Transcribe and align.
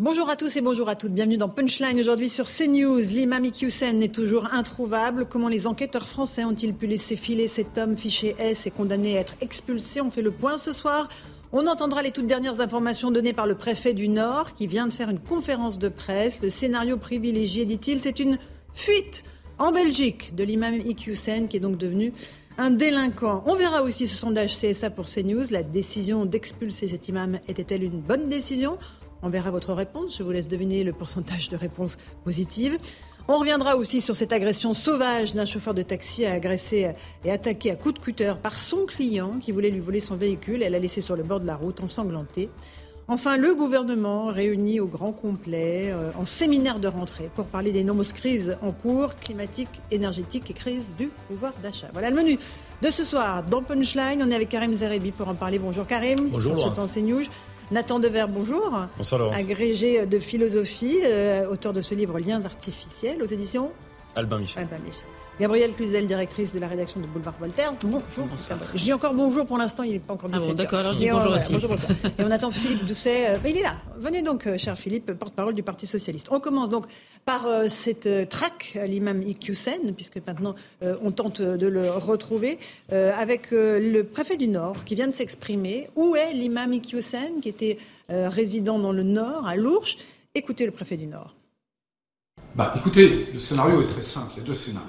Bonjour 0.00 0.30
à 0.30 0.36
tous 0.36 0.56
et 0.56 0.60
bonjour 0.60 0.88
à 0.88 0.94
toutes. 0.94 1.10
Bienvenue 1.10 1.38
dans 1.38 1.48
Punchline 1.48 1.98
aujourd'hui 1.98 2.28
sur 2.28 2.46
CNews. 2.46 3.00
L'imam 3.00 3.44
Iqiyoussen 3.44 4.00
est 4.00 4.14
toujours 4.14 4.46
introuvable. 4.52 5.26
Comment 5.28 5.48
les 5.48 5.66
enquêteurs 5.66 6.06
français 6.06 6.44
ont-ils 6.44 6.72
pu 6.72 6.86
laisser 6.86 7.16
filer 7.16 7.48
cet 7.48 7.76
homme 7.78 7.96
fiché 7.96 8.36
S 8.38 8.68
et 8.68 8.70
condamné 8.70 9.18
à 9.18 9.22
être 9.22 9.34
expulsé? 9.40 10.00
On 10.00 10.08
fait 10.08 10.22
le 10.22 10.30
point 10.30 10.56
ce 10.56 10.72
soir. 10.72 11.08
On 11.50 11.66
entendra 11.66 12.04
les 12.04 12.12
toutes 12.12 12.28
dernières 12.28 12.60
informations 12.60 13.10
données 13.10 13.32
par 13.32 13.48
le 13.48 13.56
préfet 13.56 13.92
du 13.92 14.06
Nord 14.06 14.54
qui 14.54 14.68
vient 14.68 14.86
de 14.86 14.92
faire 14.92 15.10
une 15.10 15.18
conférence 15.18 15.80
de 15.80 15.88
presse. 15.88 16.42
Le 16.42 16.50
scénario 16.50 16.96
privilégié, 16.96 17.64
dit-il, 17.64 17.98
c'est 17.98 18.20
une 18.20 18.38
fuite 18.74 19.24
en 19.58 19.72
Belgique 19.72 20.32
de 20.36 20.44
l'imam 20.44 20.74
Iqiyoussen 20.74 21.48
qui 21.48 21.56
est 21.56 21.60
donc 21.60 21.76
devenu 21.76 22.12
un 22.56 22.70
délinquant. 22.70 23.42
On 23.46 23.56
verra 23.56 23.82
aussi 23.82 24.06
ce 24.06 24.14
sondage 24.14 24.56
CSA 24.56 24.90
pour 24.90 25.06
CNews. 25.06 25.46
La 25.50 25.64
décision 25.64 26.24
d'expulser 26.24 26.86
cet 26.86 27.08
imam 27.08 27.40
était-elle 27.48 27.82
une 27.82 28.00
bonne 28.00 28.28
décision? 28.28 28.78
On 29.22 29.28
verra 29.28 29.50
votre 29.50 29.72
réponse. 29.72 30.18
Je 30.18 30.22
vous 30.22 30.30
laisse 30.30 30.48
deviner 30.48 30.84
le 30.84 30.92
pourcentage 30.92 31.48
de 31.48 31.56
réponses 31.56 31.96
positives. 32.24 32.78
On 33.30 33.38
reviendra 33.38 33.76
aussi 33.76 34.00
sur 34.00 34.16
cette 34.16 34.32
agression 34.32 34.72
sauvage 34.72 35.34
d'un 35.34 35.44
chauffeur 35.44 35.74
de 35.74 35.82
taxi 35.82 36.24
agressé 36.24 36.92
et 37.24 37.30
attaqué 37.30 37.70
à 37.70 37.76
coups 37.76 37.94
de 37.94 37.98
cutter 37.98 38.32
par 38.42 38.58
son 38.58 38.86
client 38.86 39.34
qui 39.38 39.52
voulait 39.52 39.70
lui 39.70 39.80
voler 39.80 40.00
son 40.00 40.16
véhicule. 40.16 40.62
Elle 40.62 40.72
l'a 40.72 40.78
laissé 40.78 41.02
sur 41.02 41.14
le 41.14 41.24
bord 41.24 41.38
de 41.38 41.46
la 41.46 41.56
route 41.56 41.80
ensanglanté. 41.82 42.48
Enfin, 43.10 43.38
le 43.38 43.54
gouvernement 43.54 44.26
réuni 44.26 44.80
au 44.80 44.86
grand 44.86 45.12
complet 45.12 45.90
euh, 45.90 46.10
en 46.18 46.26
séminaire 46.26 46.78
de 46.78 46.88
rentrée 46.88 47.30
pour 47.34 47.46
parler 47.46 47.72
des 47.72 47.82
nombreuses 47.82 48.12
crises 48.12 48.58
en 48.60 48.70
cours, 48.70 49.14
climatiques, 49.16 49.80
énergétiques 49.90 50.50
et 50.50 50.52
crise 50.52 50.94
du 50.98 51.08
pouvoir 51.26 51.54
d'achat. 51.62 51.88
Voilà 51.94 52.10
le 52.10 52.16
menu 52.16 52.38
de 52.82 52.90
ce 52.90 53.04
soir 53.04 53.42
dans 53.44 53.62
Punchline. 53.62 54.22
On 54.22 54.30
est 54.30 54.34
avec 54.34 54.50
Karim 54.50 54.74
Zerebi 54.74 55.10
pour 55.12 55.26
en 55.26 55.34
parler. 55.34 55.58
Bonjour 55.58 55.86
Karim. 55.86 56.28
Bonjour. 56.30 56.54
Consultant 56.54 56.86
CNews. 56.86 57.24
Nathan 57.70 57.98
Dever, 57.98 58.24
bonjour. 58.28 58.86
Bonsoir 58.96 59.20
Laurence. 59.20 59.36
Agrégé 59.36 60.06
de 60.06 60.18
philosophie, 60.18 61.00
euh, 61.04 61.50
auteur 61.50 61.72
de 61.72 61.82
ce 61.82 61.94
livre 61.94 62.18
Liens 62.18 62.44
artificiels 62.44 63.22
aux 63.22 63.26
éditions 63.26 63.72
Albin 64.16 64.38
Michel. 64.38 64.62
Albin 64.62 64.78
Michel. 64.84 65.04
Gabrielle 65.40 65.72
Cluzel, 65.74 66.08
directrice 66.08 66.52
de 66.52 66.58
la 66.58 66.66
rédaction 66.66 66.98
de 67.00 67.06
Boulevard 67.06 67.34
Voltaire. 67.38 67.70
Bonjour. 67.84 68.02
Je 68.74 68.82
dis 68.82 68.92
encore 68.92 69.14
bonjour 69.14 69.46
pour 69.46 69.56
l'instant, 69.56 69.84
il 69.84 69.92
n'est 69.92 69.98
pas 70.00 70.14
encore 70.14 70.28
17 70.30 70.42
Ah 70.44 70.48
bon, 70.48 70.54
d'accord, 70.56 70.78
alors 70.80 70.92
je 70.94 70.98
dis 70.98 71.04
Et 71.06 71.12
on- 71.12 71.16
bonjour 71.18 71.32
aussi. 71.34 71.52
bonjour, 71.52 71.70
bonjour. 71.70 71.88
Et 72.18 72.24
on 72.24 72.30
attend 72.32 72.50
Philippe 72.50 72.84
Doucet. 72.86 73.28
euh, 73.28 73.38
ben, 73.38 73.50
il 73.50 73.58
est 73.58 73.62
là. 73.62 73.76
Venez 73.98 74.22
donc, 74.22 74.48
euh, 74.48 74.58
cher 74.58 74.76
Philippe, 74.76 75.12
porte-parole 75.12 75.54
du 75.54 75.62
Parti 75.62 75.86
Socialiste. 75.86 76.26
On 76.32 76.40
commence 76.40 76.70
donc 76.70 76.86
par 77.24 77.46
euh, 77.46 77.68
cette 77.68 78.06
euh, 78.06 78.24
traque 78.26 78.76
à 78.82 78.86
l'imam 78.86 79.22
Iqiyoussen, 79.22 79.94
puisque 79.94 80.18
maintenant 80.26 80.56
euh, 80.82 80.96
on 81.04 81.12
tente 81.12 81.40
de 81.40 81.66
le 81.68 81.88
retrouver, 81.92 82.58
euh, 82.92 83.12
avec 83.16 83.52
euh, 83.52 83.78
le 83.78 84.02
préfet 84.02 84.36
du 84.36 84.48
Nord 84.48 84.82
qui 84.84 84.96
vient 84.96 85.06
de 85.06 85.14
s'exprimer. 85.14 85.88
Où 85.94 86.16
est 86.16 86.32
l'imam 86.32 86.72
Iqiyoussen, 86.72 87.40
qui 87.40 87.48
était 87.48 87.78
euh, 88.10 88.28
résident 88.28 88.80
dans 88.80 88.92
le 88.92 89.04
Nord, 89.04 89.46
à 89.46 89.54
Lourches 89.54 89.98
Écoutez 90.34 90.66
le 90.66 90.72
préfet 90.72 90.96
du 90.96 91.06
Nord. 91.06 91.36
Bah, 92.56 92.72
écoutez, 92.76 93.28
le 93.32 93.38
scénario 93.38 93.82
est 93.82 93.86
très 93.86 94.02
simple. 94.02 94.32
Il 94.36 94.40
y 94.40 94.42
a 94.42 94.46
deux 94.46 94.54
scénarios. 94.54 94.88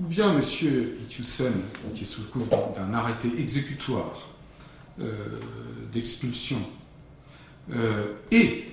Ou 0.00 0.06
bien 0.06 0.32
M. 0.32 0.40
Iqiyoussen, 0.40 1.52
qui 1.94 2.02
est 2.02 2.06
sous 2.06 2.22
le 2.22 2.26
coup 2.26 2.44
d'un 2.74 2.92
arrêté 2.94 3.28
exécutoire 3.38 4.28
euh, 5.00 5.38
d'expulsion 5.92 6.58
euh, 7.70 8.14
et 8.32 8.64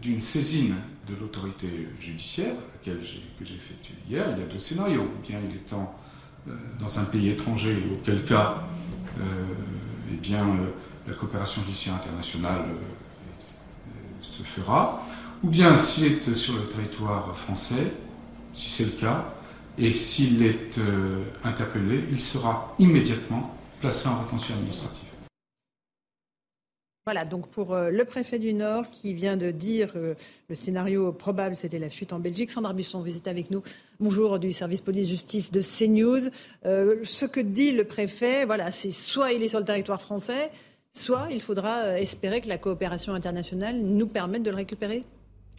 d'une 0.00 0.22
saisine 0.22 0.74
de 1.06 1.14
l'autorité 1.16 1.88
judiciaire, 2.00 2.54
laquelle 2.72 3.00
que 3.38 3.44
j'ai 3.44 3.54
effectuée 3.54 3.94
hier, 4.08 4.24
il 4.32 4.40
y 4.40 4.42
a 4.42 4.46
deux 4.46 4.58
scénarios. 4.58 5.02
Ou 5.02 5.26
bien 5.26 5.38
il 5.46 5.56
est 5.56 5.72
en, 5.74 5.94
euh, 6.48 6.52
dans 6.80 6.98
un 6.98 7.04
pays 7.04 7.28
étranger, 7.28 7.76
auquel 7.92 8.24
cas 8.24 8.62
eh 10.10 10.16
bien, 10.16 10.46
la 11.06 11.12
coopération 11.12 11.62
judiciaire 11.62 11.94
internationale 11.94 12.64
se 14.22 14.42
fera, 14.42 15.04
ou 15.42 15.48
bien 15.48 15.76
s'il 15.76 16.06
est 16.06 16.34
sur 16.34 16.54
le 16.54 16.62
territoire 16.62 17.36
français, 17.36 17.92
si 18.54 18.70
c'est 18.70 18.84
le 18.84 18.92
cas, 18.92 19.26
et 19.80 19.90
s'il 19.90 20.42
est 20.44 20.78
euh, 20.78 21.22
interpellé, 21.42 22.04
il 22.10 22.20
sera 22.20 22.74
immédiatement 22.78 23.54
placé 23.80 24.08
en 24.08 24.18
rétention 24.20 24.54
administrative. 24.54 25.04
Voilà, 27.06 27.24
donc 27.24 27.48
pour 27.48 27.72
euh, 27.72 27.88
le 27.88 28.04
préfet 28.04 28.38
du 28.38 28.52
Nord 28.52 28.90
qui 28.90 29.14
vient 29.14 29.38
de 29.38 29.50
dire 29.50 29.92
euh, 29.96 30.14
le 30.48 30.54
scénario 30.54 31.12
probable, 31.12 31.56
c'était 31.56 31.78
la 31.78 31.88
fuite 31.88 32.12
en 32.12 32.18
Belgique. 32.18 32.50
Sandra 32.50 32.74
Busson, 32.74 33.00
vous 33.00 33.16
êtes 33.16 33.26
avec 33.26 33.50
nous. 33.50 33.62
Bonjour 34.00 34.38
du 34.38 34.52
service 34.52 34.82
police-justice 34.82 35.50
de 35.50 35.62
CNews. 35.62 36.30
Ce 36.62 37.24
que 37.24 37.40
dit 37.40 37.72
le 37.72 37.84
préfet, 37.84 38.44
voilà, 38.44 38.70
c'est 38.70 38.90
soit 38.90 39.32
il 39.32 39.42
est 39.42 39.48
sur 39.48 39.60
le 39.60 39.64
territoire 39.64 40.02
français, 40.02 40.50
soit 40.92 41.28
il 41.30 41.40
faudra 41.40 41.98
espérer 41.98 42.42
que 42.42 42.48
la 42.48 42.58
coopération 42.58 43.14
internationale 43.14 43.80
nous 43.80 44.06
permette 44.06 44.42
de 44.42 44.50
le 44.50 44.56
récupérer. 44.56 45.04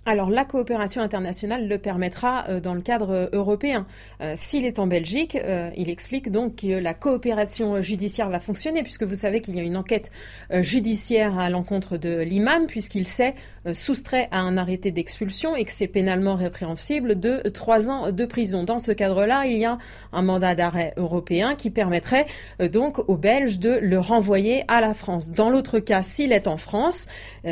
Alors 0.03 0.31
la 0.31 0.45
coopération 0.45 0.99
internationale 1.03 1.67
le 1.67 1.77
permettra 1.77 2.45
euh, 2.49 2.59
dans 2.59 2.73
le 2.73 2.81
cadre 2.81 3.11
euh, 3.11 3.29
européen. 3.33 3.85
Euh, 4.19 4.33
S'il 4.35 4.65
est 4.65 4.79
en 4.79 4.87
Belgique, 4.87 5.37
il 5.77 5.89
explique 5.89 6.31
donc 6.31 6.55
que 6.55 6.79
la 6.79 6.95
coopération 6.95 7.81
judiciaire 7.83 8.29
va 8.29 8.39
fonctionner 8.39 8.81
puisque 8.81 9.03
vous 9.03 9.15
savez 9.15 9.41
qu'il 9.41 9.55
y 9.55 9.59
a 9.59 9.63
une 9.63 9.77
enquête 9.77 10.11
judiciaire 10.51 11.37
à 11.37 11.49
l'encontre 11.49 11.97
de 11.97 12.19
l'imam 12.19 12.65
puisqu'il 12.67 13.05
s'est 13.05 13.35
soustrait 13.73 14.27
à 14.31 14.39
un 14.39 14.57
arrêté 14.57 14.91
d'expulsion 14.91 15.55
et 15.55 15.65
que 15.65 15.71
c'est 15.71 15.87
pénalement 15.87 16.35
répréhensible 16.35 17.19
de 17.19 17.37
trois 17.49 17.89
ans 17.89 18.11
de 18.11 18.25
prison. 18.25 18.63
Dans 18.63 18.79
ce 18.79 18.91
cadre-là, 18.91 19.45
il 19.45 19.57
y 19.57 19.65
a 19.65 19.77
un 20.13 20.21
mandat 20.21 20.55
d'arrêt 20.55 20.93
européen 20.97 21.55
qui 21.55 21.69
permettrait 21.69 22.25
donc 22.59 22.99
aux 23.09 23.17
Belges 23.17 23.59
de 23.59 23.77
le 23.81 23.99
renvoyer 23.99 24.63
à 24.67 24.81
la 24.81 24.93
France. 24.93 25.31
Dans 25.31 25.49
l'autre 25.49 25.79
cas, 25.79 26.03
s'il 26.03 26.31
est 26.31 26.47
en 26.47 26.57
France, 26.57 27.07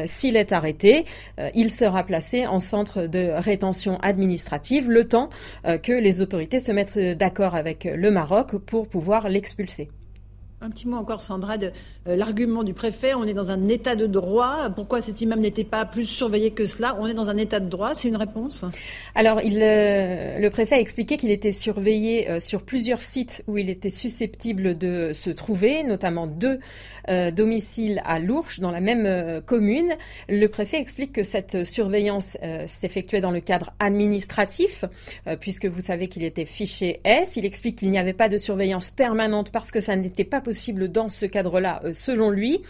s'il 0.05 0.35
est 0.35 0.51
arrêté, 0.51 1.05
il 1.53 1.71
sera 1.71 2.03
placé 2.03 2.38
en 2.47 2.59
centre 2.59 3.07
de 3.07 3.31
rétention 3.33 3.97
administrative 4.01 4.89
le 4.89 5.07
temps 5.07 5.29
euh, 5.65 5.77
que 5.77 5.93
les 5.93 6.21
autorités 6.21 6.59
se 6.59 6.71
mettent 6.71 6.97
euh, 6.97 7.15
d'accord 7.15 7.55
avec 7.55 7.85
euh, 7.85 7.95
le 7.95 8.11
Maroc 8.11 8.57
pour 8.57 8.87
pouvoir 8.87 9.29
l'expulser. 9.29 9.89
Un 10.61 10.71
petit 10.71 10.89
mot 10.89 10.97
encore, 10.97 11.21
Sandra, 11.21 11.57
de 11.57 11.71
euh, 12.07 12.17
l'argument 12.17 12.65
du 12.65 12.73
préfet. 12.73 13.13
On 13.13 13.23
est 13.23 13.33
dans 13.33 13.49
un 13.49 13.69
état 13.69 13.95
de 13.95 14.05
droit. 14.05 14.69
Pourquoi 14.75 15.01
cet 15.01 15.21
imam 15.21 15.39
n'était 15.39 15.63
pas 15.63 15.85
plus 15.85 16.05
surveillé 16.05 16.51
que 16.51 16.65
cela? 16.65 16.97
On 16.99 17.07
est 17.07 17.13
dans 17.13 17.29
un 17.29 17.37
état 17.37 17.61
de 17.61 17.69
droit. 17.69 17.95
C'est 17.95 18.09
une 18.09 18.17
réponse? 18.17 18.65
Alors, 19.15 19.39
euh, 19.39 20.37
le 20.37 20.49
préfet 20.49 20.75
a 20.75 20.79
expliqué 20.81 21.15
qu'il 21.15 21.31
était 21.31 21.53
surveillé 21.53 22.29
euh, 22.29 22.41
sur 22.41 22.63
plusieurs 22.63 23.01
sites 23.01 23.41
où 23.47 23.57
il 23.57 23.69
était 23.69 23.89
susceptible 23.89 24.77
de 24.77 25.11
se 25.13 25.29
trouver, 25.29 25.83
notamment 25.83 26.27
deux 26.27 26.59
domiciles 27.35 28.03
à 28.05 28.19
Lourches, 28.19 28.59
dans 28.59 28.69
la 28.69 28.81
même 28.81 29.41
commune. 29.41 29.95
Le 30.27 30.45
préfet 30.45 30.79
explique 30.79 31.11
que 31.11 31.23
cette 31.23 31.65
surveillance 31.65 32.37
s'effectuait 32.67 33.19
dans 33.19 33.31
le 33.31 33.39
cadre 33.39 33.71
administratif, 33.79 34.85
puisque 35.39 35.65
vous 35.65 35.81
savez 35.81 36.05
qu'il 36.05 36.23
était 36.23 36.45
fiché 36.45 36.99
S. 37.03 37.35
Il 37.35 37.45
explique 37.45 37.77
qu'il 37.77 37.89
n'y 37.89 37.97
avait 37.97 38.13
pas 38.13 38.29
de 38.29 38.37
surveillance 38.37 38.91
permanente 38.91 39.49
parce 39.49 39.71
que 39.71 39.81
ça 39.81 39.95
n'était 39.95 40.23
pas 40.23 40.39
possible 40.39 40.48
dans 40.87 41.09
ce 41.09 41.25
cadre-là, 41.25 41.81
euh, 41.83 41.93
selon 41.93 42.29
lui. 42.29 42.61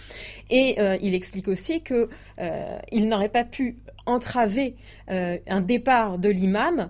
Et 0.49 0.75
euh, 0.79 0.97
il 1.01 1.13
explique 1.13 1.47
aussi 1.47 1.81
que 1.81 2.09
euh, 2.39 2.79
n'aurait 2.93 3.29
pas 3.29 3.43
pu 3.43 3.77
entraver 4.05 4.75
un 5.07 5.61
départ 5.61 6.17
de 6.17 6.29
l'imam 6.29 6.89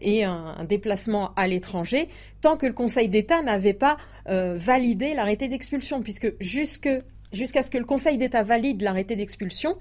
et 0.00 0.24
un, 0.24 0.64
déplacement 0.66 1.34
à 1.34 1.46
l'étranger 1.48 2.08
tant 2.40 2.56
que 2.56 2.64
le 2.64 2.72
Conseil 2.72 3.08
d'État 3.10 3.42
n'avait 3.42 3.74
pas 3.74 3.98
validé 4.26 5.12
l'arrêté 5.12 5.48
d'expulsion, 5.48 6.00
puisque 6.00 6.32
jusque 6.40 6.88
Jusqu'à 7.32 7.62
ce 7.62 7.70
que 7.70 7.78
le 7.78 7.84
Conseil 7.84 8.18
d'État 8.18 8.44
valide 8.44 8.82
l'arrêté 8.82 9.16
d'expulsion, 9.16 9.76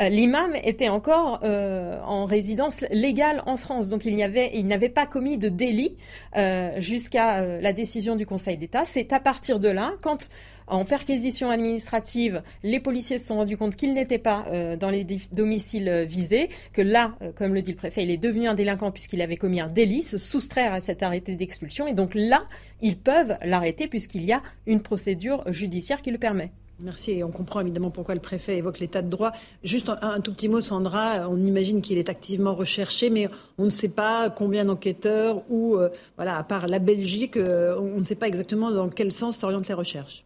euh, 0.00 0.08
l'imam 0.08 0.52
était 0.64 0.88
encore 0.88 1.40
euh, 1.44 2.00
en 2.02 2.24
résidence 2.24 2.84
légale 2.90 3.42
en 3.46 3.56
France. 3.56 3.88
Donc 3.88 4.04
il 4.04 4.16
n'avait 4.16 4.88
pas 4.88 5.06
commis 5.06 5.38
de 5.38 5.48
délit 5.48 5.96
euh, 6.36 6.80
jusqu'à 6.80 7.60
la 7.60 7.72
décision 7.72 8.16
du 8.16 8.26
Conseil 8.26 8.56
d'État. 8.56 8.84
C'est 8.84 9.12
à 9.12 9.20
partir 9.20 9.60
de 9.60 9.68
là, 9.68 9.92
quand 10.02 10.28
en 10.66 10.84
perquisition 10.84 11.50
administrative, 11.50 12.42
les 12.62 12.80
policiers 12.80 13.18
se 13.18 13.26
sont 13.26 13.36
rendus 13.36 13.56
compte 13.56 13.76
qu'il 13.76 13.94
n'était 13.94 14.18
pas 14.18 14.44
dans 14.78 14.90
les 14.90 15.06
domiciles 15.32 16.04
visés, 16.06 16.50
que 16.74 16.82
là, 16.82 17.14
comme 17.36 17.54
le 17.54 17.62
dit 17.62 17.70
le 17.70 17.76
préfet, 17.78 18.02
il 18.02 18.10
est 18.10 18.18
devenu 18.18 18.48
un 18.48 18.54
délinquant 18.54 18.90
puisqu'il 18.90 19.22
avait 19.22 19.38
commis 19.38 19.60
un 19.62 19.68
délit, 19.68 20.02
se 20.02 20.18
soustraire 20.18 20.74
à 20.74 20.80
cet 20.80 21.02
arrêté 21.02 21.36
d'expulsion. 21.36 21.86
Et 21.86 21.94
donc 21.94 22.10
là, 22.14 22.44
ils 22.82 22.98
peuvent 22.98 23.38
l'arrêter 23.42 23.88
puisqu'il 23.88 24.26
y 24.26 24.32
a 24.32 24.42
une 24.66 24.82
procédure 24.82 25.40
judiciaire 25.50 26.02
qui 26.02 26.10
le 26.10 26.18
permet. 26.18 26.50
Merci. 26.80 27.12
Et 27.12 27.24
on 27.24 27.30
comprend 27.30 27.60
évidemment 27.60 27.90
pourquoi 27.90 28.14
le 28.14 28.20
préfet 28.20 28.58
évoque 28.58 28.78
l'état 28.78 29.02
de 29.02 29.10
droit. 29.10 29.32
Juste 29.64 29.90
un, 30.00 30.20
tout 30.20 30.32
petit 30.32 30.48
mot, 30.48 30.60
Sandra. 30.60 31.28
On 31.28 31.38
imagine 31.38 31.80
qu'il 31.80 31.98
est 31.98 32.08
activement 32.08 32.54
recherché, 32.54 33.10
mais 33.10 33.28
on 33.58 33.64
ne 33.64 33.70
sait 33.70 33.88
pas 33.88 34.30
combien 34.30 34.64
d'enquêteurs 34.64 35.42
ou, 35.50 35.76
euh, 35.76 35.88
voilà, 36.16 36.38
à 36.38 36.44
part 36.44 36.68
la 36.68 36.78
Belgique, 36.78 37.36
euh, 37.36 37.76
on 37.78 38.00
ne 38.00 38.04
sait 38.04 38.14
pas 38.14 38.28
exactement 38.28 38.70
dans 38.70 38.88
quel 38.88 39.10
sens 39.10 39.38
s'orientent 39.38 39.68
les 39.68 39.74
recherches. 39.74 40.24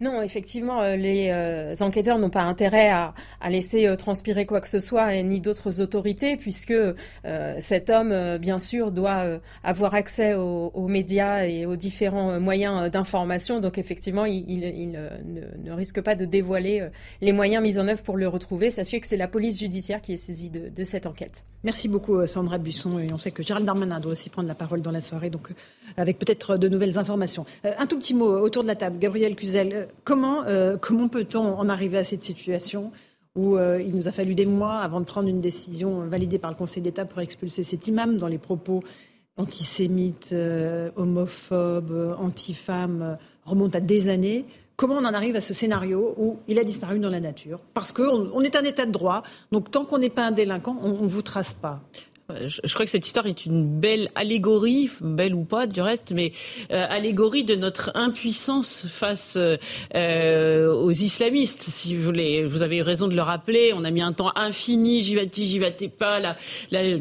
Non, 0.00 0.22
effectivement, 0.22 0.80
euh, 0.80 0.96
les 0.96 1.28
euh, 1.28 1.74
enquêteurs 1.80 2.18
n'ont 2.18 2.30
pas 2.30 2.44
intérêt 2.44 2.88
à, 2.88 3.12
laisser 3.50 3.86
euh, 3.86 3.96
transpirer 3.96 4.46
quoi 4.46 4.62
que 4.62 4.68
ce 4.68 4.80
soit, 4.80 5.14
ni 5.22 5.40
d'autres 5.40 5.82
autorités, 5.82 6.38
puisque 6.38 6.72
cet 7.58 7.90
homme, 7.90 8.38
bien 8.38 8.58
sûr, 8.58 8.92
doit 8.92 9.40
avoir 9.62 9.94
accès 9.94 10.34
aux, 10.34 10.88
médias 10.88 11.44
et 11.44 11.66
aux 11.66 11.76
différents 11.76 12.40
moyens 12.40 12.90
d'information. 12.90 13.60
Donc, 13.60 13.76
effectivement, 13.78 14.24
il, 14.24 14.90
ne, 14.92 15.72
risque 15.72 16.00
pas 16.00 16.14
de 16.14 16.24
dévoiler 16.24 16.88
les 17.20 17.32
moyens 17.32 17.62
mis 17.62 17.78
en 17.78 17.88
œuvre 17.88 18.02
pour 18.02 18.16
le 18.16 18.28
retrouver. 18.28 18.70
Sachez 18.70 19.00
que 19.00 19.06
c'est 19.06 19.16
la 19.16 19.28
police 19.28 19.58
judiciaire 19.58 20.00
qui 20.00 20.12
est 20.12 20.16
saisie 20.16 20.50
de, 20.50 20.84
cette 20.84 21.06
enquête. 21.06 21.44
Merci 21.62 21.88
beaucoup, 21.88 22.26
Sandra 22.26 22.58
Busson. 22.58 22.98
Et 22.98 23.12
on 23.12 23.18
sait 23.18 23.30
que 23.30 23.42
Gérald 23.42 23.66
Darmanin 23.66 24.00
doit 24.00 24.12
aussi 24.12 24.30
prendre 24.30 24.48
la 24.48 24.54
parole 24.54 24.80
dans 24.80 24.90
la 24.90 25.00
soirée, 25.00 25.30
donc 25.30 25.48
avec 25.96 26.18
peut-être 26.18 26.56
de 26.56 26.68
nouvelles 26.68 26.98
informations. 26.98 27.44
un 27.64 27.86
tout 27.86 27.98
petit 27.98 28.14
mot 28.14 28.30
autour 28.38 28.62
de 28.62 28.68
la 28.68 28.76
table. 28.76 28.98
Gabriel 28.98 29.36
Cluzel 29.36 29.89
comment, 30.04 30.44
euh, 30.46 30.76
comment 30.76 31.08
peut-on 31.08 31.58
en 31.58 31.68
arriver 31.68 31.98
à 31.98 32.04
cette 32.04 32.24
situation 32.24 32.92
où 33.36 33.56
euh, 33.56 33.80
il 33.80 33.94
nous 33.94 34.08
a 34.08 34.12
fallu 34.12 34.34
des 34.34 34.46
mois 34.46 34.78
avant 34.78 35.00
de 35.00 35.04
prendre 35.04 35.28
une 35.28 35.40
décision 35.40 36.06
validée 36.06 36.38
par 36.38 36.50
le 36.50 36.56
Conseil 36.56 36.82
d'État 36.82 37.04
pour 37.04 37.20
expulser 37.20 37.62
cet 37.62 37.86
imam 37.86 38.16
dans 38.16 38.26
les 38.26 38.38
propos 38.38 38.82
antisémites, 39.36 40.30
euh, 40.32 40.90
homophobes, 40.96 42.16
anti-femmes 42.18 43.16
remontent 43.44 43.78
à 43.78 43.80
des 43.80 44.08
années. 44.08 44.44
Comment 44.76 44.94
on 44.94 45.04
en 45.04 45.14
arrive 45.14 45.36
à 45.36 45.40
ce 45.40 45.54
scénario 45.54 46.14
où 46.16 46.38
il 46.48 46.58
a 46.58 46.64
disparu 46.64 46.98
dans 46.98 47.10
la 47.10 47.20
nature? 47.20 47.60
Parce 47.74 47.92
qu'on 47.92 48.40
est 48.40 48.56
un 48.56 48.64
état 48.64 48.86
de 48.86 48.90
droit, 48.90 49.22
donc 49.52 49.70
tant 49.70 49.84
qu'on 49.84 49.98
n'est 49.98 50.10
pas 50.10 50.26
un 50.26 50.30
délinquant, 50.30 50.76
on 50.82 51.02
ne 51.02 51.08
vous 51.08 51.22
trace 51.22 51.54
pas. 51.54 51.82
Je, 52.46 52.74
crois 52.74 52.84
que 52.84 52.90
cette 52.90 53.06
histoire 53.06 53.26
est 53.26 53.46
une 53.46 53.80
belle 53.80 54.10
allégorie, 54.14 54.90
belle 55.00 55.34
ou 55.34 55.44
pas 55.44 55.66
du 55.66 55.80
reste, 55.80 56.12
mais 56.14 56.32
euh, 56.72 56.86
allégorie 56.88 57.44
de 57.44 57.54
notre 57.54 57.90
impuissance 57.94 58.86
face 58.88 59.38
euh, 59.38 60.72
aux 60.72 60.90
islamistes. 60.90 61.62
Si 61.62 61.96
vous 61.96 62.02
voulez, 62.02 62.44
vous 62.44 62.62
avez 62.62 62.78
eu 62.78 62.82
raison 62.82 63.08
de 63.08 63.14
le 63.14 63.22
rappeler. 63.22 63.72
On 63.74 63.84
a 63.84 63.90
mis 63.90 64.02
un 64.02 64.12
temps 64.12 64.32
infini, 64.36 65.02
j'y 65.02 65.14
vais, 65.14 65.30
j'y 65.32 65.58
vais 65.58 65.70
pas. 65.88 66.20
La, 66.20 66.36
la, 66.70 66.98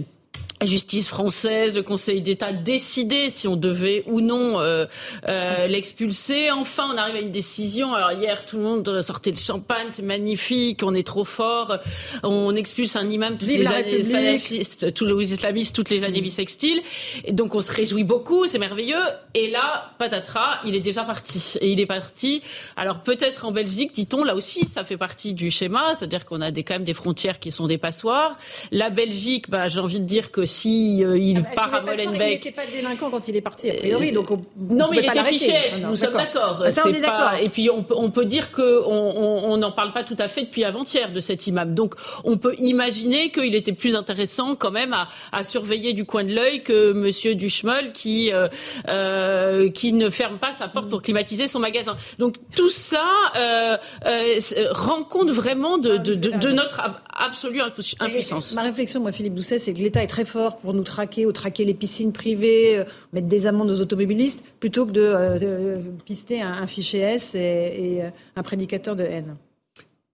justice 0.66 1.08
française, 1.08 1.74
le 1.74 1.84
Conseil 1.84 2.22
d'État 2.22 2.52
décider 2.52 3.30
si 3.30 3.48
on 3.48 3.56
devait 3.56 4.04
ou 4.08 4.22
non 4.22 4.60
euh, 4.60 4.86
euh, 5.28 5.68
l'expulser. 5.68 6.52
Enfin, 6.52 6.90
on 6.94 6.98
arrive 6.98 7.16
à 7.16 7.20
une 7.20 7.32
décision. 7.32 7.94
Alors 7.94 8.12
hier, 8.12 8.46
tout 8.46 8.58
le 8.58 8.64
monde 8.64 9.02
sortait 9.02 9.32
le 9.32 9.38
champagne, 9.38 9.88
c'est 9.92 10.02
magnifique, 10.02 10.82
on 10.84 10.94
est 10.94 11.06
trop 11.06 11.24
fort, 11.24 11.78
on 12.24 12.56
expulse 12.56 12.96
un 12.96 13.10
imam 13.10 13.38
toutes 13.38 13.48
les 13.48 13.68
années 13.68 14.04
salafistes, 14.04 14.94
tous 14.94 15.06
les 15.06 15.34
islamistes 15.34 15.76
toutes 15.76 15.90
les 15.90 16.04
années 16.04 16.22
bissextiles. 16.22 16.82
Et 17.24 17.32
donc 17.32 17.56
on 17.56 17.62
se 17.62 17.72
réjouit 17.72 18.04
beaucoup, 18.04 18.48
c'est 18.48 18.60
merveilleux. 18.60 18.98
Et 19.34 19.50
là, 19.50 19.94
patatras, 19.98 20.60
il 20.66 20.76
est 20.76 20.82
déjà 20.82 21.04
parti. 21.04 21.58
Et 21.62 21.72
il 21.72 21.80
est 21.80 21.86
parti. 21.86 22.42
Alors 22.76 23.02
peut-être 23.02 23.46
en 23.46 23.52
Belgique, 23.52 23.94
dit-on, 23.94 24.24
là 24.24 24.36
aussi, 24.36 24.68
ça 24.68 24.84
fait 24.84 24.98
partie 24.98 25.34
du 25.34 25.52
schéma, 25.52 25.96
c'est-à-dire 25.96 26.26
qu'on 26.26 26.42
a 26.42 26.52
des, 26.52 26.64
quand 26.64 26.76
même 26.76 26.84
des 26.84 26.94
frontières 26.94 27.40
qui 27.40 27.52
sont 27.52 27.68
des 27.68 27.78
passoires. 27.78 28.38
La 28.72 28.90
Belgique, 28.90 29.50
bah, 29.50 29.68
j'ai 29.68 29.80
envie 29.80 30.00
de 30.00 30.06
dire 30.06 30.32
que 30.32 30.46
si 30.50 31.04
euh, 31.04 31.18
il 31.18 31.38
ah 31.38 31.42
bah, 31.42 31.50
part 31.56 31.74
à 31.76 31.82
Molenbeek. 31.82 32.12
Il 32.14 32.30
n'était 32.30 32.52
pas 32.52 32.66
délinquant 32.66 33.10
quand 33.10 33.28
il 33.28 33.36
est 33.36 33.42
parti, 33.42 33.70
a 33.70 33.76
priori. 33.76 34.12
Donc 34.12 34.30
non, 34.58 34.88
mais 34.92 34.98
il 34.98 35.06
était 35.06 35.24
fiché. 35.24 35.54
Nous 35.88 35.96
sommes 35.96 36.14
d'accord. 36.14 36.64
Ah, 37.08 37.42
et 37.42 37.50
puis 37.50 37.70
on 37.70 37.84
peut, 37.84 37.96
on 37.98 38.12
peut 38.12 38.26
dire 38.26 38.52
qu'on 38.52 38.64
on 38.64 39.58
n'en 39.58 39.72
parle 39.72 39.94
pas 39.94 40.04
tout 40.04 40.16
à 40.20 40.28
fait 40.28 40.44
depuis 40.44 40.64
avant-hier 40.64 41.12
de 41.12 41.20
cet 41.20 41.48
imam. 41.48 41.74
Donc 41.76 41.96
on 42.24 42.38
peut 42.38 42.56
imaginer 42.60 43.32
qu'il 43.32 43.56
était 43.56 43.74
plus 43.74 43.96
intéressant 43.96 44.56
quand 44.56 44.72
même 44.72 44.94
à, 44.94 45.08
à 45.32 45.44
surveiller 45.44 45.94
du 45.94 46.06
coin 46.06 46.24
de 46.24 46.34
l'œil 46.34 46.64
que 46.64 46.92
Monsieur 46.94 47.36
Duchemol 47.36 47.92
qui 47.94 48.32
euh, 48.34 48.48
euh, 48.90 49.70
qui 49.70 49.94
ne 49.94 50.10
ferme 50.10 50.38
pas 50.38 50.54
sa 50.54 50.68
porte 50.68 50.90
pour 50.90 51.02
climatiser 51.02 51.48
son 51.48 51.60
magasin. 51.60 51.96
Donc 52.18 52.36
tout 52.56 52.70
ça 52.70 53.06
euh, 53.38 53.78
euh, 54.06 54.40
rend 54.72 55.04
compte 55.04 55.30
vraiment 55.30 55.78
de, 55.78 55.98
de, 55.98 56.16
de, 56.16 56.30
de 56.30 56.50
notre 56.50 56.82
absolue 57.16 57.62
impuissance. 57.62 58.54
ma 58.54 58.64
réflexion, 58.64 59.00
moi, 59.02 59.12
Philippe 59.12 59.36
Doucet, 59.36 59.60
c'est 59.60 59.74
que 59.74 59.80
l'État 59.80 60.02
est 60.02 60.08
très 60.08 60.26
fort 60.26 60.39
pour 60.62 60.74
nous 60.74 60.84
traquer 60.84 61.26
ou 61.26 61.32
traquer 61.32 61.66
les 61.66 61.74
piscines 61.74 62.12
privées, 62.12 62.80
euh, 62.80 62.84
mettre 63.14 63.28
des 63.28 63.46
amendes 63.46 63.70
aux 63.70 63.82
automobilistes, 63.82 64.44
plutôt 64.60 64.86
que 64.86 64.92
de, 64.92 65.02
euh, 65.04 65.78
pister 66.06 66.42
un, 66.42 66.68
fichier 66.68 67.02
S 67.02 67.36
et, 67.36 68.02
euh, 68.02 68.10
un 68.36 68.44
prédicateur 68.44 68.96
de 68.96 69.04
haine 69.04 69.36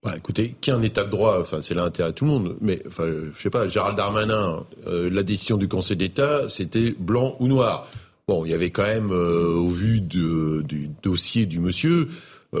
bah, 0.02 0.14
écoutez, 0.16 0.54
qui 0.60 0.70
a 0.70 0.76
un 0.76 0.82
état 0.82 1.02
de 1.02 1.10
droit, 1.10 1.40
enfin, 1.40 1.60
c'est 1.60 1.74
l'intérêt 1.74 2.10
de 2.10 2.14
tout 2.14 2.26
le 2.26 2.30
monde. 2.30 2.56
Mais, 2.60 2.80
enfin, 2.86 3.06
je 3.34 3.42
sais 3.42 3.50
pas, 3.50 3.66
Gérald 3.66 3.96
Darmanin, 3.96 4.64
la 4.86 5.22
décision 5.24 5.56
du 5.56 5.66
Conseil 5.66 5.96
d'État, 5.96 6.48
c'était 6.48 6.94
blanc 6.96 7.34
ou 7.40 7.48
noir. 7.48 7.90
Bon, 8.28 8.44
il 8.44 8.52
y 8.52 8.54
avait 8.54 8.70
quand 8.70 8.84
même, 8.84 9.10
au 9.10 9.66
vu 9.66 10.00
du 10.00 10.90
dossier 11.02 11.44
du 11.46 11.58
monsieur, 11.58 12.06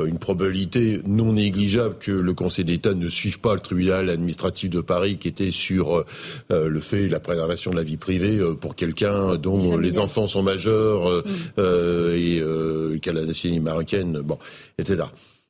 une 0.04 0.18
probabilité 0.18 1.00
non 1.06 1.32
négligeable 1.32 1.96
que 1.98 2.12
le 2.12 2.34
Conseil 2.34 2.64
d'État 2.64 2.94
ne 2.94 3.08
suive 3.08 3.40
pas 3.40 3.54
le 3.54 3.60
tribunal 3.60 4.10
administratif 4.10 4.70
de 4.70 4.80
Paris 4.80 5.16
qui 5.16 5.28
était 5.28 5.50
sur 5.50 6.04
euh, 6.52 6.68
le 6.68 6.80
fait 6.80 7.08
la 7.08 7.20
préservation 7.20 7.70
de 7.70 7.76
la 7.76 7.82
vie 7.82 7.96
privée 7.96 8.38
euh, 8.38 8.54
pour 8.54 8.74
quelqu'un 8.74 9.36
dont 9.36 9.76
les 9.76 9.98
enfants 9.98 10.26
sont 10.26 10.42
majeurs 10.42 11.24
et 11.58 12.40
qui 13.00 13.10
a 13.10 13.12
la 13.12 13.24
nationalité 13.24 13.60
marocaine, 13.60 14.20
bon, 14.20 14.38
etc. 14.78 15.04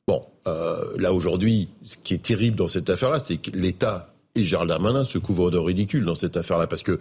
Bon, 0.07 0.21
là 0.45 1.13
aujourd'hui, 1.13 1.67
ce 1.83 1.97
qui 2.03 2.13
est 2.13 2.23
terrible 2.23 2.55
dans 2.55 2.67
cette 2.67 2.89
affaire-là, 2.89 3.19
c'est 3.19 3.37
que 3.37 3.51
l'État 3.51 4.13
et 4.37 4.43
Gérald 4.43 4.69
Darmanin 4.69 5.03
se 5.03 5.17
couvrent 5.17 5.51
de 5.51 5.57
ridicule 5.57 6.05
dans 6.05 6.15
cette 6.15 6.37
affaire-là 6.37 6.67
parce 6.67 6.83
que 6.83 6.99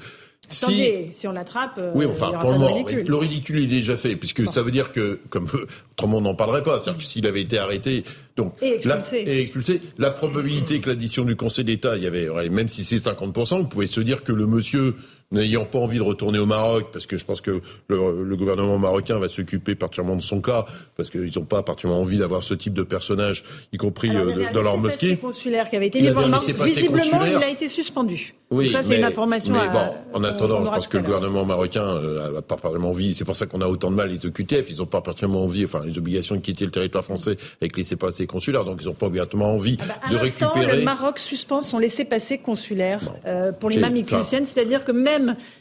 Attendez, 0.48 1.08
si, 1.10 1.26
on 1.26 1.32
l'attrape, 1.32 1.80
oui, 1.94 2.04
enfin, 2.06 2.30
pour 2.38 2.52
le, 2.52 2.66
ridicule. 2.66 3.04
le 3.08 3.16
ridicule 3.16 3.58
est 3.58 3.66
déjà 3.66 3.96
fait, 3.96 4.14
puisque 4.14 4.46
ça 4.46 4.62
veut 4.62 4.70
dire 4.70 4.92
que, 4.92 5.18
comme 5.28 5.48
autrement 5.92 6.18
on 6.18 6.20
n'en 6.20 6.34
parlerait 6.34 6.62
pas, 6.62 6.78
c'est-à-dire 6.78 6.98
que 6.98 7.04
s'il 7.04 7.26
avait 7.26 7.40
été 7.40 7.58
arrêté, 7.58 8.04
donc 8.36 8.52
et 8.62 8.74
expulsé. 8.74 9.24
La, 9.24 9.32
et 9.32 9.40
expulsé, 9.40 9.82
la 9.98 10.10
probabilité 10.10 10.80
que 10.80 10.88
l'addition 10.88 11.24
du 11.24 11.34
Conseil 11.34 11.64
d'État, 11.64 11.96
il 11.96 12.04
y 12.04 12.06
avait, 12.06 12.28
même 12.48 12.68
si 12.68 12.84
c'est 12.84 12.96
50%, 12.96 13.58
vous 13.58 13.64
pouvez 13.66 13.88
se 13.88 14.00
dire 14.00 14.22
que 14.22 14.32
le 14.32 14.46
monsieur 14.46 14.94
n'ayant 15.32 15.64
pas 15.64 15.78
envie 15.78 15.98
de 15.98 16.02
retourner 16.02 16.38
au 16.38 16.46
Maroc, 16.46 16.86
parce 16.92 17.06
que 17.06 17.16
je 17.16 17.24
pense 17.24 17.40
que 17.40 17.60
le, 17.88 18.36
gouvernement 18.36 18.78
marocain 18.78 19.18
va 19.18 19.28
s'occuper 19.28 19.74
particulièrement 19.74 20.16
de 20.16 20.22
son 20.22 20.40
cas, 20.40 20.66
parce 20.96 21.10
qu'ils 21.10 21.32
n'ont 21.36 21.44
pas 21.44 21.62
particulièrement 21.62 22.02
envie 22.02 22.18
d'avoir 22.18 22.42
ce 22.42 22.54
type 22.54 22.74
de 22.74 22.82
personnage, 22.82 23.44
y 23.72 23.76
compris 23.76 24.10
euh, 24.14 24.46
dans 24.52 24.62
leur 24.62 24.78
mosquée. 24.78 25.16
consulaire 25.16 25.68
qui 25.68 25.76
avait 25.76 25.88
été 25.88 26.00
Visiblement, 26.00 27.24
il 27.24 27.42
a 27.42 27.48
été 27.48 27.68
suspendu. 27.68 28.34
Oui, 28.50 28.70
ça, 28.70 28.84
c'est 28.84 28.98
une 28.98 29.04
information. 29.04 29.52
Mais 29.54 29.68
bon, 29.68 30.18
en 30.18 30.22
attendant, 30.22 30.64
je 30.64 30.70
pense 30.70 30.86
que 30.86 30.98
le 30.98 31.02
gouvernement 31.02 31.44
marocain 31.44 31.82
euh, 31.82 32.32
n'a 32.32 32.42
pas 32.42 32.56
particulièrement 32.56 32.90
envie. 32.90 33.14
C'est 33.14 33.24
pour 33.24 33.34
ça 33.34 33.46
qu'on 33.46 33.60
a 33.60 33.66
autant 33.66 33.90
de 33.90 33.96
mal 33.96 34.10
les 34.10 34.24
OQTF. 34.24 34.70
Ils 34.70 34.78
n'ont 34.78 34.86
pas 34.86 35.00
particulièrement 35.00 35.42
envie, 35.42 35.64
enfin, 35.64 35.82
les 35.84 35.98
obligations 35.98 36.36
de 36.36 36.40
quitter 36.40 36.64
le 36.64 36.70
territoire 36.70 37.04
français 37.04 37.36
avec 37.60 37.76
les 37.76 37.82
laissés-passer 37.82 38.28
consulaires. 38.28 38.64
Donc, 38.64 38.78
ils 38.82 38.86
n'ont 38.86 38.94
pas 38.94 39.06
obligatoirement 39.06 39.52
envie 39.52 39.78
ah 39.80 39.84
bah, 39.88 40.12
de 40.12 40.16
récupérer. 40.16 40.76
Le 40.76 40.84
Maroc 40.84 41.18
suspend 41.18 41.62
son 41.62 41.80
laissez-passer 41.80 42.38
consulaire 42.38 43.00
euh, 43.26 43.50
pour 43.50 43.68
les 43.68 43.78
mamiklusiennes, 43.78 44.46
c'est-à-dire 44.46 44.84
que 44.84 44.92
même 44.92 45.15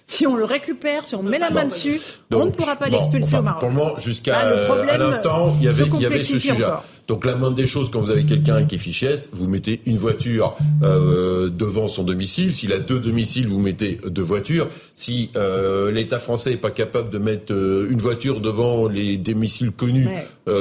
si 0.08 0.28
on 0.28 0.36
le 0.36 0.46
récupère, 0.46 1.06
si 1.06 1.16
on 1.16 1.24
met 1.24 1.40
la 1.40 1.50
main 1.50 1.66
dessus, 1.66 2.00
on 2.34 2.46
ne 2.46 2.52
pourra 2.52 2.76
pas 2.76 2.90
l'expulser 2.90 3.38
au 3.38 3.42
Maroc. 3.42 3.60
Pour 3.60 3.70
le 3.70 3.76
moment, 3.76 4.00
jusqu'à 4.00 4.46
l'instant, 4.98 5.56
il 5.60 5.66
y 5.66 6.06
avait, 6.06 6.24
ce 6.24 6.40
sujet. 6.40 6.66
Donc 7.08 7.24
la 7.24 7.36
moindre 7.36 7.56
des 7.56 7.68
choses, 7.68 7.92
quand 7.92 8.00
vous 8.00 8.10
avez 8.10 8.26
quelqu'un 8.26 8.66
qui 8.66 8.76
est 8.76 8.80
fiché 8.80 9.06
S, 9.08 9.30
vous 9.32 9.48
mettez 9.48 9.82
une 9.86 9.98
voiture 9.98 10.56
euh, 10.82 11.50
devant 11.50 11.88
son 11.88 12.04
domicile. 12.04 12.54
S'il 12.56 12.74
a 12.74 12.80
deux 12.80 13.00
domiciles, 13.00 13.48
vous 13.48 13.60
mettez 13.60 14.00
deux 14.08 14.24
voitures. 14.24 14.70
Si 14.96 15.30
euh, 15.36 15.92
l'État 15.92 16.18
français 16.18 16.52
n'est 16.52 16.58
pas 16.58 16.72
capable 16.72 17.12
de 17.12 17.20
mettre 17.20 17.54
euh, 17.54 17.88
une 17.92 18.00
voiture 18.00 18.42
devant 18.42 18.88
les 18.88 19.18
domiciles 19.18 19.72
connus 19.72 20.08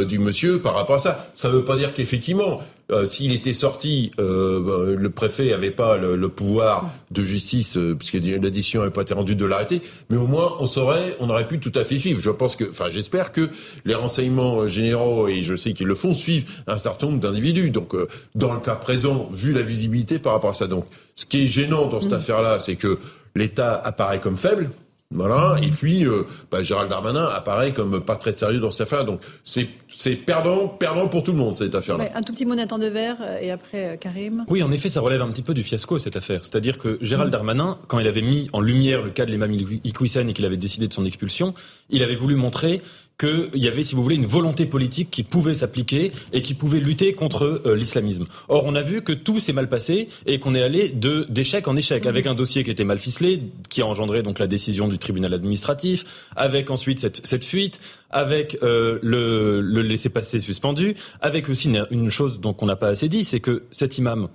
du 0.09 0.19
monsieur 0.19 0.61
par 0.61 0.75
rapport 0.75 0.97
à 0.97 0.99
ça, 0.99 1.31
ça 1.35 1.49
ne 1.49 1.55
veut 1.55 1.65
pas 1.65 1.77
dire 1.77 1.93
qu'effectivement, 1.93 2.63
euh, 2.93 3.07
s'il 3.07 3.33
était 3.33 3.55
sorti, 3.55 4.11
euh, 4.21 4.61
bah, 4.61 4.95
le 4.95 5.11
préfet 5.11 5.51
n'avait 5.51 5.71
pas 5.71 5.97
le, 5.97 6.29
pouvoir 6.29 6.91
de 7.11 7.23
justice, 7.23 7.79
euh, 7.79 7.95
puisque 7.95 8.15
l'addition 8.15 8.81
n'avait 8.81 8.93
pas 8.93 9.03
été 9.03 9.15
rendue 9.15 9.35
de 9.35 9.47
l'arrêter, 9.47 9.81
mais 10.11 10.19
au 10.19 10.27
moins 10.27 10.57
on 10.61 10.67
saurait, 10.67 11.17
on 11.19 11.31
aurait 11.31 11.49
pu 11.49 11.59
tout 11.59 11.73
à 11.77 11.85
fait 11.85 11.99
suivre. 11.99 12.21
Je 12.21 12.31
pense 12.31 12.57
que, 12.57 12.65
enfin, 12.69 12.91
j'espère 12.91 13.33
que 13.33 13.49
les 13.87 13.95
renseignements 13.95 14.67
généraux, 14.69 15.29
et 15.29 15.43
je 15.43 15.57
sais 15.57 15.73
qu'ils 15.73 15.87
le 15.87 15.95
font, 15.95 16.13
suivent 16.13 16.45
un 16.67 16.77
certain 16.77 17.07
nombre 17.07 17.21
d'individus. 17.21 17.71
Donc, 17.71 17.97
dans 18.35 18.53
le 18.53 18.61
cas 18.61 18.77
présent, 18.77 19.31
vu 19.33 19.55
la 19.55 19.63
visibilité 19.63 20.19
par 20.19 20.35
rapport 20.35 20.51
à 20.51 20.55
ça, 20.55 20.67
donc, 20.67 20.85
ce 21.17 21.25
qui 21.25 21.45
est 21.45 21.47
gênant 21.47 21.87
dans 21.87 22.03
cette 22.03 22.13
mm. 22.13 22.17
affaire-là, 22.17 22.61
c'est 22.61 22.77
que 22.77 22.99
l'État 23.35 23.81
apparaît 23.83 24.21
comme 24.21 24.37
faible, 24.37 24.71
Voilà. 25.11 25.57
Et 25.63 25.71
puis, 25.71 26.07
euh, 26.07 26.23
bah, 26.51 26.63
Gérald 26.63 26.91
Darmanin 26.91 27.27
apparaît 27.27 27.73
comme 27.73 28.03
pas 28.03 28.17
très 28.17 28.33
sérieux 28.33 28.59
dans 28.59 28.71
cette 28.71 28.87
affaire. 28.87 29.05
Donc, 29.05 29.21
c'est, 29.45 29.69
c'est 29.89 30.17
perdant, 30.17 30.67
perdant 30.67 31.09
pour 31.09 31.23
tout 31.23 31.33
le 31.33 31.39
monde, 31.39 31.55
cette 31.55 31.75
affaire-là. 31.75 32.11
un 32.15 32.23
tout 32.23 32.33
petit 32.33 32.47
mot 32.47 32.55
Nathan 32.55 32.79
Devers, 32.79 33.17
euh, 33.21 33.39
et 33.41 33.51
après 33.51 33.95
euh, 33.95 33.97
Karim. 33.97 34.45
Oui, 34.49 34.63
en 34.63 34.73
effet, 34.73 34.89
ça 34.89 35.01
relève 35.01 35.23
un 35.23 35.31
petit 35.31 35.43
peu 35.43 35.55
du 35.55 35.63
fiasco, 35.63 35.99
cette 35.99 36.17
affaire. 36.17 36.41
C'est-à-dire 36.43 36.79
que 36.79 36.99
Gérald 37.01 37.29
mm. 37.29 37.33
Darmanin, 37.33 37.79
quand 37.87 37.99
il 37.99 38.09
avait 38.09 38.23
mis 38.23 38.49
en 38.53 38.61
lumière 38.61 39.03
le 39.03 39.11
cas 39.11 39.25
de 39.25 39.31
l'imam 39.31 39.53
Iqwisen 39.85 40.29
et 40.29 40.33
qu'il 40.33 40.45
avait 40.45 40.57
décidé 40.57 40.89
de 40.89 40.93
son 40.93 41.05
expulsion, 41.05 41.55
il 41.91 42.03
avait 42.03 42.17
voulu 42.17 42.35
montrer 42.35 42.81
qu'il 43.19 43.51
y 43.55 43.69
avait, 43.69 43.85
si 43.85 43.95
vous 43.95 44.03
voulez, 44.03 44.17
une 44.17 44.27
volonté 44.27 44.67
politique 44.67 45.11
qui 45.11 45.23
pouvait 45.23 45.55
s'appliquer 45.55 46.11
et 46.33 46.43
qui 46.43 46.55
pouvait 46.55 46.81
lutter 46.81 47.13
contre 47.15 47.63
euh, 47.65 47.77
l'islamisme. 47.77 48.27
Or, 48.49 48.65
on 48.67 48.75
a 48.75 48.83
vu 48.83 49.03
que 49.03 49.13
tout 49.13 49.39
s'est 49.39 49.53
mal 49.53 49.69
passé 49.69 50.09
et 50.27 50.41
qu'on 50.41 50.55
est 50.55 50.63
allé 50.63 50.89
de 50.89 51.27
d'échec 51.29 51.69
en 51.69 51.77
échec, 51.77 52.07
avec 52.07 52.27
un 52.27 52.35
dossier 52.35 52.65
qui 52.65 52.71
était 52.71 52.85
mal 52.85 52.99
ficelé, 52.99 53.41
qui 53.69 53.83
a 53.83 53.87
engendré 53.87 54.23
donc 54.23 54.41
la 54.41 54.49
décision 54.49 54.89
du 54.89 54.99
tribunal 54.99 55.33
administratif, 55.33 56.05
avec 56.35 56.71
ensuite 56.71 56.99
cette, 56.99 57.25
cette 57.25 57.45
fuite, 57.45 57.81
avec 58.11 58.59
euh, 58.63 58.99
le, 59.03 59.61
le 59.61 59.83
laisser-passer 59.83 60.41
suspendu, 60.41 60.95
avec 61.21 61.49
aussi 61.49 61.69
une, 61.69 61.87
une 61.91 62.11
chose 62.11 62.41
dont 62.41 62.57
on 62.61 62.67
n'a 62.67 62.77
pas 62.77 62.89
assez 62.89 63.09
dit, 63.09 63.25
c'est 63.25 63.41
que 63.41 63.65
cet 63.71 63.97
imam, 63.97 64.29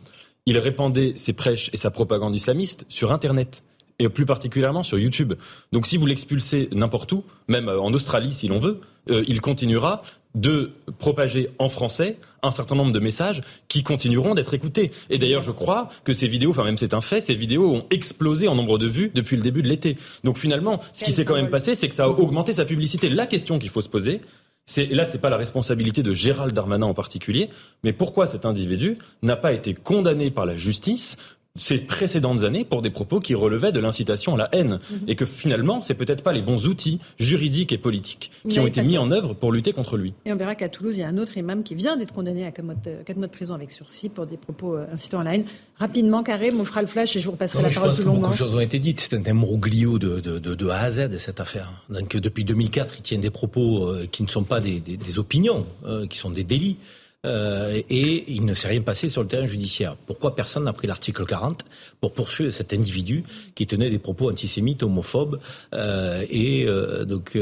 il 0.45 0.57
répandait 0.57 1.13
ses 1.17 1.33
prêches 1.33 1.69
et 1.73 1.77
sa 1.77 1.91
propagande 1.91 2.33
islamiste 2.33 2.85
sur 2.87 3.11
Internet 3.11 3.63
et 3.99 4.09
plus 4.09 4.25
particulièrement 4.25 4.83
sur 4.83 4.97
YouTube. 4.97 5.33
Donc 5.71 5.85
si 5.85 5.97
vous 5.97 6.05
l'expulsez 6.05 6.69
n'importe 6.73 7.11
où, 7.11 7.23
même 7.47 7.69
en 7.69 7.91
Australie 7.93 8.33
si 8.33 8.47
l'on 8.47 8.59
veut, 8.59 8.79
euh, 9.09 9.23
il 9.27 9.41
continuera 9.41 10.01
de 10.35 10.71
propager 10.99 11.49
en 11.57 11.69
français 11.69 12.17
un 12.43 12.51
certain 12.51 12.75
nombre 12.75 12.91
de 12.91 12.99
messages 12.99 13.41
qui 13.67 13.83
continueront 13.83 14.35
d'être 14.35 14.53
écoutés. 14.53 14.91
Et 15.09 15.17
d'ailleurs, 15.17 15.41
je 15.41 15.51
crois 15.51 15.89
que 16.03 16.13
ces 16.13 16.27
vidéos, 16.27 16.51
enfin 16.51 16.63
même 16.63 16.77
c'est 16.77 16.93
un 16.93 17.01
fait, 17.01 17.19
ces 17.19 17.33
vidéos 17.33 17.73
ont 17.73 17.85
explosé 17.89 18.47
en 18.47 18.55
nombre 18.55 18.77
de 18.77 18.87
vues 18.87 19.11
depuis 19.13 19.35
le 19.35 19.41
début 19.41 19.63
de 19.63 19.67
l'été. 19.67 19.97
Donc 20.23 20.37
finalement, 20.37 20.79
ce 20.93 21.03
qui 21.03 21.11
s'est 21.11 21.25
quand 21.25 21.35
même 21.35 21.49
passé, 21.49 21.75
c'est 21.75 21.89
que 21.89 21.95
ça 21.95 22.05
a 22.05 22.09
augmenté 22.09 22.53
sa 22.53 22.65
publicité. 22.65 23.09
La 23.09 23.25
question 23.25 23.59
qu'il 23.59 23.69
faut 23.69 23.81
se 23.81 23.89
poser, 23.89 24.21
c'est 24.65 24.85
là, 24.85 25.03
c'est 25.03 25.17
pas 25.17 25.31
la 25.31 25.37
responsabilité 25.37 26.03
de 26.03 26.13
Gérald 26.13 26.53
Darmanin 26.53 26.85
en 26.85 26.93
particulier, 26.93 27.49
mais 27.83 27.91
pourquoi 27.91 28.27
cet 28.27 28.45
individu 28.45 28.97
n'a 29.23 29.35
pas 29.35 29.51
été 29.51 29.73
condamné 29.73 30.29
par 30.29 30.45
la 30.45 30.55
justice 30.55 31.17
ces 31.59 31.77
précédentes 31.77 32.43
années 32.43 32.65
pour 32.65 32.81
des 32.81 32.89
propos 32.89 33.19
qui 33.19 33.35
relevaient 33.35 33.71
de 33.71 33.79
l'incitation 33.79 34.35
à 34.35 34.37
la 34.37 34.49
haine. 34.53 34.79
Mhm. 34.91 34.99
Et 35.07 35.15
que 35.15 35.25
finalement, 35.25 35.81
c'est 35.81 35.93
peut-être 35.93 36.23
pas 36.23 36.33
les 36.33 36.41
bons 36.41 36.67
outils 36.67 36.99
juridiques 37.19 37.71
et 37.71 37.77
politiques 37.77 38.31
qui 38.47 38.59
ont 38.59 38.67
été 38.67 38.81
mis 38.81 38.97
en 38.97 39.11
œuvre 39.11 39.33
pour 39.33 39.51
lutter 39.51 39.73
contre 39.73 39.97
lui. 39.97 40.13
Et 40.25 40.33
on 40.33 40.35
verra 40.35 40.55
qu'à 40.55 40.69
Toulouse, 40.69 40.95
il 40.97 41.01
y 41.01 41.03
a 41.03 41.07
un 41.07 41.17
autre 41.17 41.37
imam 41.37 41.63
qui 41.63 41.75
vient 41.75 41.97
d'être 41.97 42.13
condamné 42.13 42.45
à 42.45 42.51
4 42.51 42.65
mois, 42.65 42.75
de, 42.75 43.27
prison 43.27 43.53
avec 43.53 43.71
sursis 43.71 44.09
pour 44.09 44.25
des 44.25 44.37
propos 44.37 44.75
euh, 44.75 44.85
incitant 44.91 45.19
à 45.19 45.23
la 45.23 45.35
haine. 45.35 45.45
Rapidement, 45.77 46.23
Carré, 46.23 46.51
on 46.51 46.65
fera 46.65 46.81
le 46.81 46.87
flash 46.87 47.15
et 47.15 47.19
je 47.19 47.25
vous 47.25 47.31
repasserai 47.31 47.63
la 47.63 47.69
parole 47.69 47.95
longuement. 47.97 48.13
Beaucoup 48.13 48.31
de 48.31 48.37
choses 48.37 48.55
ont 48.55 48.59
été 48.59 48.79
dites. 48.79 48.99
C'est 48.99 49.15
un 49.15 49.23
imbroglio 49.25 49.99
de, 49.99 50.19
de, 50.19 50.39
de, 50.39 50.69
A 50.69 50.79
à 50.81 50.89
Z, 50.89 51.17
cette 51.17 51.39
affaire. 51.39 51.83
Donc, 51.89 52.17
depuis 52.17 52.43
2004, 52.43 52.95
il 52.97 53.01
tient 53.01 53.19
des 53.19 53.29
propos 53.29 53.85
euh, 53.85 54.07
qui 54.11 54.23
ne 54.23 54.27
sont 54.27 54.43
pas 54.43 54.59
des, 54.59 54.79
des, 54.79 55.19
opinions, 55.19 55.65
euh, 55.85 56.07
qui 56.07 56.17
sont 56.17 56.29
des 56.29 56.43
délits. 56.43 56.77
Euh, 57.25 57.81
et 57.89 58.23
il 58.29 58.45
ne 58.45 58.53
s'est 58.53 58.69
rien 58.69 58.79
passé 58.79 59.09
sur 59.09 59.21
le 59.21 59.27
terrain 59.27 59.45
judiciaire. 59.45 59.97
Pourquoi 60.07 60.35
personne 60.35 60.63
n'a 60.63 60.71
pris 60.71 60.87
l'article 60.87 61.25
40 61.25 61.65
pour 61.99 62.13
poursuivre 62.13 62.51
cet 62.51 62.71
individu 62.71 63.25
qui 63.55 63.67
tenait 63.67 63.89
des 63.89 63.99
propos 63.99 64.29
antisémites, 64.29 64.83
homophobes 64.83 65.37
euh, 65.73 66.23
et 66.29 66.65
euh, 66.65 67.03
donc 67.03 67.37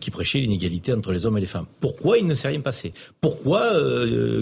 qui 0.00 0.10
prêchait 0.10 0.40
l'inégalité 0.40 0.92
entre 0.92 1.12
les 1.12 1.24
hommes 1.24 1.38
et 1.38 1.40
les 1.40 1.46
femmes. 1.46 1.64
Pourquoi 1.80 2.18
il 2.18 2.26
ne 2.26 2.34
s'est 2.34 2.48
rien 2.48 2.60
passé? 2.60 2.92
Pourquoi 3.22 3.72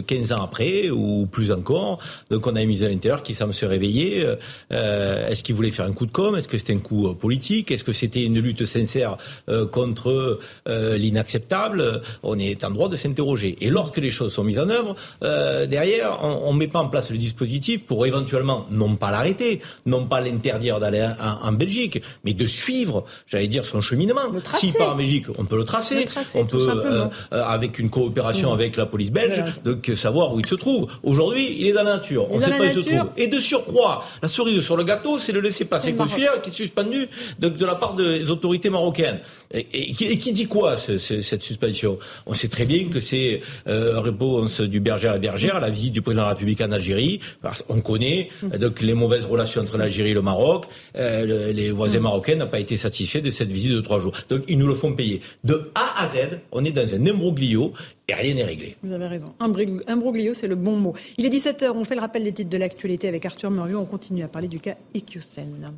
15 0.06 0.32
ans 0.32 0.42
après 0.42 0.90
ou 0.90 1.26
plus 1.26 1.52
encore, 1.52 2.00
donc 2.30 2.46
on 2.46 2.56
a 2.56 2.64
mis 2.64 2.82
à 2.82 2.88
l'intérieur 2.88 3.22
qui 3.22 3.34
semble 3.34 3.54
se 3.54 3.66
réveiller 3.66 4.26
Est-ce 4.70 5.42
qu'il 5.44 5.54
voulait 5.54 5.70
faire 5.70 5.86
un 5.86 5.92
coup 5.92 6.06
de 6.06 6.12
com? 6.12 6.34
Est-ce 6.34 6.48
que 6.48 6.58
c'était 6.58 6.74
un 6.74 6.78
coup 6.78 7.14
politique? 7.14 7.70
Est-ce 7.70 7.84
que 7.84 7.92
c'était 7.92 8.24
une 8.24 8.40
lutte 8.40 8.64
sincère 8.64 9.16
contre 9.70 10.40
l'inacceptable? 10.66 12.02
On 12.22 12.38
est 12.38 12.64
en 12.64 12.70
droit 12.70 12.88
de 12.88 12.96
s'interroger. 12.96 13.56
Et 13.60 13.70
lorsque 13.70 13.98
les 13.98 14.10
choses 14.10 14.31
sont 14.32 14.44
mises 14.44 14.58
en 14.58 14.68
œuvre, 14.68 14.96
euh, 15.22 15.66
derrière, 15.66 16.18
on 16.22 16.52
ne 16.52 16.58
met 16.58 16.68
pas 16.68 16.80
en 16.80 16.88
place 16.88 17.10
le 17.10 17.18
dispositif 17.18 17.84
pour 17.84 18.06
éventuellement, 18.06 18.66
non 18.70 18.96
pas 18.96 19.10
l'arrêter, 19.10 19.60
non 19.86 20.06
pas 20.06 20.20
l'interdire 20.20 20.80
d'aller 20.80 21.06
en, 21.20 21.52
Belgique, 21.52 22.02
mais 22.24 22.32
de 22.32 22.46
suivre, 22.46 23.04
j'allais 23.26 23.48
dire, 23.48 23.64
son 23.64 23.80
cheminement. 23.80 24.20
Si 24.54 24.72
part 24.72 24.92
en 24.92 24.96
Belgique, 24.96 25.26
on 25.38 25.44
peut 25.44 25.56
le 25.56 25.64
tracer. 25.64 26.04
on 26.34 26.46
peut, 26.46 26.68
euh, 26.68 27.04
euh, 27.32 27.44
avec 27.44 27.78
une 27.78 27.90
coopération 27.90 28.50
mmh. 28.50 28.54
avec 28.54 28.76
la 28.76 28.86
police 28.86 29.10
belge, 29.10 29.42
donc 29.64 29.90
savoir 29.94 30.34
où 30.34 30.40
il 30.40 30.46
se 30.46 30.54
trouve. 30.54 30.88
Aujourd'hui, 31.02 31.56
il 31.58 31.66
est 31.66 31.72
dans 31.72 31.84
la 31.84 31.96
nature. 31.96 32.30
on 32.30 32.36
ne 32.36 32.40
sait 32.40 32.50
pas 32.50 32.60
où 32.60 32.64
il 32.64 32.72
se 32.72 32.80
trouve. 32.80 33.10
Et 33.16 33.28
de 33.28 33.40
surcroît, 33.40 34.04
la 34.22 34.28
cerise 34.28 34.62
sur 34.62 34.76
le 34.76 34.84
gâteau, 34.84 35.18
c'est 35.18 35.32
le 35.32 35.40
laisser 35.40 35.64
passer 35.64 35.92
consulaire 35.92 36.40
qui 36.40 36.50
est 36.50 36.54
suspendu 36.54 37.08
de, 37.38 37.48
de, 37.48 37.66
la 37.66 37.74
part 37.74 37.94
des 37.94 38.30
autorités 38.30 38.70
marocaines. 38.70 39.20
Et, 39.52 39.92
qui, 39.92 40.32
dit 40.32 40.46
quoi, 40.46 40.76
cette 40.76 41.42
suspension? 41.42 41.98
On 42.26 42.34
sait 42.34 42.48
très 42.48 42.64
bien 42.64 42.88
que 42.88 43.00
c'est 43.00 43.40
euh, 43.68 44.00
du 44.60 44.80
berger 44.80 45.08
à 45.08 45.12
la 45.12 45.18
bergère, 45.18 45.60
la 45.60 45.70
visite 45.70 45.92
du 45.92 46.02
président 46.02 46.22
de 46.22 46.28
la 46.28 46.34
République 46.34 46.60
en 46.60 46.72
Algérie. 46.72 47.20
Parce 47.40 47.64
on 47.68 47.80
connaît 47.80 48.28
mm. 48.42 48.58
donc 48.58 48.80
les 48.80 48.94
mauvaises 48.94 49.24
relations 49.24 49.60
entre 49.60 49.78
l'Algérie 49.78 50.10
et 50.10 50.14
le 50.14 50.22
Maroc. 50.22 50.66
Euh, 50.96 51.52
les 51.52 51.70
voisins 51.70 52.00
mm. 52.00 52.02
marocains 52.02 52.34
n'ont 52.36 52.46
pas 52.46 52.60
été 52.60 52.76
satisfaits 52.76 53.20
de 53.20 53.30
cette 53.30 53.50
visite 53.50 53.72
de 53.72 53.80
trois 53.80 54.00
jours. 54.00 54.12
Donc 54.28 54.42
ils 54.48 54.58
nous 54.58 54.68
le 54.68 54.74
font 54.74 54.92
payer. 54.92 55.20
De 55.44 55.70
A 55.74 56.04
à 56.04 56.08
Z, 56.08 56.38
on 56.52 56.64
est 56.64 56.70
dans 56.70 56.94
un 56.94 57.06
imbroglio 57.06 57.72
et 58.08 58.14
rien 58.14 58.34
n'est 58.34 58.44
réglé. 58.44 58.76
Vous 58.82 58.92
avez 58.92 59.06
raison. 59.06 59.32
Imbroglio, 59.40 60.34
c'est 60.34 60.48
le 60.48 60.56
bon 60.56 60.76
mot. 60.76 60.94
Il 61.18 61.26
est 61.26 61.30
17h, 61.30 61.70
on 61.74 61.84
fait 61.84 61.94
le 61.94 62.00
rappel 62.00 62.24
des 62.24 62.32
titres 62.32 62.50
de 62.50 62.58
l'actualité 62.58 63.08
avec 63.08 63.24
Arthur 63.24 63.50
Muriot. 63.50 63.80
On 63.80 63.86
continue 63.86 64.24
à 64.24 64.28
parler 64.28 64.48
du 64.48 64.60
cas 64.60 64.76
Iqiyoussen. 64.94 65.72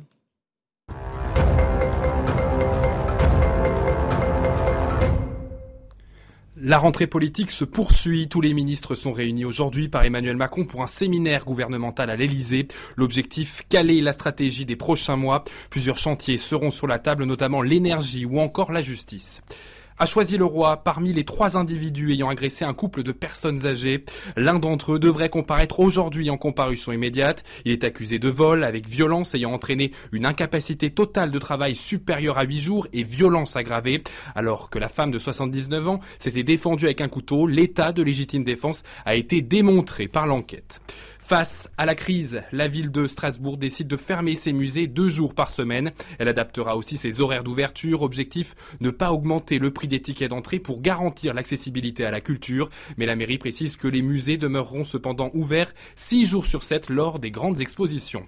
La 6.67 6.79
rentrée 6.79 7.05
politique 7.05 7.51
se 7.51 7.63
poursuit. 7.63 8.27
Tous 8.27 8.41
les 8.41 8.55
ministres 8.55 8.95
sont 8.95 9.11
réunis 9.11 9.45
aujourd'hui 9.45 9.87
par 9.87 10.03
Emmanuel 10.03 10.35
Macron 10.35 10.65
pour 10.65 10.81
un 10.81 10.87
séminaire 10.87 11.45
gouvernemental 11.45 12.09
à 12.09 12.15
l'Elysée. 12.15 12.67
L'objectif, 12.95 13.61
caler 13.69 14.01
la 14.01 14.13
stratégie 14.13 14.65
des 14.65 14.75
prochains 14.75 15.15
mois. 15.15 15.43
Plusieurs 15.69 15.99
chantiers 15.99 16.39
seront 16.39 16.71
sur 16.71 16.87
la 16.87 16.97
table, 16.97 17.25
notamment 17.25 17.61
l'énergie 17.61 18.25
ou 18.25 18.39
encore 18.39 18.71
la 18.71 18.81
justice 18.81 19.43
a 19.97 20.05
choisi 20.05 20.37
le 20.37 20.45
roi 20.45 20.77
parmi 20.77 21.13
les 21.13 21.23
trois 21.23 21.57
individus 21.57 22.11
ayant 22.11 22.29
agressé 22.29 22.65
un 22.65 22.73
couple 22.73 23.03
de 23.03 23.11
personnes 23.11 23.65
âgées. 23.65 24.03
L'un 24.35 24.59
d'entre 24.59 24.93
eux 24.93 24.99
devrait 24.99 25.29
comparaître 25.29 25.79
aujourd'hui 25.79 26.29
en 26.29 26.37
comparution 26.37 26.91
immédiate. 26.91 27.43
Il 27.63 27.71
est 27.71 27.83
accusé 27.83 28.19
de 28.19 28.29
vol 28.29 28.63
avec 28.63 28.87
violence 28.87 29.35
ayant 29.35 29.53
entraîné 29.53 29.91
une 30.11 30.25
incapacité 30.25 30.89
totale 30.89 31.31
de 31.31 31.39
travail 31.39 31.75
supérieure 31.75 32.37
à 32.37 32.43
8 32.43 32.59
jours 32.59 32.87
et 32.91 33.03
violence 33.03 33.55
aggravée. 33.55 34.03
Alors 34.35 34.69
que 34.69 34.79
la 34.79 34.89
femme 34.89 35.11
de 35.11 35.19
79 35.19 35.87
ans 35.87 35.99
s'était 36.19 36.43
défendue 36.43 36.85
avec 36.85 37.01
un 37.01 37.07
couteau, 37.07 37.47
l'état 37.47 37.93
de 37.93 38.03
légitime 38.03 38.43
défense 38.43 38.83
a 39.05 39.15
été 39.15 39.41
démontré 39.41 40.07
par 40.07 40.27
l'enquête. 40.27 40.81
Face 41.27 41.71
à 41.79 41.87
la 41.87 41.95
crise, 41.95 42.43
la 42.51 42.67
ville 42.67 42.91
de 42.91 43.07
Strasbourg 43.07 43.57
décide 43.57 43.87
de 43.87 43.97
fermer 43.97 44.35
ses 44.35 44.53
musées 44.53 44.85
deux 44.85 45.09
jours 45.09 45.33
par 45.33 45.49
semaine. 45.49 45.91
Elle 46.19 46.27
adaptera 46.27 46.77
aussi 46.77 46.97
ses 46.97 47.19
horaires 47.19 47.43
d'ouverture. 47.43 48.03
Objectif, 48.03 48.53
ne 48.79 48.91
pas 48.91 49.11
augmenter 49.11 49.57
le 49.57 49.73
prix 49.73 49.87
des 49.87 49.99
tickets 49.99 50.29
d'entrée 50.29 50.59
pour 50.59 50.81
garantir 50.81 51.33
l'accessibilité 51.33 52.05
à 52.05 52.11
la 52.11 52.21
culture. 52.21 52.69
Mais 52.97 53.07
la 53.07 53.15
mairie 53.15 53.39
précise 53.39 53.75
que 53.75 53.87
les 53.87 54.03
musées 54.03 54.37
demeureront 54.37 54.83
cependant 54.83 55.31
ouverts 55.33 55.73
six 55.95 56.27
jours 56.27 56.45
sur 56.45 56.61
sept 56.61 56.91
lors 56.91 57.17
des 57.17 57.31
grandes 57.31 57.59
expositions. 57.59 58.27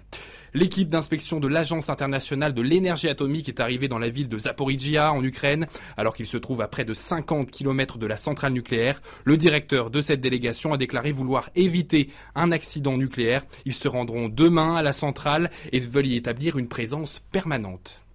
L'équipe 0.54 0.88
d'inspection 0.88 1.40
de 1.40 1.48
l'Agence 1.48 1.90
internationale 1.90 2.54
de 2.54 2.62
l'énergie 2.62 3.08
atomique 3.08 3.48
est 3.48 3.60
arrivée 3.60 3.88
dans 3.88 3.98
la 3.98 4.08
ville 4.08 4.28
de 4.28 4.38
Zaporizhia 4.38 5.12
en 5.12 5.22
Ukraine, 5.22 5.66
alors 5.96 6.14
qu'il 6.14 6.26
se 6.26 6.36
trouve 6.36 6.60
à 6.60 6.68
près 6.68 6.84
de 6.84 6.94
50 6.94 7.50
km 7.50 7.98
de 7.98 8.06
la 8.06 8.16
centrale 8.16 8.52
nucléaire. 8.52 9.00
Le 9.24 9.36
directeur 9.36 9.90
de 9.90 10.00
cette 10.00 10.20
délégation 10.20 10.72
a 10.72 10.78
déclaré 10.78 11.12
vouloir 11.12 11.50
éviter 11.54 12.10
un 12.34 12.52
accident 12.52 12.96
nucléaire. 12.96 13.44
Ils 13.64 13.74
se 13.74 13.88
rendront 13.88 14.28
demain 14.28 14.74
à 14.74 14.82
la 14.82 14.92
centrale 14.92 15.50
et 15.72 15.80
veulent 15.80 16.06
y 16.06 16.16
établir 16.16 16.58
une 16.58 16.68
présence 16.68 17.20
permanente. 17.32 18.07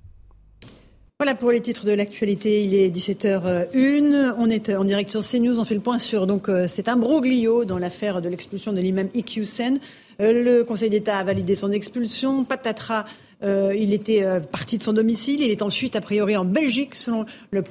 Voilà 1.23 1.35
pour 1.35 1.51
les 1.51 1.61
titres 1.61 1.85
de 1.85 1.93
l'actualité. 1.93 2.65
Il 2.65 2.75
est 2.75 2.89
17h01. 2.89 4.33
On 4.37 4.49
est 4.49 4.75
en 4.75 4.83
direct 4.83 5.09
sur 5.09 5.21
CNews. 5.21 5.57
On 5.57 5.63
fait 5.63 5.73
le 5.73 5.79
point 5.79 5.97
sur 5.97 6.27
donc 6.27 6.49
euh, 6.49 6.67
cet 6.67 6.89
imbroglio 6.89 7.63
dans 7.63 7.77
l'affaire 7.77 8.21
de 8.21 8.27
l'expulsion 8.27 8.73
de 8.73 8.81
l'imam 8.81 9.07
Iqiyoussen. 9.13 9.79
Euh, 10.19 10.43
le 10.43 10.65
Conseil 10.65 10.89
d'État 10.89 11.17
a 11.17 11.23
validé 11.23 11.55
son 11.55 11.71
expulsion. 11.71 12.43
Patatras 12.43 13.05
euh, 13.43 13.75
il 13.75 13.93
était 13.93 14.23
euh, 14.23 14.39
parti 14.39 14.77
de 14.77 14.83
son 14.83 14.93
domicile. 14.93 15.41
Il 15.41 15.51
est 15.51 15.61
ensuite, 15.61 15.95
a 15.95 16.01
priori, 16.01 16.37
en 16.37 16.45
Belgique, 16.45 16.95
selon 16.95 17.25
le, 17.51 17.61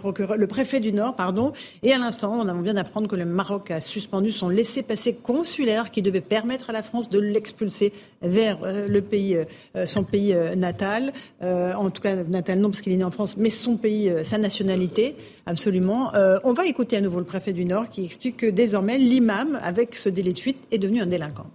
préfet 0.46 0.80
du 0.80 0.92
Nord. 0.92 1.16
Pardon. 1.16 1.52
Et 1.82 1.92
à 1.92 1.98
l'instant, 1.98 2.40
on 2.40 2.62
vient 2.62 2.74
d'apprendre 2.74 3.08
que 3.08 3.16
le 3.16 3.24
Maroc 3.24 3.70
a 3.70 3.80
suspendu 3.80 4.32
son 4.32 4.48
laissez-passer 4.48 5.14
consulaire 5.14 5.90
qui 5.90 6.02
devait 6.02 6.20
permettre 6.20 6.70
à 6.70 6.72
la 6.72 6.82
France 6.82 7.08
de 7.08 7.18
l'expulser 7.18 7.92
vers 8.20 8.58
euh, 8.62 8.86
le 8.86 9.00
pays, 9.00 9.38
son 9.86 10.04
pays 10.04 10.34
natal. 10.56 11.12
en 11.40 11.90
tout 11.90 12.02
cas, 12.02 12.16
natal 12.16 12.60
non, 12.60 12.70
parce 12.70 12.80
qu'il 12.80 12.92
est 12.92 12.96
né 12.96 13.04
en 13.04 13.10
France, 13.10 13.36
mais 13.36 13.50
son 13.50 13.76
pays, 13.76 14.12
sa 14.24 14.38
nationalité, 14.38 15.16
absolument. 15.46 16.12
on 16.44 16.52
va 16.52 16.66
écouter 16.66 16.96
à 16.96 17.00
nouveau 17.00 17.18
le 17.18 17.24
préfet 17.24 17.52
du 17.52 17.64
Nord 17.64 17.88
qui 17.88 18.04
explique 18.04 18.38
que 18.38 18.46
désormais, 18.46 18.98
l'imam, 18.98 19.58
avec 19.62 19.94
ce 19.94 20.08
délai 20.08 20.32
de 20.32 20.38
fuite, 20.38 20.58
est 20.70 20.78
devenu 20.78 21.00
un 21.00 21.06
délinquant. 21.06 21.46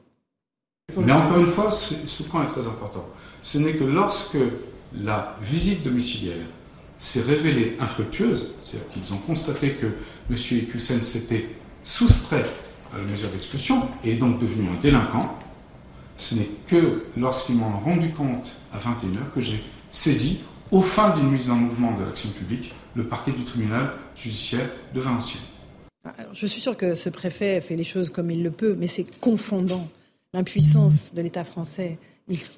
Mais 0.97 1.11
encore 1.11 1.37
une 1.37 1.47
fois, 1.47 1.69
ce 1.71 2.23
point 2.23 2.43
est 2.43 2.47
très 2.47 2.65
important 2.65 3.05
ce 3.47 3.59
n'est 3.59 3.75
que 3.75 3.85
lorsque 3.85 4.37
la 4.93 5.37
visite 5.41 5.81
domiciliaire 5.81 6.35
s'est 6.99 7.21
révélée 7.21 7.77
infructueuse, 7.79 8.51
c'est-à-dire 8.61 8.89
qu'ils 8.89 9.13
ont 9.13 9.19
constaté 9.19 9.71
que 9.71 9.85
M. 9.85 10.35
Iqiyoussen 10.35 11.01
s'était 11.01 11.47
soustrait 11.81 12.43
à 12.93 12.97
la 12.97 13.05
mesure 13.05 13.29
d'expulsion 13.29 13.87
et 14.03 14.11
est 14.11 14.15
donc 14.17 14.37
devenu 14.39 14.67
un 14.67 14.81
délinquant, 14.81 15.39
ce 16.17 16.35
n'est 16.35 16.49
que 16.67 17.05
lorsqu'ils 17.15 17.55
m'ont 17.55 17.69
rendu 17.77 18.09
compte 18.09 18.51
à 18.73 18.79
21h 18.79 19.33
que 19.33 19.39
j'ai 19.39 19.63
saisi, 19.91 20.39
au 20.69 20.81
fin 20.81 21.15
d'une 21.15 21.31
mise 21.31 21.49
en 21.49 21.55
mouvement 21.55 21.97
de 21.97 22.03
l'action 22.03 22.31
publique, 22.31 22.73
le 22.97 23.05
parquet 23.05 23.31
du 23.31 23.45
tribunal 23.45 23.91
judiciaire 24.13 24.69
de 24.93 24.99
Valenciennes. 24.99 25.43
je 26.33 26.45
suis 26.47 26.59
sûr 26.59 26.75
que 26.75 26.95
ce 26.95 27.07
préfet 27.07 27.61
fait 27.61 27.77
les 27.77 27.85
choses 27.85 28.09
comme 28.09 28.29
il 28.29 28.43
le 28.43 28.51
peut, 28.51 28.75
mais 28.77 28.87
c'est 28.87 29.05
confondant 29.21 29.87
l'impuissance 30.33 31.13
de 31.13 31.21
l'État 31.21 31.45
français. 31.45 31.97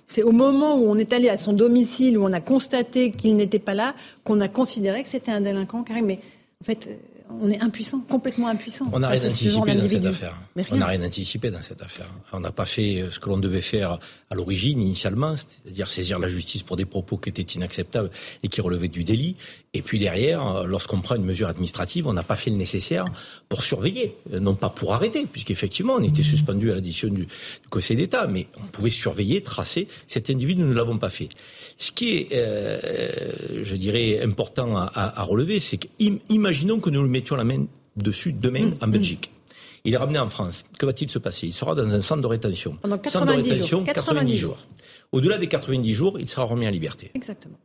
C'est 0.08 0.24
au 0.24 0.32
moment 0.32 0.76
où 0.76 0.90
on 0.90 0.98
est 0.98 1.14
allé 1.14 1.30
à 1.30 1.38
son 1.38 1.54
domicile, 1.54 2.18
où 2.18 2.24
on 2.24 2.34
a 2.34 2.42
constaté 2.42 3.12
qu'il 3.12 3.36
n'était 3.36 3.60
pas 3.60 3.76
là, 3.76 3.94
qu'on 4.24 4.42
a 4.42 4.48
considéré 4.48 5.04
que 5.04 5.10
c'était 5.10 5.32
un 5.32 5.42
délinquant. 5.42 5.86
Mais 6.04 6.20
en 6.62 6.66
fait, 6.66 7.00
on 7.30 7.50
est 7.50 7.62
impuissant, 7.62 8.00
complètement 8.02 8.48
impuissant. 8.48 8.90
On 8.92 9.00
n'a 9.00 9.10
rien 9.10 9.24
anticipé 9.26 9.76
dans 9.76 9.88
cette 9.88 10.06
affaire. 10.06 10.42
On 10.72 10.78
n'a 10.78 10.86
rien 10.88 11.04
anticipé 11.04 11.52
dans 11.52 11.62
cette 11.62 11.82
affaire. 11.82 12.10
On 12.34 12.40
n'a 12.40 12.52
pas 12.52 12.66
fait 12.66 13.02
euh, 13.02 13.12
ce 13.12 13.20
que 13.20 13.30
l'on 13.30 13.38
devait 13.38 13.62
faire 13.62 14.00
à 14.30 14.36
l'origine, 14.36 14.82
initialement, 14.82 15.36
c'est-à-dire 15.36 15.90
saisir 15.90 16.20
la 16.20 16.28
justice 16.28 16.64
pour 16.64 16.76
des 16.76 16.86
propos 16.86 17.18
qui 17.18 17.30
étaient 17.30 17.42
inacceptables 17.42 18.10
et 18.44 18.48
qui 18.48 18.62
relevaient 18.62 18.88
du 18.88 19.04
délit. 19.04 19.36
Et 19.74 19.84
puis 19.84 20.00
derrière, 20.00 20.46
euh, 20.48 20.66
lorsqu'on 20.66 21.02
prend 21.02 21.16
une 21.16 21.26
mesure 21.26 21.48
administrative, 21.48 22.08
on 22.08 22.14
n'a 22.14 22.24
pas 22.24 22.36
fait 22.36 22.50
le 22.50 22.56
nécessaire 22.56 23.06
pour 23.48 23.62
surveiller, 23.62 24.16
euh, 24.34 24.40
non 24.40 24.56
pas 24.56 24.70
pour 24.70 24.94
arrêter, 24.94 25.28
puisqu'effectivement, 25.32 25.96
on 25.96 26.04
était 26.04 26.24
suspendu 26.24 26.72
à 26.72 26.76
l'addition 26.76 27.10
du, 27.10 27.28
Conseil 27.70 27.98
d'État, 27.98 28.26
mais 28.26 28.48
on 28.58 28.68
pouvait 28.68 28.90
surveiller, 28.90 29.44
tracer. 29.44 29.88
Cet 30.08 30.32
individu, 30.32 30.62
nous 30.62 30.70
ne 30.70 30.74
l'avons 30.74 30.98
pas 30.98 31.10
fait. 31.10 31.30
Ce 31.80 31.92
qui 31.92 32.18
est, 32.18 32.30
je 33.64 33.76
dirais, 33.76 34.22
important 34.22 34.76
à, 34.78 35.24
relever, 35.24 35.60
c'est 35.62 35.78
qu'imaginons 35.78 36.80
que 36.80 36.90
nous 36.90 37.02
le 37.02 37.08
mettions 37.08 37.38
la 37.38 37.46
main 37.46 37.66
dessus 37.96 38.34
demain 38.34 38.68
mm, 38.68 38.76
en 38.82 38.88
mm. 38.88 38.92
Belgique. 38.92 39.32
Il 39.86 39.94
est 39.94 39.98
ramené 39.98 40.20
en 40.20 40.28
France. 40.28 40.66
Que 40.78 40.86
va-t-il 40.86 41.10
se 41.10 41.20
passer? 41.20 41.48
Il 41.48 41.54
sera 41.54 41.76
dans 41.76 41.94
un 41.94 42.02
centre 42.02 42.22
de 42.22 42.28
rétention. 42.28 42.78
Pendant 42.82 42.98
90 42.98 43.66
jours. 43.66 43.84
90 43.86 44.38
jours. 44.38 44.58
Au-delà 45.12 45.38
des 45.38 45.48
90 45.48 45.94
jours, 45.94 46.20
il 46.20 46.28
sera 46.28 46.44
remis 46.44 46.68
en 46.68 46.72
liberté. 46.72 47.12
Exactement. 47.16 47.58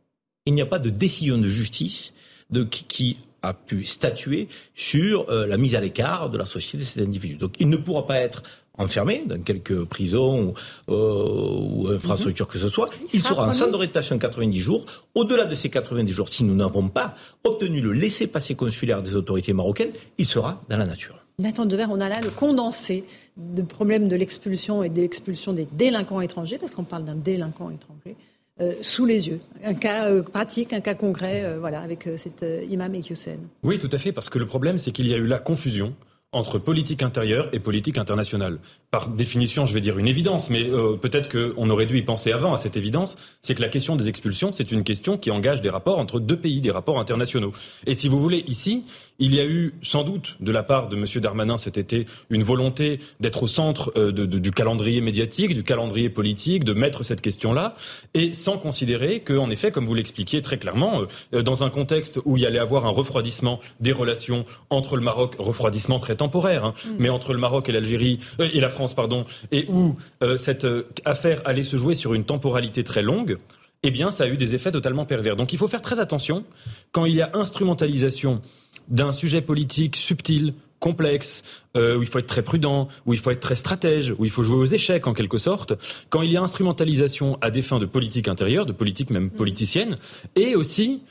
Il 0.45 0.53
n'y 0.53 0.61
a 0.61 0.65
pas 0.65 0.79
de 0.79 0.89
décision 0.89 1.37
de 1.37 1.47
justice 1.47 2.13
de 2.49 2.63
qui, 2.63 3.17
a 3.41 3.53
pu 3.53 3.83
statuer 3.83 4.47
sur 4.73 5.29
euh, 5.29 5.45
la 5.45 5.57
mise 5.57 5.75
à 5.75 5.79
l'écart 5.79 6.31
de 6.31 6.37
la 6.39 6.45
société 6.45 6.79
de 6.79 6.83
cet 6.83 7.05
individu. 7.05 7.35
Donc 7.35 7.53
il 7.59 7.69
ne 7.69 7.77
pourra 7.77 8.07
pas 8.07 8.19
être 8.19 8.41
enfermé 8.77 9.23
dans 9.25 9.41
quelques 9.41 9.85
prisons 9.85 10.53
ou, 10.87 10.93
euh, 10.93 11.69
ou 11.71 11.87
infrastructures 11.89 12.47
que 12.47 12.57
ce 12.57 12.67
soit. 12.67 12.89
Il, 13.13 13.23
sera 13.23 13.47
en 13.47 13.51
centre 13.51 13.71
de 13.71 13.77
rétention 13.77 14.17
90 14.17 14.59
jours. 14.59 14.85
Au-delà 15.13 15.45
de 15.45 15.55
ces 15.55 15.69
90 15.69 16.11
jours, 16.11 16.29
si 16.29 16.43
nous 16.43 16.55
n'avons 16.55 16.87
pas 16.87 17.15
obtenu 17.43 17.81
le 17.81 17.91
laissez-passer 17.91 18.55
consulaire 18.55 19.01
des 19.01 19.15
autorités 19.15 19.53
marocaines, 19.53 19.91
il 20.17 20.25
sera 20.25 20.61
dans 20.69 20.77
la 20.77 20.85
nature. 20.85 21.17
Nathan 21.37 21.65
Devers, 21.65 21.89
on 21.91 21.99
a 21.99 22.07
là 22.07 22.21
le 22.23 22.29
condensé 22.29 23.03
de 23.35 23.61
problème 23.61 24.07
de 24.07 24.15
l'expulsion 24.15 24.83
et 24.83 24.89
de 24.89 25.01
l'expulsion 25.01 25.51
des 25.51 25.67
délinquants 25.73 26.21
étrangers, 26.21 26.57
parce 26.57 26.73
qu'on 26.73 26.85
parle 26.85 27.03
d'un 27.03 27.15
délinquant 27.15 27.69
étranger, 27.69 28.15
euh, 28.61 28.73
sous 28.81 29.05
les 29.05 29.27
yeux. 29.27 29.41
Un 29.65 29.73
cas 29.73 30.05
euh, 30.05 30.21
pratique, 30.21 30.71
un 30.71 30.79
cas 30.79 30.93
concret, 30.93 31.57
voilà, 31.59 31.81
avec 31.81 32.07
cet 32.15 32.45
imam 32.69 32.95
Ekyusen. 32.95 33.39
Oui, 33.63 33.77
tout 33.77 33.89
à 33.91 33.97
fait, 33.97 34.13
parce 34.13 34.29
que 34.29 34.39
le 34.39 34.45
problème, 34.45 34.77
c'est 34.77 34.93
qu'il 34.93 35.07
y 35.09 35.13
a 35.13 35.17
eu 35.17 35.27
la 35.27 35.39
confusion 35.39 35.93
entre 36.35 36.59
politique 36.59 37.01
intérieure 37.01 37.47
et 37.53 37.59
politique 37.59 37.97
internationale. 37.97 38.59
Par 38.91 39.09
définition, 39.09 39.65
je 39.65 39.73
vais 39.73 39.81
dire 39.81 39.97
une 39.97 40.07
évidence, 40.07 40.49
mais 40.49 40.69
euh, 40.69 40.97
peut-être 40.97 41.29
qu'on 41.31 41.69
aurait 41.69 41.85
dû 41.85 41.97
y 41.97 42.01
penser 42.01 42.31
avant 42.33 42.53
à 42.53 42.57
cette 42.57 42.75
évidence, 42.75 43.15
c'est 43.41 43.55
que 43.55 43.61
la 43.61 43.69
question 43.69 43.95
des 43.95 44.09
expulsions, 44.09 44.51
c'est 44.51 44.71
une 44.71 44.83
question 44.83 45.17
qui 45.17 45.31
engage 45.31 45.61
des 45.61 45.69
rapports 45.69 45.97
entre 45.97 46.19
deux 46.19 46.37
pays, 46.37 46.59
des 46.59 46.71
rapports 46.71 46.99
internationaux. 46.99 47.53
Et 47.87 47.95
si 47.95 48.09
vous 48.09 48.19
voulez, 48.19 48.43
ici, 48.47 48.83
il 49.19 49.33
y 49.33 49.39
a 49.39 49.45
eu 49.45 49.73
sans 49.81 50.03
doute 50.03 50.35
de 50.39 50.51
la 50.51 50.63
part 50.63 50.89
de 50.89 50.95
M. 50.95 51.05
Darmanin 51.21 51.57
cet 51.57 51.77
été 51.77 52.05
une 52.29 52.43
volonté 52.43 52.99
d'être 53.19 53.43
au 53.43 53.47
centre 53.47 53.93
euh, 53.97 54.11
du 54.11 54.51
calendrier 54.51 55.01
médiatique, 55.01 55.53
du 55.53 55.63
calendrier 55.63 56.09
politique, 56.09 56.63
de 56.63 56.73
mettre 56.73 57.03
cette 57.03 57.21
question-là, 57.21 57.75
et 58.13 58.33
sans 58.33 58.57
considérer 58.57 59.21
qu'en 59.21 59.49
effet, 59.49 59.71
comme 59.71 59.85
vous 59.85 59.93
l'expliquiez 59.93 60.41
très 60.41 60.57
clairement, 60.57 61.03
euh, 61.33 61.41
dans 61.41 61.63
un 61.63 61.69
contexte 61.69 62.19
où 62.25 62.37
il 62.37 62.43
y 62.43 62.45
allait 62.45 62.59
avoir 62.59 62.85
un 62.85 62.89
refroidissement 62.89 63.59
des 63.79 63.93
relations 63.93 64.45
entre 64.69 64.95
le 64.95 65.01
Maroc, 65.01 65.35
refroidissement 65.39 65.99
très 65.99 66.15
temporaire, 66.15 66.65
hein, 66.65 66.73
mm. 66.85 66.89
mais 66.99 67.09
entre 67.09 67.33
le 67.33 67.39
Maroc 67.39 67.69
et 67.69 67.71
l'Algérie 67.71 68.19
euh, 68.39 68.49
et 68.53 68.59
la 68.59 68.69
France, 68.69 68.93
pardon, 68.93 69.25
et 69.51 69.65
où 69.69 69.95
cette 70.37 70.67
affaire 71.05 71.41
allait 71.45 71.63
se 71.63 71.77
jouer 71.77 71.93
sur 71.93 72.13
une 72.13 72.23
temporalité 72.23 72.83
très 72.83 73.01
longue, 73.01 73.37
eh 73.83 73.91
bien, 73.91 74.09
ça 74.09 74.23
a 74.23 74.27
eu 74.27 74.35
des 74.35 74.55
effets 74.55 74.71
totalement 74.71 75.05
pervers. 75.05 75.35
Donc, 75.35 75.53
il 75.53 75.59
faut 75.59 75.67
faire 75.67 75.81
très 75.81 75.99
attention 75.99 76.43
quand 76.91 77.05
il 77.05 77.15
y 77.15 77.21
a 77.21 77.29
instrumentalisation 77.35 78.41
d'un 78.87 79.11
sujet 79.11 79.41
politique 79.41 79.95
subtil, 79.95 80.53
complexe, 80.79 81.43
euh, 81.75 81.97
où 81.97 82.03
il 82.03 82.07
faut 82.07 82.19
être 82.19 82.27
très 82.27 82.43
prudent, 82.43 82.87
où 83.05 83.13
il 83.13 83.19
faut 83.19 83.31
être 83.31 83.39
très 83.39 83.55
stratège, 83.55 84.13
où 84.17 84.25
il 84.25 84.31
faut 84.31 84.43
jouer 84.43 84.57
aux 84.57 84.65
échecs 84.65 85.07
en 85.07 85.13
quelque 85.13 85.37
sorte, 85.37 85.73
quand 86.09 86.21
il 86.21 86.31
y 86.31 86.37
a 86.37 86.41
instrumentalisation 86.41 87.37
à 87.41 87.49
des 87.49 87.61
fins 87.61 87.79
de 87.79 87.85
politique 87.85 88.27
intérieure, 88.27 88.65
de 88.65 88.73
politique 88.73 89.09
même 89.09 89.29
politicienne, 89.29 89.97
et 90.35 90.55
aussi 90.55 91.01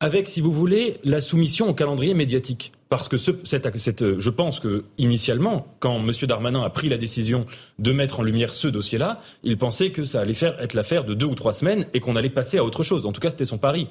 avec, 0.00 0.28
si 0.28 0.40
vous 0.40 0.52
voulez, 0.52 0.98
la 1.02 1.20
soumission 1.20 1.68
au 1.68 1.74
calendrier 1.74 2.14
médiatique. 2.14 2.72
Parce 2.90 3.08
que 3.08 3.16
ce, 3.16 3.30
cette, 3.44 4.20
je 4.20 4.30
pense 4.30 4.60
que 4.60 4.84
initialement, 4.98 5.66
quand 5.80 5.96
M. 5.96 6.12
Darmanin 6.28 6.62
a 6.62 6.70
pris 6.70 6.88
la 6.88 6.96
décision 6.96 7.46
de 7.78 7.92
mettre 7.92 8.20
en 8.20 8.22
lumière 8.22 8.52
ce 8.52 8.68
dossier-là, 8.68 9.20
il 9.42 9.56
pensait 9.56 9.90
que 9.90 10.04
ça 10.04 10.20
allait 10.20 10.34
faire 10.34 10.60
être 10.60 10.74
l'affaire 10.74 11.04
de 11.04 11.14
deux 11.14 11.26
ou 11.26 11.34
trois 11.34 11.52
semaines 11.52 11.86
et 11.94 12.00
qu'on 12.00 12.16
allait 12.16 12.28
passer 12.28 12.58
à 12.58 12.64
autre 12.64 12.82
chose. 12.82 13.06
En 13.06 13.12
tout 13.12 13.20
cas, 13.20 13.30
c'était 13.30 13.46
son 13.46 13.58
pari. 13.58 13.88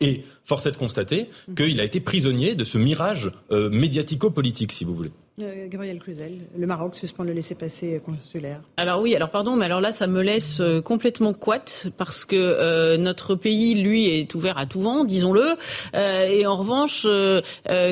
Et 0.00 0.24
force 0.44 0.66
est 0.66 0.72
de 0.72 0.76
constater 0.76 1.28
qu'il 1.56 1.80
a 1.80 1.84
été 1.84 2.00
prisonnier 2.00 2.54
de 2.54 2.64
ce 2.64 2.78
mirage 2.78 3.30
euh, 3.50 3.70
médiatico-politique, 3.70 4.72
si 4.72 4.84
vous 4.84 4.94
voulez. 4.94 5.12
Euh, 5.42 5.66
Gabriel 5.66 5.98
Cluzel, 5.98 6.42
le 6.56 6.64
Maroc 6.64 6.94
suspend 6.94 7.24
le 7.24 7.32
laisser-passer 7.32 8.00
consulaire. 8.06 8.60
Alors 8.76 9.00
oui, 9.00 9.16
alors 9.16 9.30
pardon, 9.30 9.56
mais 9.56 9.64
alors 9.64 9.80
là, 9.80 9.90
ça 9.90 10.06
me 10.06 10.22
laisse 10.22 10.60
euh, 10.60 10.80
complètement 10.80 11.32
couette 11.34 11.88
parce 11.96 12.24
que 12.24 12.36
euh, 12.36 12.96
notre 12.98 13.34
pays, 13.34 13.74
lui, 13.74 14.06
est 14.06 14.32
ouvert 14.36 14.58
à 14.58 14.66
tout 14.66 14.80
vent, 14.80 15.02
disons-le. 15.02 15.56
et 15.94 16.46
en 16.46 16.54
revanche, 16.54 17.04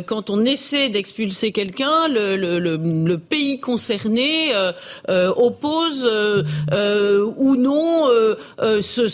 quand 0.06 0.30
on 0.30 0.44
essaie 0.44 0.88
d'expulser 0.88 1.50
quelqu'un, 1.50 2.06
le, 2.08 3.16
pays 3.16 3.58
concerné 3.58 4.52
oppose 5.08 6.08
ou 7.36 7.56
non 7.56 8.06
sa, 8.80 9.08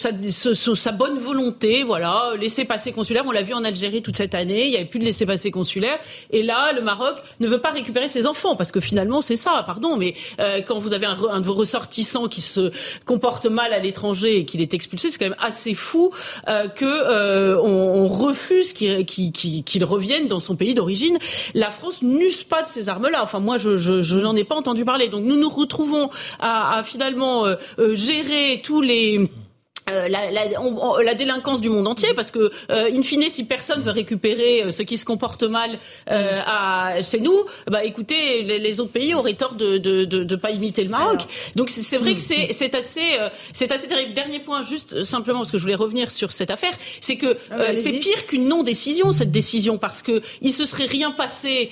sa, 0.75 0.93
bonne 0.93 1.19
volonté. 1.19 1.83
Voilà, 1.83 2.33
laisser-passer 2.39 2.93
consulaire. 2.93 3.25
On 3.27 3.33
l'a 3.33 3.43
vu 3.43 3.55
en 3.55 3.65
Algérie 3.65 4.03
toute 4.03 4.17
cette 4.17 4.35
année. 4.35 4.67
Il 4.67 4.71
n'y 4.71 4.77
avait 4.77 4.85
plus 4.85 4.99
de 4.99 5.05
laisser-passer 5.05 5.51
consulaire. 5.51 5.99
Et 6.31 6.43
là, 6.43 6.73
le 6.73 6.83
Maroc 6.83 7.17
ne 7.41 7.49
veut 7.49 7.61
pas 7.61 7.71
récupérer 7.71 8.09
ses 8.09 8.18
enfants, 8.27 8.57
parce 8.57 8.73
que 8.73 8.81
finalement 8.81 9.23
c'est 9.23 9.37
ça, 9.37 9.63
pardon, 9.67 9.97
mais 9.97 10.15
euh, 10.41 10.63
quand 10.63 10.79
vous 10.79 10.93
avez 10.93 11.07
un, 11.07 11.17
un, 11.31 11.41
de 11.41 11.47
vos 11.47 11.55
ressortissants 11.55 12.29
qui 12.29 12.41
se 12.41 12.73
comporte 13.05 13.47
mal 13.47 13.73
à 13.73 13.79
l'étranger 13.79 14.39
et 14.39 14.45
qu'il 14.45 14.61
est 14.61 14.75
expulsé, 14.75 15.11
c'est 15.11 15.19
quand 15.19 15.27
même 15.27 15.37
assez 15.39 15.75
fou 15.75 16.11
euh, 16.49 16.69
que 16.69 16.85
euh, 16.85 17.61
on, 17.63 18.09
refuse 18.09 18.73
qu'il 18.73 19.05
qu'il 19.05 19.85
revienne 19.85 20.29
dans 20.29 20.41
son 20.41 20.57
pays 20.57 20.75
d'origine. 20.75 21.19
La 21.55 21.71
France 21.71 22.03
n'use 22.03 22.43
pas 22.45 22.63
de 22.63 22.69
ces 22.69 22.89
armes-là. 22.89 23.23
Enfin, 23.23 23.39
moi, 23.39 23.59
je, 23.59 23.77
je, 23.77 24.03
je 24.03 24.17
n'en 24.17 24.35
ai 24.35 24.45
pas 24.45 24.57
entendu 24.57 24.85
parler. 24.85 25.09
Donc 25.09 25.25
nous 25.25 25.37
nous 25.37 25.49
retrouvons 25.49 26.11
à, 26.41 26.79
à 26.79 26.83
finalement 26.83 27.47
euh, 27.47 27.57
euh, 27.79 27.95
gérer 27.95 28.61
tous 28.63 28.81
les 28.81 29.31
euh, 29.93 30.09
la, 30.09 30.31
la, 30.31 30.45
la, 30.49 31.15
délinquance 31.15 31.61
du 31.61 31.71
monde 31.71 31.89
entier, 31.89 32.15
parce 32.15 32.31
que, 32.31 32.51
euh, 32.71 32.91
in 32.93 33.03
fine, 33.03 33.29
si 33.29 33.45
personne 33.45 33.81
veut 33.83 33.91
récupérer 33.91 34.63
euh, 34.63 34.71
ce 34.71 34.83
qui 34.83 34.99
se 34.99 35.05
comporte 35.05 35.43
mal 35.43 35.79
euh, 36.11 36.41
à, 36.47 37.03
chez 37.03 37.21
nous, 37.21 37.37
bah 37.71 37.85
écoutez, 37.85 38.43
les, 38.43 38.81
autres 38.81 38.93
pays 38.93 39.15
auraient 39.15 39.35
tort 39.35 39.55
de 39.55 39.79
de, 39.79 40.05
de, 40.05 40.25
de 40.25 40.37
pas 40.37 40.51
imiter 40.51 40.85
le 40.85 40.91
Maroc. 40.91 41.23
Donc 41.57 41.71
c'est 41.71 41.97
vrai 41.97 42.15
que 42.15 42.21
c'est 42.21 42.53
c'est 42.53 42.75
assez 42.75 43.19
c'est 43.53 43.73
assez 43.73 43.89
terrible. 43.89 44.13
Dernier 44.13 44.41
point, 44.41 44.65
juste 44.65 45.03
simplement 45.05 45.41
parce 45.41 45.51
que 45.51 45.59
je 45.59 45.63
voulais 45.63 45.75
revenir 45.75 46.11
sur 46.11 46.33
cette 46.33 46.51
affaire, 46.51 46.73
c'est 47.01 47.17
que 47.17 47.37
ah 47.51 47.75
c'est 47.75 47.93
pire 47.93 48.27
qu'une 48.27 48.49
non-décision 48.49 49.13
cette 49.13 49.31
décision 49.31 49.79
parce 49.79 50.03
que 50.03 50.23
il 50.43 50.53
se 50.53 50.65
serait 50.65 50.87
rien 50.87 51.11
passé, 51.11 51.71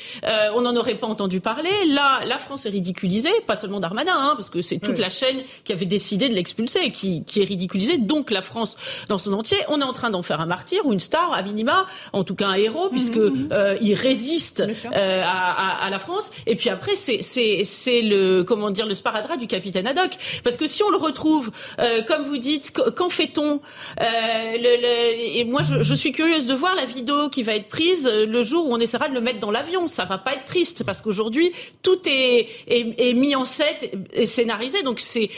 on 0.55 0.63
n'en 0.63 0.77
aurait 0.77 0.95
pas 0.95 1.07
entendu 1.07 1.41
parler. 1.41 1.71
Là, 1.89 2.21
la 2.27 2.39
France 2.39 2.67
est 2.67 2.71
ridiculisée, 2.71 3.31
pas 3.47 3.57
seulement 3.57 3.81
Darmanin, 3.81 4.17
hein, 4.17 4.35
parce 4.37 4.51
que 4.51 4.63
c'est 4.63 4.79
toute 4.79 4.99
la 4.99 5.09
chaîne 5.09 5.43
qui 5.65 5.73
avait 5.73 5.87
décidé 5.87 6.29
de 6.29 6.35
l'expulser, 6.35 6.91
qui 6.91 7.25
qui 7.25 7.41
est 7.41 7.45
ridiculisée 7.45 7.99
donc 8.07 8.31
la 8.31 8.43
France 8.43 8.77
dans 9.09 9.19
son 9.19 9.33
entier. 9.33 9.59
On 9.69 9.81
est 9.81 9.85
en 9.85 9.93
train 9.93 10.11
d'en 10.11 10.23
faire 10.23 10.41
un 10.41 10.47
martyr 10.47 10.87
ou 10.87 10.93
une 10.93 11.01
star, 11.01 11.33
à 11.33 11.43
minima, 11.43 11.87
en 12.13 12.25
tout 12.25 12.35
cas 12.35 12.47
un 12.49 12.55
héros, 12.55 12.89
puisque 12.91 13.17
mhm. 13.17 13.49
Euh, 13.53 13.77
il 13.81 13.95
résiste 13.95 14.61
euh, 14.61 15.23
à, 15.25 15.85
à, 15.85 15.91
la 15.91 15.99
France. 15.99 16.31
Et 16.47 16.57
puis 16.57 16.69
après, 16.71 16.97
c'est 16.97 18.01
le 18.03 18.43
comment 18.43 18.71
dire 18.71 18.87
le 18.87 18.95
sparadrap 18.95 19.39
du 19.39 19.47
capitaine 19.47 19.87
Haddock, 19.87 20.11
parce 20.45 20.57
que 20.57 20.67
si 20.67 20.83
on 20.83 20.91
le 20.91 20.97
retrouve, 20.97 21.51
euh, 21.79 22.03
comme 22.03 22.25
vous 22.25 22.39
dites, 22.39 22.73
qu'en 22.73 23.09
fait-on 23.09 23.61
Et 24.01 25.45
moi, 25.45 25.63
je, 25.63 25.83
je, 25.83 25.95
suis 25.95 26.13
curieuse 26.13 26.47
de 26.47 26.55
voir 26.55 26.75
la 26.75 26.85
vidéo 26.85 27.29
qui 27.29 27.43
va 27.43 27.55
être 27.55 27.69
prise 27.69 28.11
le 28.11 28.43
jour 28.43 28.67
où 28.67 28.75
on 28.75 28.81
essaiera 28.81 29.09
de 29.09 29.15
le 29.15 29.21
mettre 29.21 29.41
dans 29.41 29.51
l'avion. 29.51 29.89
Ça 29.89 30.05
va 30.05 30.19
pas 30.19 30.35
être 30.35 30.45
triste, 30.45 30.85
parce 30.85 31.01
qu'aujourd'hui 31.01 31.53
tout 31.83 31.99
est, 32.07 32.49
est, 32.69 32.95
est, 32.99 33.13
mis 33.13 33.35
en 33.35 33.45
scène 33.45 33.77
et 34.13 34.27
scénarisé. 34.27 34.83
Donc 34.83 35.01
c'est 35.01 35.29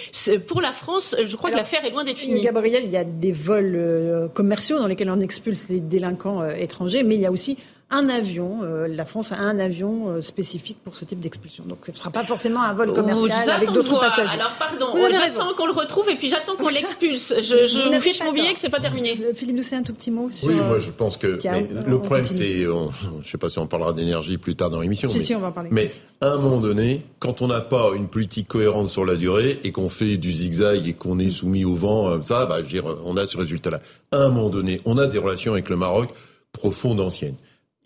pour 0.46 0.60
la 0.60 0.72
France, 0.72 1.16
je 1.24 1.36
crois 1.36 1.50
que 1.50 1.56
l'affaire 1.56 1.84
est 1.84 1.90
loin 1.90 2.04
d'être 2.04 2.18
finie. 2.18 2.48
Il 2.64 2.90
y 2.90 2.96
a 2.96 3.04
des 3.04 3.32
vols 3.32 4.30
commerciaux 4.34 4.78
dans 4.78 4.86
lesquels 4.86 5.10
on 5.10 5.20
expulse 5.20 5.68
les 5.68 5.80
délinquants 5.80 6.48
étrangers, 6.50 7.02
mais 7.02 7.14
il 7.14 7.20
y 7.20 7.26
a 7.26 7.32
aussi 7.32 7.58
un 7.90 8.08
avion. 8.08 8.60
Euh, 8.62 8.86
la 8.86 9.04
France 9.04 9.32
a 9.32 9.38
un 9.38 9.58
avion 9.58 10.08
euh, 10.08 10.20
spécifique 10.20 10.78
pour 10.84 10.94
ce 10.96 11.04
type 11.04 11.20
d'expulsion. 11.20 11.64
Donc 11.66 11.78
ce 11.86 11.92
ne 11.92 11.96
sera 11.96 12.10
pas 12.10 12.22
forcément 12.22 12.62
un 12.62 12.74
vol 12.74 12.92
commercial 12.92 13.50
avec 13.50 13.72
d'autres 13.72 13.98
passagers. 13.98 14.34
Alors 14.34 14.52
pardon, 14.58 14.86
j'attends 15.10 15.54
qu'on 15.54 15.66
le 15.66 15.72
retrouve 15.72 16.08
et 16.10 16.16
puis 16.16 16.28
j'attends 16.28 16.56
qu'on 16.56 16.68
l'expulse. 16.68 17.34
Je, 17.38 17.66
je 17.66 17.94
vous 17.94 18.00
fiche 18.00 18.22
mon 18.22 18.32
billet 18.32 18.52
que 18.52 18.60
c'est 18.60 18.68
pas 18.68 18.80
terminé. 18.80 19.18
Euh, 19.22 19.32
Philippe 19.34 19.56
Doucet, 19.56 19.76
un 19.76 19.82
tout 19.82 19.94
petit 19.94 20.10
mot 20.10 20.30
sur. 20.30 20.48
Oui, 20.48 20.54
moi 20.54 20.78
je 20.78 20.90
pense 20.90 21.16
que 21.16 21.38
le 21.42 21.98
problème 21.98 22.24
c'est, 22.24 22.62
je 22.62 22.68
ne 22.68 23.24
sais 23.24 23.38
pas 23.38 23.48
si 23.48 23.58
on 23.58 23.66
parlera 23.66 23.92
d'énergie 23.92 24.36
plus 24.36 24.54
tard 24.54 24.70
dans 24.70 24.80
l'émission. 24.80 25.08
Si, 25.08 25.18
mais, 25.18 25.24
si, 25.24 25.34
on 25.34 25.40
va 25.40 25.48
en 25.48 25.52
parler. 25.52 25.70
Mais 25.72 25.90
à 26.20 26.28
un 26.32 26.36
moment 26.36 26.60
donné, 26.60 27.04
quand 27.20 27.40
on 27.40 27.48
n'a 27.48 27.60
pas 27.60 27.92
une 27.94 28.08
politique 28.08 28.48
cohérente 28.48 28.88
sur 28.88 29.06
la 29.06 29.16
durée 29.16 29.60
et 29.64 29.72
qu'on 29.72 29.88
fait 29.88 30.18
du 30.18 30.32
zigzag 30.32 30.86
et 30.86 30.92
qu'on 30.92 31.18
est 31.18 31.30
soumis 31.30 31.64
au 31.64 31.74
vent, 31.74 32.22
ça, 32.22 32.44
bah, 32.44 32.56
je 32.58 32.62
veux 32.64 32.68
dire, 32.68 32.84
on 33.06 33.16
a 33.16 33.26
ce 33.26 33.38
résultat-là. 33.38 33.80
À 34.12 34.18
un 34.18 34.28
moment 34.28 34.50
donné, 34.50 34.80
on 34.84 34.98
a 34.98 35.06
des 35.06 35.18
relations 35.18 35.52
avec 35.52 35.70
le 35.70 35.76
Maroc 35.76 36.10
profondes, 36.52 37.00
anciennes 37.00 37.36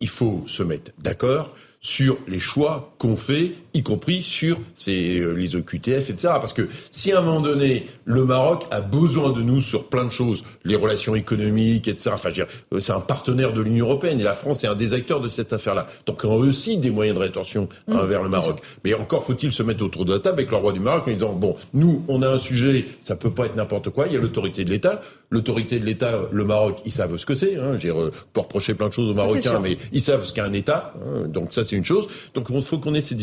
il 0.03 0.09
faut 0.09 0.43
se 0.47 0.63
mettre 0.63 0.91
d'accord 0.99 1.55
sur 1.81 2.19
les 2.29 2.41
choix 2.41 2.95
qu'on 2.99 3.17
fait, 3.17 3.53
y 3.75 3.83
compris 3.83 4.23
sur 4.23 4.59
euh, 4.89 5.35
les 5.37 5.57
OQTF, 5.57 6.11
etc. 6.11 6.35
Parce 6.41 6.53
que 6.53 6.69
si 6.91 7.13
à 7.13 7.19
un 7.19 7.23
moment 7.23 7.41
donné, 7.41 7.87
le 8.05 8.25
Maroc 8.25 8.65
a 8.71 8.81
besoin 8.81 9.31
de 9.31 9.43
nous 9.43 9.61
sur 9.61 9.89
plein 9.89 10.05
de 10.05 10.11
choses, 10.11 10.45
les 10.65 10.77
relations 10.77 11.15
économiques, 11.15 11.89
etc. 11.89 12.11
Enfin, 12.15 12.31
euh, 12.39 12.81
c'est 12.81 12.93
un 12.93 13.01
partenaire 13.01 13.53
de 13.53 13.63
l'Union 13.63 13.87
européenne 13.87 14.21
et 14.21 14.25
la 14.25 14.35
France 14.35 14.65
est 14.65 14.67
un 14.67 14.75
des 14.75 14.95
acteurs 14.95 15.21
de 15.21 15.29
cette 15.29 15.53
affaire-là. 15.53 15.87
Donc, 16.07 16.25
on 16.25 16.33
a 16.33 16.37
aussi 16.37 16.77
des 16.77 16.91
moyens 16.91 17.17
de 17.17 17.23
rétorsion 17.23 17.69
mmh, 17.89 17.97
envers 17.97 18.23
le 18.23 18.29
Maroc. 18.29 18.61
Mais 18.85 18.95
encore 18.95 19.25
faut-il 19.25 19.53
se 19.53 19.63
mettre 19.63 19.85
autour 19.85 20.05
de 20.05 20.13
la 20.13 20.21
table 20.21 20.41
avec 20.41 20.51
le 20.51 20.57
roi 20.57 20.73
du 20.73 20.81
Maroc 20.81 21.05
en 21.09 21.13
disant, 21.13 21.33
bon, 21.33 21.57
nous, 21.73 22.05
on 22.09 22.23
a 22.23 22.29
un 22.29 22.39
sujet, 22.39 22.87
ça 23.01 23.17
peut 23.17 23.31
pas 23.31 23.47
être 23.47 23.57
n'importe 23.57 23.91
quoi, 23.91 24.07
il 24.07 24.13
y 24.13 24.17
a 24.17 24.21
l'autorité 24.21 24.65
de 24.65 24.71
l'État. 24.71 25.01
L'autorité 25.31 25.79
de 25.79 25.87
l'État, 25.87 26.29
le 26.31 26.45
Maroc, 26.45 26.81
ils 26.85 26.93
savent 26.93 27.17
ce 27.17 27.25
que 27.25 27.35
c'est. 27.35 27.57
Hein. 27.57 27.79
J'ai 27.79 27.91
pour 28.35 28.45
reprocher 28.45 28.75
plein 28.75 28.89
de 28.89 28.93
choses 28.93 29.09
aux 29.09 29.15
Marocains, 29.15 29.61
mais 29.61 29.79
ils 29.91 30.03
savent 30.03 30.27
ce 30.27 30.33
qu'est 30.33 30.43
un 30.43 30.53
État. 30.53 30.93
Hein. 31.07 31.27
Donc 31.27 31.55
ça, 31.55 31.65
c'est 31.65 31.75
une 31.75 31.87
chose. 31.87 32.07
Donc 32.35 32.49
il 32.51 32.63
faut 32.63 32.77
qu'on 32.77 32.93
ait 32.93 33.01
ces 33.01 33.15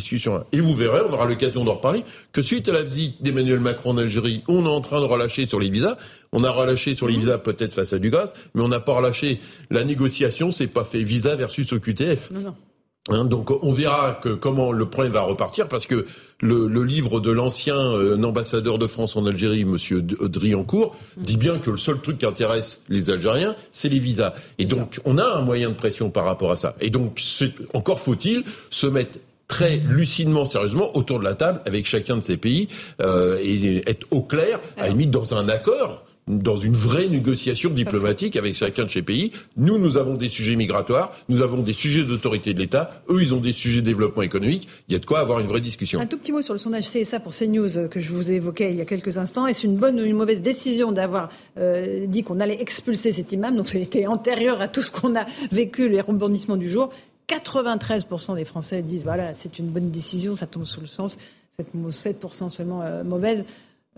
Et 0.52 0.60
vous 0.60 0.76
verrez, 0.76 1.02
on 1.08 1.14
aura 1.14 1.26
l'occasion 1.26 1.64
d'en 1.64 1.76
reparler, 1.76 2.04
que 2.32 2.42
suite 2.42 2.70
à 2.70 2.72
la 2.72 2.84
visite 2.84 3.22
d'Emmanuel 3.22 3.60
Macron 3.60 3.92
en 3.92 3.98
Algérie, 3.98 4.44
on 4.48 4.66
est 4.66 4.70
en 4.70 4.82
train 4.82 5.00
de 5.00 5.06
relâcher 5.06 5.48
sur 5.48 5.60
les 5.60 5.70
visas. 5.70 5.98
On 6.32 6.44
a 6.44 6.52
relâché 6.52 6.96
sur 6.96 7.08
les 7.08 7.18
mmh. 7.18 7.20
visas 7.20 7.38
peut-être 7.40 7.74
face 7.74 7.94
à 7.94 8.00
du 8.00 8.12
gaz, 8.12 8.34
mais 8.54 8.62
on 8.62 8.68
n'a 8.68 8.80
pas 8.80 8.94
relâché 8.94 9.40
la 9.70 9.84
négociation. 9.84 10.52
C'est 10.52 10.68
pas 10.68 10.84
fait 10.84 11.04
visa 11.04 11.36
versus 11.36 11.72
OQTF. 11.74 12.32
Non, 12.32 12.42
non. 12.42 12.56
Hein, 13.10 13.26
donc 13.26 13.52
on 13.64 13.72
verra 13.72 14.20
que 14.22 14.30
comment 14.30 14.72
le 14.72 14.86
problème 14.86 15.14
va 15.14 15.22
repartir 15.22 15.68
parce 15.68 15.88
que 15.88 16.06
le, 16.42 16.84
livre 16.84 17.20
de 17.20 17.32
l'ancien 17.32 17.76
euh, 17.76 18.22
ambassadeur 18.22 18.78
de 18.78 18.88
France 18.88 19.16
en 19.16 19.26
Algérie, 19.26 19.66
Monsieur 19.66 20.02
Driancourt, 20.02 20.96
dit 21.18 21.38
bien 21.38 21.58
que 21.58 21.72
le 21.72 21.78
seul 21.78 22.00
truc 22.00 22.20
qui 22.20 22.26
intéresse 22.26 22.82
les 22.88 23.10
Algériens, 23.10 23.56
c'est 23.72 23.90
les 23.90 24.00
visas. 24.00 24.34
Et 24.58 24.66
donc 24.66 25.00
on 25.06 25.18
a 25.18 25.26
un 25.26 25.42
moyen 25.42 25.70
de 25.70 25.76
pression 25.76 26.12
par 26.12 26.26
rapport 26.26 26.52
à 26.52 26.58
ça. 26.58 26.76
Et 26.82 26.90
donc 26.90 27.20
encore 27.74 28.00
faut-il 28.00 28.44
se 28.70 28.86
mettre 28.86 29.18
très 29.50 29.78
lucidement, 29.78 30.46
sérieusement, 30.46 30.96
autour 30.96 31.20
de 31.20 31.26
la 31.26 31.36
table 31.36 31.60
avec 31.66 31.86
chacun 31.86 32.16
de 32.16 32.22
ces 32.22 32.38
pays 32.38 32.70
euh, 33.02 33.38
et 33.44 33.84
être 33.90 34.08
au 34.12 34.22
clair, 34.22 34.62
à 34.78 34.84
la 34.84 34.90
limite 34.90 35.12
dans 35.12 35.34
un 35.34 35.50
accord 35.50 36.06
dans 36.30 36.58
une 36.58 36.76
vraie 36.76 37.08
négociation 37.08 37.72
diplomatique 37.72 38.36
avec 38.36 38.56
chacun 38.56 38.86
de 38.86 38.90
ces 38.90 39.02
pays. 39.02 39.32
Nous, 39.58 39.78
nous 39.80 39.98
avons 39.98 40.14
des 40.14 40.30
sujets 40.30 40.56
migratoires, 40.56 41.12
nous 41.28 41.42
avons 41.42 41.62
des 41.64 41.74
sujets 41.74 42.04
d'autorité 42.04 42.54
de 42.54 42.60
l'État, 42.60 43.02
eux, 43.10 43.22
ils 43.22 43.34
ont 43.34 43.40
des 43.40 43.52
sujets 43.52 43.82
de 43.82 43.86
développement 43.86 44.22
économique. 44.22 44.68
Il 44.88 44.94
y 44.94 44.96
a 44.96 45.00
de 45.00 45.06
quoi 45.06 45.20
avoir 45.20 45.40
une 45.40 45.48
vraie 45.48 45.60
discussion. 45.60 46.00
Un 46.00 46.06
tout 46.06 46.18
petit 46.18 46.32
mot 46.32 46.42
sur 46.42 46.54
le 46.54 46.60
sondage 46.60 46.88
CSA 46.88 47.20
pour 47.20 47.34
CNews 47.34 47.78
euh, 47.78 47.88
que 47.88 48.00
je 48.00 48.12
vous 48.12 48.30
ai 48.30 48.36
évoqué 48.36 48.70
il 48.70 48.78
y 48.78 48.82
a 48.82 48.86
quelques 48.86 49.18
instants. 49.18 49.48
Est-ce 49.48 49.66
une 49.66 49.76
bonne 49.76 50.00
ou 50.00 50.04
une 50.04 50.16
mauvaise 50.16 50.42
décision 50.42 50.92
d'avoir 50.92 51.30
euh, 51.58 52.06
dit 52.06 52.24
qu'on 52.24 52.40
allait 52.40 52.62
expulser 52.62 53.12
cet 53.12 53.32
imam? 53.32 53.56
Donc 53.56 53.68
c'était 53.68 54.06
antérieur 54.06 54.62
à 54.62 54.68
tout 54.68 54.84
ce 54.84 54.92
qu'on 54.92 55.16
a 55.16 55.26
vécu, 55.52 55.90
les 55.90 56.02
rebondissements 56.02 56.58
du 56.58 56.70
jour. 56.70 56.92
93% 57.30 58.36
des 58.36 58.46
Français 58.46 58.82
disent 58.82 59.04
voilà, 59.04 59.34
c'est 59.34 59.60
une 59.60 59.68
bonne 59.68 59.92
décision, 59.92 60.36
ça 60.36 60.48
tombe 60.48 60.66
sous 60.66 60.82
le 60.82 60.88
sens. 60.88 61.18
7% 61.90 62.50
seulement 62.50 62.82
euh, 62.82 63.04
mauvaise. 63.04 63.44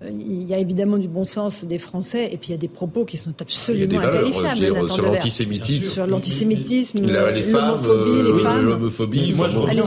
Euh, 0.01 0.09
il 0.09 0.43
y 0.43 0.53
a 0.53 0.57
évidemment 0.57 0.97
du 0.97 1.07
bon 1.07 1.25
sens 1.25 1.63
des 1.63 1.77
Français, 1.77 2.29
et 2.31 2.37
puis 2.37 2.49
il 2.49 2.51
y 2.51 2.55
a 2.55 2.57
des 2.57 2.67
propos 2.67 3.05
qui 3.05 3.17
sont 3.17 3.33
absolument 3.39 3.99
inqualifiables. 3.99 4.89
Sur 4.89 5.03
l'antisémitisme, 5.03 5.89
sur 5.89 6.07
l'antisémitisme, 6.07 7.05
les 7.05 7.43
femmes, 7.43 7.81
l'homophobie. 8.63 9.33
Moi, 9.33 9.47
je 9.47 9.59
reviens 9.59 9.85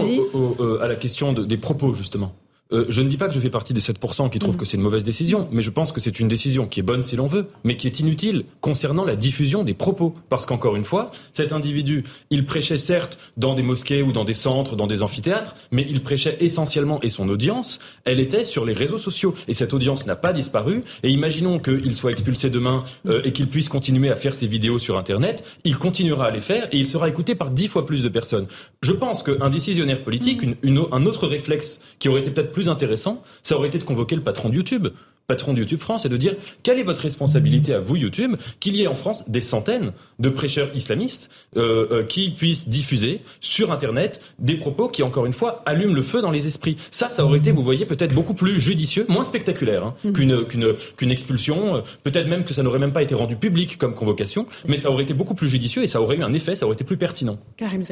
à 0.80 0.88
la 0.88 0.96
question 0.96 1.32
des 1.32 1.56
propos 1.56 1.94
justement. 1.94 2.32
Euh, 2.72 2.86
je 2.88 3.02
ne 3.02 3.08
dis 3.08 3.18
pas 3.18 3.28
que 3.28 3.34
je 3.34 3.40
fais 3.40 3.50
partie 3.50 3.74
des 3.74 3.80
7% 3.80 4.30
qui 4.30 4.38
trouvent 4.38 4.54
mm. 4.54 4.58
que 4.58 4.64
c'est 4.64 4.76
une 4.76 4.82
mauvaise 4.82 5.04
décision, 5.04 5.48
mais 5.52 5.62
je 5.62 5.70
pense 5.70 5.92
que 5.92 6.00
c'est 6.00 6.18
une 6.18 6.28
décision 6.28 6.66
qui 6.66 6.80
est 6.80 6.82
bonne 6.82 7.02
si 7.02 7.14
l'on 7.16 7.26
veut, 7.26 7.48
mais 7.62 7.76
qui 7.76 7.86
est 7.86 8.00
inutile 8.00 8.44
concernant 8.60 9.04
la 9.04 9.16
diffusion 9.16 9.64
des 9.64 9.74
propos. 9.74 10.14
Parce 10.30 10.46
qu'encore 10.46 10.74
une 10.76 10.84
fois, 10.84 11.10
cet 11.32 11.52
individu, 11.52 12.04
il 12.30 12.46
prêchait 12.46 12.78
certes 12.78 13.18
dans 13.36 13.54
des 13.54 13.62
mosquées 13.62 14.02
ou 14.02 14.12
dans 14.12 14.24
des 14.24 14.34
centres, 14.34 14.76
dans 14.76 14.86
des 14.86 15.02
amphithéâtres, 15.02 15.56
mais 15.72 15.86
il 15.88 16.02
prêchait 16.02 16.38
essentiellement, 16.40 17.00
et 17.02 17.10
son 17.10 17.28
audience, 17.28 17.78
elle 18.04 18.18
était 18.18 18.44
sur 18.44 18.64
les 18.64 18.72
réseaux 18.72 18.98
sociaux. 18.98 19.34
Et 19.46 19.52
cette 19.52 19.74
audience 19.74 20.06
n'a 20.06 20.16
pas 20.16 20.32
disparu. 20.32 20.84
Et 21.02 21.10
imaginons 21.10 21.58
qu'il 21.58 21.94
soit 21.94 22.12
expulsé 22.12 22.48
demain 22.48 22.84
euh, 23.06 23.20
et 23.24 23.32
qu'il 23.32 23.48
puisse 23.48 23.68
continuer 23.68 24.10
à 24.10 24.16
faire 24.16 24.34
ses 24.34 24.46
vidéos 24.46 24.78
sur 24.78 24.96
Internet, 24.96 25.44
il 25.64 25.76
continuera 25.76 26.26
à 26.26 26.30
les 26.30 26.40
faire 26.40 26.68
et 26.72 26.78
il 26.78 26.88
sera 26.88 27.08
écouté 27.08 27.34
par 27.34 27.50
dix 27.50 27.68
fois 27.68 27.84
plus 27.84 28.02
de 28.02 28.08
personnes. 28.08 28.46
Je 28.82 28.92
pense 28.92 29.22
qu'un 29.22 29.50
décisionnaire 29.50 30.02
politique, 30.02 30.42
mm. 30.64 30.86
un 30.92 31.06
autre 31.06 31.26
réflexe 31.26 31.80
qui 31.98 32.08
aurait 32.08 32.20
été 32.20 32.30
peut-être 32.30 32.53
plus 32.54 32.70
intéressant, 32.70 33.22
ça 33.42 33.56
aurait 33.56 33.68
été 33.68 33.78
de 33.78 33.84
convoquer 33.84 34.16
le 34.16 34.22
patron 34.22 34.48
de 34.48 34.54
YouTube 34.54 34.88
patron 35.26 35.54
de 35.54 35.60
YouTube 35.60 35.80
France 35.80 36.04
et 36.04 36.08
de 36.08 36.16
dire 36.16 36.34
quelle 36.62 36.78
est 36.78 36.82
votre 36.82 37.00
responsabilité 37.00 37.72
à 37.72 37.80
vous 37.80 37.96
YouTube 37.96 38.36
qu'il 38.60 38.76
y 38.76 38.82
ait 38.82 38.86
en 38.86 38.94
France 38.94 39.28
des 39.28 39.40
centaines 39.40 39.92
de 40.18 40.28
prêcheurs 40.28 40.68
islamistes 40.74 41.30
euh, 41.56 41.86
euh, 41.90 42.02
qui 42.04 42.30
puissent 42.30 42.68
diffuser 42.68 43.20
sur 43.40 43.72
Internet 43.72 44.20
des 44.38 44.56
propos 44.56 44.88
qui 44.88 45.02
encore 45.02 45.26
une 45.26 45.32
fois 45.32 45.62
allument 45.66 45.94
le 45.94 46.02
feu 46.02 46.20
dans 46.20 46.30
les 46.30 46.46
esprits. 46.46 46.76
Ça, 46.90 47.08
ça 47.08 47.24
aurait 47.24 47.38
été, 47.38 47.52
vous 47.52 47.62
voyez, 47.62 47.86
peut-être 47.86 48.14
beaucoup 48.14 48.34
plus 48.34 48.60
judicieux, 48.60 49.06
moins 49.08 49.24
spectaculaire 49.24 49.84
hein, 49.84 49.94
mmh. 50.04 50.12
qu'une 50.12 50.44
qu'une 50.44 50.74
qu'une 50.96 51.10
expulsion. 51.10 51.76
Euh, 51.76 51.80
peut-être 52.02 52.26
même 52.26 52.44
que 52.44 52.52
ça 52.52 52.62
n'aurait 52.62 52.78
même 52.78 52.92
pas 52.92 53.02
été 53.02 53.14
rendu 53.14 53.36
public 53.36 53.78
comme 53.78 53.94
convocation, 53.94 54.46
mais 54.66 54.76
ça 54.76 54.90
aurait 54.90 55.04
été 55.04 55.14
beaucoup 55.14 55.34
plus 55.34 55.48
judicieux 55.48 55.82
et 55.82 55.86
ça 55.86 56.00
aurait 56.00 56.16
eu 56.16 56.22
un 56.22 56.32
effet, 56.34 56.54
ça 56.54 56.66
aurait 56.66 56.74
été 56.74 56.84
plus 56.84 56.96
pertinent. 56.96 57.38
Karim 57.56 57.82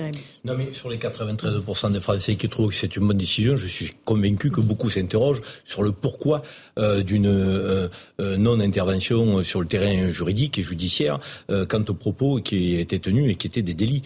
Non 0.44 0.54
mais 0.56 0.72
sur 0.72 0.90
les 0.90 0.98
93% 0.98 1.92
des 1.92 2.00
Français 2.00 2.36
qui 2.36 2.48
trouvent 2.48 2.70
que 2.70 2.74
c'est 2.74 2.94
une 2.96 3.06
bonne 3.06 3.16
décision, 3.16 3.56
je 3.56 3.66
suis 3.66 3.92
convaincu 4.04 4.50
que 4.50 4.60
beaucoup 4.60 4.90
s'interrogent 4.90 5.42
sur 5.64 5.82
le 5.82 5.92
pourquoi 5.92 6.42
d'une 6.76 7.21
euh, 7.26 7.88
euh, 8.20 8.36
non-intervention 8.36 9.42
sur 9.42 9.60
le 9.60 9.66
terrain 9.66 10.10
juridique 10.10 10.58
et 10.58 10.62
judiciaire 10.62 11.18
euh, 11.50 11.66
quant 11.66 11.84
aux 11.88 11.94
propos 11.94 12.40
qui 12.40 12.76
étaient 12.76 12.98
tenus 12.98 13.30
et 13.30 13.34
qui 13.34 13.46
étaient 13.46 13.62
des 13.62 13.74
délits. 13.74 14.02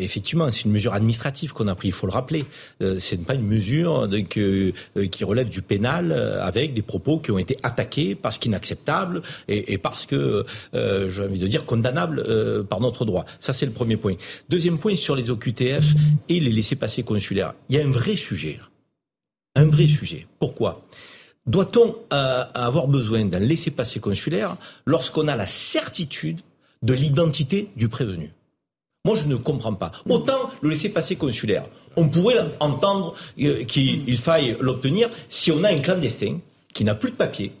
effectivement, 0.00 0.50
c'est 0.50 0.64
une 0.64 0.72
mesure 0.72 0.94
administrative 0.94 1.52
qu'on 1.52 1.68
a 1.68 1.74
prise, 1.74 1.88
il 1.88 1.92
faut 1.92 2.06
le 2.06 2.12
rappeler. 2.12 2.44
Ce 2.80 3.14
n'est 3.14 3.24
pas 3.24 3.34
une 3.34 3.46
mesure 3.46 4.08
qui 4.28 5.24
relève 5.24 5.48
du 5.48 5.62
pénal 5.62 6.12
avec 6.12 6.74
des 6.74 6.82
propos 6.82 7.18
qui 7.18 7.30
ont 7.30 7.38
été 7.38 7.56
attaqués 7.62 8.14
parce 8.14 8.38
qu'inacceptables 8.38 9.22
et, 9.48 9.72
et, 9.72 9.78
parce 9.78 10.06
que, 10.06 10.44
j'ai 10.72 11.22
envie 11.22 11.38
de 11.38 11.46
dire, 11.46 11.64
condamnables 11.64 12.24
par 12.68 12.80
notre 12.80 13.04
droit. 13.04 13.24
Ça, 13.40 13.52
c'est 13.52 13.66
le 13.66 13.72
premier 13.72 13.96
point. 13.96 14.14
Deuxième 14.48 14.78
point 14.78 14.96
sur 14.96 15.16
les 15.16 15.30
OQTF 15.30 15.94
et 16.28 16.40
les 16.40 16.50
laissés-passer 16.50 17.02
consulaires. 17.02 17.54
Il 17.68 17.76
y 17.76 17.80
a 17.80 17.84
un 17.84 17.90
vrai 17.90 18.16
sujet. 18.16 18.60
Un 19.54 19.64
vrai 19.64 19.86
sujet. 19.86 20.26
Pourquoi? 20.38 20.86
Doit-on 21.46 21.96
euh, 22.12 22.44
avoir 22.54 22.88
besoin 22.88 23.24
d'un 23.24 23.38
laissez-passer 23.38 24.00
consulaire 24.00 24.56
lorsqu'on 24.84 25.28
a 25.28 25.36
la 25.36 25.46
certitude 25.46 26.40
de 26.82 26.92
l'identité 26.92 27.68
du 27.76 27.88
prévenu? 27.88 28.32
Moi, 29.04 29.14
je 29.14 29.26
ne 29.28 29.36
comprends 29.36 29.74
pas. 29.74 29.92
Autant 30.08 30.50
le 30.62 30.70
laisser-passer 30.70 31.14
consulaire, 31.14 31.64
on 31.94 32.08
pourrait 32.08 32.44
entendre 32.58 33.14
euh, 33.40 33.62
qu'il 33.64 34.18
faille 34.18 34.56
l'obtenir 34.60 35.08
si 35.28 35.52
on 35.52 35.62
a 35.62 35.68
un 35.68 35.78
clandestin 35.78 36.38
qui 36.74 36.82
n'a 36.82 36.96
plus 36.96 37.12
de 37.12 37.16
papier 37.16 37.52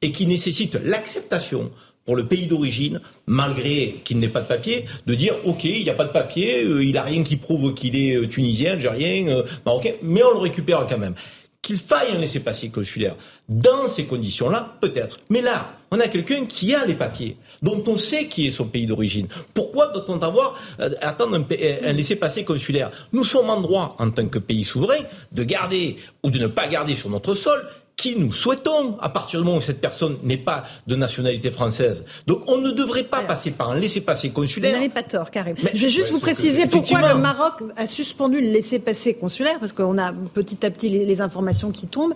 et 0.00 0.12
qui 0.12 0.26
nécessite 0.26 0.76
l'acceptation 0.76 1.72
pour 2.04 2.16
le 2.16 2.26
pays 2.26 2.46
d'origine, 2.46 3.00
malgré 3.26 4.00
qu'il 4.04 4.18
n'ait 4.18 4.28
pas 4.28 4.40
de 4.40 4.46
papier, 4.46 4.86
de 5.06 5.14
dire 5.14 5.34
ok, 5.44 5.64
il 5.64 5.84
n'y 5.84 5.90
a 5.90 5.94
pas 5.94 6.04
de 6.04 6.12
papier, 6.12 6.64
euh, 6.64 6.84
il 6.84 6.92
n'a 6.92 7.02
rien 7.02 7.22
qui 7.24 7.36
prouve 7.36 7.74
qu'il 7.74 7.96
est 7.96 8.28
tunisien, 8.28 8.72
algérien, 8.72 9.42
marocain, 9.66 9.92
mais 10.02 10.22
on 10.22 10.34
le 10.34 10.40
récupère 10.40 10.86
quand 10.86 10.98
même 10.98 11.14
qu'il 11.62 11.78
faille 11.78 12.10
un 12.10 12.18
laissez-passer 12.18 12.70
consulaire. 12.70 13.14
Dans 13.48 13.86
ces 13.86 14.04
conditions-là, 14.04 14.74
peut-être. 14.80 15.20
Mais 15.30 15.40
là, 15.40 15.76
on 15.92 16.00
a 16.00 16.08
quelqu'un 16.08 16.44
qui 16.46 16.74
a 16.74 16.84
les 16.84 16.94
papiers, 16.94 17.36
dont 17.62 17.82
on 17.86 17.96
sait 17.96 18.26
qui 18.26 18.48
est 18.48 18.50
son 18.50 18.64
pays 18.64 18.86
d'origine. 18.86 19.28
Pourquoi 19.54 19.86
doit-on 19.88 20.20
avoir 20.22 20.58
euh, 20.80 20.90
attendre 21.00 21.36
un, 21.36 21.88
un 21.88 21.92
laissez-passer 21.92 22.42
consulaire 22.44 22.90
Nous 23.12 23.24
sommes 23.24 23.48
en 23.48 23.60
droit, 23.60 23.94
en 24.00 24.10
tant 24.10 24.26
que 24.26 24.40
pays 24.40 24.64
souverain, 24.64 25.04
de 25.30 25.44
garder 25.44 25.98
ou 26.24 26.30
de 26.32 26.40
ne 26.40 26.48
pas 26.48 26.66
garder 26.66 26.96
sur 26.96 27.10
notre 27.10 27.36
sol 27.36 27.64
qui 27.96 28.16
nous 28.16 28.32
souhaitons 28.32 28.98
à 29.00 29.08
partir 29.08 29.40
du 29.40 29.46
moment 29.46 29.58
où 29.58 29.62
cette 29.62 29.80
personne 29.80 30.16
n'est 30.22 30.38
pas 30.38 30.64
de 30.86 30.96
nationalité 30.96 31.50
française. 31.50 32.04
Donc 32.26 32.42
on 32.48 32.58
ne 32.58 32.70
devrait 32.70 33.04
pas 33.04 33.22
passer 33.22 33.50
par 33.50 33.70
un 33.70 33.78
laissez-passer 33.78 34.30
consulaire. 34.30 34.72
Vous 34.72 34.78
n'avez 34.78 34.88
pas 34.88 35.02
tort, 35.02 35.30
Karim. 35.30 35.54
Mais, 35.62 35.70
je 35.74 35.82
vais 35.82 35.90
juste 35.90 36.10
vous 36.10 36.18
préciser 36.18 36.66
pourquoi 36.66 37.12
le 37.12 37.20
Maroc 37.20 37.62
a 37.76 37.86
suspendu 37.86 38.40
le 38.40 38.48
laissez-passer 38.48 39.14
consulaire, 39.14 39.58
parce 39.60 39.72
qu'on 39.72 39.98
a 39.98 40.12
petit 40.12 40.64
à 40.64 40.70
petit 40.70 40.88
les, 40.88 41.20
informations 41.20 41.70
qui 41.70 41.86
tombent. 41.86 42.14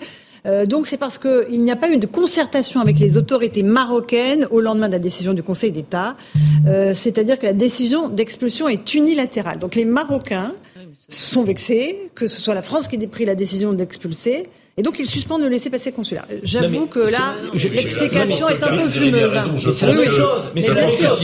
donc 0.65 0.87
c'est 0.87 0.97
parce 0.97 1.19
qu'il 1.19 1.63
n'y 1.63 1.71
a 1.71 1.77
pas 1.77 1.91
eu 1.91 1.99
de 1.99 2.07
concertation 2.07 2.81
avec 2.81 2.99
les 2.99 3.19
autorités 3.19 3.63
marocaines 3.63 4.47
au 4.51 4.61
lendemain 4.61 4.89
de 4.89 4.95
la 4.95 4.99
décision 4.99 5.35
du 5.35 5.43
Conseil 5.43 5.71
d'État. 5.71 6.17
C'est-à-dire 6.95 7.39
que 7.39 7.47
la 7.47 7.53
décision 7.53 8.09
d'expulsion 8.09 8.69
est 8.69 8.95
unilatérale. 8.95 9.59
Donc 9.59 9.75
les 9.75 9.85
Marocains 9.85 10.55
sont 11.09 11.45
vexés, 11.45 12.11
que 12.15 12.27
ce 12.27 12.41
soit 12.41 12.55
la 12.55 12.63
France 12.63 12.89
qui 12.89 12.97
ait 12.97 13.07
pris 13.07 13.25
la 13.25 13.35
décision 13.35 13.73
d'expulser. 13.73 14.45
Et 14.79 14.83
donc, 14.83 14.97
il 14.99 15.07
suspend 15.07 15.39
de 15.39 15.47
laisser 15.47 15.71
passer 15.71 15.91
consulaire. 15.91 16.27
J'avoue 16.43 16.85
que 16.85 16.99
là, 16.99 17.35
l'explication 17.55 18.47
est 18.51 18.63
un 18.63 18.77
peu 18.77 18.91
fumeuse. 18.91 19.73
C'est 19.73 19.87
la 19.87 19.95
même 19.95 20.11
chose. 20.11 20.43
Mais 20.55 20.61
c'est 20.61 20.75
bien 20.75 20.89
sûr. 20.91 21.17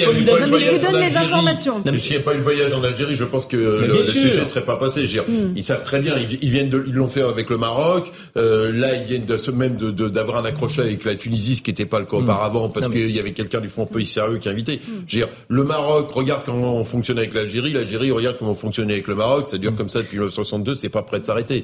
Mais 0.51 0.59
je 0.59 0.71
vous 0.71 0.79
donne 0.79 1.01
les 1.01 1.17
informations. 1.17 1.83
Mais 1.85 1.99
s'il 1.99 2.13
n'y 2.13 2.23
a 2.23 2.25
pas 2.25 2.33
eu 2.33 2.39
le 2.39 2.43
voyage 2.43 2.73
en 2.73 2.83
Algérie, 2.83 3.15
je 3.15 3.25
pense 3.25 3.45
que 3.45 3.57
le 3.57 4.07
sujet 4.07 4.41
ne 4.41 4.47
serait 4.47 4.65
pas 4.65 4.77
passé. 4.77 5.03
Hmm. 5.03 5.53
Ils 5.55 5.65
savent 5.65 5.85
très 5.85 6.01
bien. 6.01 6.15
Ils 6.19 6.49
viennent 6.49 6.71
ils 6.87 6.95
l'ont 6.95 7.07
fait 7.07 7.21
avec 7.21 7.51
le 7.51 7.59
Maroc. 7.59 8.11
Euh, 8.39 8.73
là, 8.73 8.95
ils 8.95 9.05
viennent 9.05 9.27
de, 9.27 9.51
même 9.51 9.77
d'avoir 9.77 10.39
un 10.39 10.45
accrochage 10.47 10.87
avec 10.87 11.05
la 11.05 11.15
Tunisie, 11.15 11.57
ce 11.57 11.63
qui 11.63 11.71
n'était 11.71 11.85
pas 11.85 11.99
le 11.99 12.07
cas 12.07 12.17
hmm. 12.17 12.25
auparavant, 12.25 12.69
parce 12.71 12.89
qu'il 12.89 13.11
y 13.11 13.21
avait 13.21 13.33
quelqu'un 13.33 13.61
du 13.61 13.69
fond 13.69 13.85
pays 13.85 14.07
sérieux 14.07 14.39
qui 14.39 14.49
a 14.49 14.53
invité. 14.53 14.81
Hmm. 14.87 15.25
Le 15.49 15.65
Maroc 15.65 16.11
regarde 16.11 16.43
comment 16.47 16.77
on 16.77 16.85
fonctionne 16.85 17.19
avec 17.19 17.35
l'Algérie. 17.35 17.75
L'Algérie 17.75 18.13
regarde 18.13 18.37
comment 18.39 18.53
on 18.53 18.55
fonctionne 18.55 18.91
avec 18.91 19.07
le 19.09 19.15
Maroc. 19.15 19.47
Ça 19.49 19.59
dure 19.59 19.77
comme 19.77 19.91
ça 19.91 19.99
depuis 19.99 20.17
1962. 20.17 20.75
C'est 20.75 20.89
pas 20.89 21.03
prêt 21.03 21.21
de 21.21 21.27
s'arrêter. 21.27 21.63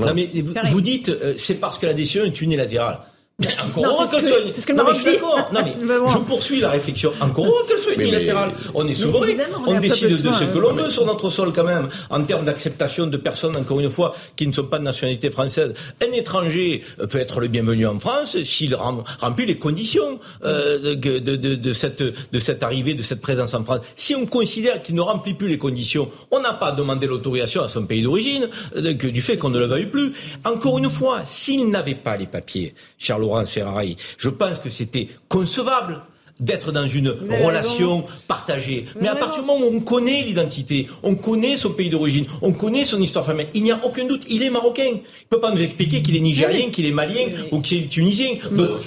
Non, 0.00 0.14
mais 0.14 0.30
vous, 0.70 0.80
dites, 0.80 1.08
euh, 1.08 1.34
c'est 1.36 1.54
parce 1.54 1.78
que 1.78 1.86
la 1.86 1.94
décision 1.94 2.24
est 2.24 2.40
unilatérale. 2.40 3.00
Mais 3.38 3.48
encore 3.62 4.06
c'est 4.08 4.18
ce 4.60 4.66
que, 4.66 4.72
le 4.72 4.78
Maroc 4.78 4.94
dit. 4.94 5.18
Non, 5.52 5.60
mais 5.62 5.74
je 6.08 6.18
poursuis 6.20 6.60
la 6.60 6.70
réflexion. 6.70 7.12
Encore 7.20 7.66
qu'elle 7.68 7.78
soit 7.78 7.92
unilatérale. 7.92 8.52
On 8.72 8.88
est 8.88 8.94
souverain. 8.94 9.26
On, 9.66 9.78
décide 9.78 10.22
de 10.22 10.32
ce 10.32 10.44
que 10.44 10.58
l'on 10.58 10.72
veut 10.72 10.88
sur 10.88 11.04
notre 11.04 11.28
sol 11.28 11.52
quand 11.54 11.64
même, 11.64 11.90
en 12.08 12.22
termes 12.22 12.46
d'acceptation 12.46 13.06
de 13.06 13.16
personnes, 13.18 13.54
encore 13.54 13.78
une 13.78 13.90
fois, 13.90 14.14
qui 14.36 14.46
ne 14.46 14.52
sont 14.52 14.64
pas 14.64 14.78
de 14.78 14.84
nationalité 14.84 15.30
française. 15.30 15.74
Un 16.02 16.12
étranger 16.12 16.82
peut 17.10 17.18
être 17.18 17.40
le 17.40 17.48
bienvenu 17.48 17.86
en 17.86 17.98
France 17.98 18.42
s'il 18.42 18.74
remplit 18.74 19.44
les 19.44 19.58
conditions 19.58 20.18
euh, 20.42 20.94
de, 20.94 20.94
de, 20.94 21.36
de, 21.36 21.56
de, 21.56 21.72
cette, 21.74 22.02
de 22.02 22.38
cette 22.38 22.62
arrivée, 22.62 22.94
de 22.94 23.02
cette 23.02 23.20
présence 23.20 23.52
en 23.52 23.64
France. 23.64 23.80
Si 23.96 24.14
on 24.14 24.24
considère 24.24 24.82
qu'il 24.82 24.94
ne 24.94 25.02
remplit 25.02 25.34
plus 25.34 25.48
les 25.48 25.58
conditions, 25.58 26.08
on 26.30 26.40
n'a 26.40 26.54
pas 26.54 26.72
demandé 26.72 27.06
l'autorisation 27.06 27.62
à 27.62 27.68
son 27.68 27.84
pays 27.84 28.00
d'origine, 28.00 28.48
euh, 28.76 28.94
du 28.94 29.20
fait 29.20 29.36
qu'on 29.36 29.50
ne 29.50 29.58
le 29.58 29.66
veuille 29.66 29.86
plus. 29.86 30.14
Encore 30.46 30.78
une 30.78 30.88
fois, 30.88 31.20
s'il 31.26 31.68
n'avait 31.68 31.94
pas 31.94 32.16
les 32.16 32.26
papiers, 32.26 32.72
Charles 32.96 33.25
Laurence 33.26 33.50
Ferrari. 33.50 33.96
Je 34.18 34.28
pense 34.28 34.58
que 34.58 34.70
c'était 34.70 35.08
concevable 35.28 36.02
d'être 36.38 36.70
dans 36.70 36.86
une 36.86 37.08
relation 37.08 38.04
partagée. 38.28 38.86
Mais 39.00 39.08
à 39.08 39.14
partir 39.14 39.42
du 39.42 39.46
moment 39.46 39.66
où 39.66 39.74
on 39.74 39.80
connaît 39.80 40.22
l'identité, 40.22 40.86
on 41.02 41.14
connaît 41.14 41.56
son 41.56 41.70
pays 41.70 41.88
d'origine, 41.88 42.26
on 42.42 42.52
connaît 42.52 42.84
son 42.84 43.00
histoire 43.00 43.24
familiale, 43.24 43.50
il 43.54 43.62
n'y 43.62 43.72
a 43.72 43.80
aucun 43.84 44.04
doute, 44.04 44.24
il 44.28 44.42
est 44.42 44.50
marocain. 44.50 44.84
Il 44.86 44.94
ne 44.96 45.28
peut 45.30 45.40
pas 45.40 45.50
nous 45.50 45.62
expliquer 45.62 46.02
qu'il 46.02 46.14
est 46.16 46.20
nigérien, 46.20 46.70
qu'il 46.70 46.84
est 46.84 46.92
malien 46.92 47.26
ou 47.52 47.60
qu'il 47.60 47.84
est 47.84 47.88
tunisien. 47.88 48.34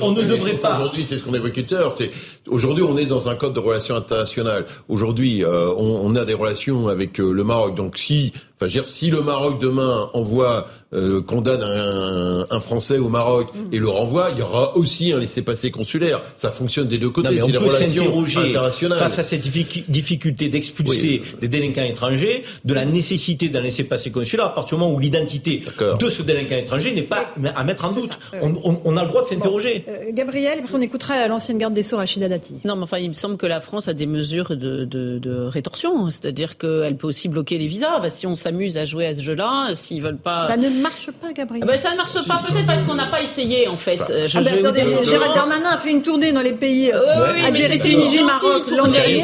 on 0.01 0.11
ne 0.11 0.23
devrait 0.23 0.53
pas. 0.53 0.77
Aujourd'hui, 0.77 1.03
c'est 1.03 1.17
ce 1.17 1.23
qu'on 1.23 1.33
évoquait 1.33 1.63
tout 1.63 1.75
à 1.75 1.79
l'heure. 1.79 1.93
C'est 1.93 2.11
aujourd'hui, 2.47 2.83
on 2.83 2.97
est 2.97 3.07
dans 3.07 3.29
un 3.29 3.35
code 3.35 3.53
de 3.53 3.59
relations 3.59 3.95
internationales. 3.95 4.65
Aujourd'hui, 4.87 5.43
euh, 5.43 5.73
on, 5.75 6.15
a 6.15 6.25
des 6.25 6.33
relations 6.33 6.87
avec 6.87 7.19
euh, 7.19 7.31
le 7.31 7.43
Maroc. 7.43 7.75
Donc, 7.75 7.97
si, 7.97 8.33
enfin, 8.59 8.67
dire, 8.67 8.87
si 8.87 9.09
le 9.09 9.21
Maroc 9.21 9.59
demain 9.59 10.09
envoie 10.13 10.67
euh, 10.91 11.21
condamne 11.21 11.61
un, 11.61 12.47
un, 12.49 12.59
Français 12.59 12.97
au 12.97 13.09
Maroc 13.09 13.49
et 13.71 13.77
le 13.77 13.87
renvoie, 13.87 14.29
il 14.31 14.39
y 14.39 14.41
aura 14.41 14.75
aussi 14.75 15.13
un 15.13 15.19
laissez-passer 15.19 15.69
consulaire. 15.69 16.19
Ça 16.35 16.49
fonctionne 16.49 16.87
des 16.87 16.97
deux 16.97 17.11
côtés. 17.11 17.37
C'est 17.37 17.51
des 17.51 17.59
relations 17.59 18.25
internationales. 18.41 18.97
Face 18.97 19.19
à 19.19 19.23
cette 19.23 19.41
difficulté 19.41 20.49
d'expulser 20.49 21.21
des 21.39 21.47
délinquants 21.47 21.83
étrangers, 21.83 22.43
de 22.65 22.73
la 22.73 22.85
nécessité 22.85 23.49
d'un 23.49 23.61
laissez-passer 23.61 24.09
consulaire 24.09 24.47
à 24.47 24.55
partir 24.55 24.77
du 24.77 24.83
moment 24.83 24.95
où 24.95 24.99
l'identité 24.99 25.63
de 25.99 26.09
ce 26.09 26.23
délinquant 26.23 26.55
étranger 26.55 26.91
n'est 26.91 27.03
pas 27.03 27.33
à 27.55 27.63
mettre 27.63 27.85
en 27.85 27.91
doute. 27.91 28.17
On, 28.41 28.55
on, 28.63 28.81
on, 28.83 28.97
a 28.97 29.03
le 29.03 29.09
droit 29.09 29.21
de 29.21 29.27
s'interroger. 29.27 29.85
Euh, 29.87 30.11
Gabriel, 30.11 30.63
on 30.73 30.81
écoutera 30.81 31.27
l'ancienne 31.27 31.59
garde 31.59 31.75
des 31.75 31.83
Sceaux, 31.83 31.97
Rachida 31.97 32.27
Dati. 32.27 32.55
Non, 32.65 32.75
mais 32.75 32.83
enfin, 32.83 32.97
il 32.97 33.09
me 33.09 33.13
semble 33.13 33.37
que 33.37 33.45
la 33.45 33.61
France 33.61 33.87
a 33.87 33.93
des 33.93 34.07
mesures 34.07 34.49
de, 34.57 34.85
de, 34.85 35.19
de 35.19 35.41
rétorsion. 35.43 36.09
C'est-à-dire 36.09 36.57
qu'elle 36.57 36.97
peut 36.97 37.07
aussi 37.07 37.27
bloquer 37.29 37.59
les 37.59 37.67
visas. 37.67 37.99
Bah, 37.99 38.09
si 38.09 38.25
on 38.25 38.35
s'amuse 38.49 38.77
à 38.77 38.85
jouer 38.85 39.05
à 39.05 39.15
ce 39.15 39.21
jeu-là, 39.21 39.75
s'ils 39.75 40.01
veulent 40.01 40.17
pas... 40.17 40.47
Ça 40.47 40.57
ne 40.57 40.69
marche 40.69 41.09
pas, 41.21 41.31
Gabriel. 41.33 41.65
Ah 41.67 41.71
ben, 41.71 41.79
ça 41.79 41.91
ne 41.91 41.97
marche 41.97 42.27
pas, 42.27 42.41
peut-être 42.47 42.65
parce 42.65 42.81
qu'on 42.83 42.95
n'a 42.95 43.05
pas 43.05 43.21
essayé, 43.21 43.67
en 43.67 43.77
fait. 43.77 44.01
Euh, 44.09 44.27
je, 44.27 44.39
ah 44.39 44.41
ben, 44.41 44.59
attendez, 44.59 44.83
Gérald 45.03 45.35
Darmanin 45.35 45.69
a 45.69 45.77
fait 45.77 45.91
une 45.91 46.01
tournée 46.01 46.31
dans 46.31 46.41
les 46.41 46.53
pays 46.53 46.91
euh, 46.91 47.33
oui, 47.33 47.45
Algérie, 47.45 47.79
Tunisie, 47.79 48.23
Maroc 48.23 48.69
l'an 48.71 48.87
dernier, 48.87 49.23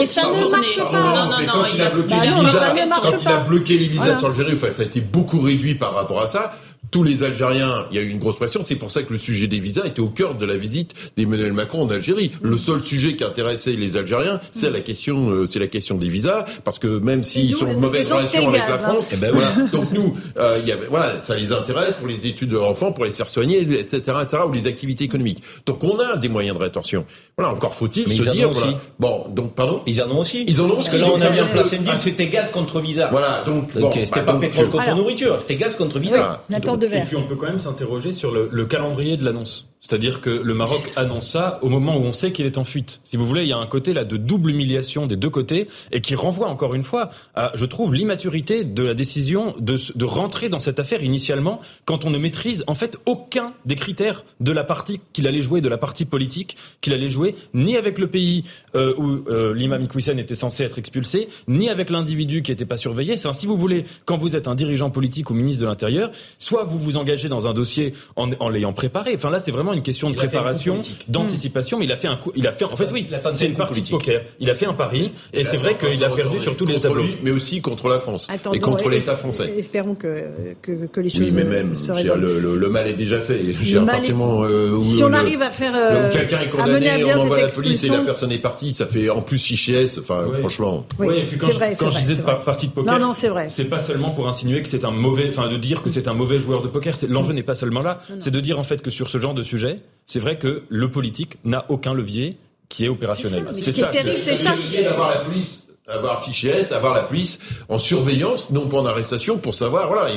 et 0.00 0.06
ça 0.06 0.22
ne 0.22 0.50
marche 0.50 0.78
pas. 0.78 0.92
Non, 0.92 1.26
non, 1.26 1.46
non, 1.46 1.64
il 1.72 1.80
a 1.80 1.90
bloqué 1.90 2.14
les 2.14 2.30
visas, 2.30 2.74
quand 3.00 3.22
il 3.22 3.28
a 3.28 3.36
bloqué 3.40 3.78
les 3.78 3.86
visas 3.86 4.18
sur 4.18 4.28
l'Algérie, 4.28 4.58
ça 4.58 4.82
a 4.82 4.84
été 4.84 5.00
beaucoup 5.00 5.40
réduit 5.40 5.74
par 5.74 5.94
rapport 5.94 6.22
à 6.22 6.28
ça 6.28 6.52
tous 6.90 7.02
les 7.02 7.22
Algériens, 7.22 7.86
il 7.90 7.96
y 7.96 8.00
a 8.00 8.02
eu 8.02 8.08
une 8.08 8.18
grosse 8.18 8.36
pression. 8.36 8.62
C'est 8.62 8.76
pour 8.76 8.90
ça 8.90 9.02
que 9.02 9.12
le 9.12 9.18
sujet 9.18 9.46
des 9.46 9.60
visas 9.60 9.86
était 9.86 10.00
au 10.00 10.08
cœur 10.08 10.34
de 10.34 10.46
la 10.46 10.56
visite 10.56 10.94
d'Emmanuel 11.16 11.52
Macron 11.52 11.82
en 11.82 11.90
Algérie. 11.90 12.32
Le 12.42 12.56
seul 12.56 12.82
sujet 12.82 13.14
qui 13.16 13.24
intéressait 13.24 13.72
les 13.72 13.96
Algériens, 13.96 14.40
c'est 14.50 14.70
la 14.70 14.80
question, 14.80 15.30
euh, 15.30 15.46
c'est 15.46 15.58
la 15.58 15.66
question 15.66 15.96
des 15.96 16.08
visas, 16.08 16.46
parce 16.64 16.78
que 16.78 16.86
même 16.86 17.24
s'ils 17.24 17.54
sont 17.54 17.66
en 17.66 17.78
mauvaise 17.78 18.12
relation 18.12 18.48
avec 18.48 18.62
la 18.68 18.74
hein. 18.74 18.78
France, 18.78 19.06
eh 19.12 19.16
ben 19.16 19.32
voilà. 19.32 19.52
Donc 19.72 19.92
nous, 19.92 20.16
euh, 20.38 20.60
y 20.64 20.72
avait, 20.72 20.86
voilà, 20.86 21.20
ça 21.20 21.36
les 21.36 21.52
intéresse 21.52 21.94
pour 21.94 22.08
les 22.08 22.26
études 22.26 22.50
de 22.50 22.56
l'enfant, 22.56 22.92
pour 22.92 23.04
les 23.04 23.10
faire 23.10 23.28
soigner, 23.28 23.60
etc., 23.60 23.96
etc., 24.22 24.42
ou 24.46 24.52
les 24.52 24.66
activités 24.66 25.04
économiques. 25.04 25.42
Donc 25.66 25.82
on 25.84 25.98
a 25.98 26.16
des 26.16 26.28
moyens 26.28 26.56
de 26.56 26.62
rétorsion. 26.62 27.04
Voilà, 27.36 27.52
encore 27.52 27.74
faut-il 27.74 28.10
se 28.10 28.30
dire. 28.30 28.50
Voilà. 28.50 28.78
Bon, 28.98 29.26
donc 29.28 29.54
pardon. 29.54 29.82
Ils 29.86 30.02
en 30.02 30.10
ont 30.10 30.20
aussi. 30.20 30.44
Ils 30.46 30.60
en 30.60 30.66
ont 30.66 30.78
aussi. 30.78 30.98
Là, 30.98 31.06
on 31.12 31.20
a 31.20 31.30
bien 31.30 31.46
placé 31.46 31.76
une 31.76 31.84
deal, 31.84 31.98
c'était 31.98 32.26
gaz 32.26 32.50
contre 32.50 32.80
visa. 32.80 33.08
Voilà, 33.10 33.42
donc, 33.44 33.76
bon, 33.78 33.90
c'était 33.92 34.20
bah, 34.20 34.32
pas 34.32 34.38
pétrole 34.38 34.70
contre 34.70 34.94
nourriture, 34.94 35.36
c'était 35.40 35.56
gaz 35.56 35.76
contre 35.76 35.98
visa. 35.98 36.44
Et 36.82 37.00
puis 37.02 37.16
on 37.16 37.24
peut 37.24 37.36
quand 37.36 37.46
même 37.46 37.58
s'interroger 37.58 38.12
sur 38.12 38.32
le 38.32 38.66
calendrier 38.66 39.16
de 39.16 39.24
l'annonce. 39.24 39.68
C'est-à-dire 39.80 40.20
que 40.20 40.30
le 40.30 40.54
Maroc 40.54 40.92
annonce 40.96 41.30
ça 41.30 41.58
au 41.62 41.68
moment 41.68 41.96
où 41.96 42.00
on 42.00 42.12
sait 42.12 42.32
qu'il 42.32 42.46
est 42.46 42.58
en 42.58 42.64
fuite. 42.64 43.00
Si 43.04 43.16
vous 43.16 43.26
voulez, 43.26 43.42
il 43.42 43.48
y 43.48 43.52
a 43.52 43.58
un 43.58 43.66
côté 43.66 43.92
là 43.92 44.04
de 44.04 44.16
double 44.16 44.50
humiliation 44.50 45.06
des 45.06 45.16
deux 45.16 45.30
côtés 45.30 45.68
et 45.92 46.00
qui 46.00 46.14
renvoie 46.14 46.48
encore 46.48 46.74
une 46.74 46.82
fois 46.82 47.10
à, 47.34 47.52
je 47.54 47.64
trouve, 47.64 47.94
l'immaturité 47.94 48.64
de 48.64 48.82
la 48.82 48.94
décision 48.94 49.54
de, 49.60 49.76
de 49.94 50.04
rentrer 50.04 50.48
dans 50.48 50.58
cette 50.58 50.80
affaire 50.80 51.02
initialement 51.02 51.60
quand 51.84 52.04
on 52.04 52.10
ne 52.10 52.18
maîtrise 52.18 52.64
en 52.66 52.74
fait 52.74 52.98
aucun 53.06 53.54
des 53.64 53.76
critères 53.76 54.24
de 54.40 54.52
la 54.52 54.64
partie 54.64 55.00
qu'il 55.12 55.26
allait 55.26 55.42
jouer, 55.42 55.60
de 55.60 55.68
la 55.68 55.78
partie 55.78 56.04
politique 56.04 56.56
qu'il 56.80 56.92
allait 56.92 57.08
jouer, 57.08 57.36
ni 57.54 57.76
avec 57.76 57.98
le 57.98 58.08
pays 58.08 58.44
euh, 58.74 58.94
où 58.98 59.28
euh, 59.30 59.54
l'imam 59.54 59.84
Iqwisen 59.84 60.18
était 60.18 60.34
censé 60.34 60.64
être 60.64 60.78
expulsé, 60.78 61.28
ni 61.46 61.68
avec 61.68 61.90
l'individu 61.90 62.42
qui 62.42 62.50
n'était 62.50 62.66
pas 62.66 62.76
surveillé. 62.76 63.16
C'est 63.16 63.28
si 63.32 63.46
vous 63.46 63.56
voulez, 63.56 63.84
quand 64.06 64.16
vous 64.16 64.36
êtes 64.36 64.48
un 64.48 64.54
dirigeant 64.54 64.90
politique 64.90 65.30
ou 65.30 65.34
ministre 65.34 65.62
de 65.62 65.66
l'Intérieur, 65.66 66.10
soit 66.38 66.64
vous 66.64 66.78
vous 66.78 66.96
engagez 66.96 67.28
dans 67.28 67.46
un 67.46 67.52
dossier 67.52 67.92
en, 68.16 68.30
en 68.40 68.48
l'ayant 68.48 68.72
préparé. 68.72 69.14
Enfin 69.14 69.30
là, 69.30 69.38
c'est 69.38 69.50
vraiment 69.50 69.67
une 69.72 69.82
question 69.82 70.10
de 70.10 70.14
préparation, 70.14 70.82
d'anticipation, 71.08 71.78
mais 71.78 71.84
il 71.84 71.92
a 71.92 71.96
fait 71.96 72.08
un 72.08 72.16
coup, 72.16 72.32
il 72.36 72.46
a 72.46 72.52
fait, 72.52 72.64
en 72.64 72.76
fait, 72.76 72.88
oui, 72.92 73.06
c'est 73.32 73.46
une 73.46 73.54
partie 73.54 73.82
de 73.82 73.88
poker. 73.88 74.22
Il 74.40 74.50
a 74.50 74.54
fait 74.54 74.66
un 74.66 74.74
pari, 74.74 75.12
et 75.32 75.44
c'est 75.44 75.56
vrai 75.56 75.76
qu'il 75.76 76.02
a 76.04 76.08
perdu 76.08 76.38
sur 76.38 76.56
tous 76.56 76.66
les 76.66 76.80
tableaux. 76.80 77.04
mais 77.22 77.30
aussi 77.30 77.60
contre 77.60 77.88
la 77.88 77.98
France. 77.98 78.28
et 78.52 78.60
contre 78.60 78.88
l'État 78.88 79.16
français. 79.16 79.52
Espérons 79.56 79.94
que, 79.94 80.24
que, 80.62 81.00
les 81.00 81.10
choses 81.10 81.20
Oui, 81.20 81.30
mais 81.32 81.44
même, 81.44 81.74
le, 81.74 82.68
mal 82.68 82.86
est 82.86 82.94
déjà 82.94 83.20
fait. 83.20 83.38
Euh, 83.38 84.80
si 84.80 85.02
on 85.02 85.12
arrive 85.12 85.42
à 85.42 85.50
faire, 85.50 85.72
euh, 85.74 86.12
quelqu'un 86.12 86.40
est 86.40 86.48
condamné, 86.48 87.04
on 87.04 87.20
envoie 87.20 87.40
la 87.40 87.48
police 87.48 87.84
et 87.84 87.88
la 87.88 88.00
personne 88.00 88.32
est 88.32 88.38
partie, 88.38 88.74
ça 88.74 88.86
fait 88.86 89.10
en 89.10 89.22
plus 89.22 89.38
fichiès, 89.38 89.98
enfin, 89.98 90.26
franchement. 90.32 90.86
Oui, 90.98 91.18
et 91.18 91.24
puis 91.24 91.38
quand, 91.38 91.48
je, 91.48 91.98
disais 91.98 92.16
partie 92.44 92.68
de 92.68 92.72
poker, 92.72 93.14
c'est 93.48 93.64
pas 93.64 93.80
seulement 93.80 94.10
pour 94.10 94.28
insinuer 94.28 94.62
que 94.62 94.68
c'est 94.68 94.84
un 94.84 94.90
mauvais, 94.90 95.28
enfin, 95.28 95.48
de 95.48 95.56
dire 95.56 95.82
que 95.82 95.90
c'est 95.90 96.08
un 96.08 96.14
mauvais 96.14 96.38
joueur 96.38 96.62
de 96.62 96.68
poker. 96.68 96.94
L'enjeu 97.08 97.32
n'est 97.32 97.42
pas 97.42 97.54
seulement 97.54 97.82
là, 97.82 98.00
c'est 98.20 98.30
de 98.30 98.40
dire 98.40 98.58
en 98.58 98.62
fait 98.62 98.82
que 98.82 98.90
sur 98.90 99.08
ce 99.08 99.18
genre 99.18 99.34
de 99.34 99.42
sujet, 99.42 99.57
c'est 100.06 100.20
vrai 100.20 100.38
que 100.38 100.62
le 100.68 100.90
politique 100.90 101.36
n'a 101.44 101.66
aucun 101.68 101.94
levier 101.94 102.38
qui 102.68 102.84
est 102.84 102.88
opérationnel. 102.88 103.46
C'est 103.52 103.72
ça. 103.72 103.90
C'est 103.92 104.36
ça. 104.36 104.54
d'avoir 104.82 105.10
la 105.10 105.20
police 105.20 105.67
avoir 105.88 106.22
fichier 106.22 106.50
S, 106.50 106.72
avoir 106.72 106.94
la 106.94 107.02
police 107.02 107.38
en 107.68 107.78
surveillance, 107.78 108.50
non 108.50 108.66
pas 108.66 108.78
en 108.78 108.86
arrestation, 108.86 109.38
pour 109.38 109.54
savoir, 109.54 109.88
voilà, 109.88 110.08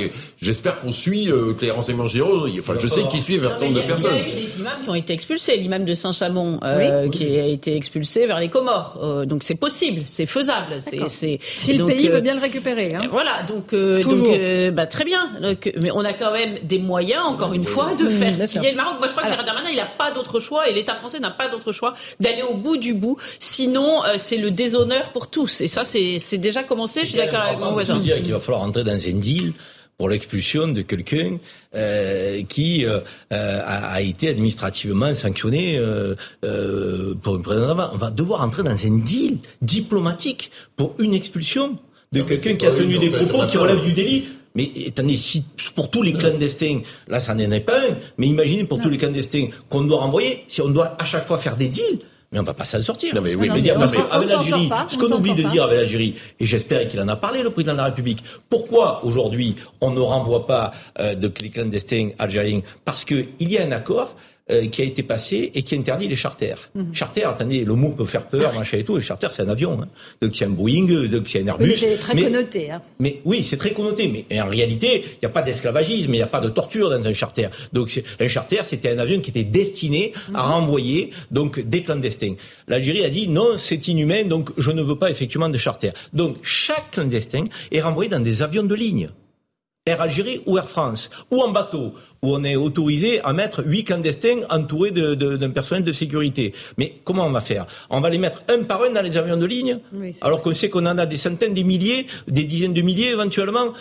j'espère 0.42 0.80
qu'on 0.80 0.92
suit 0.92 1.32
euh, 1.32 1.54
que 1.54 1.66
les 1.66 1.72
renseignements 1.72 2.08
généraux, 2.08 2.48
enfin, 2.60 2.74
je 2.78 2.88
sais 2.88 3.04
qu'ils 3.04 3.22
suivent 3.22 3.42
vers 3.42 3.58
tant 3.58 3.72
de 3.72 3.80
personnes. 3.82 4.12
Il 4.16 4.28
y 4.28 4.32
a 4.32 4.38
eu 4.38 4.42
des 4.42 4.60
imams 4.60 4.82
qui 4.84 4.90
ont 4.90 4.96
été 4.96 5.14
expulsés, 5.14 5.58
l'imam 5.58 5.86
de 5.86 5.94
Saint-Chamond, 5.94 6.60
euh, 6.64 7.10
qui 7.10 7.40
a 7.40 7.46
été 7.46 7.76
expulsé 7.76 8.26
vers 8.28 8.40
les 8.40 8.50
Comores. 8.50 9.00
Euh, 9.02 9.26
donc 9.26 9.44
c'est 9.44 9.56
possible, 9.56 10.02
c'est 10.06 10.26
faisable. 10.26 10.78
C'est, 10.80 11.40
si 11.42 11.74
le 11.74 11.86
pays 11.86 12.10
veut 12.10 12.22
bien 12.22 12.36
le 12.36 12.42
récupérer. 12.42 12.96
Hein. 12.96 13.02
Voilà, 13.12 13.44
donc, 13.44 13.74
donc 13.74 14.74
bah, 14.74 14.88
très 14.88 15.06
bien. 15.06 15.30
Donc, 15.42 15.72
mais 15.80 15.92
on 15.92 16.04
a 16.04 16.14
quand 16.14 16.32
même 16.32 16.56
des 16.64 16.80
moyens, 16.80 17.24
encore 17.26 17.54
une 17.54 17.64
fois, 17.64 17.94
de 17.94 18.08
faire 18.08 18.38
le 18.38 18.76
Maroc. 18.76 18.96
Moi, 19.00 19.08
je 19.08 19.12
crois 19.12 19.24
que 19.24 19.30
Gérard 19.30 19.46
Darmanin, 19.46 19.70
il 19.70 19.78
n'a 19.78 19.86
pas 19.86 20.12
d'autre 20.12 20.40
choix, 20.40 20.68
et 20.68 20.74
l'État 20.74 20.96
français 20.96 21.20
n'a 21.20 21.32
pas 21.32 21.48
d'autre 21.48 21.72
choix 21.72 21.94
d'aller 22.20 22.42
au 22.42 22.56
bout 22.56 22.78
du 22.78 22.94
bout. 22.94 23.18
Sinon, 23.40 24.02
c'est 24.18 24.38
le 24.38 24.52
déshonneur 24.52 25.12
pour 25.12 25.28
tous. 25.28 25.61
Et 25.62 25.68
ça, 25.68 25.84
c'est 25.86 26.38
déjà 26.38 26.64
commencé. 26.64 27.02
Je 27.02 27.08
suis 27.08 27.18
d'accord 27.18 27.42
avec 27.42 27.60
mon 27.60 27.72
voisin. 27.72 28.00
dire 28.00 28.22
qu'il 28.22 28.34
va 28.34 28.40
falloir 28.40 28.64
entrer 28.64 28.84
dans 28.84 28.92
un 28.94 29.14
deal 29.14 29.54
pour 29.98 30.10
l'expulsion 30.10 30.68
de 30.68 30.82
quelqu'un 30.82 31.38
euh, 31.76 32.42
qui 32.50 32.86
euh, 32.86 33.02
a, 33.30 34.02
été 34.02 34.30
administrativement 34.30 35.14
sanctionné 35.14 35.78
euh, 35.78 36.16
pour 37.22 37.36
une 37.36 37.44
présence 37.44 37.90
On 37.94 37.98
va 37.98 38.10
devoir 38.10 38.42
entrer 38.42 38.64
dans 38.64 38.72
un 38.72 38.98
deal 38.98 39.38
diplomatique 39.62 40.50
pour 40.76 40.96
une 40.98 41.14
expulsion 41.14 41.78
de 42.12 42.24
quelqu'un 42.24 42.56
qui 42.56 42.66
a 42.66 42.72
tenu 42.72 42.98
des 42.98 43.12
propos 43.12 43.46
qui 43.46 43.58
relèvent 43.58 43.84
du 43.84 43.94
délit. 43.94 44.26
Mais 44.56 44.72
attendez, 44.88 45.18
si 45.18 45.46
pour 45.76 45.92
tous 45.92 46.02
les 46.02 46.14
clandestins, 46.14 46.80
là 47.08 47.20
ça 47.20 47.36
n'en 47.36 47.52
est 47.52 47.60
pas 47.60 47.80
un, 47.82 47.96
mais 48.18 48.28
imaginez 48.28 48.64
pour 48.66 48.82
tous 48.82 48.90
les 48.90 48.98
clandestins 48.98 49.50
qu'on 49.70 49.82
doit 49.82 50.00
renvoyer, 50.00 50.46
si 50.48 50.62
on 50.62 50.70
doit 50.70 50.98
à 51.00 51.06
chaque 51.06 51.28
fois 51.28 51.38
faire 51.38 51.56
des 51.56 51.70
deals, 51.70 52.00
mais 52.32 52.40
on 52.40 52.44
va 52.44 52.54
pas 52.54 52.66
s'en 52.66 52.82
sortir. 52.82 53.14
Non 53.16 53.22
mais 53.22 53.36
oui, 53.36 53.50
mais, 53.50 53.70
avec 53.70 54.30
l'Algérie, 54.30 54.70
ce 54.88 54.98
qu'on 54.98 55.12
oublie 55.12 55.36
de 55.36 55.44
dire 55.44 55.64
avec 55.64 55.80
l'Algérie, 55.80 56.16
et 56.40 56.46
j'espère 56.46 56.88
qu'il 56.88 57.00
en 57.02 57.08
a 57.08 57.16
parlé 57.16 57.44
le 57.44 57.50
président 57.50 57.74
de 57.74 57.78
la 57.78 57.86
République. 57.86 58.24
Pourquoi 58.50 59.04
aujourd'hui 59.04 59.56
on 59.82 59.92
ne 59.92 60.00
renvoie 60.00 60.48
pas 60.48 60.72
euh, 61.00 61.16
de 61.16 61.28
clandestins 61.28 62.10
algériens? 62.20 62.62
Parce 62.86 63.04
qu'il 63.04 63.28
y 63.40 63.58
a 63.58 63.64
un 63.64 63.72
accord 63.72 64.16
euh, 64.52 64.68
qui 64.68 64.82
a 64.82 64.86
été 64.86 65.04
passé 65.04 65.52
et 65.54 65.64
qui 65.64 65.76
interdit 65.76 66.08
les 66.08 66.16
charters. 66.16 66.70
Mhm. 66.76 66.94
Charter, 66.94 67.24
attendez, 67.24 67.64
le 67.64 67.76
mot 67.76 67.90
peut 67.90 68.06
faire 68.06 68.28
peur, 68.28 68.54
machin 68.54 68.78
et 68.78 68.84
tout. 68.84 68.98
Les 68.98 69.02
charters, 69.02 69.32
c'est 69.32 69.44
un 69.44 69.50
avion. 69.50 69.82
Hein. 69.82 69.88
Donc 70.22 70.36
c'est 70.36 70.46
un 70.46 70.50
Boeing, 70.50 71.08
donc 71.08 71.30
c'est 71.30 71.42
un 71.42 71.48
Airbus. 71.48 71.66
Oui, 71.66 71.76
c'est 71.78 71.98
très 71.98 72.22
connoté. 72.22 72.72
Hein. 72.72 72.82
Mais 73.00 73.22
oui, 73.26 73.44
c'est 73.44 73.58
très 73.58 73.72
connoté. 73.72 74.26
Mais 74.30 74.42
en 74.42 74.50
réalité, 74.50 75.04
il 75.06 75.20
n'y 75.24 75.26
a 75.26 75.30
pas 75.30 75.42
d'esclavagisme, 75.42 76.14
il 76.14 76.18
n'y 76.18 76.22
a 76.22 76.28
pas 76.28 76.42
de 76.42 76.50
torture 76.50 76.90
dans 76.90 77.06
un 77.06 77.14
charter. 77.14 77.48
Donc 77.74 78.02
un 78.20 78.28
charter, 78.28 78.62
c'était 78.64 78.90
un 78.90 79.00
avion 79.00 79.20
qui 79.22 79.30
était 79.30 79.44
destiné 79.44 80.14
à 80.34 80.44
mhm. 80.44 80.52
renvoyer 80.54 81.10
donc 81.32 81.60
des 81.60 81.84
clandestins. 81.84 82.36
L'Algérie 82.68 83.06
a 83.06 83.10
dit 83.10 83.28
non, 83.28 83.58
c'est 83.58 83.88
inhumain, 83.88 84.24
donc 84.24 84.52
je 84.58 84.72
ne 84.72 84.82
veux 84.82 84.98
pas 84.98 85.10
effectivement 85.10 85.50
de 85.50 85.58
charter. 85.58 85.92
Donc 86.14 86.38
chaque 86.44 86.92
clandestin 86.92 87.44
est 87.72 87.82
renvoyé 87.82 88.10
dans 88.10 88.20
des 88.20 88.42
avions 88.42 88.64
de 88.64 88.76
ligne. 88.76 89.10
Air 89.88 90.00
Algérie 90.00 90.44
ou 90.46 90.60
Air 90.60 90.68
France, 90.68 91.10
ou 91.32 91.42
en 91.42 91.50
bateau, 91.50 91.96
où 92.22 92.36
on 92.36 92.44
est 92.44 92.56
autorisé 92.56 93.22
à 93.24 93.34
mettre 93.34 93.64
huit 93.66 93.84
clandestins 93.84 94.42
entourés 94.50 94.92
d'un 94.92 95.50
personnel 95.50 95.84
de 95.84 95.92
sécurité. 95.92 96.54
Mais 96.78 96.94
comment 97.04 97.26
on 97.26 97.32
va 97.32 97.42
faire? 97.42 97.66
On 97.90 98.00
va 98.00 98.10
les 98.10 98.20
mettre 98.20 98.44
un 98.48 98.64
par 98.64 98.84
un 98.84 98.92
dans 98.92 99.02
les 99.02 99.18
avions 99.18 99.38
de 99.38 99.46
ligne, 99.46 99.80
alors 100.22 100.42
qu'on 100.42 100.54
sait 100.54 100.70
qu'on 100.70 100.86
en 100.86 100.98
a 100.98 101.06
des 101.06 101.18
centaines, 101.18 101.54
des 101.54 101.64
milliers, 101.64 102.06
des 102.28 102.44
dizaines 102.44 102.74
de 102.74 102.82
milliers 102.82 103.10
éventuellement. 103.10 103.74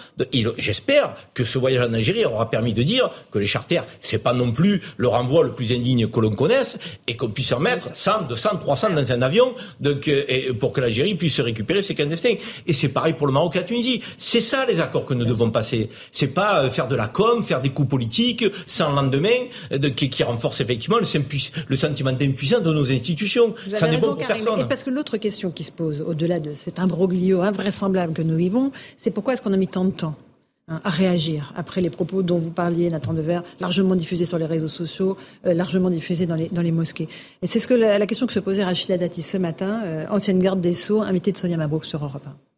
J'espère 0.57 1.15
que 1.35 1.45
ce 1.45 1.59
voyage 1.59 1.87
en 1.87 1.93
Algérie 1.93 2.25
aura 2.25 2.49
permis 2.49 2.73
de 2.73 2.83
dire 2.83 3.11
que 3.31 3.39
les 3.39 3.47
charters, 3.47 3.85
c'est 4.01 4.19
pas 4.19 4.33
non 4.33 4.53
plus 4.53 4.83
le 4.97 5.09
renvoi 5.09 5.45
le 5.45 5.53
plus 5.53 5.73
indigne 5.73 6.09
que 6.09 6.21
l'on 6.21 6.31
connaisse, 6.31 6.79
et 7.07 7.17
qu'on 7.17 7.29
puisse 7.29 7.53
en 7.53 7.61
mettre 7.61 7.95
100, 7.95 8.23
200, 8.29 8.57
300 8.61 8.91
dans 8.91 9.13
un 9.13 9.23
avion, 9.23 9.55
donc, 9.81 10.09
euh, 10.09 10.25
et 10.29 10.53
pour 10.53 10.73
que 10.73 10.81
l'Algérie 10.81 11.15
puisse 11.15 11.41
récupérer 11.41 11.83
ses 11.83 11.95
clandestins. 11.95 12.35
Et 12.67 12.73
c'est 12.73 12.89
pareil 12.89 13.13
pour 13.13 13.27
le 13.27 13.33
Maroc 13.33 13.57
et 13.57 13.59
la 13.59 13.65
Tunisie. 13.65 14.03
C'est 14.17 14.41
ça 14.41 14.65
les 14.67 14.81
accords 14.81 15.05
que 15.05 15.15
nous 15.15 15.25
devons 15.25 15.51
passer. 15.51 15.91
C'est 16.13 16.29
pas 16.29 16.65
euh, 16.65 16.71
faire 16.71 16.89
de 16.89 16.97
la 16.97 17.09
com, 17.09 17.43
faire 17.43 17.61
des 17.61 17.71
coups 17.71 17.89
politiques 17.89 18.30
sans 18.67 18.93
lendemain, 18.93 19.29
de, 19.71 19.89
qui, 19.89 20.11
qui, 20.11 20.23
renforce 20.23 20.61
effectivement 20.61 20.99
le, 20.99 21.07
le 21.69 21.77
sentiment 21.77 22.13
d'impuissance 22.13 22.63
de 22.63 22.73
nos 22.73 22.91
institutions. 22.91 23.55
Ça 23.73 23.89
n'est 23.89 23.99
bon 23.99 24.15
pour 24.15 24.27
personne. 24.27 24.61
Et 24.61 24.65
parce 24.65 24.85
que 24.85 24.91
l'autre 24.91 25.17
question 25.17 25.51
qui 25.51 25.65
se 25.65 25.73
pose, 25.73 26.03
au-delà 26.07 26.41
de 26.41 26.55
cet 26.55 26.79
imbroglio 26.79 27.43
invraisemblable 27.43 28.13
que 28.13 28.23
nous 28.23 28.37
vivons, 28.37 28.73
c'est 28.97 29.11
pourquoi 29.11 29.35
est-ce 29.35 29.43
qu'on 29.43 29.53
a 29.53 29.57
mis 29.57 29.69
tant 29.69 29.85
de 29.85 29.91
temps 29.91 30.15
hein, 30.69 30.81
à 30.85 30.91
réagir 30.91 31.53
après 31.57 31.81
les 31.81 31.91
propos 31.91 32.23
dont 32.23 32.39
vous 32.39 32.51
parliez, 32.51 32.91
Nathan 32.91 33.15
Devers, 33.15 33.43
largement 33.61 33.95
diffusés 33.95 34.25
sur 34.25 34.39
les 34.39 34.47
réseaux 34.47 34.69
sociaux, 34.69 35.17
euh, 35.47 35.55
largement 35.55 35.91
diffusés 35.91 36.27
dans 36.27 36.37
les, 36.37 36.49
dans 36.49 36.63
les 36.63 36.73
mosquées. 36.73 37.09
Et 37.43 37.47
c'est 37.47 37.61
ce 37.61 37.69
que 37.69 37.75
la, 37.75 38.07
question 38.07 38.27
que 38.27 38.33
se 38.33 38.41
posait 38.41 38.65
Rachida 38.65 38.99
Dati 38.99 39.23
ce 39.23 39.37
matin, 39.37 39.83
euh, 39.85 40.07
ancienne 40.11 40.39
garde 40.39 40.61
des 40.61 40.75
Sceaux, 40.75 41.03
invitée 41.03 41.33
de 41.33 41.37
Sonia 41.37 41.57
Mabrouk 41.57 41.85
sur 41.85 42.05
Europe 42.05 42.27
1 42.27 42.50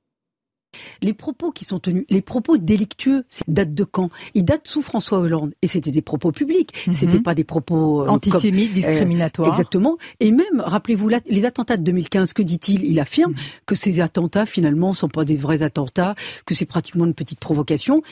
les 1.02 1.12
propos 1.12 1.50
qui 1.50 1.64
sont 1.64 1.78
tenus, 1.78 2.04
les 2.08 2.22
propos 2.22 2.56
délictueux, 2.56 3.24
datent 3.48 3.72
de 3.72 3.84
quand 3.84 4.10
Ils 4.34 4.44
datent 4.44 4.66
sous 4.66 4.82
François 4.82 5.18
Hollande. 5.18 5.52
Et 5.62 5.66
c'était 5.66 5.90
des 5.90 6.02
propos 6.02 6.32
publics. 6.32 6.72
Mhm. 6.86 6.92
C'était 6.92 7.20
pas 7.20 7.34
des 7.34 7.44
propos 7.44 8.02
euh, 8.02 8.08
antisémites, 8.08 8.70
euh, 8.70 8.74
discriminatoires. 8.74 9.48
exactement. 9.48 9.96
Et 10.20 10.30
même, 10.30 10.60
rappelez-vous, 10.60 11.10
les 11.26 11.44
attentats 11.44 11.76
de 11.76 11.82
2015, 11.82 12.32
que 12.32 12.42
dit-il 12.42 12.84
Il 12.84 13.00
affirme 13.00 13.32
mhm. 13.32 13.38
que 13.66 13.74
ces 13.74 14.00
attentats, 14.00 14.46
finalement, 14.46 14.92
sont 14.92 15.08
pas 15.08 15.24
des 15.24 15.36
vrais 15.36 15.62
attentats, 15.62 16.14
que 16.46 16.54
c'est 16.54 16.66
pratiquement 16.66 17.04
une 17.04 17.14
petite 17.14 17.40
provocation. 17.40 18.02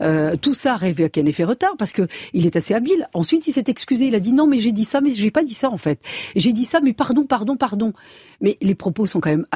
Euh, 0.00 0.36
tout 0.36 0.54
ça 0.54 0.74
arrive 0.74 1.00
avec 1.00 1.18
un 1.18 1.26
effet 1.26 1.44
retard 1.44 1.76
parce 1.78 1.92
que 1.92 2.06
il 2.32 2.46
est 2.46 2.56
assez 2.56 2.74
habile. 2.74 3.08
Ensuite, 3.14 3.46
il 3.46 3.52
s'est 3.52 3.64
excusé. 3.66 4.06
Il 4.06 4.14
a 4.14 4.20
dit 4.20 4.32
non, 4.32 4.46
mais 4.46 4.58
j'ai 4.58 4.72
dit 4.72 4.84
ça, 4.84 5.00
mais 5.00 5.10
j'ai 5.10 5.30
pas 5.30 5.44
dit 5.44 5.54
ça 5.54 5.70
en 5.70 5.76
fait. 5.76 6.00
J'ai 6.36 6.52
dit 6.52 6.64
ça, 6.64 6.80
mais 6.80 6.92
pardon, 6.92 7.24
pardon, 7.24 7.56
pardon. 7.56 7.92
Mais 8.40 8.56
les 8.60 8.74
propos 8.74 9.06
sont 9.06 9.20
quand 9.20 9.30
même 9.30 9.46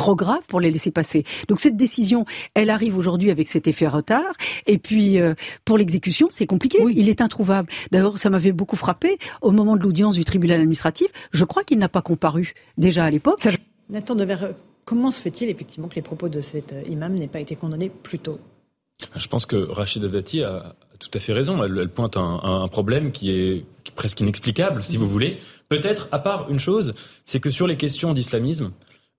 trop 0.00 0.16
grave 0.16 0.40
pour 0.48 0.60
les 0.60 0.70
laisser 0.70 0.90
passer. 0.90 1.24
Donc 1.48 1.60
cette 1.60 1.76
décision, 1.76 2.24
elle 2.54 2.70
arrive 2.70 2.96
aujourd'hui 2.96 3.30
avec 3.30 3.48
cet 3.48 3.68
effet 3.68 3.86
retard. 3.86 4.32
Et 4.66 4.78
puis 4.78 5.20
euh, 5.20 5.34
pour 5.66 5.76
l'exécution, 5.76 6.28
c'est 6.30 6.46
compliqué. 6.46 6.78
Il 6.96 7.10
est 7.10 7.20
introuvable. 7.20 7.68
D'ailleurs, 7.92 8.18
ça 8.18 8.30
m'avait 8.30 8.52
beaucoup 8.52 8.76
frappé 8.76 9.18
au 9.42 9.50
moment 9.50 9.76
de 9.76 9.82
l'audience 9.82 10.14
du 10.14 10.24
tribunal 10.24 10.60
administratif. 10.60 11.08
Je 11.32 11.44
crois 11.44 11.64
qu'il 11.64 11.76
n'a 11.78 11.90
pas 11.90 12.00
comparu 12.00 12.54
déjà 12.78 13.04
à 13.04 13.10
l'époque. 13.10 13.46
Nathan 13.90 14.16
comment 14.86 15.10
se 15.10 15.20
fait-il 15.20 15.50
effectivement 15.50 15.88
que 15.88 15.96
les 15.96 16.02
propos 16.02 16.30
de 16.30 16.40
cet 16.40 16.72
euh, 16.72 16.82
imam 16.88 17.12
n'aient 17.12 17.28
pas 17.28 17.40
été 17.40 17.54
condamnés 17.54 17.90
plus 17.90 18.20
tôt? 18.20 18.38
Je 19.16 19.28
pense 19.28 19.44
que 19.44 19.56
Rachida 19.56 20.08
Dati 20.08 20.42
a 20.42 20.76
tout 20.98 21.10
à 21.12 21.18
fait 21.18 21.34
raison. 21.34 21.62
Elle, 21.62 21.90
pointe 21.90 22.16
un, 22.16 22.40
un, 22.42 22.68
problème 22.68 23.12
qui 23.12 23.30
est 23.32 23.64
presque 23.96 24.20
inexplicable, 24.20 24.82
si 24.82 24.96
vous 24.96 25.08
voulez. 25.08 25.36
Peut-être, 25.68 26.08
à 26.10 26.18
part 26.18 26.50
une 26.50 26.58
chose, 26.58 26.94
c'est 27.26 27.40
que 27.40 27.50
sur 27.50 27.66
les 27.66 27.76
questions 27.76 28.12
d'islamisme, 28.12 28.72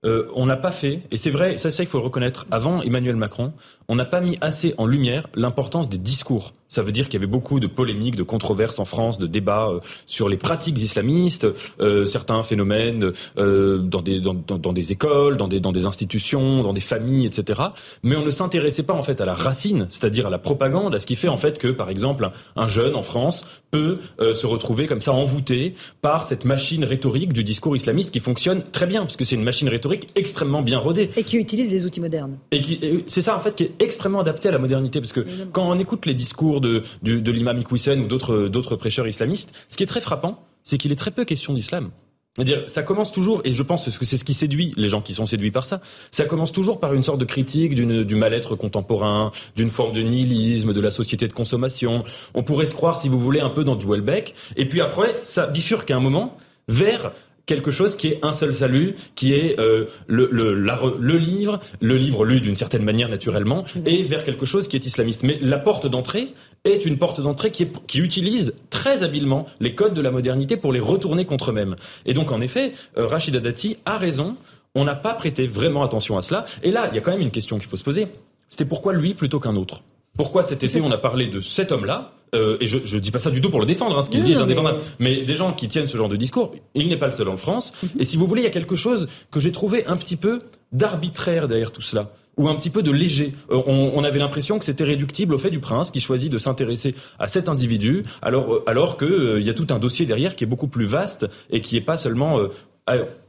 euh, 0.04 0.28
on 0.34 0.46
n'a 0.46 0.56
pas 0.56 0.72
fait, 0.72 1.00
et 1.10 1.16
c'est 1.16 1.30
vrai, 1.30 1.58
ça, 1.58 1.70
ça 1.70 1.82
il 1.82 1.86
faut 1.86 1.98
le 1.98 2.04
reconnaître, 2.04 2.46
avant 2.50 2.82
Emmanuel 2.82 3.16
Macron, 3.16 3.52
on 3.88 3.94
n'a 3.94 4.04
pas 4.04 4.20
mis 4.20 4.36
assez 4.40 4.74
en 4.78 4.86
lumière 4.86 5.28
l'importance 5.34 5.88
des 5.88 5.98
discours. 5.98 6.52
Ça 6.72 6.80
veut 6.80 6.90
dire 6.90 7.04
qu'il 7.04 7.14
y 7.14 7.16
avait 7.18 7.30
beaucoup 7.30 7.60
de 7.60 7.66
polémiques, 7.66 8.16
de 8.16 8.22
controverses 8.22 8.78
en 8.78 8.86
France, 8.86 9.18
de 9.18 9.26
débats 9.26 9.68
euh, 9.68 9.80
sur 10.06 10.30
les 10.30 10.38
pratiques 10.38 10.80
islamistes, 10.80 11.46
euh, 11.80 12.06
certains 12.06 12.42
phénomènes 12.42 13.12
euh, 13.36 13.76
dans, 13.76 14.00
des, 14.00 14.20
dans, 14.20 14.32
dans, 14.32 14.72
des 14.72 14.90
écoles, 14.90 15.36
dans 15.36 15.48
des, 15.48 15.60
dans 15.60 15.72
des 15.72 15.84
institutions, 15.84 16.62
dans 16.62 16.72
des 16.72 16.80
familles, 16.80 17.26
etc. 17.26 17.60
Mais 18.02 18.16
on 18.16 18.24
ne 18.24 18.30
s'intéressait 18.30 18.84
pas 18.84 18.94
en 18.94 19.02
fait 19.02 19.20
à 19.20 19.26
la 19.26 19.34
racine, 19.34 19.86
c'est-à-dire 19.90 20.28
à 20.28 20.30
la 20.30 20.38
propagande, 20.38 20.94
à 20.94 20.98
ce 20.98 21.04
qui 21.04 21.14
fait 21.14 21.28
en 21.28 21.36
fait 21.36 21.58
que, 21.58 21.68
par 21.68 21.90
exemple, 21.90 22.30
un 22.56 22.68
jeune 22.68 22.96
en 22.96 23.02
France 23.02 23.44
peut 23.70 23.96
se 24.18 24.46
retrouver 24.46 24.86
comme 24.86 25.00
ça 25.00 25.12
envoûté 25.12 25.74
par 26.02 26.24
cette 26.24 26.44
machine 26.44 26.84
rhétorique 26.84 27.32
du 27.32 27.42
discours 27.42 27.74
islamiste 27.74 28.12
qui 28.12 28.20
fonctionne 28.20 28.62
très 28.70 28.86
bien, 28.86 29.00
parce 29.00 29.16
que 29.16 29.24
c'est 29.24 29.34
une 29.34 29.44
machine 29.44 29.68
rhétorique 29.68 30.08
extrêmement 30.14 30.60
bien 30.60 30.78
rodée. 30.78 31.10
Et 31.16 31.22
qui 31.22 31.38
utilise 31.38 31.70
des 31.70 31.86
outils 31.86 32.00
modernes. 32.00 32.36
Et 32.50 32.60
qui, 32.60 33.02
c'est 33.06 33.22
ça 33.22 33.36
en 33.36 33.40
fait 33.40 33.54
qui 33.54 33.64
est 33.64 33.72
extrêmement 33.82 34.20
adapté 34.20 34.48
à 34.48 34.52
la 34.52 34.58
modernité, 34.58 35.00
parce 35.00 35.12
que 35.12 35.24
quand 35.52 35.68
on 35.68 35.78
écoute 35.78 36.06
les 36.06 36.14
discours 36.14 36.60
de, 36.60 36.82
de 37.02 37.30
l'imam 37.30 37.58
Iqwisen 37.58 38.00
ou 38.00 38.06
d'autres, 38.06 38.48
d'autres 38.48 38.76
prêcheurs 38.76 39.06
islamistes, 39.06 39.52
ce 39.68 39.76
qui 39.76 39.82
est 39.82 39.86
très 39.86 40.00
frappant, 40.00 40.44
c'est 40.64 40.78
qu'il 40.78 40.92
est 40.92 40.96
très 40.96 41.10
peu 41.10 41.24
question 41.24 41.54
d'islam. 41.54 41.90
C'est-à-dire, 42.36 42.62
ça 42.66 42.82
commence 42.82 43.12
toujours, 43.12 43.42
et 43.44 43.52
je 43.52 43.62
pense 43.62 43.90
que 43.98 44.06
c'est 44.06 44.16
ce 44.16 44.24
qui 44.24 44.32
séduit 44.32 44.72
les 44.78 44.88
gens 44.88 45.02
qui 45.02 45.12
sont 45.12 45.26
séduits 45.26 45.50
par 45.50 45.66
ça, 45.66 45.82
ça 46.10 46.24
commence 46.24 46.50
toujours 46.50 46.80
par 46.80 46.94
une 46.94 47.02
sorte 47.02 47.18
de 47.18 47.26
critique 47.26 47.74
du 47.74 48.14
mal-être 48.14 48.56
contemporain, 48.56 49.32
d'une 49.54 49.68
forme 49.68 49.92
de 49.92 50.00
nihilisme, 50.00 50.72
de 50.72 50.80
la 50.80 50.90
société 50.90 51.28
de 51.28 51.34
consommation. 51.34 52.04
On 52.32 52.42
pourrait 52.42 52.64
se 52.64 52.74
croire, 52.74 52.96
si 52.96 53.10
vous 53.10 53.20
voulez, 53.20 53.40
un 53.40 53.50
peu 53.50 53.64
dans 53.64 53.76
du 53.76 53.86
Welbeck, 53.86 54.34
et 54.56 54.66
puis 54.66 54.80
après, 54.80 55.14
ça 55.24 55.46
bifurque 55.46 55.90
à 55.90 55.96
un 55.96 56.00
moment 56.00 56.38
vers 56.68 57.12
quelque 57.46 57.70
chose 57.70 57.96
qui 57.96 58.08
est 58.08 58.18
un 58.22 58.32
seul 58.32 58.54
salut, 58.54 58.94
qui 59.14 59.34
est 59.34 59.58
euh, 59.58 59.86
le, 60.06 60.28
le, 60.30 60.54
le, 60.54 61.16
livre, 61.16 61.60
le 61.80 61.96
livre 61.96 62.24
lu 62.24 62.40
d'une 62.40 62.56
certaine 62.56 62.84
manière 62.84 63.08
naturellement, 63.08 63.64
et 63.86 64.02
vers 64.02 64.24
quelque 64.24 64.46
chose 64.46 64.68
qui 64.68 64.76
est 64.76 64.86
islamiste. 64.86 65.22
Mais 65.22 65.38
la 65.40 65.58
porte 65.58 65.86
d'entrée 65.86 66.28
est 66.64 66.86
une 66.86 66.98
porte 66.98 67.20
d'entrée 67.20 67.50
qui, 67.50 67.66
qui 67.86 67.98
utilise 67.98 68.54
très 68.70 69.02
habilement 69.02 69.46
les 69.60 69.74
codes 69.74 69.94
de 69.94 70.00
la 70.00 70.10
modernité 70.10 70.56
pour 70.56 70.72
les 70.72 70.80
retourner 70.80 71.24
contre 71.24 71.50
eux-mêmes. 71.50 71.76
Et 72.06 72.14
donc 72.14 72.30
en 72.30 72.40
effet, 72.40 72.72
euh, 72.96 73.06
Rachida 73.06 73.40
Dati 73.40 73.78
a 73.84 73.98
raison, 73.98 74.36
on 74.74 74.84
n'a 74.84 74.94
pas 74.94 75.14
prêté 75.14 75.46
vraiment 75.46 75.82
attention 75.82 76.16
à 76.16 76.22
cela. 76.22 76.44
Et 76.62 76.70
là, 76.70 76.88
il 76.90 76.94
y 76.94 76.98
a 76.98 77.00
quand 77.00 77.12
même 77.12 77.20
une 77.20 77.30
question 77.30 77.58
qu'il 77.58 77.68
faut 77.68 77.76
se 77.76 77.84
poser. 77.84 78.06
C'était 78.48 78.64
pourquoi 78.64 78.92
lui 78.92 79.14
plutôt 79.14 79.40
qu'un 79.40 79.56
autre? 79.56 79.82
Pourquoi 80.16 80.42
cet 80.42 80.62
été 80.62 80.80
on 80.80 80.90
a 80.90 80.98
parlé 80.98 81.26
de 81.26 81.40
cet 81.40 81.72
homme-là 81.72 82.12
euh, 82.34 82.56
et 82.60 82.66
je, 82.66 82.78
je 82.84 82.98
dis 82.98 83.10
pas 83.10 83.18
ça 83.18 83.30
du 83.30 83.42
tout 83.42 83.50
pour 83.50 83.60
le 83.60 83.66
défendre, 83.66 83.98
hein, 83.98 84.02
ce 84.02 84.08
qu'il 84.08 84.22
dit 84.22 84.32
est 84.32 84.36
indéfendable, 84.36 84.78
mais... 84.98 85.22
des 85.22 85.36
gens 85.36 85.52
qui 85.52 85.68
tiennent 85.68 85.86
ce 85.86 85.98
genre 85.98 86.08
de 86.08 86.16
discours, 86.16 86.54
il 86.74 86.88
n'est 86.88 86.96
pas 86.96 87.06
le 87.06 87.12
seul 87.12 87.28
en 87.28 87.36
France. 87.36 87.72
Mhm. 87.82 87.90
Et 88.00 88.04
si 88.04 88.16
vous 88.16 88.26
voulez, 88.26 88.40
il 88.40 88.44
y 88.44 88.48
a 88.48 88.52
quelque 88.52 88.74
chose 88.74 89.08
que 89.30 89.38
j'ai 89.38 89.52
trouvé 89.52 89.86
un 89.86 89.96
petit 89.96 90.16
peu 90.16 90.38
d'arbitraire 90.72 91.46
derrière 91.46 91.72
tout 91.72 91.82
cela 91.82 92.10
ou 92.38 92.48
un 92.48 92.54
petit 92.54 92.70
peu 92.70 92.82
de 92.82 92.90
léger. 92.90 93.34
Euh, 93.50 93.60
on, 93.66 93.92
on, 93.94 94.04
avait 94.04 94.18
l'impression 94.18 94.58
que 94.58 94.64
c'était 94.64 94.84
réductible 94.84 95.34
au 95.34 95.38
fait 95.38 95.50
du 95.50 95.60
prince 95.60 95.90
qui 95.90 96.00
choisit 96.00 96.32
de 96.32 96.38
s'intéresser 96.38 96.94
à 97.18 97.28
cet 97.28 97.50
individu, 97.50 98.02
alors 98.22 98.54
euh, 98.54 98.64
alors 98.66 98.96
que 98.96 99.38
il 99.38 99.46
y 99.46 99.50
a 99.50 99.54
tout 99.54 99.66
un 99.68 99.78
dossier 99.78 100.06
derrière 100.06 100.34
qui 100.34 100.44
est 100.44 100.46
beaucoup 100.46 100.68
plus 100.68 100.86
vaste 100.86 101.26
et 101.50 101.60
qui 101.60 101.76
est 101.76 101.82
pas 101.82 101.98
seulement 101.98 102.40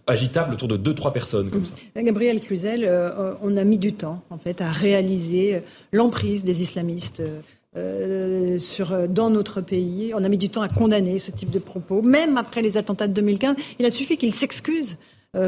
agitable 0.07 0.53
autour 0.53 0.69
de 0.69 0.77
deux 0.77 0.95
trois 0.95 1.11
personnes 1.11 1.49
comme 1.49 1.65
ça. 1.65 2.01
Gabriel 2.01 2.39
Cluzel, 2.39 2.89
on 3.41 3.57
a 3.57 3.63
mis 3.65 3.77
du 3.77 3.93
temps 3.93 4.23
en 4.29 4.37
fait 4.37 4.61
à 4.61 4.71
réaliser 4.71 5.61
l'emprise 5.91 6.45
des 6.45 6.61
islamistes 6.61 7.21
euh, 7.75 8.59
sur, 8.59 8.91
euh, 8.91 9.07
dans 9.07 9.29
notre 9.29 9.61
pays. 9.61 10.13
On 10.15 10.23
a 10.23 10.29
mis 10.29 10.37
du 10.37 10.49
temps 10.49 10.61
à 10.61 10.67
condamner 10.67 11.17
ce 11.17 11.31
type 11.31 11.49
de 11.49 11.59
propos, 11.59 12.03
même 12.03 12.37
après 12.37 12.61
les 12.61 12.77
attentats 12.77 13.07
de 13.07 13.13
2015. 13.13 13.55
Il 13.79 13.85
a 13.85 13.89
suffi 13.89 14.17
qu'il 14.17 14.33
s'excuse 14.35 14.97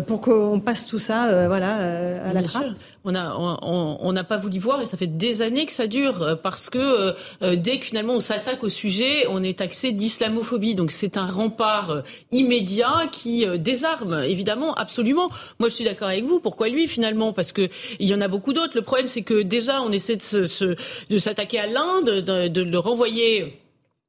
pour 0.07 0.19
qu'on 0.19 0.59
passe 0.59 0.87
tout 0.87 0.97
ça, 0.97 1.27
euh, 1.27 1.47
voilà, 1.47 1.79
euh, 1.79 2.29
à 2.29 2.33
la 2.33 2.41
trappe. 2.41 2.65
On 3.03 3.13
a, 3.13 3.35
on 3.37 4.11
n'a 4.13 4.23
pas 4.23 4.37
voulu 4.37 4.57
voir 4.57 4.81
et 4.81 4.87
ça 4.87 4.97
fait 4.97 5.05
des 5.05 5.43
années 5.43 5.67
que 5.67 5.71
ça 5.71 5.85
dure 5.85 6.39
parce 6.41 6.71
que 6.71 7.13
dès 7.55 7.79
que 7.79 7.85
finalement 7.85 8.13
on 8.13 8.19
s'attaque 8.19 8.63
au 8.63 8.69
sujet, 8.69 9.27
on 9.29 9.43
est 9.43 9.59
taxé 9.59 9.91
d'islamophobie. 9.91 10.73
Donc 10.73 10.89
c'est 10.89 11.17
un 11.17 11.27
rempart 11.27 12.01
immédiat 12.31 13.03
qui 13.11 13.45
désarme, 13.59 14.23
évidemment, 14.23 14.73
absolument. 14.73 15.29
Moi 15.59 15.69
je 15.69 15.75
suis 15.75 15.83
d'accord 15.85 16.07
avec 16.07 16.23
vous. 16.23 16.39
Pourquoi 16.39 16.67
lui 16.69 16.87
finalement? 16.87 17.31
Parce 17.31 17.51
que 17.51 17.69
il 17.99 18.07
y 18.07 18.15
en 18.15 18.21
a 18.21 18.27
beaucoup 18.27 18.53
d'autres. 18.53 18.75
Le 18.75 18.81
problème 18.81 19.07
c'est 19.07 19.21
que 19.21 19.43
déjà 19.43 19.81
on 19.83 19.91
essaie 19.91 20.15
de, 20.15 20.75
de 21.09 21.17
s'attaquer 21.19 21.59
à 21.59 21.67
l'Inde, 21.67 22.21
de, 22.21 22.47
de 22.47 22.61
le 22.61 22.79
renvoyer 22.79 23.61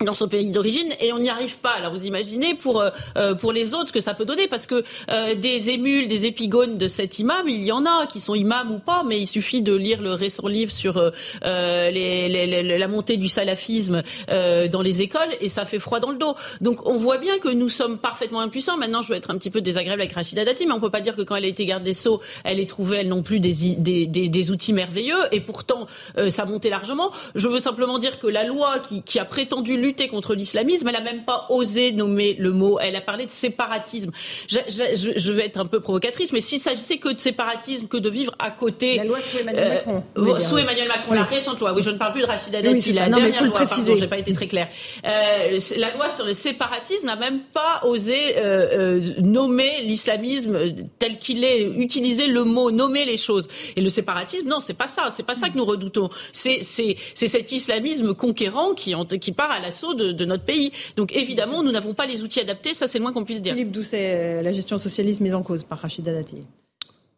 dans 0.04 0.12
son 0.12 0.28
pays 0.28 0.50
d'origine 0.50 0.92
et 1.00 1.14
on 1.14 1.18
n'y 1.18 1.30
arrive 1.30 1.56
pas. 1.56 1.70
Alors 1.70 1.94
vous 1.94 2.04
imaginez 2.04 2.52
pour 2.52 2.82
euh, 2.82 2.90
euh, 3.16 3.34
pour 3.34 3.50
les 3.50 3.72
autres 3.72 3.92
que 3.92 4.02
ça 4.02 4.12
peut 4.12 4.26
donner 4.26 4.46
parce 4.46 4.66
que 4.66 4.84
euh, 5.10 5.34
des 5.34 5.70
émules, 5.70 6.06
des 6.06 6.26
épigones 6.26 6.76
de 6.76 6.86
cet 6.86 7.18
imam, 7.18 7.48
il 7.48 7.64
y 7.64 7.72
en 7.72 7.86
a 7.86 8.06
qui 8.06 8.20
sont 8.20 8.34
imams 8.34 8.72
ou 8.72 8.78
pas, 8.78 9.04
mais 9.06 9.18
il 9.18 9.26
suffit 9.26 9.62
de 9.62 9.74
lire 9.74 10.02
le 10.02 10.12
récent 10.12 10.48
livre 10.48 10.70
sur 10.70 11.12
les, 11.42 12.28
les, 12.28 12.78
la 12.78 12.88
montée 12.88 13.16
du 13.16 13.28
salafisme 13.28 14.02
dans 14.28 14.82
les 14.82 15.00
écoles 15.00 15.34
et 15.40 15.48
ça 15.48 15.64
fait 15.64 15.78
froid 15.78 15.98
dans 15.98 16.10
le 16.10 16.18
dos. 16.18 16.34
Donc 16.60 16.86
on 16.86 16.98
voit 16.98 17.16
bien 17.16 17.38
que 17.38 17.48
nous 17.48 17.70
sommes 17.70 17.96
parfaitement 17.96 18.40
impuissants. 18.40 18.76
Maintenant, 18.76 19.00
je 19.00 19.08
vais 19.08 19.16
être 19.16 19.30
un 19.30 19.38
petit 19.38 19.50
peu 19.50 19.62
désagréable 19.62 20.02
avec 20.02 20.12
Rachida 20.12 20.44
Dati, 20.44 20.66
mais 20.66 20.72
on 20.72 20.80
peut 20.80 20.90
pas 20.90 21.00
dire 21.00 21.16
que 21.16 21.22
quand 21.22 21.36
elle 21.36 21.44
a 21.44 21.48
été 21.48 21.64
garde 21.64 21.82
des 21.82 21.94
sceaux, 21.94 22.20
elle 22.44 22.60
ait 22.60 22.66
trouvé 22.66 22.98
elle 22.98 23.08
non 23.08 23.22
plus 23.22 23.40
des 23.40 23.54
des, 23.78 24.06
des, 24.06 24.28
des 24.28 24.50
outils 24.50 24.74
merveilleux 24.74 25.22
et 25.32 25.40
pourtant 25.40 25.86
ça 26.28 26.44
montait 26.44 26.70
largement. 26.70 27.12
Je 27.34 27.48
veux 27.48 27.60
simplement 27.60 27.98
dire 27.98 28.18
que 28.18 28.26
la 28.26 28.44
loi 28.44 28.78
qui, 28.78 29.02
qui 29.02 29.18
a 29.18 29.24
prétendu 29.24 29.85
lutter 29.86 30.08
contre 30.08 30.34
l'islamisme. 30.34 30.88
Elle 30.88 30.94
n'a 30.94 31.00
même 31.00 31.24
pas 31.24 31.46
osé 31.48 31.92
nommer 31.92 32.34
le 32.38 32.50
mot. 32.50 32.78
Elle 32.80 32.96
a 32.96 33.00
parlé 33.00 33.26
de 33.26 33.30
séparatisme. 33.30 34.10
Je, 34.48 34.58
je, 34.68 35.12
je 35.16 35.32
vais 35.32 35.46
être 35.46 35.58
un 35.58 35.66
peu 35.66 35.80
provocatrice, 35.80 36.32
mais 36.32 36.40
s'il 36.40 36.60
s'agissait 36.60 36.98
que 36.98 37.10
de 37.10 37.20
séparatisme, 37.20 37.86
que 37.86 37.96
de 37.96 38.10
vivre 38.10 38.34
à 38.38 38.50
côté. 38.50 38.96
La 38.96 39.04
loi 39.04 39.20
sous 39.20 39.38
Emmanuel 39.38 39.68
Macron. 39.68 40.04
Euh, 40.18 40.40
sous 40.40 40.58
Emmanuel 40.58 40.88
Macron, 40.88 41.14
la 41.14 41.22
récente 41.22 41.60
loi. 41.60 41.72
Oui, 41.74 41.82
je 41.82 41.90
ne 41.90 41.98
parle 41.98 42.12
plus 42.12 42.22
de 42.22 42.26
Rachida 42.26 42.62
Dati, 42.62 42.92
la 42.92 43.08
non, 43.08 43.18
dernière 43.18 43.44
loi. 43.44 43.60
Pardon, 43.60 43.96
j'ai 43.96 44.06
pas 44.06 44.18
été 44.18 44.32
très 44.32 44.48
claire. 44.48 44.68
Euh, 45.06 45.58
la 45.76 45.92
loi 45.92 46.08
sur 46.08 46.24
le 46.24 46.32
séparatisme 46.32 47.06
n'a 47.06 47.16
même 47.16 47.40
pas 47.52 47.80
osé 47.84 48.36
euh, 48.36 49.00
euh 49.00 49.00
nommer 49.20 49.82
l'islamisme 49.82 50.58
tel 50.98 51.18
qu'il 51.18 51.44
est, 51.44 51.62
utiliser 51.62 52.26
le 52.26 52.44
mot, 52.44 52.70
nommer 52.70 53.04
les 53.04 53.16
choses. 53.16 53.48
Et 53.76 53.80
le 53.80 53.88
séparatisme, 53.88 54.48
non, 54.48 54.60
c'est 54.60 54.74
pas 54.74 54.88
ça. 54.88 55.08
C'est 55.14 55.22
pas 55.22 55.34
ça 55.34 55.48
que 55.48 55.56
nous 55.56 55.64
redoutons. 55.64 56.08
C'est 56.32 56.60
c'est 56.62 56.96
c'est 57.14 57.28
cet 57.28 57.52
islamisme 57.52 58.14
conquérant 58.14 58.74
qui 58.74 58.94
qui 59.20 59.32
part 59.32 59.50
à 59.50 59.60
la 59.60 59.70
de, 59.94 60.24
notre 60.24 60.44
pays. 60.44 60.72
Donc 60.96 61.14
évidemment, 61.14 61.62
nous 61.62 61.72
n'avons 61.72 61.94
pas 61.94 62.06
les 62.06 62.22
outils 62.22 62.40
adaptés, 62.40 62.74
ça 62.74 62.86
c'est 62.86 62.98
le 62.98 63.02
moins 63.02 63.12
qu'on 63.12 63.24
puisse 63.24 63.42
dire. 63.42 63.54
Philippe 63.54 63.72
Doucet, 63.72 64.42
la 64.42 64.52
gestion 64.52 64.78
socialiste 64.78 65.20
mise 65.20 65.34
en 65.34 65.42
cause 65.42 65.64
par 65.64 65.78
Rachida 65.78 66.12
Dati? 66.12 66.40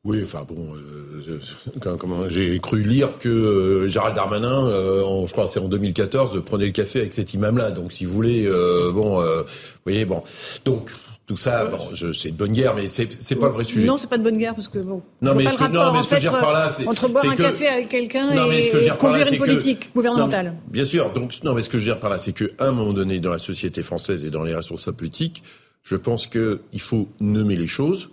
Oui, 0.04 0.20
enfin 0.22 0.46
bon, 0.48 0.74
euh, 0.74 2.28
j'ai 2.28 2.59
cru 2.61 2.82
lire 2.82 3.18
que 3.18 3.28
euh, 3.28 3.88
Gérald 3.88 4.14
Darmanin, 4.14 4.66
euh, 4.68 5.26
je 5.26 5.32
crois 5.32 5.48
c'est 5.48 5.59
en 5.59 5.68
2014, 5.68 6.40
prenait 6.44 6.66
le 6.66 6.70
café 6.70 7.00
avec 7.00 7.14
cet 7.14 7.34
imam-là. 7.34 7.72
Donc 7.72 7.92
si 7.92 8.04
vous 8.04 8.12
voulez, 8.12 8.48
bon, 8.92 9.20
vous 9.20 9.44
voyez, 9.84 10.04
bon, 10.04 10.22
donc 10.64 10.90
tout 11.28 11.36
ça, 11.36 11.66
bon, 11.66 11.90
c'est 12.14 12.30
de 12.30 12.36
bonne 12.36 12.52
guerre, 12.52 12.74
mais 12.74 12.88
c'est 12.88 13.06
c'est 13.20 13.36
pas 13.36 13.48
le 13.48 13.52
vrai 13.52 13.64
sujet. 13.64 13.86
Non, 13.86 13.98
c'est 13.98 14.08
pas 14.08 14.16
de 14.16 14.24
bonne 14.24 14.38
guerre 14.38 14.54
parce 14.54 14.68
que 14.68 14.78
bon. 14.78 15.02
Non, 15.20 15.34
mais, 15.34 15.44
ce 15.44 15.56
que, 15.56 15.70
non, 15.70 15.92
mais 15.92 16.02
ce 16.02 16.08
que 16.08 16.14
je 16.14 16.14
veux 16.14 16.30
dire 16.30 16.40
par 16.40 16.54
là, 16.54 16.70
c'est 16.70 16.88
entre 16.88 17.06
boire 17.06 17.26
un 17.26 17.36
café 17.36 17.68
avec 17.68 17.90
quelqu'un 17.90 18.30
et, 18.50 18.70
conduire 18.98 19.30
une 19.30 19.38
politique 19.38 19.90
gouvernementale. 19.94 20.54
bien 20.68 20.86
sûr. 20.86 21.12
Donc 21.12 21.34
non, 21.44 21.52
mais 21.52 21.62
ce 21.62 21.68
que 21.68 21.78
je 21.78 21.84
veux 21.84 21.92
dire 21.92 22.00
par 22.00 22.08
là, 22.08 22.18
c'est 22.18 22.32
qu'à 22.32 22.46
un 22.60 22.72
moment 22.72 22.94
donné, 22.94 23.20
dans 23.20 23.30
la 23.30 23.38
société 23.38 23.82
française 23.82 24.24
et 24.24 24.30
dans 24.30 24.42
les 24.42 24.54
responsables 24.54 24.96
politiques, 24.96 25.42
je 25.82 25.96
pense 25.96 26.26
que 26.26 26.62
il 26.72 26.80
faut 26.80 27.10
nommer 27.20 27.56
les 27.56 27.66
choses, 27.66 28.08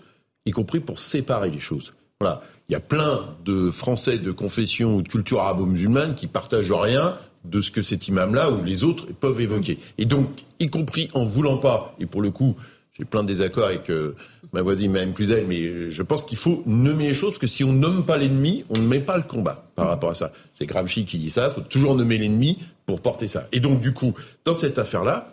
y 0.46 0.52
compris 0.52 0.82
pour 0.82 1.00
séparer 1.00 1.50
les 1.50 1.62
choses. 1.62 1.94
Voilà. 2.20 2.42
Il 2.68 2.74
y 2.74 2.76
a 2.76 2.82
plein 2.82 3.24
de 3.46 3.72
Français 3.72 4.18
de 4.18 4.32
confession 4.32 4.98
ou 4.98 5.02
de 5.02 5.08
culture 5.08 5.40
arabo-musulmane 5.40 6.16
qui 6.16 6.28
partagent 6.28 6.74
rien 6.74 7.18
de 7.46 7.62
ce 7.62 7.72
que 7.72 7.82
cet 7.82 8.10
imam-là 8.10 8.52
ou 8.52 8.64
les 8.66 8.84
autres 8.84 9.06
peuvent 9.14 9.40
évoquer. 9.40 9.80
Et 9.98 10.06
donc, 10.06 10.28
y 10.60 10.68
compris 10.68 11.10
en 11.14 11.24
voulant 11.24 11.58
pas, 11.58 11.96
et 12.00 12.06
pour 12.06 12.22
le 12.22 12.32
coup, 12.32 12.56
j'ai 12.98 13.06
plein 13.06 13.24
de 13.24 13.28
désaccords 13.28 13.66
avec 13.66 13.90
euh, 13.90 14.16
ma 14.54 14.62
voisine, 14.62 14.92
même 14.92 15.14
plus 15.14 15.32
elle, 15.32 15.46
mais 15.48 15.90
je 15.90 16.04
pense 16.04 16.24
qu'il 16.24 16.38
faut 16.38 16.64
nommer 16.66 17.10
les 17.10 17.14
choses, 17.14 17.32
parce 17.32 17.40
que 17.40 17.48
si 17.48 17.64
on 17.64 17.74
nomme 17.74 18.06
pas 18.06 18.18
l'ennemi, 18.18 18.64
on 18.70 18.80
ne 18.80 18.88
met 18.88 19.02
pas 19.02 19.18
le 19.18 19.24
combat 19.24 19.66
par 19.76 19.88
rapport 19.88 20.12
à 20.12 20.16
ça. 20.16 20.32
C'est 20.54 20.66
Gramsci 20.66 21.06
qui 21.06 21.18
dit 21.18 21.30
ça, 21.30 21.48
il 21.48 21.54
faut 21.54 21.62
toujours 21.62 21.96
nommer 21.96 22.18
l'ennemi 22.18 22.60
pour 22.86 23.02
porter 23.02 23.28
ça. 23.28 23.48
Et 23.52 23.60
donc, 23.60 23.82
du 23.82 23.94
coup, 23.94 24.14
dans 24.46 24.54
cette 24.54 24.80
affaire-là, 24.80 25.30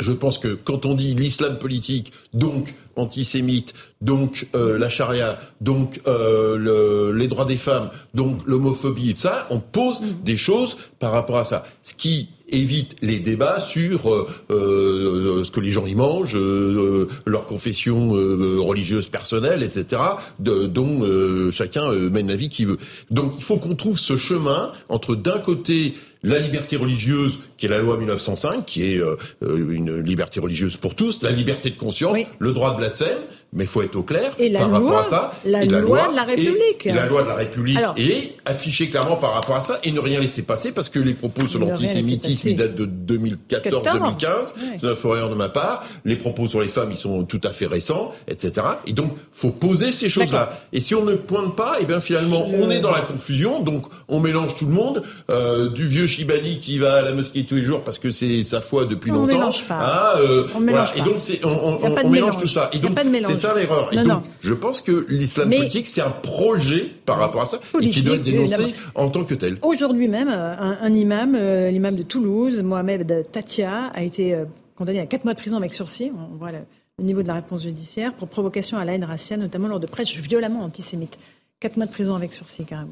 je 0.00 0.12
pense 0.12 0.38
que 0.38 0.48
quand 0.48 0.86
on 0.86 0.94
dit 0.94 1.14
l'islam 1.14 1.58
politique, 1.58 2.12
donc 2.34 2.74
antisémite, 2.96 3.74
donc 4.00 4.48
euh, 4.54 4.78
la 4.78 4.88
charia, 4.88 5.38
donc 5.60 6.00
euh, 6.06 6.56
le, 6.56 7.12
les 7.12 7.28
droits 7.28 7.44
des 7.44 7.56
femmes, 7.56 7.90
donc 8.14 8.40
l'homophobie 8.46 9.10
et 9.10 9.14
tout 9.14 9.20
ça, 9.20 9.46
on 9.50 9.60
pose 9.60 10.00
mm. 10.00 10.22
des 10.24 10.36
choses 10.36 10.76
par 10.98 11.12
rapport 11.12 11.38
à 11.38 11.44
ça. 11.44 11.64
Ce 11.82 11.94
qui 11.94 12.28
évite 12.48 12.96
les 13.00 13.20
débats 13.20 13.60
sur 13.60 14.12
euh, 14.12 14.28
euh 14.50 15.44
ce 15.44 15.50
que 15.52 15.60
les 15.60 15.70
gens 15.70 15.86
y 15.86 15.94
mangent, 15.94 16.36
euh, 16.36 17.06
leur 17.24 17.46
confession 17.46 18.10
religieuse 18.10 19.08
personnelle, 19.08 19.62
etc., 19.62 20.02
de, 20.38 20.66
dont 20.66 21.50
chacun 21.50 21.92
mène 21.92 22.28
la 22.28 22.36
vie 22.36 22.48
qu'il 22.48 22.66
veut. 22.66 22.78
Donc 23.10 23.34
il 23.38 23.44
faut 23.44 23.56
qu'on 23.56 23.76
trouve 23.76 23.98
ce 23.98 24.16
chemin 24.16 24.72
entre 24.88 25.14
d'un 25.14 25.38
côté 25.38 25.94
la 26.22 26.38
liberté 26.38 26.76
religieuse, 26.76 27.38
qui 27.56 27.66
est 27.66 27.68
la 27.68 27.78
loi 27.78 27.96
1905, 27.96 28.66
qui 28.66 28.94
est 28.94 28.98
euh, 28.98 29.16
une 29.40 30.00
liberté 30.00 30.40
religieuse 30.40 30.76
pour 30.76 30.94
tous, 30.94 31.22
la 31.22 31.30
liberté 31.30 31.70
de 31.70 31.76
conscience, 31.76 32.18
le 32.38 32.52
droit 32.52 32.72
de 32.72 32.76
blasphème, 32.76 33.18
mais 33.52 33.64
il 33.64 33.66
faut 33.66 33.82
être 33.82 33.96
au 33.96 34.02
clair 34.02 34.32
et 34.38 34.50
par 34.50 34.70
rapport 34.70 34.98
à 34.98 35.04
ça. 35.04 35.32
La, 35.44 35.64
loi, 35.64 36.08
de 36.08 36.14
la 36.16 36.22
République. 36.22 36.86
Et, 36.86 36.92
la 36.92 37.06
loi 37.06 37.22
de 37.22 37.28
la 37.28 37.34
République 37.34 37.78
est 37.96 38.34
affichée 38.44 38.88
clairement 38.90 39.16
par 39.16 39.34
rapport 39.34 39.56
à 39.56 39.60
ça 39.60 39.80
et 39.82 39.90
ne 39.90 39.98
rien 39.98 40.20
laisser 40.20 40.42
passer 40.42 40.70
parce 40.70 40.88
que 40.88 41.00
les 41.00 41.14
propos 41.14 41.46
sur 41.46 41.58
l'antisémitisme 41.58 42.48
ils 42.48 42.56
datent 42.56 42.76
de 42.76 42.86
2014-2015. 42.86 44.52
C'est 44.80 44.86
une 44.86 44.88
erreur 44.88 45.30
de 45.30 45.34
ma 45.34 45.48
part. 45.48 45.84
Les 46.04 46.16
propos 46.16 46.46
sur 46.46 46.60
les 46.60 46.68
femmes 46.68 46.92
ils 46.92 46.96
sont 46.96 47.24
tout 47.24 47.40
à 47.42 47.50
fait 47.50 47.66
récents, 47.66 48.12
etc. 48.28 48.66
Et 48.86 48.92
donc 48.92 49.16
faut 49.32 49.50
poser 49.50 49.90
ces 49.90 50.08
choses-là. 50.08 50.60
Et 50.72 50.80
si 50.80 50.94
on 50.94 51.04
ne 51.04 51.16
pointe 51.16 51.56
pas, 51.56 51.78
et 51.78 51.82
eh 51.82 51.86
bien 51.86 52.00
finalement 52.00 52.46
on 52.46 52.70
est 52.70 52.80
dans 52.80 52.92
la 52.92 53.00
confusion. 53.00 53.60
Donc 53.60 53.86
on 54.08 54.20
mélange 54.20 54.54
tout 54.54 54.66
le 54.66 54.72
monde, 54.72 55.02
euh, 55.28 55.70
du 55.70 55.88
vieux 55.88 56.06
Shibani 56.06 56.60
qui 56.60 56.78
va 56.78 56.94
à 56.94 57.02
la 57.02 57.12
mosquée 57.12 57.44
tous 57.44 57.56
les 57.56 57.64
jours 57.64 57.82
parce 57.82 57.98
que 57.98 58.10
c'est 58.10 58.44
sa 58.44 58.60
foi 58.60 58.84
depuis 58.84 59.10
longtemps. 59.10 59.24
On 59.24 59.38
mélange 59.38 59.64
pas. 59.64 59.78
Ah, 59.80 60.18
euh, 60.18 60.46
on 60.54 60.60
mélange 60.60 60.92
pas. 60.92 60.98
Et 60.98 61.02
donc 61.02 61.16
on, 61.42 61.48
on, 61.48 61.96
on 62.04 62.08
mélange 62.08 62.36
tout 62.36 62.46
ça. 62.46 62.70
Et 62.72 62.78
donc 62.78 62.94
ça 63.40 63.54
l'erreur. 63.54 63.90
donc, 63.90 64.24
je 64.40 64.54
pense 64.54 64.80
que 64.80 65.06
l'islam 65.08 65.50
politique, 65.50 65.88
c'est 65.88 66.00
un 66.00 66.10
projet 66.10 66.90
par 67.04 67.18
rapport 67.18 67.42
à 67.42 67.46
ça 67.46 67.60
et 67.80 67.88
qui 67.88 68.02
doit 68.02 68.16
être 68.16 68.22
dénoncé 68.22 68.74
en 68.94 69.08
tant 69.08 69.24
que 69.24 69.34
tel. 69.34 69.58
Aujourd'hui 69.62 70.08
même, 70.08 70.28
euh, 70.28 70.54
un, 70.58 70.92
imam, 70.92 71.34
euh, 71.34 71.70
l'imam 71.70 71.96
de 71.96 72.02
Toulouse, 72.02 72.62
Mohamed 72.62 73.26
Tatia, 73.30 73.86
a 73.94 74.02
été 74.02 74.34
euh, 74.34 74.44
condamné 74.76 75.00
à 75.00 75.06
4 75.06 75.24
mois 75.24 75.34
de 75.34 75.38
prison 75.38 75.56
avec 75.56 75.72
sursis. 75.72 76.12
On 76.16 76.36
voit 76.36 76.52
le, 76.52 76.58
niveau 76.98 77.22
de 77.22 77.28
la 77.28 77.34
réponse 77.34 77.62
judiciaire 77.62 78.12
pour 78.12 78.28
provocation 78.28 78.76
à 78.76 78.84
la 78.84 78.92
haine 78.92 79.04
raciale, 79.04 79.40
notamment 79.40 79.68
lors 79.68 79.80
de 79.80 79.86
prêches 79.86 80.16
violemment 80.18 80.62
antisémites. 80.62 81.18
4 81.60 81.76
mois 81.76 81.86
de 81.86 81.92
prison 81.92 82.14
avec 82.14 82.32
sursis, 82.32 82.64
carrément. 82.64 82.90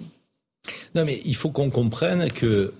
Non, 0.95 1.05
mais 1.05 1.21
il 1.25 1.37
faut 1.37 1.51
qu'on 1.51 1.71
comprenne 1.71 2.31
que 2.33 2.73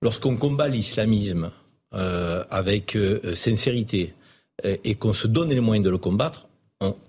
lorsqu'on 0.00 0.36
combat 0.36 0.68
l'islamisme 0.68 1.50
avec 1.92 2.96
sincérité 3.34 4.14
et 4.62 4.94
qu'on 4.94 5.12
se 5.12 5.26
donne 5.26 5.50
les 5.50 5.60
moyens 5.60 5.84
de 5.84 5.90
le 5.90 5.98
combattre, 5.98 6.48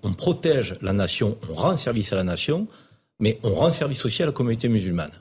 on, 0.04 0.14
protège 0.14 0.76
la 0.82 0.94
nation, 0.94 1.38
on 1.50 1.54
rend 1.54 1.78
service 1.78 2.14
à 2.14 2.16
la 2.16 2.24
nation, 2.24 2.68
mais 3.20 3.40
on 3.44 3.54
rend 3.54 3.72
service 3.72 4.06
aussi 4.06 4.24
à 4.24 4.26
la 4.26 4.32
communauté 4.32 4.70
musulmane. 4.70 5.12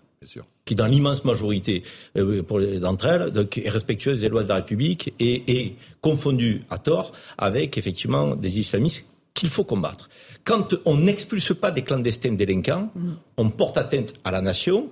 Qui, 0.65 0.77
dans 0.77 0.87
l'immense 0.87 1.25
majorité 1.25 1.83
euh, 2.17 2.43
d'entre 2.79 3.07
elles, 3.07 3.31
donc, 3.31 3.59
est 3.59 3.69
respectueuse 3.69 4.21
des 4.21 4.29
lois 4.29 4.45
de 4.45 4.49
la 4.49 4.57
République 4.57 5.13
et 5.19 5.61
est 5.61 5.75
confondue 6.01 6.63
à 6.71 6.79
tort 6.79 7.11
avec 7.39 7.77
effectivement 7.77 8.37
des 8.37 8.61
islamistes 8.61 9.05
qu'il 9.35 9.49
faut 9.49 9.65
combattre. 9.65 10.09
Quand 10.45 10.75
on 10.85 10.97
n'expulse 10.97 11.55
pas 11.55 11.73
des 11.73 11.83
clandestins 11.83 12.35
délinquants, 12.35 12.91
mm. 12.95 13.13
on 13.39 13.51
porte 13.51 13.77
atteinte 13.79 14.15
à 14.23 14.31
la 14.31 14.41
nation, 14.41 14.91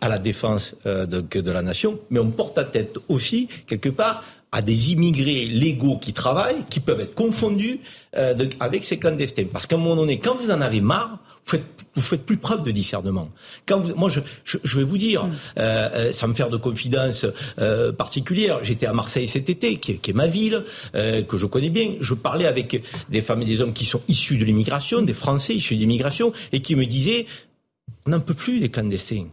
à 0.00 0.08
la 0.08 0.18
défense 0.18 0.76
euh, 0.86 1.06
de 1.06 1.50
la 1.50 1.62
nation, 1.62 1.98
mais 2.10 2.20
on 2.20 2.30
porte 2.30 2.58
atteinte 2.58 2.98
aussi, 3.08 3.48
quelque 3.66 3.88
part, 3.88 4.22
à 4.52 4.62
des 4.62 4.92
immigrés 4.92 5.44
légaux 5.46 5.98
qui 5.98 6.12
travaillent, 6.12 6.64
qui 6.70 6.80
peuvent 6.80 7.00
être 7.00 7.14
confondus 7.14 7.80
euh, 8.16 8.34
avec 8.60 8.84
ces 8.84 8.98
clandestins. 8.98 9.44
Parce 9.52 9.66
qu'à 9.66 9.76
un 9.76 9.78
moment 9.78 9.96
donné, 9.96 10.18
quand 10.18 10.36
vous 10.36 10.50
en 10.50 10.60
avez 10.60 10.80
marre, 10.80 11.18
vous 11.44 11.50
faites, 11.50 11.64
vous 11.94 12.02
faites 12.02 12.26
plus 12.26 12.36
preuve 12.36 12.62
de 12.62 12.70
discernement. 12.70 13.28
Quand 13.66 13.80
vous, 13.80 13.94
moi, 13.94 14.08
je, 14.08 14.20
je, 14.44 14.78
vais 14.78 14.84
vous 14.84 14.98
dire, 14.98 15.24
mm. 15.24 15.32
euh, 15.58 15.88
euh, 15.94 16.12
sans 16.12 16.28
me 16.28 16.34
faire 16.34 16.50
de 16.50 16.56
confidence 16.56 17.26
euh, 17.58 17.92
particulière, 17.92 18.60
j'étais 18.62 18.86
à 18.86 18.92
Marseille 18.92 19.28
cet 19.28 19.48
été, 19.48 19.76
qui, 19.76 19.98
qui 19.98 20.10
est 20.10 20.14
ma 20.14 20.26
ville, 20.26 20.64
euh, 20.94 21.22
que 21.22 21.36
je 21.36 21.46
connais 21.46 21.70
bien. 21.70 21.94
Je 22.00 22.14
parlais 22.14 22.46
avec 22.46 22.82
des 23.08 23.20
femmes 23.20 23.42
et 23.42 23.46
des 23.46 23.60
hommes 23.60 23.72
qui 23.72 23.84
sont 23.84 24.02
issus 24.08 24.38
de 24.38 24.44
l'immigration, 24.44 25.02
des 25.02 25.12
Français 25.12 25.54
issus 25.54 25.74
de 25.76 25.80
l'immigration, 25.80 26.32
et 26.52 26.60
qui 26.60 26.74
me 26.74 26.86
disaient, 26.86 27.26
on 28.06 28.10
n'en 28.10 28.20
peut 28.20 28.34
plus 28.34 28.60
des 28.60 28.68
clandestins 28.68 29.26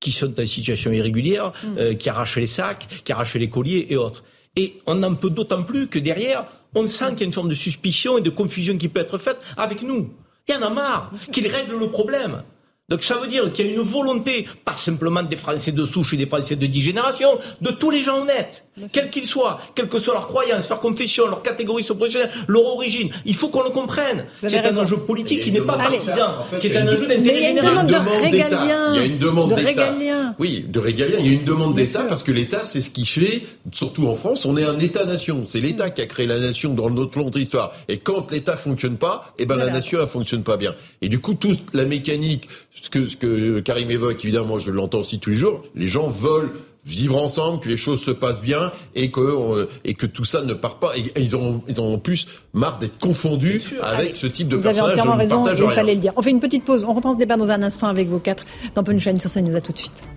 qui 0.00 0.12
sont 0.12 0.38
en 0.40 0.46
situation 0.46 0.92
irrégulière, 0.92 1.52
mm. 1.62 1.78
euh, 1.78 1.94
qui 1.94 2.08
arrachent 2.08 2.38
les 2.38 2.46
sacs, 2.46 2.86
qui 3.04 3.12
arrachent 3.12 3.36
les 3.36 3.48
colliers 3.48 3.86
et 3.90 3.96
autres. 3.96 4.24
Et 4.56 4.78
on 4.86 4.94
n'en 4.96 5.14
peut 5.14 5.30
d'autant 5.30 5.62
plus 5.62 5.88
que 5.88 5.98
derrière, 5.98 6.46
on 6.74 6.86
sent 6.86 7.10
qu'il 7.10 7.20
y 7.20 7.22
a 7.22 7.26
une 7.26 7.32
forme 7.32 7.48
de 7.48 7.54
suspicion 7.54 8.18
et 8.18 8.20
de 8.20 8.30
confusion 8.30 8.76
qui 8.76 8.88
peut 8.88 9.00
être 9.00 9.18
faite 9.18 9.38
avec 9.56 9.82
nous. 9.82 10.12
Il 10.48 10.54
y 10.54 10.58
en 10.58 10.62
a 10.62 10.70
marre 10.70 11.12
qu'il 11.32 11.46
règle 11.46 11.78
le 11.78 11.90
problème. 11.90 12.42
Donc 12.88 13.02
ça 13.02 13.16
veut 13.16 13.26
dire 13.26 13.52
qu'il 13.52 13.66
y 13.66 13.70
a 13.70 13.72
une 13.72 13.80
volonté, 13.80 14.46
pas 14.64 14.76
simplement 14.76 15.24
des 15.24 15.34
Français 15.34 15.72
de 15.72 15.84
souche 15.84 16.14
et 16.14 16.16
des 16.16 16.26
Français 16.26 16.54
de 16.54 16.66
dix 16.66 16.82
générations, 16.82 17.36
de 17.60 17.72
tous 17.72 17.90
les 17.90 18.00
gens 18.00 18.20
honnêtes, 18.20 18.64
quels 18.92 19.10
qu'ils 19.10 19.26
soient, 19.26 19.58
quelle 19.74 19.88
que 19.88 19.98
soit 19.98 20.14
leur 20.14 20.28
croyance, 20.28 20.68
leur 20.68 20.78
confession, 20.78 21.26
leur 21.26 21.42
catégorie 21.42 21.82
professionnelle, 21.82 22.30
leur 22.46 22.64
origine. 22.64 23.10
Il 23.24 23.34
faut 23.34 23.48
qu'on 23.48 23.64
le 23.64 23.70
comprenne. 23.70 24.26
C'est 24.46 24.58
un 24.58 24.78
enjeu 24.78 24.98
politique 24.98 25.40
qui 25.40 25.50
n'est 25.50 25.62
pas 25.62 25.76
partisan, 25.76 26.44
qui 26.60 26.68
est 26.68 26.76
un 26.76 26.86
enjeu 26.86 27.08
d'intérêt 27.08 27.40
général. 27.40 27.88
Il 28.26 28.96
y 28.96 28.98
a 29.00 29.04
une 29.04 29.18
demande 29.18 29.54
d'État. 29.54 29.92
Oui, 30.38 30.64
de 30.68 30.78
régalien. 30.78 31.16
Il 31.18 31.26
y 31.26 31.30
a 31.30 31.32
une 31.32 31.44
demande 31.44 31.74
d'État 31.74 32.04
parce 32.04 32.22
que 32.22 32.30
l'État, 32.30 32.62
c'est 32.62 32.82
ce 32.82 32.90
qui 32.90 33.04
fait, 33.04 33.42
surtout 33.72 34.06
en 34.06 34.14
France, 34.14 34.44
on 34.44 34.56
est 34.56 34.64
un 34.64 34.78
État-nation. 34.78 35.44
C'est 35.44 35.60
l'État 35.60 35.90
qui 35.90 36.02
a 36.02 36.06
créé 36.06 36.26
la 36.26 36.38
nation 36.38 36.72
dans 36.72 36.88
notre 36.88 37.18
longue 37.18 37.34
histoire. 37.34 37.72
Et 37.88 37.98
quand 37.98 38.30
l'État 38.30 38.54
fonctionne 38.54 38.96
pas, 38.96 39.34
eh 39.40 39.46
ben 39.46 39.56
la 39.56 39.70
nation, 39.70 39.98
elle 40.00 40.06
fonctionne 40.06 40.44
pas 40.44 40.56
bien. 40.56 40.76
Et 41.02 41.08
du 41.08 41.18
coup, 41.18 41.34
toute 41.34 41.74
la 41.74 41.84
mécanique 41.84 42.48
ce 42.82 42.90
que, 42.90 43.06
ce 43.06 43.16
que 43.16 43.60
Karim 43.60 43.90
évoque, 43.90 44.24
évidemment, 44.24 44.58
je 44.58 44.70
l'entends 44.70 45.00
aussi 45.00 45.18
tous 45.18 45.30
les 45.30 45.36
jours, 45.36 45.64
les 45.74 45.86
gens 45.86 46.08
veulent 46.08 46.52
vivre 46.84 47.20
ensemble, 47.20 47.60
que 47.60 47.68
les 47.68 47.76
choses 47.76 48.00
se 48.00 48.12
passent 48.12 48.40
bien 48.40 48.70
et 48.94 49.10
que 49.10 49.20
euh, 49.20 49.66
et 49.84 49.94
que 49.94 50.06
tout 50.06 50.24
ça 50.24 50.42
ne 50.42 50.54
part 50.54 50.78
pas. 50.78 50.96
Et, 50.96 51.20
ils 51.20 51.34
ont 51.34 51.62
ils 51.68 51.80
ont 51.80 51.94
en 51.94 51.98
plus 51.98 52.26
marre 52.52 52.78
d'être 52.78 52.98
confondus 52.98 53.62
avec 53.82 54.16
ce 54.16 54.28
type 54.28 54.48
de 54.48 54.56
Vous 54.56 54.66
avez 54.66 54.80
entièrement 54.80 55.16
raison, 55.16 55.44
il 55.48 55.70
fallait 55.70 55.94
le 55.94 56.00
dire. 56.00 56.12
On 56.16 56.22
fait 56.22 56.30
une 56.30 56.40
petite 56.40 56.64
pause. 56.64 56.84
On 56.84 56.94
reprend 56.94 57.14
ce 57.14 57.18
débat 57.18 57.36
dans 57.36 57.50
un 57.50 57.62
instant 57.62 57.88
avec 57.88 58.08
vos 58.08 58.20
quatre 58.20 58.44
dans 58.74 58.84
Punchline 58.84 59.18
sur 59.18 59.30
scène. 59.30 59.48
Nous 59.48 59.56
à 59.56 59.60
tout 59.60 59.72
de 59.72 59.78
suite. 59.78 60.15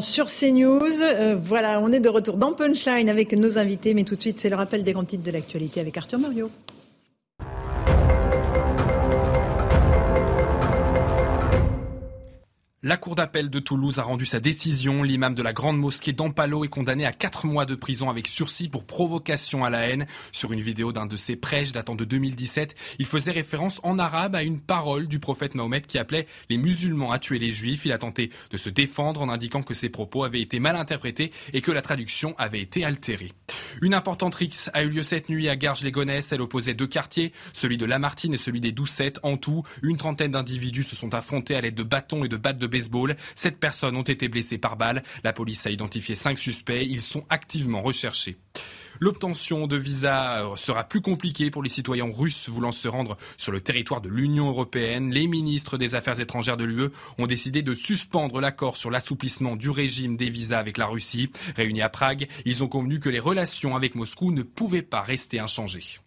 Sur 0.00 0.26
CNews, 0.26 1.02
euh, 1.02 1.36
voilà, 1.40 1.80
on 1.80 1.92
est 1.92 2.00
de 2.00 2.08
retour 2.08 2.36
dans 2.36 2.52
Punchline 2.52 3.08
avec 3.08 3.32
nos 3.32 3.58
invités, 3.58 3.94
mais 3.94 4.02
tout 4.02 4.16
de 4.16 4.20
suite, 4.20 4.40
c'est 4.40 4.48
le 4.48 4.56
rappel 4.56 4.82
des 4.82 4.92
grands 4.92 5.04
titres 5.04 5.22
de 5.22 5.30
l'actualité 5.30 5.78
avec 5.78 5.96
Arthur 5.96 6.18
Mario. 6.18 6.50
La 12.84 12.96
Cour 12.96 13.16
d'appel 13.16 13.50
de 13.50 13.58
Toulouse 13.58 13.98
a 13.98 14.04
rendu 14.04 14.24
sa 14.24 14.38
décision. 14.38 15.02
L'imam 15.02 15.34
de 15.34 15.42
la 15.42 15.52
grande 15.52 15.80
mosquée 15.80 16.12
d'Ampalo 16.12 16.64
est 16.64 16.68
condamné 16.68 17.06
à 17.06 17.10
4 17.10 17.44
mois 17.44 17.66
de 17.66 17.74
prison 17.74 18.08
avec 18.08 18.28
sursis 18.28 18.68
pour 18.68 18.84
provocation 18.84 19.64
à 19.64 19.70
la 19.70 19.88
haine. 19.88 20.06
Sur 20.30 20.52
une 20.52 20.60
vidéo 20.60 20.92
d'un 20.92 21.06
de 21.06 21.16
ses 21.16 21.34
prêches 21.34 21.72
datant 21.72 21.96
de 21.96 22.04
2017, 22.04 22.76
il 23.00 23.06
faisait 23.06 23.32
référence 23.32 23.80
en 23.82 23.98
arabe 23.98 24.36
à 24.36 24.44
une 24.44 24.60
parole 24.60 25.08
du 25.08 25.18
prophète 25.18 25.56
Mahomet 25.56 25.80
qui 25.80 25.98
appelait 25.98 26.28
les 26.50 26.56
musulmans 26.56 27.10
à 27.10 27.18
tuer 27.18 27.40
les 27.40 27.50
juifs. 27.50 27.84
Il 27.84 27.90
a 27.90 27.98
tenté 27.98 28.30
de 28.52 28.56
se 28.56 28.70
défendre 28.70 29.22
en 29.22 29.28
indiquant 29.28 29.64
que 29.64 29.74
ses 29.74 29.88
propos 29.88 30.22
avaient 30.22 30.40
été 30.40 30.60
mal 30.60 30.76
interprétés 30.76 31.32
et 31.52 31.62
que 31.62 31.72
la 31.72 31.82
traduction 31.82 32.36
avait 32.38 32.60
été 32.60 32.84
altérée. 32.84 33.32
Une 33.82 33.94
importante 33.94 34.36
rixe 34.36 34.70
a 34.72 34.84
eu 34.84 34.88
lieu 34.88 35.02
cette 35.02 35.28
nuit 35.28 35.48
à 35.48 35.56
Garges-les-Gonesse. 35.56 36.30
Elle 36.30 36.42
opposait 36.42 36.74
deux 36.74 36.86
quartiers, 36.86 37.32
celui 37.52 37.76
de 37.76 37.86
Lamartine 37.86 38.34
et 38.34 38.38
celui 38.38 38.60
des 38.60 38.72
Doucettes. 38.72 39.18
En 39.24 39.36
tout, 39.36 39.64
une 39.82 39.96
trentaine 39.96 40.30
d'individus 40.30 40.84
se 40.84 40.96
sont 40.96 41.14
affrontés 41.14 41.56
à 41.56 41.60
l'aide 41.60 41.74
de 41.74 41.82
bâtons 41.82 42.24
et 42.24 42.28
de 42.28 42.36
battes 42.36 42.58
de 42.58 42.67
baseball. 42.68 43.16
Sept 43.34 43.58
personnes 43.58 43.96
ont 43.96 44.02
été 44.02 44.28
blessées 44.28 44.58
par 44.58 44.76
balle. 44.76 45.02
La 45.24 45.32
police 45.32 45.66
a 45.66 45.70
identifié 45.70 46.14
cinq 46.14 46.38
suspects. 46.38 46.86
Ils 46.88 47.00
sont 47.00 47.24
activement 47.28 47.82
recherchés. 47.82 48.36
L'obtention 49.00 49.66
de 49.68 49.76
visa 49.76 50.44
euh, 50.44 50.56
sera 50.56 50.84
plus 50.84 51.00
compliquée 51.00 51.50
pour 51.50 51.62
les 51.62 51.68
citoyens 51.68 52.10
russes 52.12 52.48
voulant 52.48 52.72
se 52.72 52.88
rendre 52.88 53.16
sur 53.36 53.52
le 53.52 53.60
territoire 53.60 54.00
de 54.00 54.08
l'Union 54.08 54.48
européenne. 54.48 55.12
Les 55.12 55.28
ministres 55.28 55.78
des 55.78 55.94
Affaires 55.94 56.18
étrangères 56.18 56.56
de 56.56 56.64
l'UE 56.64 56.88
ont 57.18 57.26
décidé 57.26 57.62
de 57.62 57.74
suspendre 57.74 58.40
l'accord 58.40 58.76
sur 58.76 58.90
l'assouplissement 58.90 59.54
du 59.54 59.70
régime 59.70 60.16
des 60.16 60.30
visas 60.30 60.58
avec 60.58 60.78
la 60.78 60.86
Russie. 60.86 61.30
Réunis 61.56 61.82
à 61.82 61.88
Prague, 61.88 62.26
ils 62.44 62.64
ont 62.64 62.68
convenu 62.68 62.98
que 62.98 63.08
les 63.08 63.20
relations 63.20 63.76
avec 63.76 63.94
Moscou 63.94 64.32
ne 64.32 64.42
pouvaient 64.42 64.82
pas 64.82 65.02
rester 65.02 65.38
inchangées. 65.38 65.98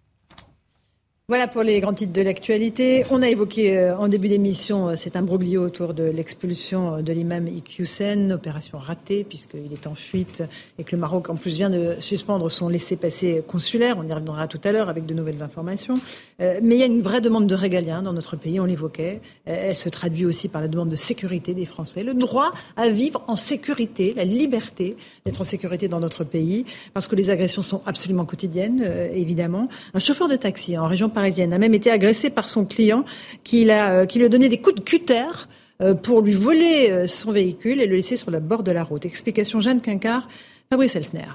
Voilà 1.32 1.48
pour 1.48 1.64
les 1.64 1.80
grands 1.80 1.94
titres 1.94 2.12
de 2.12 2.22
l'actualité. 2.22 3.06
On 3.10 3.22
a 3.22 3.30
évoqué 3.30 3.78
euh, 3.78 3.98
en 3.98 4.10
début 4.10 4.28
d'émission 4.28 4.90
euh, 4.90 4.96
cet 4.98 5.16
imbroglio 5.16 5.64
autour 5.64 5.94
de 5.94 6.04
l'expulsion 6.04 6.96
euh, 6.96 7.02
de 7.02 7.14
l'imam 7.14 7.48
Iqiyoussen, 7.48 8.34
opération 8.34 8.78
ratée 8.78 9.24
puisqu'il 9.24 9.72
est 9.72 9.88
en 9.88 9.96
fuite 9.96 10.44
et 10.78 10.84
que 10.84 10.94
le 10.94 10.98
Maroc 11.00 11.30
en 11.30 11.36
plus 11.36 11.56
vient 11.56 11.70
de 11.70 11.96
suspendre 12.00 12.52
son 12.52 12.68
laissez-passer 12.68 13.46
consulaire. 13.48 13.96
On 13.98 14.04
y 14.04 14.12
reviendra 14.12 14.50
tout 14.50 14.60
à 14.66 14.74
l'heure 14.74 14.90
avec 14.90 15.06
de 15.06 15.14
nouvelles 15.14 15.42
informations. 15.42 16.02
Mais 16.40 16.76
il 16.76 16.78
y 16.80 16.84
a 16.84 16.88
une 16.88 17.02
vraie 17.02 17.22
demande 17.22 17.48
de 17.48 17.56
régalien 17.56 18.02
dans 18.02 18.12
notre 18.12 18.36
pays, 18.36 18.60
on 18.60 18.66
l'évoquait. 18.66 19.22
Elle 19.46 19.76
se 19.76 19.88
traduit 19.90 20.26
aussi 20.26 20.50
par 20.50 20.60
la 20.60 20.68
demande 20.68 20.90
de 20.90 20.96
sécurité 20.96 21.54
des 21.54 21.66
Français, 21.66 22.04
le 22.04 22.14
droit 22.14 22.52
à 22.76 22.90
vivre 22.90 23.24
en 23.28 23.36
sécurité, 23.36 24.14
la 24.16 24.26
liberté 24.26 24.98
d'être 25.26 25.40
en 25.40 25.46
sécurité 25.46 25.88
dans 25.88 26.00
notre 26.00 26.24
pays, 26.24 26.66
parce 26.94 27.08
que 27.08 27.16
les 27.16 27.30
agressions 27.30 27.62
sont 27.62 27.84
absolument 27.86 28.26
quotidiennes, 28.26 28.84
évidemment. 29.14 29.70
Un 29.94 30.00
chauffeur 30.00 30.28
de 30.28 30.36
taxi 30.36 30.78
en 30.78 30.88
région 30.88 31.08
parisienne 31.10 31.21
a 31.22 31.58
même 31.58 31.74
été 31.74 31.92
agressé 31.92 32.30
par 32.30 32.50
son 32.50 32.66
client 32.66 33.06
qui, 33.44 33.70
euh, 33.70 34.06
qui 34.06 34.20
lui 34.20 34.26
a 34.26 34.30
donné 34.30 34.50
des 34.50 34.58
coups 34.58 34.76
de 34.76 34.82
cutter 34.82 35.26
euh, 35.82 35.94
pour 35.94 36.22
lui 36.22 36.34
voler 36.34 36.90
euh, 36.92 37.08
son 37.08 37.32
véhicule 37.32 37.82
et 37.82 37.88
le 37.88 37.96
laisser 37.96 38.16
sur 38.16 38.32
le 38.32 38.40
bord 38.40 38.64
de 38.64 38.72
la 38.72 38.84
route. 38.84 39.06
Explication 39.06 39.60
Jeanne 39.60 39.82
Quincard, 39.82 40.28
Fabrice 40.70 40.96
Elsner. 40.96 41.30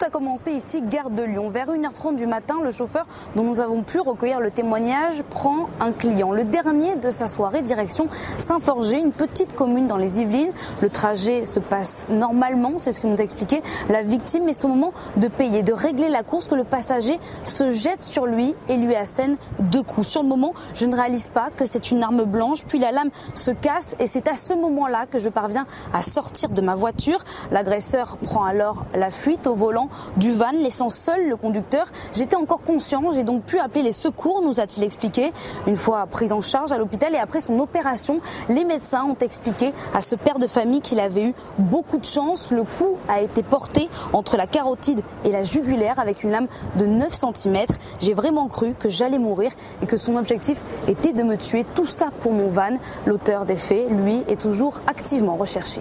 Tout 0.00 0.06
a 0.06 0.10
commencé 0.10 0.52
ici, 0.52 0.80
gare 0.80 1.10
de 1.10 1.22
Lyon. 1.22 1.50
Vers 1.50 1.66
1h30 1.66 2.16
du 2.16 2.26
matin, 2.26 2.56
le 2.64 2.72
chauffeur 2.72 3.04
dont 3.36 3.42
nous 3.42 3.60
avons 3.60 3.82
pu 3.82 4.00
recueillir 4.00 4.40
le 4.40 4.50
témoignage 4.50 5.22
prend 5.28 5.68
un 5.78 5.92
client. 5.92 6.32
Le 6.32 6.44
dernier 6.44 6.96
de 6.96 7.10
sa 7.10 7.26
soirée, 7.26 7.60
direction 7.60 8.08
Saint-Forger, 8.38 8.96
une 8.96 9.12
petite 9.12 9.54
commune 9.54 9.88
dans 9.88 9.98
les 9.98 10.22
Yvelines. 10.22 10.52
Le 10.80 10.88
trajet 10.88 11.44
se 11.44 11.60
passe 11.60 12.06
normalement, 12.08 12.78
c'est 12.78 12.94
ce 12.94 13.00
que 13.02 13.08
nous 13.08 13.20
a 13.20 13.24
expliqué 13.24 13.62
la 13.90 14.02
victime, 14.02 14.44
mais 14.44 14.54
c'est 14.54 14.64
au 14.64 14.68
moment 14.68 14.94
de 15.18 15.28
payer, 15.28 15.62
de 15.62 15.74
régler 15.74 16.08
la 16.08 16.22
course 16.22 16.48
que 16.48 16.54
le 16.54 16.64
passager 16.64 17.20
se 17.44 17.70
jette 17.70 18.02
sur 18.02 18.24
lui 18.24 18.54
et 18.70 18.78
lui 18.78 18.96
assène 18.96 19.36
deux 19.58 19.82
coups. 19.82 20.08
Sur 20.08 20.22
le 20.22 20.28
moment, 20.28 20.54
je 20.72 20.86
ne 20.86 20.96
réalise 20.96 21.28
pas 21.28 21.50
que 21.54 21.66
c'est 21.66 21.90
une 21.90 22.02
arme 22.02 22.24
blanche, 22.24 22.64
puis 22.66 22.78
la 22.78 22.90
lame 22.90 23.10
se 23.34 23.50
casse 23.50 23.96
et 23.98 24.06
c'est 24.06 24.28
à 24.28 24.36
ce 24.36 24.54
moment-là 24.54 25.04
que 25.04 25.18
je 25.18 25.28
parviens 25.28 25.66
à 25.92 26.02
sortir 26.02 26.48
de 26.48 26.62
ma 26.62 26.74
voiture. 26.74 27.22
L'agresseur 27.50 28.16
prend 28.16 28.44
alors 28.44 28.84
la 28.94 29.10
fuite 29.10 29.46
au 29.46 29.54
volant 29.54 29.89
du 30.16 30.32
van, 30.32 30.52
laissant 30.52 30.90
seul 30.90 31.28
le 31.28 31.36
conducteur. 31.36 31.86
J'étais 32.12 32.36
encore 32.36 32.62
conscient, 32.62 33.10
j'ai 33.12 33.24
donc 33.24 33.42
pu 33.44 33.58
appeler 33.58 33.82
les 33.82 33.92
secours, 33.92 34.42
nous 34.42 34.60
a-t-il 34.60 34.84
expliqué. 34.84 35.32
Une 35.66 35.76
fois 35.76 36.06
pris 36.06 36.32
en 36.32 36.40
charge 36.40 36.72
à 36.72 36.78
l'hôpital 36.78 37.14
et 37.14 37.18
après 37.18 37.40
son 37.40 37.58
opération, 37.58 38.20
les 38.48 38.64
médecins 38.64 39.04
ont 39.04 39.16
expliqué 39.20 39.72
à 39.94 40.00
ce 40.00 40.14
père 40.14 40.38
de 40.38 40.46
famille 40.46 40.80
qu'il 40.80 41.00
avait 41.00 41.26
eu 41.26 41.34
beaucoup 41.58 41.98
de 41.98 42.04
chance. 42.04 42.50
Le 42.52 42.64
coup 42.64 42.96
a 43.08 43.20
été 43.20 43.42
porté 43.42 43.88
entre 44.12 44.36
la 44.36 44.46
carotide 44.46 45.02
et 45.24 45.30
la 45.30 45.44
jugulaire 45.44 45.98
avec 45.98 46.22
une 46.24 46.30
lame 46.30 46.46
de 46.76 46.86
9 46.86 47.12
cm. 47.12 47.56
J'ai 48.00 48.14
vraiment 48.14 48.48
cru 48.48 48.74
que 48.78 48.88
j'allais 48.88 49.18
mourir 49.18 49.50
et 49.82 49.86
que 49.86 49.96
son 49.96 50.16
objectif 50.16 50.62
était 50.88 51.12
de 51.12 51.22
me 51.22 51.36
tuer. 51.36 51.64
Tout 51.74 51.86
ça 51.86 52.10
pour 52.20 52.32
mon 52.32 52.48
van. 52.48 52.78
L'auteur 53.06 53.46
des 53.46 53.56
faits, 53.56 53.90
lui, 53.90 54.22
est 54.28 54.40
toujours 54.40 54.80
activement 54.86 55.36
recherché. 55.36 55.80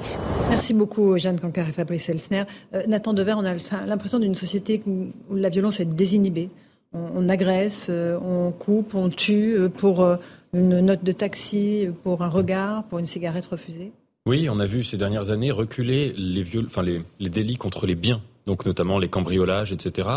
Merci 0.49 0.73
beaucoup, 0.73 1.17
Jeanne 1.17 1.39
Cancar 1.39 1.67
et 1.67 1.71
Fabrice 1.71 2.09
Elsner. 2.09 2.43
Euh, 2.73 2.83
Nathan 2.87 3.13
Dever, 3.13 3.33
on 3.37 3.45
a 3.45 3.53
l'impression 3.85 3.98
d'une 4.19 4.35
société 4.35 4.81
où 4.85 5.35
la 5.35 5.49
violence 5.49 5.79
est 5.79 5.85
désinhibée. 5.85 6.49
On, 6.91 7.29
agresse, 7.29 7.87
euh, 7.89 8.17
on 8.19 8.51
coupe, 8.51 8.95
on 8.95 9.09
tue 9.09 9.55
euh, 9.55 9.69
pour 9.69 10.01
euh, 10.01 10.15
une 10.53 10.79
note 10.79 11.03
de 11.03 11.11
taxi, 11.11 11.87
pour 12.03 12.23
un 12.23 12.29
regard, 12.29 12.83
pour 12.85 12.97
une 12.97 13.05
cigarette 13.05 13.45
refusée. 13.45 13.91
Oui, 14.25 14.49
on 14.49 14.59
a 14.59 14.65
vu 14.65 14.83
ces 14.83 14.97
dernières 14.97 15.29
années 15.29 15.51
reculer 15.51 16.13
les, 16.17 16.43
enfin 16.65 16.81
les 16.81 17.29
délits 17.29 17.57
contre 17.57 17.85
les 17.85 17.93
biens, 17.93 18.21
donc 18.47 18.65
notamment 18.65 18.97
les 18.97 19.07
cambriolages, 19.07 19.71
etc 19.71 20.09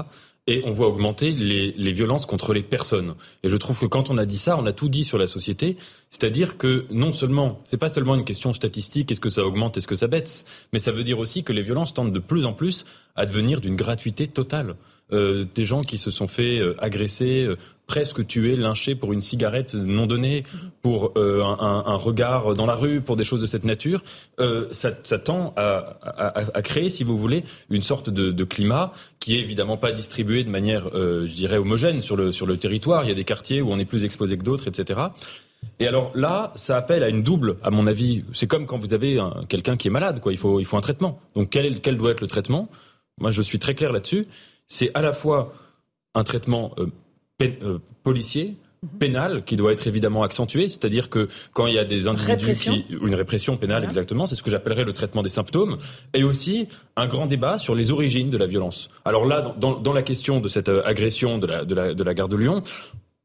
et 0.46 0.62
on 0.64 0.72
voit 0.72 0.88
augmenter 0.88 1.30
les, 1.30 1.72
les, 1.72 1.92
violences 1.92 2.26
contre 2.26 2.52
les 2.52 2.62
personnes. 2.62 3.14
Et 3.44 3.48
je 3.48 3.56
trouve 3.56 3.78
que 3.78 3.86
quand 3.86 4.10
on 4.10 4.18
a 4.18 4.26
dit 4.26 4.38
ça, 4.38 4.58
on 4.58 4.66
a 4.66 4.72
tout 4.72 4.88
dit 4.88 5.04
sur 5.04 5.16
la 5.16 5.28
société. 5.28 5.76
C'est-à-dire 6.10 6.58
que 6.58 6.84
non 6.90 7.12
seulement, 7.12 7.60
c'est 7.64 7.76
pas 7.76 7.88
seulement 7.88 8.16
une 8.16 8.24
question 8.24 8.52
statistique, 8.52 9.12
est-ce 9.12 9.20
que 9.20 9.28
ça 9.28 9.44
augmente, 9.44 9.76
est-ce 9.76 9.86
que 9.86 9.94
ça 9.94 10.08
baisse, 10.08 10.44
mais 10.72 10.80
ça 10.80 10.90
veut 10.90 11.04
dire 11.04 11.20
aussi 11.20 11.44
que 11.44 11.52
les 11.52 11.62
violences 11.62 11.94
tendent 11.94 12.12
de 12.12 12.18
plus 12.18 12.44
en 12.44 12.54
plus 12.54 12.84
à 13.14 13.24
devenir 13.24 13.60
d'une 13.60 13.76
gratuité 13.76 14.26
totale. 14.26 14.74
Euh, 15.12 15.44
des 15.54 15.64
gens 15.64 15.82
qui 15.82 15.98
se 15.98 16.10
sont 16.10 16.26
fait 16.26 16.58
euh, 16.58 16.74
agresser, 16.78 17.44
euh, 17.44 17.56
presque 17.86 18.26
tuer, 18.26 18.56
lyncher 18.56 18.94
pour 18.94 19.12
une 19.12 19.20
cigarette 19.20 19.74
non 19.74 20.06
donnée, 20.06 20.44
pour 20.80 21.12
un, 21.16 21.82
un, 21.86 21.96
regard 21.96 22.54
dans 22.54 22.64
la 22.64 22.74
rue, 22.74 23.02
pour 23.02 23.16
des 23.16 23.24
choses 23.24 23.42
de 23.42 23.46
cette 23.46 23.64
nature, 23.64 24.02
ça, 24.70 24.92
ça, 25.02 25.18
tend 25.18 25.52
à, 25.56 25.98
à, 26.02 26.38
à, 26.54 26.62
créer, 26.62 26.88
si 26.88 27.04
vous 27.04 27.18
voulez, 27.18 27.44
une 27.68 27.82
sorte 27.82 28.08
de, 28.08 28.30
de, 28.30 28.44
climat 28.44 28.92
qui 29.20 29.36
est 29.36 29.40
évidemment 29.40 29.76
pas 29.76 29.92
distribué 29.92 30.42
de 30.42 30.48
manière, 30.48 30.88
je 30.94 31.34
dirais, 31.34 31.58
homogène 31.58 32.00
sur 32.00 32.16
le, 32.16 32.32
sur 32.32 32.46
le 32.46 32.56
territoire. 32.56 33.04
Il 33.04 33.08
y 33.08 33.12
a 33.12 33.16
des 33.16 33.24
quartiers 33.24 33.60
où 33.60 33.70
on 33.70 33.78
est 33.78 33.84
plus 33.84 34.04
exposé 34.04 34.38
que 34.38 34.42
d'autres, 34.42 34.68
etc. 34.68 35.00
Et 35.78 35.86
alors 35.86 36.12
là, 36.14 36.52
ça 36.56 36.78
appelle 36.78 37.02
à 37.02 37.10
une 37.10 37.22
double, 37.22 37.56
à 37.62 37.70
mon 37.70 37.86
avis. 37.86 38.24
C'est 38.32 38.46
comme 38.46 38.64
quand 38.64 38.78
vous 38.78 38.94
avez 38.94 39.20
quelqu'un 39.48 39.76
qui 39.76 39.88
est 39.88 39.92
malade, 39.92 40.20
quoi. 40.20 40.32
Il 40.32 40.38
faut, 40.38 40.60
il 40.60 40.64
faut 40.64 40.78
un 40.78 40.82
traitement. 40.82 41.20
Donc 41.36 41.50
quel, 41.50 41.80
quel 41.80 41.98
doit 41.98 42.12
être 42.12 42.22
le 42.22 42.28
traitement? 42.28 42.68
Moi, 43.20 43.30
je 43.30 43.42
suis 43.42 43.58
très 43.58 43.74
clair 43.74 43.92
là-dessus 43.92 44.26
c'est 44.72 44.90
à 44.94 45.02
la 45.02 45.12
fois 45.12 45.52
un 46.14 46.24
traitement 46.24 46.74
euh, 46.78 46.86
euh, 47.42 47.78
policier, 48.02 48.56
pénale 48.98 49.44
qui 49.44 49.54
doit 49.54 49.70
être 49.70 49.86
évidemment 49.86 50.24
accentuée, 50.24 50.68
c'est-à-dire 50.68 51.08
que 51.08 51.28
quand 51.52 51.66
il 51.66 51.74
y 51.74 51.78
a 51.78 51.84
des 51.84 52.08
individus 52.08 52.54
qui 52.54 52.86
une 52.90 53.14
répression 53.14 53.56
pénale 53.56 53.84
exactement, 53.84 54.26
c'est 54.26 54.34
ce 54.34 54.42
que 54.42 54.50
j'appellerais 54.50 54.84
le 54.84 54.92
traitement 54.92 55.22
des 55.22 55.28
symptômes, 55.28 55.78
et 56.14 56.24
aussi 56.24 56.68
un 56.96 57.06
grand 57.06 57.26
débat 57.26 57.58
sur 57.58 57.74
les 57.74 57.92
origines 57.92 58.30
de 58.30 58.38
la 58.38 58.46
violence. 58.46 58.88
Alors 59.04 59.26
là, 59.26 59.54
dans, 59.58 59.78
dans 59.78 59.92
la 59.92 60.02
question 60.02 60.40
de 60.40 60.48
cette 60.48 60.70
euh, 60.70 60.82
agression 60.86 61.38
de 61.38 61.46
la, 61.46 61.64
de 61.64 61.74
la, 61.74 61.94
de 61.94 62.02
la 62.02 62.14
gare 62.14 62.28
de 62.28 62.36
Lyon, 62.36 62.62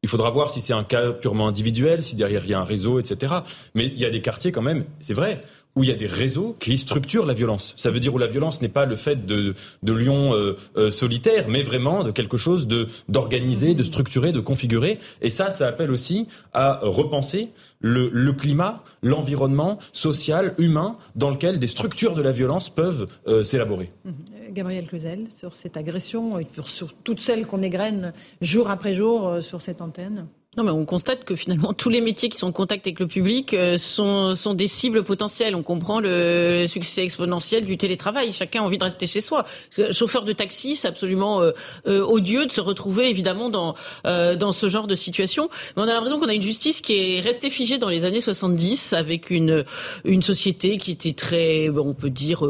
il 0.02 0.08
faudra 0.08 0.30
voir 0.30 0.50
si 0.50 0.60
c'est 0.60 0.74
un 0.74 0.84
cas 0.84 1.12
purement 1.12 1.48
individuel, 1.48 2.02
si 2.02 2.14
derrière 2.14 2.44
il 2.44 2.50
y 2.50 2.54
a 2.54 2.60
un 2.60 2.64
réseau, 2.64 3.00
etc. 3.00 3.34
Mais 3.74 3.86
il 3.86 3.98
y 3.98 4.04
a 4.04 4.10
des 4.10 4.20
quartiers 4.20 4.52
quand 4.52 4.62
même, 4.62 4.84
c'est 5.00 5.14
vrai, 5.14 5.40
où 5.76 5.84
il 5.84 5.90
y 5.90 5.92
a 5.92 5.96
des 5.96 6.06
réseaux 6.06 6.56
qui 6.58 6.76
structurent 6.76 7.26
la 7.26 7.34
violence. 7.34 7.74
Ça 7.76 7.90
veut 7.90 8.00
dire 8.00 8.14
où 8.14 8.18
la 8.18 8.26
violence 8.26 8.60
n'est 8.60 8.68
pas 8.68 8.84
le 8.84 8.96
fait 8.96 9.26
de, 9.26 9.54
de 9.82 9.92
lions 9.92 10.34
euh, 10.34 10.56
euh, 10.76 10.90
solitaires, 10.90 11.46
mais 11.48 11.62
vraiment 11.62 12.02
de 12.02 12.10
quelque 12.10 12.36
chose 12.36 12.66
de 12.66 12.86
d'organisé, 13.08 13.74
de 13.74 13.82
structuré, 13.82 14.32
de 14.32 14.40
configuré. 14.40 14.98
Et 15.22 15.30
ça, 15.30 15.50
ça 15.50 15.68
appelle 15.68 15.90
aussi 15.90 16.26
à 16.52 16.80
repenser 16.82 17.50
le, 17.80 18.10
le 18.12 18.32
climat, 18.32 18.82
l'environnement 19.02 19.78
social, 19.92 20.54
humain, 20.58 20.96
dans 21.14 21.30
lequel 21.30 21.60
des 21.60 21.68
structures 21.68 22.14
de 22.14 22.22
la 22.22 22.32
violence 22.32 22.70
peuvent 22.70 23.06
euh, 23.28 23.44
s'élaborer. 23.44 23.92
Mmh. 24.04 24.10
Gabriel 24.50 24.86
Cluzel, 24.86 25.26
sur 25.30 25.54
cette 25.54 25.76
agression 25.76 26.40
et 26.40 26.46
sur 26.64 26.92
toutes 26.94 27.20
celles 27.20 27.46
qu'on 27.46 27.62
égrène 27.62 28.12
jour 28.40 28.70
après 28.70 28.94
jour 28.94 29.42
sur 29.42 29.60
cette 29.60 29.82
antenne 29.82 30.26
non, 30.56 30.64
mais 30.64 30.70
on 30.70 30.86
constate 30.86 31.24
que 31.24 31.36
finalement 31.36 31.74
tous 31.74 31.90
les 31.90 32.00
métiers 32.00 32.30
qui 32.30 32.38
sont 32.38 32.46
en 32.46 32.52
contact 32.52 32.86
avec 32.86 33.00
le 33.00 33.06
public 33.06 33.52
euh, 33.52 33.76
sont, 33.76 34.34
sont 34.34 34.54
des 34.54 34.66
cibles 34.66 35.04
potentielles. 35.04 35.54
On 35.54 35.62
comprend 35.62 36.00
le 36.00 36.64
succès 36.66 37.04
exponentiel 37.04 37.66
du 37.66 37.76
télétravail. 37.76 38.32
Chacun 38.32 38.62
a 38.62 38.64
envie 38.64 38.78
de 38.78 38.84
rester 38.84 39.06
chez 39.06 39.20
soi. 39.20 39.44
Chauffeur 39.92 40.24
de 40.24 40.32
taxi, 40.32 40.74
c'est 40.74 40.88
absolument 40.88 41.42
euh, 41.42 41.50
euh, 41.86 42.00
odieux 42.02 42.46
de 42.46 42.50
se 42.50 42.62
retrouver 42.62 43.10
évidemment 43.10 43.50
dans 43.50 43.74
dans 44.04 44.52
ce 44.52 44.68
genre 44.68 44.86
de 44.86 44.94
situation. 44.94 45.50
Mais 45.76 45.82
on 45.82 45.88
a 45.88 45.92
l'impression 45.92 46.18
qu'on 46.18 46.28
a 46.28 46.34
une 46.34 46.42
justice 46.42 46.80
qui 46.80 46.94
est 46.94 47.20
restée 47.20 47.50
figée 47.50 47.76
dans 47.76 47.90
les 47.90 48.06
années 48.06 48.22
70 48.22 48.94
avec 48.94 49.30
une 49.30 49.64
une 50.04 50.22
société 50.22 50.78
qui 50.78 50.92
était 50.92 51.12
très, 51.12 51.68
on 51.68 51.92
peut 51.92 52.10
dire, 52.10 52.42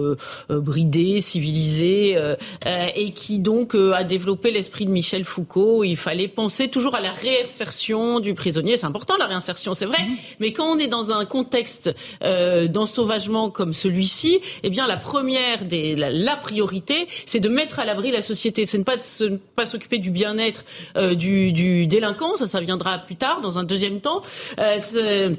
bridée, 0.49 1.21
civilisée, 1.21 2.17
et 2.95 3.11
qui 3.13 3.41
donc 3.41 3.75
a 3.75 4.05
développé 4.05 4.53
l'esprit 4.53 4.87
de 4.87 4.91
Michel 4.91 5.25
Foucault. 5.25 5.83
Il 5.83 5.97
fallait 5.97 6.29
penser 6.29 6.69
toujours 6.69 6.95
à 6.95 7.01
la 7.01 7.11
réinsertion 7.11 7.88
du 8.21 8.35
prisonnier. 8.35 8.77
C'est 8.77 8.87
important 8.87 9.17
la 9.17 9.27
réinsertion, 9.27 9.73
c'est 9.75 9.87
vrai. 9.87 10.03
Mhm. 10.03 10.17
Mais 10.41 10.53
quand 10.53 10.67
on 10.67 10.79
est 10.79 10.89
dans 10.89 11.11
un 11.13 11.25
contexte 11.25 11.95
euh, 12.23 12.69
d'ensauvagement 12.69 13.51
comme 13.51 13.73
celui-ci, 13.73 14.41
eh 14.63 14.71
bien 14.71 14.87
la 14.87 14.97
première 14.97 15.65
des 15.65 15.97
la, 15.97 16.37
priorité, 16.37 17.09
c'est 17.25 17.41
de 17.41 17.49
mettre 17.49 17.79
à 17.79 17.85
l'abri 17.85 18.11
la 18.11 18.21
société. 18.21 18.67
C'est 18.67 18.79
ne 18.79 18.85
pas 18.85 18.97
pas 19.57 19.67
s'occuper 19.67 19.99
du 19.99 20.11
bien-être 20.11 20.65
euh, 20.97 21.15
du, 21.15 21.53
du, 21.53 21.87
délinquant. 21.87 22.37
Ça, 22.37 22.47
ça 22.47 22.61
viendra 22.61 22.99
plus 22.99 23.17
tard, 23.17 23.41
dans 23.41 23.59
un 23.59 23.65
deuxième 23.65 24.01
temps. 24.01 24.23
Euh, 24.59 25.35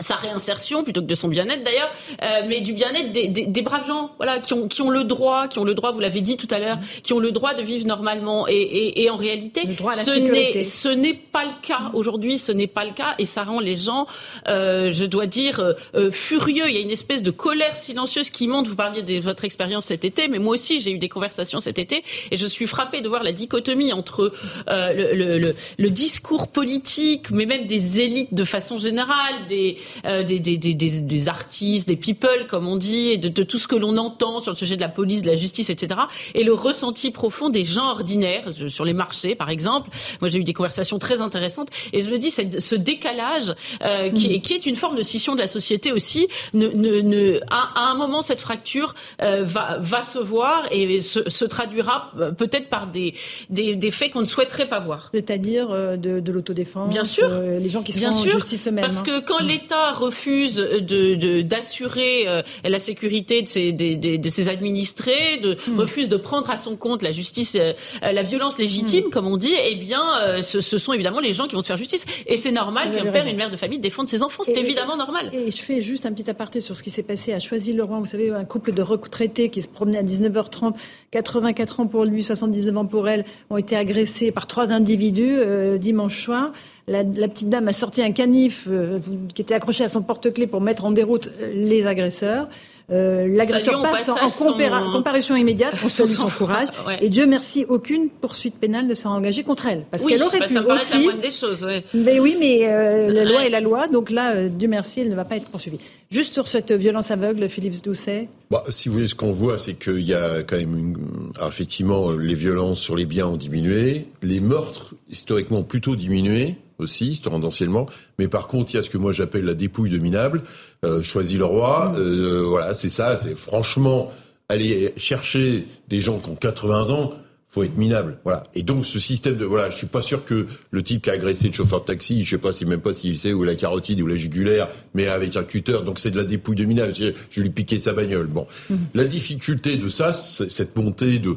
sa 0.00 0.16
réinsertion 0.16 0.84
plutôt 0.84 1.00
que 1.00 1.06
de 1.06 1.14
son 1.14 1.28
bien-être 1.28 1.64
d'ailleurs, 1.64 1.90
euh, 2.22 2.42
mais 2.48 2.60
du 2.60 2.72
bien-être 2.72 3.12
des, 3.12 3.28
des, 3.28 3.46
des, 3.46 3.62
braves 3.62 3.86
gens, 3.86 4.10
voilà, 4.18 4.38
qui 4.38 4.52
ont 4.52 4.68
qui 4.68 4.82
ont 4.82 4.90
le 4.90 5.04
droit, 5.04 5.48
qui 5.48 5.58
ont 5.58 5.64
le 5.64 5.74
droit, 5.74 5.92
vous 5.92 6.00
l'avez 6.00 6.20
dit 6.20 6.36
tout 6.36 6.48
à 6.50 6.58
l'heure, 6.58 6.78
qui 7.02 7.12
ont 7.12 7.18
le 7.18 7.32
droit 7.32 7.54
de 7.54 7.62
vivre 7.62 7.86
normalement. 7.86 8.46
Et, 8.48 8.54
et, 8.54 9.02
et 9.02 9.10
en 9.10 9.16
réalité, 9.16 9.62
ce 9.92 10.18
n'est 10.18 10.62
ce 10.64 10.88
n'est 10.88 11.14
pas 11.14 11.44
le 11.44 11.52
cas 11.62 11.90
aujourd'hui, 11.94 12.38
ce 12.38 12.52
n'est 12.52 12.66
pas 12.66 12.84
le 12.84 12.92
cas, 12.92 13.14
et 13.18 13.24
ça 13.24 13.42
rend 13.44 13.60
les 13.60 13.74
gens, 13.76 14.06
euh, 14.48 14.90
je 14.90 15.04
dois 15.04 15.26
dire, 15.26 15.60
euh, 15.60 15.72
euh, 15.94 16.10
furieux. 16.10 16.64
Il 16.68 16.74
y 16.74 16.78
a 16.78 16.80
une 16.80 16.90
espèce 16.90 17.22
de 17.22 17.30
colère 17.30 17.76
silencieuse 17.76 18.30
qui 18.30 18.48
monte. 18.48 18.66
Vous 18.66 18.76
parliez 18.76 19.02
de 19.02 19.20
votre 19.20 19.44
expérience 19.44 19.86
cet 19.86 20.04
été, 20.04 20.28
mais 20.28 20.38
moi 20.38 20.54
aussi 20.54 20.80
j'ai 20.80 20.90
eu 20.90 20.98
des 20.98 21.08
conversations 21.08 21.60
cet 21.60 21.78
été, 21.78 22.04
et 22.30 22.36
je 22.36 22.46
suis 22.46 22.66
frappée 22.66 23.00
de 23.00 23.08
voir 23.08 23.22
la 23.22 23.32
dichotomie 23.32 23.92
entre 23.92 24.32
euh, 24.68 24.92
le, 24.92 25.14
le, 25.14 25.38
le, 25.38 25.56
le 25.78 25.90
discours 25.90 26.48
politique, 26.48 27.30
mais 27.30 27.46
même 27.46 27.66
des 27.66 28.00
élites 28.00 28.34
de 28.34 28.44
façon 28.44 28.78
générale, 28.78 29.46
des 29.48 29.78
euh, 30.04 30.22
des, 30.22 30.40
des, 30.40 30.56
des, 30.56 30.74
des, 30.74 31.28
artistes, 31.28 31.88
des 31.88 31.96
people, 31.96 32.46
comme 32.48 32.66
on 32.66 32.76
dit, 32.76 33.08
et 33.10 33.18
de, 33.18 33.28
de 33.28 33.42
tout 33.42 33.58
ce 33.58 33.68
que 33.68 33.76
l'on 33.76 33.96
entend 33.96 34.40
sur 34.40 34.52
le 34.52 34.56
sujet 34.56 34.76
de 34.76 34.80
la 34.80 34.88
police, 34.88 35.22
de 35.22 35.28
la 35.28 35.36
justice, 35.36 35.70
etc. 35.70 36.00
Et 36.34 36.44
le 36.44 36.52
ressenti 36.52 37.10
profond 37.10 37.48
des 37.48 37.64
gens 37.64 37.90
ordinaires, 37.90 38.44
sur 38.68 38.84
les 38.84 38.92
marchés, 38.92 39.34
par 39.34 39.50
exemple. 39.50 39.90
Moi, 40.20 40.28
j'ai 40.28 40.38
eu 40.38 40.44
des 40.44 40.52
conversations 40.52 40.98
très 40.98 41.20
intéressantes, 41.20 41.68
et 41.92 42.00
je 42.00 42.10
me 42.10 42.18
dis, 42.18 42.30
ce 42.30 42.74
décalage, 42.74 43.54
euh, 43.82 44.10
qui, 44.10 44.34
est, 44.34 44.40
qui 44.40 44.54
est 44.54 44.66
une 44.66 44.76
forme 44.76 44.96
de 44.96 45.02
scission 45.02 45.34
de 45.34 45.40
la 45.40 45.46
société 45.46 45.92
aussi, 45.92 46.28
ne, 46.54 46.68
ne, 46.68 47.00
ne 47.00 47.40
à, 47.50 47.80
à, 47.80 47.90
un 47.90 47.94
moment, 47.94 48.22
cette 48.22 48.40
fracture 48.40 48.94
euh, 49.22 49.42
va, 49.44 49.78
va 49.80 50.02
se 50.02 50.18
voir 50.18 50.66
et 50.70 51.00
se, 51.00 51.28
se 51.28 51.44
traduira 51.44 52.10
euh, 52.18 52.30
peut-être 52.32 52.68
par 52.68 52.86
des, 52.86 53.14
des, 53.50 53.76
des 53.76 53.90
faits 53.90 54.12
qu'on 54.12 54.20
ne 54.20 54.26
souhaiterait 54.26 54.68
pas 54.68 54.80
voir. 54.80 55.10
C'est-à-dire 55.12 55.68
de, 55.68 56.20
de 56.20 56.32
l'autodéfense 56.32 56.90
Bien 56.90 57.04
sûr. 57.04 57.28
les 57.28 57.68
gens 57.68 57.82
qui 57.82 57.92
se 57.92 57.98
Bien 57.98 58.10
font 58.10 58.18
sûr, 58.18 58.32
justice 58.32 58.66
eux-mêmes. 58.68 58.84
Parce 58.84 59.02
que 59.02 59.20
quand 59.20 59.40
l'État 59.40 59.75
refuse 59.92 60.56
de, 60.56 61.42
d'assurer 61.42 62.24
euh, 62.26 62.42
la 62.64 62.78
sécurité 62.78 63.42
de 63.42 63.48
ses, 63.48 63.72
de, 63.72 64.28
ses 64.28 64.48
administrés, 64.48 65.38
de, 65.42 65.56
hmm. 65.68 65.78
refuse 65.78 66.08
de 66.08 66.16
prendre 66.16 66.50
à 66.50 66.56
son 66.56 66.76
compte 66.76 67.02
la 67.02 67.10
justice, 67.10 67.56
euh, 67.56 67.72
la 68.02 68.22
violence 68.22 68.58
légitime, 68.58 69.06
hmm. 69.06 69.10
comme 69.10 69.26
on 69.26 69.36
dit, 69.36 69.54
eh 69.66 69.76
bien, 69.76 70.02
euh, 70.20 70.42
ce, 70.42 70.60
sont 70.60 70.92
évidemment 70.92 71.20
les 71.20 71.32
gens 71.32 71.46
qui 71.46 71.54
vont 71.54 71.60
se 71.60 71.66
faire 71.66 71.76
justice. 71.76 72.04
Et 72.26 72.36
c'est 72.36 72.52
normal 72.52 72.94
qu'un 72.94 73.10
père, 73.10 73.26
et 73.26 73.30
une 73.30 73.36
mère 73.36 73.50
de 73.50 73.56
famille 73.56 73.78
défendent 73.78 74.08
ses 74.08 74.22
enfants. 74.22 74.42
C'est 74.44 74.56
évidemment 74.56 74.96
normal. 74.96 75.30
Et 75.32 75.50
je 75.50 75.62
fais 75.62 75.82
juste 75.82 76.06
un 76.06 76.12
petit 76.12 76.28
aparté 76.30 76.60
sur 76.60 76.76
ce 76.76 76.82
qui 76.82 76.90
s'est 76.90 77.02
passé 77.02 77.32
à 77.32 77.40
Choisy-le-Roi. 77.40 77.98
Vous 77.98 78.06
savez, 78.06 78.30
un 78.30 78.44
couple 78.44 78.72
de 78.72 78.82
retraités 78.82 79.48
qui 79.48 79.62
se 79.62 79.68
promenait 79.68 79.98
à 79.98 80.02
19h30, 80.02 80.74
84 81.10 81.80
ans 81.80 81.86
pour 81.86 82.04
lui, 82.04 82.22
79 82.22 82.76
ans 82.76 82.86
pour 82.86 83.08
elle, 83.08 83.24
ont 83.50 83.56
été 83.56 83.76
agressés 83.76 84.30
par 84.32 84.46
trois 84.46 84.72
individus 84.72 85.38
dimanche 85.78 86.24
soir. 86.24 86.52
La, 86.88 87.04
petite 87.04 87.48
dame 87.48 87.68
a 87.68 87.72
sorti 87.72 88.02
un 88.02 88.12
canif 88.12 88.66
euh, 88.68 89.00
qui 89.34 89.42
était 89.42 89.54
accroché 89.54 89.84
à 89.84 89.88
son 89.88 90.02
porte-clés 90.02 90.46
pour 90.46 90.60
mettre 90.60 90.84
en 90.84 90.92
déroute 90.92 91.30
les 91.52 91.86
agresseurs. 91.86 92.48
Euh, 92.92 93.26
L'agresseur 93.28 93.82
passe 93.82 94.08
en 94.08 94.92
comparution 94.92 95.34
immédiate, 95.34 95.74
on 95.84 95.88
salue 95.88 96.08
son 96.10 96.28
courage. 96.28 96.68
Et 97.00 97.08
Dieu 97.08 97.26
merci, 97.26 97.64
aucune 97.68 98.08
poursuite 98.08 98.54
pénale 98.54 98.86
ne 98.86 98.94
sera 98.94 99.14
engagée 99.14 99.42
contre 99.42 99.66
elle. 99.66 99.84
Parce 99.90 100.04
qu'elle 100.04 100.22
aurait 100.22 100.38
bah, 100.38 100.46
pu 100.46 100.54
ça 100.54 100.62
aussi. 100.62 101.06
La 101.06 101.12
des 101.14 101.30
choses, 101.32 101.64
ouais. 101.64 101.82
Mais 101.94 102.20
oui, 102.20 102.36
mais 102.38 102.60
euh, 102.66 103.12
la 103.12 103.24
loi 103.24 103.44
est 103.44 103.50
la 103.50 103.60
loi, 103.60 103.88
donc 103.88 104.10
là, 104.10 104.34
euh, 104.34 104.48
Dieu 104.48 104.68
merci, 104.68 105.00
elle 105.00 105.08
ne 105.08 105.16
va 105.16 105.24
pas 105.24 105.36
être 105.36 105.48
poursuivie. 105.48 105.78
Juste 106.10 106.34
sur 106.34 106.46
cette 106.46 106.70
violence 106.70 107.10
aveugle, 107.10 107.48
Philippe 107.48 107.82
Doucet. 107.82 108.28
Bah, 108.50 108.62
si 108.68 108.88
vous 108.88 108.94
voulez, 108.94 109.08
ce 109.08 109.16
qu'on 109.16 109.32
voit, 109.32 109.58
c'est 109.58 109.74
qu'il 109.74 110.02
y 110.02 110.14
a 110.14 110.44
quand 110.44 110.56
même 110.56 110.78
une... 110.78 110.96
Alors, 111.36 111.48
effectivement, 111.48 112.12
les 112.12 112.34
violences 112.34 112.78
sur 112.78 112.94
les 112.94 113.04
biens 113.04 113.26
ont 113.26 113.36
diminué, 113.36 114.06
les 114.22 114.38
meurtres 114.38 114.94
historiquement 115.10 115.64
plutôt 115.64 115.96
diminué 115.96 116.56
aussi, 116.78 117.20
tendanciellement. 117.22 117.86
Mais 118.18 118.28
par 118.28 118.46
contre, 118.46 118.74
il 118.74 118.76
y 118.76 118.80
a 118.80 118.82
ce 118.82 118.90
que 118.90 118.98
moi 118.98 119.12
j'appelle 119.12 119.44
la 119.44 119.54
dépouille 119.54 119.90
de 119.90 119.98
minable. 119.98 120.42
Euh, 120.84 121.02
choisis 121.02 121.38
le 121.38 121.44
roi. 121.44 121.90
Mmh. 121.90 121.96
Euh, 121.98 122.44
voilà, 122.46 122.74
c'est 122.74 122.88
ça. 122.88 123.18
C'est 123.18 123.36
franchement 123.36 124.12
aller 124.48 124.92
chercher 124.96 125.66
des 125.88 126.00
gens 126.00 126.18
qui 126.18 126.30
ont 126.30 126.36
80 126.36 126.90
ans. 126.90 127.14
Faut 127.48 127.62
être 127.62 127.76
minable, 127.76 128.18
voilà. 128.24 128.42
Et 128.54 128.62
donc 128.62 128.84
ce 128.84 128.98
système 128.98 129.36
de 129.36 129.44
voilà, 129.44 129.70
je 129.70 129.76
suis 129.76 129.86
pas 129.86 130.02
sûr 130.02 130.24
que 130.24 130.46
le 130.72 130.82
type 130.82 131.02
qui 131.02 131.10
a 131.10 131.12
agressé 131.12 131.46
le 131.46 131.54
chauffeur 131.54 131.80
de 131.80 131.86
taxi, 131.86 132.24
je 132.24 132.30
sais 132.30 132.38
pas 132.38 132.52
si 132.52 132.66
même 132.66 132.80
pas 132.80 132.92
s'il 132.92 133.18
sait 133.18 133.32
ou 133.32 133.44
la 133.44 133.54
carotide 133.54 134.02
ou 134.02 134.06
la 134.06 134.16
jugulaire, 134.16 134.68
mais 134.94 135.06
avec 135.06 135.36
un 135.36 135.44
cutter, 135.44 135.78
donc 135.84 136.00
c'est 136.00 136.10
de 136.10 136.16
la 136.16 136.24
dépouille 136.24 136.56
de 136.56 136.64
minable. 136.64 136.92
Je 137.30 137.40
lui 137.40 137.50
piquer 137.50 137.78
sa 137.78 137.92
bagnole. 137.92 138.26
Bon, 138.26 138.48
mmh. 138.68 138.74
la 138.94 139.04
difficulté 139.04 139.76
de 139.76 139.88
ça, 139.88 140.12
c'est 140.12 140.50
cette 140.50 140.76
montée 140.76 141.20
de 141.20 141.36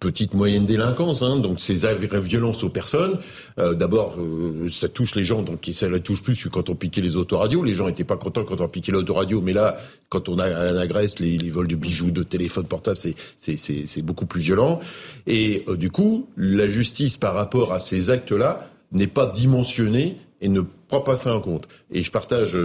petite 0.00 0.32
moyenne 0.32 0.64
délinquance, 0.64 1.20
hein, 1.20 1.36
donc 1.36 1.60
ces 1.60 1.86
violences 2.22 2.64
aux 2.64 2.70
personnes. 2.70 3.18
Euh, 3.58 3.74
D'abord, 3.74 4.16
euh, 4.18 4.66
ça 4.70 4.88
touche 4.88 5.14
les 5.14 5.24
gens, 5.24 5.42
donc 5.42 5.68
ça 5.72 5.90
la 5.90 6.00
touche 6.00 6.22
plus 6.22 6.42
que 6.42 6.48
quand 6.48 6.70
on 6.70 6.74
piquait 6.74 7.02
les 7.02 7.16
autoradios. 7.16 7.62
Les 7.62 7.74
gens 7.74 7.86
n'étaient 7.86 8.04
pas 8.04 8.16
contents 8.16 8.44
quand 8.44 8.62
on 8.62 8.68
piquait 8.68 8.92
l'autoradio, 8.92 9.42
mais 9.42 9.52
là, 9.52 9.78
quand 10.08 10.30
on 10.30 10.38
agresse, 10.38 11.20
les, 11.20 11.36
les, 11.36 11.50
vols 11.50 11.68
de 11.68 11.76
bijoux, 11.76 12.10
de 12.10 12.22
téléphones 12.22 12.66
portables, 12.66 12.98
c'est 13.36 14.02
beaucoup 14.02 14.26
plus 14.26 14.40
violent. 14.40 14.80
Et 15.26 15.64
euh, 15.68 15.76
du 15.76 15.90
coup, 15.90 16.26
la 16.36 16.66
justice 16.66 17.18
par 17.18 17.34
rapport 17.34 17.74
à 17.74 17.78
ces 17.78 18.08
actes-là 18.08 18.70
n'est 18.92 19.06
pas 19.06 19.26
dimensionnée 19.26 20.16
et 20.40 20.48
ne 20.48 20.62
prend 20.88 21.02
pas 21.02 21.16
ça 21.16 21.34
en 21.34 21.40
compte. 21.40 21.68
Et 21.90 22.02
je 22.02 22.10
partage 22.10 22.56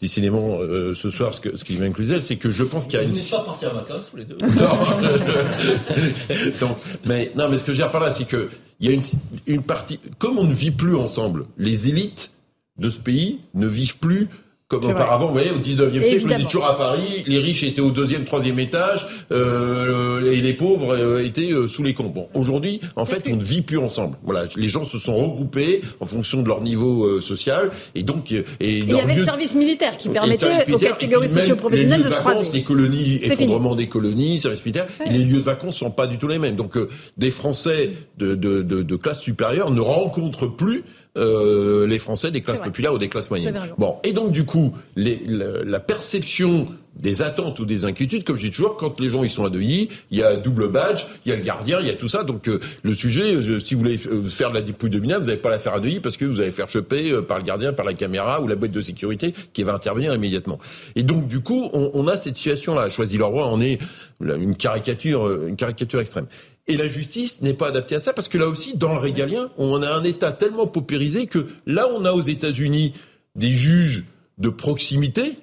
décidément 0.00 0.58
euh, 0.60 0.94
ce 0.94 1.10
soir 1.10 1.34
ce, 1.34 1.40
que, 1.40 1.56
ce 1.56 1.64
qui 1.64 1.76
m'inclut, 1.76 2.20
c'est 2.20 2.36
que 2.36 2.50
je 2.50 2.64
pense 2.64 2.86
qu'il 2.86 2.94
y 2.94 2.98
a 2.98 3.02
une. 3.02 3.12
Vous 3.12 3.30
pas 3.30 3.44
partir 3.44 3.72
en 3.72 3.76
vacances 3.76 4.04
tous 4.10 4.16
les 4.16 4.24
deux. 4.24 4.36
non, 4.40 4.48
donc, 6.60 6.76
mais 7.04 7.32
non, 7.36 7.48
mais 7.48 7.58
ce 7.58 7.64
que 7.64 7.72
je 7.72 7.78
veux 7.78 7.84
dire 7.84 7.90
par 7.90 8.00
là, 8.00 8.10
c'est 8.10 8.26
que 8.26 8.48
il 8.80 8.88
y 8.88 8.90
a 8.90 8.94
une, 8.94 9.02
une 9.46 9.62
partie. 9.62 10.00
Comme 10.18 10.38
on 10.38 10.44
ne 10.44 10.54
vit 10.54 10.72
plus 10.72 10.96
ensemble, 10.96 11.46
les 11.56 11.88
élites 11.88 12.30
de 12.78 12.90
ce 12.90 12.98
pays 12.98 13.40
ne 13.54 13.66
vivent 13.66 13.98
plus 13.98 14.28
comme 14.72 14.90
auparavant, 14.90 15.26
vous 15.26 15.32
voyez, 15.32 15.50
au 15.50 15.58
19e 15.58 16.02
siècle, 16.02 16.26
on 16.32 16.38
dit 16.38 16.44
toujours 16.44 16.64
à 16.64 16.78
Paris, 16.78 17.24
les 17.26 17.38
riches 17.38 17.62
étaient 17.62 17.82
au 17.82 17.90
deuxième, 17.90 18.24
troisième 18.24 18.58
étage, 18.58 19.06
euh, 19.30 20.32
et 20.32 20.40
les 20.40 20.54
pauvres 20.54 20.94
euh, 20.94 21.22
étaient 21.22 21.52
euh, 21.52 21.68
sous 21.68 21.82
les 21.82 21.92
comptes. 21.92 22.14
Bon, 22.14 22.28
aujourd'hui, 22.32 22.80
en 22.96 23.04
fait, 23.04 23.24
on 23.28 23.36
ne 23.36 23.42
vit 23.42 23.60
plus 23.60 23.76
ensemble. 23.76 24.16
Voilà, 24.24 24.44
les 24.56 24.68
gens 24.68 24.84
se 24.84 24.98
sont 24.98 25.14
regroupés 25.14 25.82
en 26.00 26.06
fonction 26.06 26.42
de 26.42 26.48
leur 26.48 26.62
niveau 26.62 27.04
euh, 27.04 27.20
social, 27.20 27.70
et 27.94 28.02
donc 28.02 28.32
et, 28.32 28.44
il 28.60 28.90
y 28.90 28.98
avait 28.98 29.16
le 29.16 29.24
service 29.24 29.54
militaire 29.54 29.98
qui 29.98 30.08
permettait 30.08 30.72
aux 30.72 30.78
catégories 30.78 31.28
socio-professionnelles 31.28 32.04
de 32.04 32.08
se 32.08 32.16
croiser. 32.16 32.50
Les 32.54 32.62
colonies, 32.62 33.20
effondrement 33.22 33.74
des 33.74 33.88
colonies, 33.88 34.40
service 34.40 34.64
militaire, 34.64 34.86
les 35.06 35.18
lieux 35.18 35.38
de 35.38 35.44
vacances 35.44 35.76
sont 35.76 35.90
pas 35.90 36.06
du 36.06 36.16
tout 36.16 36.28
les 36.28 36.38
mêmes. 36.38 36.56
Donc, 36.56 36.78
des 37.18 37.30
Français 37.30 37.92
de, 38.16 38.34
de, 38.34 38.62
de, 38.62 38.82
de 38.82 38.96
classe 38.96 39.20
supérieure 39.20 39.70
ne 39.70 39.80
rencontrent 39.80 40.46
plus 40.46 40.84
euh, 41.18 41.86
les 41.86 41.98
Français 41.98 42.30
des 42.30 42.40
classes 42.40 42.60
populaires 42.60 42.94
ou 42.94 42.98
des 42.98 43.10
classes 43.10 43.28
moyennes. 43.28 43.58
Bon, 43.76 43.96
et 44.02 44.12
donc 44.12 44.32
du 44.32 44.46
coup, 44.46 44.72
les, 44.96 45.22
la, 45.26 45.78
perception 45.78 46.68
des 46.96 47.20
attentes 47.20 47.60
ou 47.60 47.66
des 47.66 47.84
inquiétudes, 47.84 48.24
comme 48.24 48.36
je 48.36 48.46
dis 48.46 48.50
toujours, 48.50 48.78
quand 48.78 48.98
les 48.98 49.10
gens 49.10 49.22
ils 49.22 49.28
sont 49.28 49.44
à 49.44 49.50
Neuilly, 49.50 49.90
il 50.10 50.18
y 50.18 50.22
a 50.22 50.36
double 50.36 50.68
badge, 50.68 51.04
il 51.26 51.30
y 51.30 51.32
a 51.34 51.36
le 51.36 51.42
gardien, 51.42 51.80
il 51.80 51.86
y 51.86 51.90
a 51.90 51.94
tout 51.94 52.08
ça. 52.08 52.22
Donc 52.22 52.48
euh, 52.48 52.60
le 52.82 52.94
sujet, 52.94 53.34
euh, 53.34 53.58
si 53.58 53.74
vous 53.74 53.80
voulez 53.80 53.98
faire 53.98 54.48
de 54.48 54.54
la 54.54 54.62
dépouille 54.62 54.88
de 54.88 55.00
mina, 55.00 55.18
vous 55.18 55.26
n'allez 55.26 55.36
pas 55.36 55.50
la 55.50 55.58
faire 55.58 55.74
à 55.74 55.80
Neuilly 55.80 56.00
parce 56.00 56.16
que 56.16 56.24
vous 56.24 56.40
allez 56.40 56.50
faire 56.50 56.70
choper 56.70 57.12
par 57.28 57.36
le 57.36 57.44
gardien, 57.44 57.74
par 57.74 57.84
la 57.84 57.92
caméra 57.92 58.40
ou 58.40 58.48
la 58.48 58.56
boîte 58.56 58.70
de 58.72 58.80
sécurité 58.80 59.34
qui 59.52 59.64
va 59.64 59.74
intervenir 59.74 60.14
immédiatement. 60.14 60.58
Et 60.96 61.02
donc 61.02 61.28
du 61.28 61.40
coup, 61.40 61.68
on, 61.74 61.90
on 61.92 62.08
a 62.08 62.16
cette 62.16 62.38
situation-là. 62.38 62.88
Choisi 62.88 63.18
le 63.18 63.24
roi, 63.24 63.48
on 63.48 63.60
est 63.60 63.78
une 64.22 64.56
caricature, 64.56 65.46
une 65.46 65.56
caricature 65.56 66.00
extrême. 66.00 66.26
Et 66.68 66.76
la 66.76 66.86
justice 66.86 67.40
n'est 67.40 67.54
pas 67.54 67.68
adaptée 67.68 67.96
à 67.96 68.00
ça 68.00 68.12
parce 68.12 68.28
que 68.28 68.38
là 68.38 68.46
aussi, 68.46 68.76
dans 68.76 68.94
le 68.94 69.00
régalien, 69.00 69.50
on 69.58 69.82
a 69.82 69.92
un 69.92 70.04
État 70.04 70.30
tellement 70.32 70.66
paupérisé 70.66 71.26
que 71.26 71.48
là, 71.66 71.88
on 71.92 72.04
a 72.04 72.12
aux 72.12 72.22
États-Unis 72.22 72.94
des 73.34 73.52
juges 73.52 74.04
de 74.38 74.48
proximité 74.48 75.38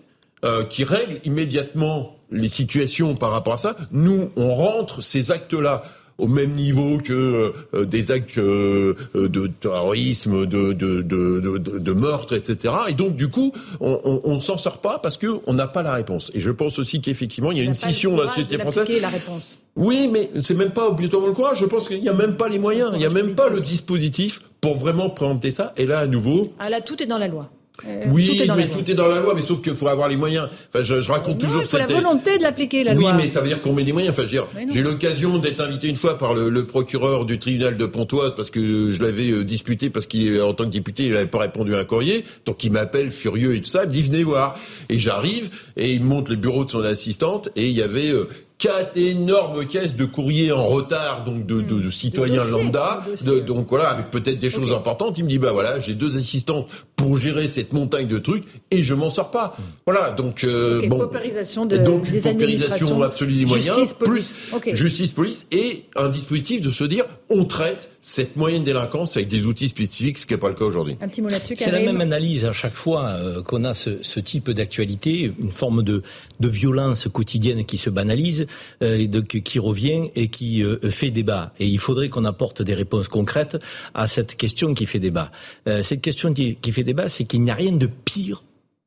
euh, 0.46 0.64
qui 0.64 0.84
règlent 0.84 1.20
immédiatement 1.26 2.16
les 2.32 2.48
situations 2.48 3.16
par 3.16 3.32
rapport 3.32 3.54
à 3.54 3.58
ça. 3.58 3.76
Nous, 3.92 4.32
on 4.36 4.56
rentre 4.56 5.04
ces 5.04 5.32
actes-là 5.32 5.84
au 6.20 6.28
même 6.28 6.52
niveau 6.52 6.98
que 6.98 7.54
euh, 7.74 7.86
des 7.86 8.12
actes 8.12 8.38
euh, 8.38 8.96
de 9.16 9.48
terrorisme, 9.48 10.46
de, 10.46 10.74
de, 10.74 11.02
de, 11.02 11.40
de, 11.58 11.94
meurtre, 11.94 12.36
etc. 12.36 12.74
Et 12.90 12.94
donc, 12.94 13.16
du 13.16 13.30
coup, 13.30 13.52
on 13.80 14.36
ne 14.36 14.40
s'en 14.40 14.58
sort 14.58 14.80
pas 14.80 15.00
parce 15.00 15.18
qu'on 15.18 15.54
n'a 15.54 15.68
pas 15.68 15.84
la 15.84 15.94
réponse. 15.94 16.32
Et 16.34 16.42
je 16.42 16.52
pense 16.52 16.80
aussi 16.80 17.02
qu'effectivement, 17.02 17.52
il 17.52 17.58
y 17.58 17.62
a 17.62 17.64
une 17.64 17.74
scission 17.74 18.16
dans 18.16 18.24
la 18.24 18.30
société 18.30 18.58
française. 18.58 18.88
La 19.02 19.10
réponse. 19.10 19.60
Oui, 19.76 20.10
mais 20.12 20.30
c'est 20.44 20.56
même 20.56 20.72
pas 20.72 20.88
obligatoirement 20.88 21.28
le 21.28 21.34
courage. 21.34 21.60
Je 21.60 21.66
pense 21.66 21.88
qu'il 21.88 22.02
n'y 22.02 22.10
a 22.10 22.14
même 22.14 22.36
pas 22.36 22.50
les 22.50 22.60
moyens, 22.60 22.92
il 22.94 23.00
n'y 23.00 23.06
a 23.06 23.10
même 23.10 23.36
pas 23.36 23.50
le 23.50 23.62
dispositif 23.62 24.42
pour 24.62 24.76
vraiment 24.76 25.10
préempter 25.10 25.52
ça. 25.52 25.74
Et 25.78 25.86
là, 25.86 26.00
à 26.00 26.08
nouveau. 26.08 26.54
Ah 26.60 26.70
là, 26.70 26.82
tout 26.82 27.02
est 27.02 27.06
dans 27.06 27.18
la 27.18 27.28
loi. 27.28 27.50
Euh, 27.88 28.04
oui, 28.12 28.42
mais 28.56 28.70
tout 28.70 28.90
est 28.90 28.94
dans 28.94 29.08
la 29.08 29.20
loi, 29.20 29.34
mais 29.36 29.42
sauf 29.42 29.62
qu'il 29.62 29.76
faut 29.76 29.88
avoir 29.88 30.08
les 30.08 30.18
moyens. 30.18 30.50
Enfin, 30.70 30.84
je, 30.84 31.02
je 31.02 31.12
raconte 31.12 31.40
toujours 31.40 31.66
cette. 31.66 31.80
La 31.80 31.88
volonté 31.88 32.38
de 32.38 32.44
l'appliquer, 32.44 32.84
la 32.84 32.94
loi. 32.94 33.12
Oui, 33.12 33.18
mais 33.18 33.28
ça 33.28 33.42
veut 33.42 33.48
dire 33.48 33.62
qu'on 33.62 33.74
met 33.74 33.84
des 33.84 33.94
moyens. 33.94 34.18
Enfin, 34.18 34.28
j'ai 34.28 34.82
l'occasion 34.82 35.38
d'être 35.38 35.62
invité 35.62 35.88
une 35.88 35.96
fois 35.96 36.18
par 36.18 36.34
le, 36.34 36.50
le, 36.50 36.66
procureur 36.66 37.26
du 37.26 37.40
tribunal 37.40 37.78
de 37.78 37.86
Pontoise 37.86 38.36
parce 38.36 38.50
que 38.50 38.92
je 38.92 39.02
l'avais 39.02 39.32
euh, 39.32 39.44
disputé 39.44 39.90
parce 39.90 40.08
qu'en 40.08 40.54
tant 40.54 40.66
que 40.66 40.70
député, 40.70 41.06
il 41.06 41.14
n'avait 41.14 41.26
pas 41.26 41.40
répondu 41.40 41.76
à 41.76 41.80
un 41.80 41.86
courrier. 41.86 42.26
Donc, 42.46 42.64
il 42.64 42.72
m'appelle 42.72 43.12
furieux 43.12 43.56
et 43.56 43.62
tout 43.62 43.70
ça. 43.70 43.84
Il 43.84 43.90
me 43.90 43.94
dit 43.94 44.02
venez 44.04 44.24
voir. 44.24 44.58
Et 44.90 45.00
j'arrive 45.00 45.50
et 45.78 45.92
il 45.94 46.04
monte 46.04 46.30
les 46.30 46.36
bureaux 46.36 46.66
de 46.66 46.72
son 46.72 46.84
assistante 46.84 47.50
et 47.56 47.68
il 47.68 47.76
y 47.76 47.82
avait 47.82 48.12
euh, 48.12 48.28
quatre 48.60 48.98
énormes 48.98 49.66
caisses 49.66 49.96
de 49.96 50.04
courriers 50.06 50.52
en 50.52 50.68
retard, 50.68 51.24
donc 51.24 51.46
de, 51.46 51.62
de, 51.62 51.82
de 51.82 51.90
citoyens 51.90 52.44
lambda, 52.44 53.06
de, 53.26 53.40
donc 53.40 53.70
voilà, 53.70 53.90
avec 53.90 54.12
peut-être 54.12 54.38
des 54.38 54.50
choses 54.50 54.74
importantes. 54.74 55.18
Il 55.18 55.24
me 55.24 55.30
dit 55.30 55.40
bah 55.40 55.54
voilà, 55.54 55.80
j'ai 55.80 55.96
deux 55.96 56.18
assistantes 56.18 56.68
pour 56.98 57.18
gérer 57.18 57.48
cette 57.48 57.72
montagne 57.72 58.08
de 58.08 58.20
trucs 58.20 58.44
et 58.70 58.84
je 58.84 58.94
m'en 58.94 59.10
sors 59.10 59.32
pas. 59.32 59.58
Voilà, 59.88 60.12
donc 60.12 60.44
euh, 60.44 60.86
bon, 60.88 61.00
paupérisation 61.00 61.66
de, 61.66 61.78
donc 61.78 62.10
une 62.10 62.22
paupérisation 62.22 63.02
absolue 63.02 63.34
des 63.34 63.46
moyens, 63.46 63.78
justice, 63.78 63.94
police. 63.94 64.40
plus 64.62 64.76
justice, 64.76 65.12
police 65.14 65.48
et 65.52 65.86
un 65.96 66.10
dispositif 66.10 66.60
de 66.60 66.70
se 66.70 66.84
dire 66.84 67.06
on 67.30 67.46
traite 67.46 67.90
cette 68.02 68.36
moyenne 68.36 68.64
délinquance 68.64 69.16
avec 69.18 69.30
des 69.30 69.46
outils 69.46 69.70
spécifiques, 69.70 70.18
ce 70.18 70.26
qui 70.26 70.34
n'est 70.34 70.40
pas 70.40 70.48
le 70.50 70.56
cas 70.56 70.66
aujourd'hui. 70.66 70.98
Un 71.00 71.08
petit 71.08 71.22
mot 71.22 71.30
là-dessus. 71.30 71.56
C'est 71.58 71.72
la 71.72 71.80
même 71.80 72.02
analyse 72.02 72.46
à 72.46 72.52
chaque 72.52 72.74
fois 72.74 73.08
euh, 73.10 73.42
qu'on 73.44 73.64
a 73.64 73.74
ce, 73.74 74.02
ce 74.02 74.20
type 74.20 74.50
d'actualité, 74.50 75.32
une 75.40 75.52
forme 75.52 75.84
de, 75.84 76.02
de 76.40 76.48
violence 76.48 77.08
quotidienne 77.12 77.66
qui 77.66 77.78
se 77.78 77.90
banalise, 77.90 78.48
euh, 78.84 79.08
de, 79.08 79.22
qui 79.22 79.60
revient 79.60 80.10
et 80.16 80.30
qui 80.30 80.64
euh, 80.64 80.78
fait 80.90 81.12
débat. 81.12 81.54
Et 81.60 81.68
il 81.68 81.80
faudrait 81.80 82.10
qu'on 82.10 82.26
apporte 82.26 82.62
des 82.62 82.74
réponses 82.74 83.08
concrètes 83.08 83.58
à 83.94 84.08
cette 84.08 84.36
question 84.36 84.74
qui 84.74 84.86
fait 84.86 85.00
débat. 85.00 85.32
Euh, 85.68 85.84
cette 85.84 86.02
question 86.02 86.34
qui, 86.34 86.56
qui 86.56 86.72
fait 86.72 86.84
débat, 86.84 87.10
c'est 87.10 87.26
qu'il 87.26 87.42
n'y 87.42 87.52
a 87.52 87.56
rien 87.56 87.72
de 87.72 87.88
pire 87.88 88.44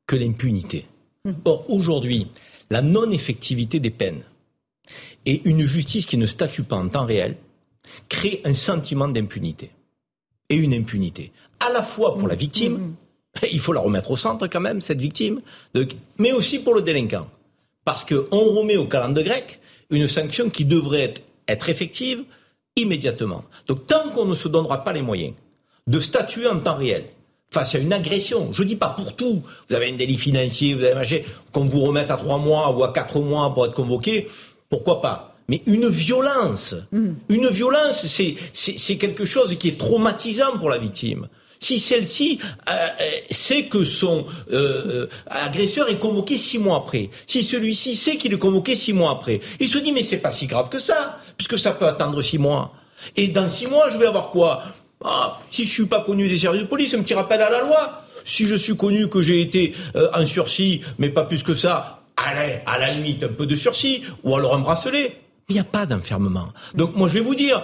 que 0.07 0.15
l'impunité. 0.15 0.85
Mmh. 1.25 1.31
Or, 1.45 1.69
aujourd'hui, 1.69 2.27
la 2.69 2.81
non-effectivité 2.81 3.79
des 3.79 3.91
peines 3.91 4.23
et 5.25 5.41
une 5.45 5.65
justice 5.65 6.05
qui 6.05 6.17
ne 6.17 6.25
statue 6.25 6.63
pas 6.63 6.75
en 6.75 6.89
temps 6.89 7.05
réel 7.05 7.37
crée 8.09 8.41
un 8.45 8.53
sentiment 8.53 9.07
d'impunité. 9.07 9.71
Et 10.49 10.55
une 10.55 10.73
impunité. 10.73 11.31
À 11.59 11.71
la 11.71 11.81
fois 11.81 12.17
pour 12.17 12.27
la 12.27 12.35
victime, 12.35 12.73
mmh. 12.73 12.95
il 13.51 13.59
faut 13.59 13.73
la 13.73 13.79
remettre 13.79 14.11
au 14.11 14.17
centre 14.17 14.47
quand 14.47 14.59
même, 14.59 14.81
cette 14.81 15.01
victime, 15.01 15.41
mais 16.17 16.31
aussi 16.31 16.59
pour 16.59 16.73
le 16.73 16.81
délinquant. 16.81 17.27
Parce 17.85 18.05
qu'on 18.05 18.39
remet 18.39 18.77
au 18.77 18.85
calendrier 18.85 19.27
grec 19.27 19.59
une 19.89 20.07
sanction 20.07 20.49
qui 20.49 20.65
devrait 20.65 21.13
être, 21.47 21.69
effective 21.69 22.23
immédiatement. 22.75 23.43
Donc 23.67 23.85
tant 23.85 24.09
qu'on 24.09 24.25
ne 24.25 24.35
se 24.35 24.47
donnera 24.47 24.83
pas 24.83 24.93
les 24.93 25.01
moyens 25.01 25.35
de 25.85 25.99
statuer 25.99 26.47
en 26.47 26.59
temps 26.59 26.77
réel 26.77 27.05
face 27.51 27.75
à 27.75 27.77
une 27.77 27.93
agression, 27.93 28.51
je 28.51 28.63
ne 28.63 28.67
dis 28.67 28.75
pas 28.75 28.89
pour 28.89 29.15
tout, 29.15 29.43
vous 29.69 29.75
avez 29.75 29.91
un 29.91 29.95
délit 29.95 30.17
financier, 30.17 30.73
vous 30.73 30.83
avez 30.83 30.95
marché, 30.95 31.25
qu'on 31.51 31.65
vous 31.65 31.81
remette 31.81 32.09
à 32.09 32.17
trois 32.17 32.39
mois 32.39 32.71
ou 32.71 32.83
à 32.83 32.91
quatre 32.91 33.19
mois 33.19 33.53
pour 33.53 33.65
être 33.65 33.75
convoqué, 33.75 34.27
pourquoi 34.69 35.01
pas? 35.01 35.35
Mais 35.49 35.61
une 35.67 35.87
violence, 35.87 36.73
mm. 36.91 37.11
une 37.29 37.47
violence, 37.49 38.07
c'est 38.53 38.95
quelque 38.95 39.25
chose 39.25 39.55
qui 39.57 39.67
est 39.67 39.77
traumatisant 39.77 40.57
pour 40.57 40.69
la 40.69 40.79
victime 40.79 41.27
si 41.63 41.79
celle-ci 41.79 42.39
euh, 42.69 42.71
euh, 42.73 43.09
sait 43.31 43.63
que 43.65 43.85
son 43.85 44.25
euh, 44.51 45.07
agresseur 45.27 45.89
est 45.89 45.97
convoqué 45.97 46.35
six 46.37 46.59
mois 46.59 46.77
après, 46.77 47.09
si 47.25 47.43
celui-ci 47.43 47.95
sait 47.95 48.17
qu'il 48.17 48.33
est 48.33 48.37
convoqué 48.37 48.75
six 48.75 48.91
mois 48.91 49.11
après, 49.11 49.39
il 49.59 49.69
se 49.69 49.77
dit 49.77 49.93
mais 49.93 50.03
c'est 50.03 50.17
pas 50.17 50.31
si 50.31 50.45
grave 50.45 50.69
que 50.69 50.79
ça, 50.79 51.19
puisque 51.37 51.57
ça 51.57 51.71
peut 51.71 51.87
attendre 51.87 52.21
six 52.21 52.37
mois. 52.37 52.73
Et 53.15 53.27
dans 53.27 53.47
six 53.47 53.67
mois, 53.67 53.89
je 53.89 53.97
vais 53.97 54.07
avoir 54.07 54.29
quoi? 54.29 54.63
Ah, 55.05 55.39
si 55.49 55.65
je 55.65 55.71
suis 55.71 55.85
pas 55.85 56.01
connu 56.01 56.27
des 56.29 56.37
services 56.37 56.61
de 56.61 56.67
police, 56.67 56.93
un 56.93 57.01
petit 57.01 57.13
rappel 57.13 57.41
à 57.41 57.49
la 57.49 57.61
loi. 57.61 58.03
Si 58.25 58.45
je 58.45 58.55
suis 58.55 58.77
connu 58.77 59.09
que 59.09 59.21
j'ai 59.21 59.41
été 59.41 59.73
en 60.13 60.25
sursis, 60.25 60.81
mais 60.97 61.09
pas 61.09 61.23
plus 61.23 61.43
que 61.43 61.53
ça, 61.53 62.03
allez, 62.15 62.59
à 62.65 62.77
la 62.77 62.91
limite 62.91 63.23
un 63.23 63.27
peu 63.27 63.45
de 63.45 63.55
sursis, 63.55 64.03
ou 64.23 64.33
alors 64.35 64.55
un 64.55 64.59
bracelet. 64.59 65.22
Il 65.49 65.55
n'y 65.55 65.59
a 65.59 65.65
pas 65.65 65.85
d'enfermement. 65.85 66.47
Donc 66.73 66.95
moi 66.95 67.07
je 67.07 67.15
vais 67.15 67.19
vous 67.19 67.35
dire, 67.35 67.63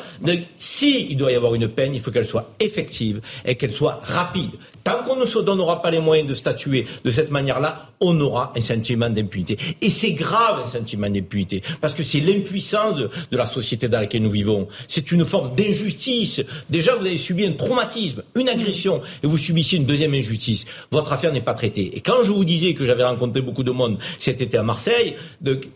si 0.56 1.08
il 1.12 1.18
doit 1.18 1.32
y 1.32 1.36
avoir 1.36 1.56
une 1.56 1.70
peine, 1.70 1.96
il 1.96 2.02
faut 2.02 2.12
qu'elle 2.12 2.26
soit 2.26 2.52
effective 2.60 3.22
et 3.46 3.56
qu'elle 3.56 3.72
soit 3.72 4.00
rapide. 4.04 4.52
Tant 4.84 5.04
qu'on 5.04 5.16
ne 5.16 5.26
se 5.26 5.40
donnera 5.40 5.82
pas 5.82 5.92
les 5.92 6.00
moyens 6.00 6.28
de 6.28 6.36
statuer 6.36 6.86
de 7.04 7.12
cette 7.12 7.32
manière-là, 7.32 7.90
on 8.02 8.20
aura 8.20 8.54
un 8.56 8.62
sentiment 8.62 9.10
d'impunité. 9.10 9.58
Et 9.82 9.90
c'est 9.90 10.14
grave 10.14 10.64
un 10.66 10.68
sentiment 10.68 11.10
d'impunité, 11.10 11.62
parce 11.82 11.94
que 11.94 12.04
c'est 12.04 12.20
l'impuissance 12.20 12.96
de, 12.98 13.10
la 13.32 13.46
société 13.46 13.88
dans 13.88 14.00
laquelle 14.00 14.24
nous 14.24 14.30
vivons. 14.30 14.68
C'est 14.88 15.12
une 15.12 15.26
forme 15.26 15.56
d'injustice. 15.56 16.42
Déjà, 16.70 16.96
vous 16.96 17.06
avez 17.06 17.18
subi 17.18 17.46
un 17.46 17.54
traumatisme, 17.54 18.24
une 18.36 18.50
agression, 18.50 19.02
et 19.24 19.28
vous 19.28 19.38
subissez 19.38 19.78
une 19.78 19.86
deuxième 19.86 20.14
injustice. 20.14 20.66
Votre 20.92 21.14
affaire 21.14 21.32
n'est 21.32 21.42
pas 21.42 21.54
traitée. 21.54 21.92
Et 21.96 22.02
quand 22.02 22.24
je 22.24 22.32
vous 22.32 22.46
disais 22.46 22.74
que 22.74 22.84
j'avais 22.84 23.04
rencontré 23.04 23.42
beaucoup 23.42 23.64
de 23.64 23.72
monde 23.72 23.98
cet 24.18 24.42
été 24.42 24.58
à 24.58 24.64
Marseille, 24.64 25.16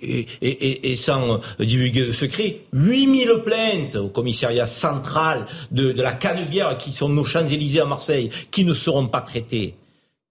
et, 0.01 0.95
sans 0.95 1.39
divulguer 1.59 1.92
de 2.01 2.11
secret, 2.11 2.61
8000 2.73 3.41
plaintes 3.45 3.95
au 3.95 4.09
commissariat 4.09 4.65
central 4.65 5.45
de, 5.71 5.91
de 5.91 6.01
la 6.01 6.13
Canebière, 6.13 6.77
qui 6.77 6.91
sont 6.91 7.09
nos 7.09 7.23
Champs-Élysées 7.23 7.81
à 7.81 7.85
Marseille, 7.85 8.29
qui 8.51 8.65
ne 8.65 8.73
seront 8.73 9.07
pas 9.07 9.21
traités 9.21 9.75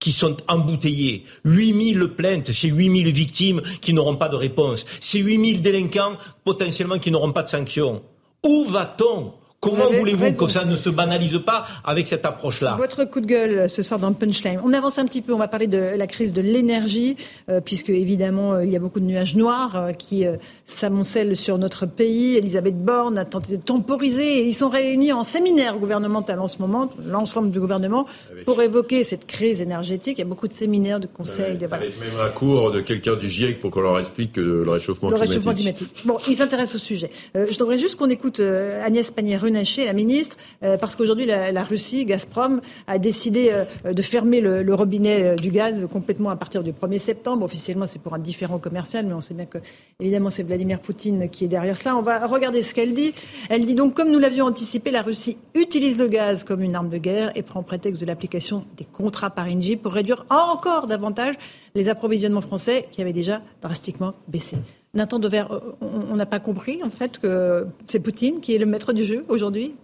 qui 0.03 0.11
sont 0.11 0.37
embouteillés. 0.49 1.25
8000 1.45 2.09
plaintes, 2.17 2.51
c'est 2.51 2.67
8000 2.67 3.13
victimes 3.13 3.63
qui 3.81 3.93
n'auront 3.93 4.17
pas 4.17 4.29
de 4.29 4.35
réponse. 4.35 4.85
C'est 5.01 5.21
8000 5.21 5.63
délinquants 5.63 6.17
potentiellement 6.45 6.99
qui 6.99 7.13
n'auront 7.13 7.31
pas 7.31 7.45
de 7.45 7.49
sanctions. 7.49 8.03
Où 8.45 8.65
va-t-on 8.65 9.33
Comment 9.63 9.93
voulez-vous 9.93 10.33
que 10.33 10.49
ça 10.51 10.65
ne 10.65 10.75
se 10.75 10.91
banalise 10.91 11.39
pas 11.39 11.65
avec 11.85 12.09
cette 12.09 12.27
approche-là? 12.27 12.75
Votre 12.77 13.05
coup 13.05 13.21
de 13.21 13.27
gueule 13.27 13.71
ce 13.71 13.85
soir 13.85 14.01
dans 14.01 14.13
Punchline. 14.13 14.59
On 14.65 14.73
avance 14.73 14.99
un 14.99 15.07
petit 15.07 15.23
peu, 15.23 15.33
on 15.33 15.39
va 15.39 15.47
parler 15.47 15.69
de 15.69 15.79
la 15.79 16.09
crise 16.09 16.33
de 16.33 16.41
l'énergie, 16.41 17.17
euh, 17.49 17.61
puisque 17.61 17.91
évidemment 17.91 18.55
euh, 18.55 18.65
il 18.65 18.73
y 18.73 18.77
a 18.77 18.81
beaucoup 18.81 18.99
de 18.99 19.05
nuages 19.05 19.37
noirs 19.37 19.77
euh, 19.77 19.93
qui 19.93 20.25
s'amoncellent 20.65 21.37
sur 21.37 21.59
notre 21.59 21.87
pays. 21.87 22.37
Elisabeth 22.37 22.77
Borne 22.77 23.17
a 23.19 23.25
tenté 23.25 23.57
de 23.57 23.63
temporiser 23.63 24.39
et 24.39 24.43
ils 24.43 24.53
sont 24.53 24.69
réunis 24.69 25.13
en 25.13 25.23
séminaire 25.23 25.79
gouvernemental 25.79 26.41
en 26.41 26.49
ce 26.49 26.59
moment, 26.59 26.91
l'ensemble 27.07 27.53
du 27.53 27.61
gouvernement, 27.61 28.07
pour 28.45 28.61
évoquer 28.63 29.05
cette 29.05 29.29
crise 29.29 29.61
énergétique. 29.61 30.19
Il 30.19 30.23
y 30.23 30.25
a 30.25 30.29
beaucoup 30.29 30.49
de 30.49 30.53
séminaires, 30.53 30.99
de 30.99 31.07
conseils. 31.07 31.57
de... 31.57 31.69
Avec 31.71 32.01
même 32.01 32.21
un 32.21 32.31
cours 32.31 32.73
de 32.73 32.81
quelqu'un 32.81 33.15
du 33.15 33.31
GIEC 33.31 33.61
pour 33.61 33.71
qu'on 33.71 33.83
leur 33.83 34.01
explique 34.01 34.39
le 34.39 34.69
réchauffement 34.69 35.11
le 35.11 35.15
climatique. 35.15 35.37
Réchauffement 35.37 35.55
climatique. 35.55 36.03
Bon, 36.05 36.17
ils 36.27 36.35
s'intéressent 36.35 36.75
au 36.75 36.85
sujet. 36.85 37.11
je 37.37 37.57
voudrais 37.57 37.79
juste 37.79 37.95
qu'on 37.95 38.11
écoute 38.11 38.41
Agnès 38.41 39.09
Pannier-Runacher 39.13 39.52
la 39.53 39.93
ministre, 39.93 40.37
euh, 40.63 40.77
parce 40.77 40.97
qu'aujourd'hui, 40.97 41.27
la, 41.27 41.65
Russie, 41.65 42.05
Gazprom, 42.05 42.61
a 42.87 42.99
décidé 42.99 43.51
euh, 43.53 43.93
de 43.93 44.03
fermer 44.03 44.41
le, 44.41 44.75
robinet 44.75 45.23
euh, 45.23 45.35
du 45.37 45.51
gaz 45.51 45.87
complètement 45.93 46.31
à 46.31 46.37
partir 46.37 46.63
du 46.63 46.73
1er 46.73 46.99
septembre. 46.99 47.45
Officiellement, 47.45 47.87
c'est 47.87 48.01
pour 48.01 48.15
un 48.15 48.19
différent 48.19 48.59
commercial, 48.59 49.07
mais 49.07 49.15
on 49.15 49.21
sait 49.21 49.35
bien 49.35 49.47
que, 49.47 49.59
évidemment, 50.01 50.31
c'est 50.31 50.43
Vladimir 50.43 50.81
Poutine 50.81 51.29
qui 51.29 51.45
est 51.45 51.49
derrière 51.49 51.77
ça. 51.77 51.97
On 51.97 52.03
va 52.03 52.27
regarder 52.27 52.63
ce 52.63 52.75
qu'elle 52.75 52.95
dit. 52.95 53.15
Elle 53.49 53.67
dit 53.67 53.75
donc, 53.75 53.95
comme 53.95 54.11
nous 54.11 54.19
l'avions 54.19 54.47
anticipé, 54.47 54.91
la 54.91 55.03
Russie 55.03 55.37
utilise 55.55 55.99
le 55.99 56.09
gaz 56.09 56.45
comme 56.45 56.63
une 56.63 56.75
arme 56.75 56.89
de 56.89 56.99
guerre 56.99 57.33
et 57.35 57.43
prend 57.43 57.63
prétexte 57.63 58.01
de 58.01 58.07
l'application 58.07 58.65
des 58.77 58.85
contrats 58.85 59.31
par 59.31 59.47
Engie 59.47 59.77
pour 59.77 59.93
réduire 59.93 60.25
encore 60.31 60.87
davantage 60.87 61.35
les 61.75 61.89
approvisionnements 61.89 62.41
français 62.41 62.87
qui 62.91 63.01
avaient 63.01 63.13
déjà 63.13 63.41
drastiquement 63.63 64.15
baissé. 64.29 64.57
Nathan 64.95 65.19
Dever, 65.19 65.45
on 65.81 66.17
n'a 66.17 66.27
pas 66.27 66.41
compris 66.41 66.83
en 66.83 66.91
fait 66.91 67.19
que 67.19 67.67
c'est 67.87 68.01
Poutine 68.01 68.41
qui 68.41 68.55
est 68.55 68.59
le 68.59 68.67
maître 68.67 68.93
du 68.93 69.05
jeu 69.05 69.25
aujourd'hui? 69.29 69.75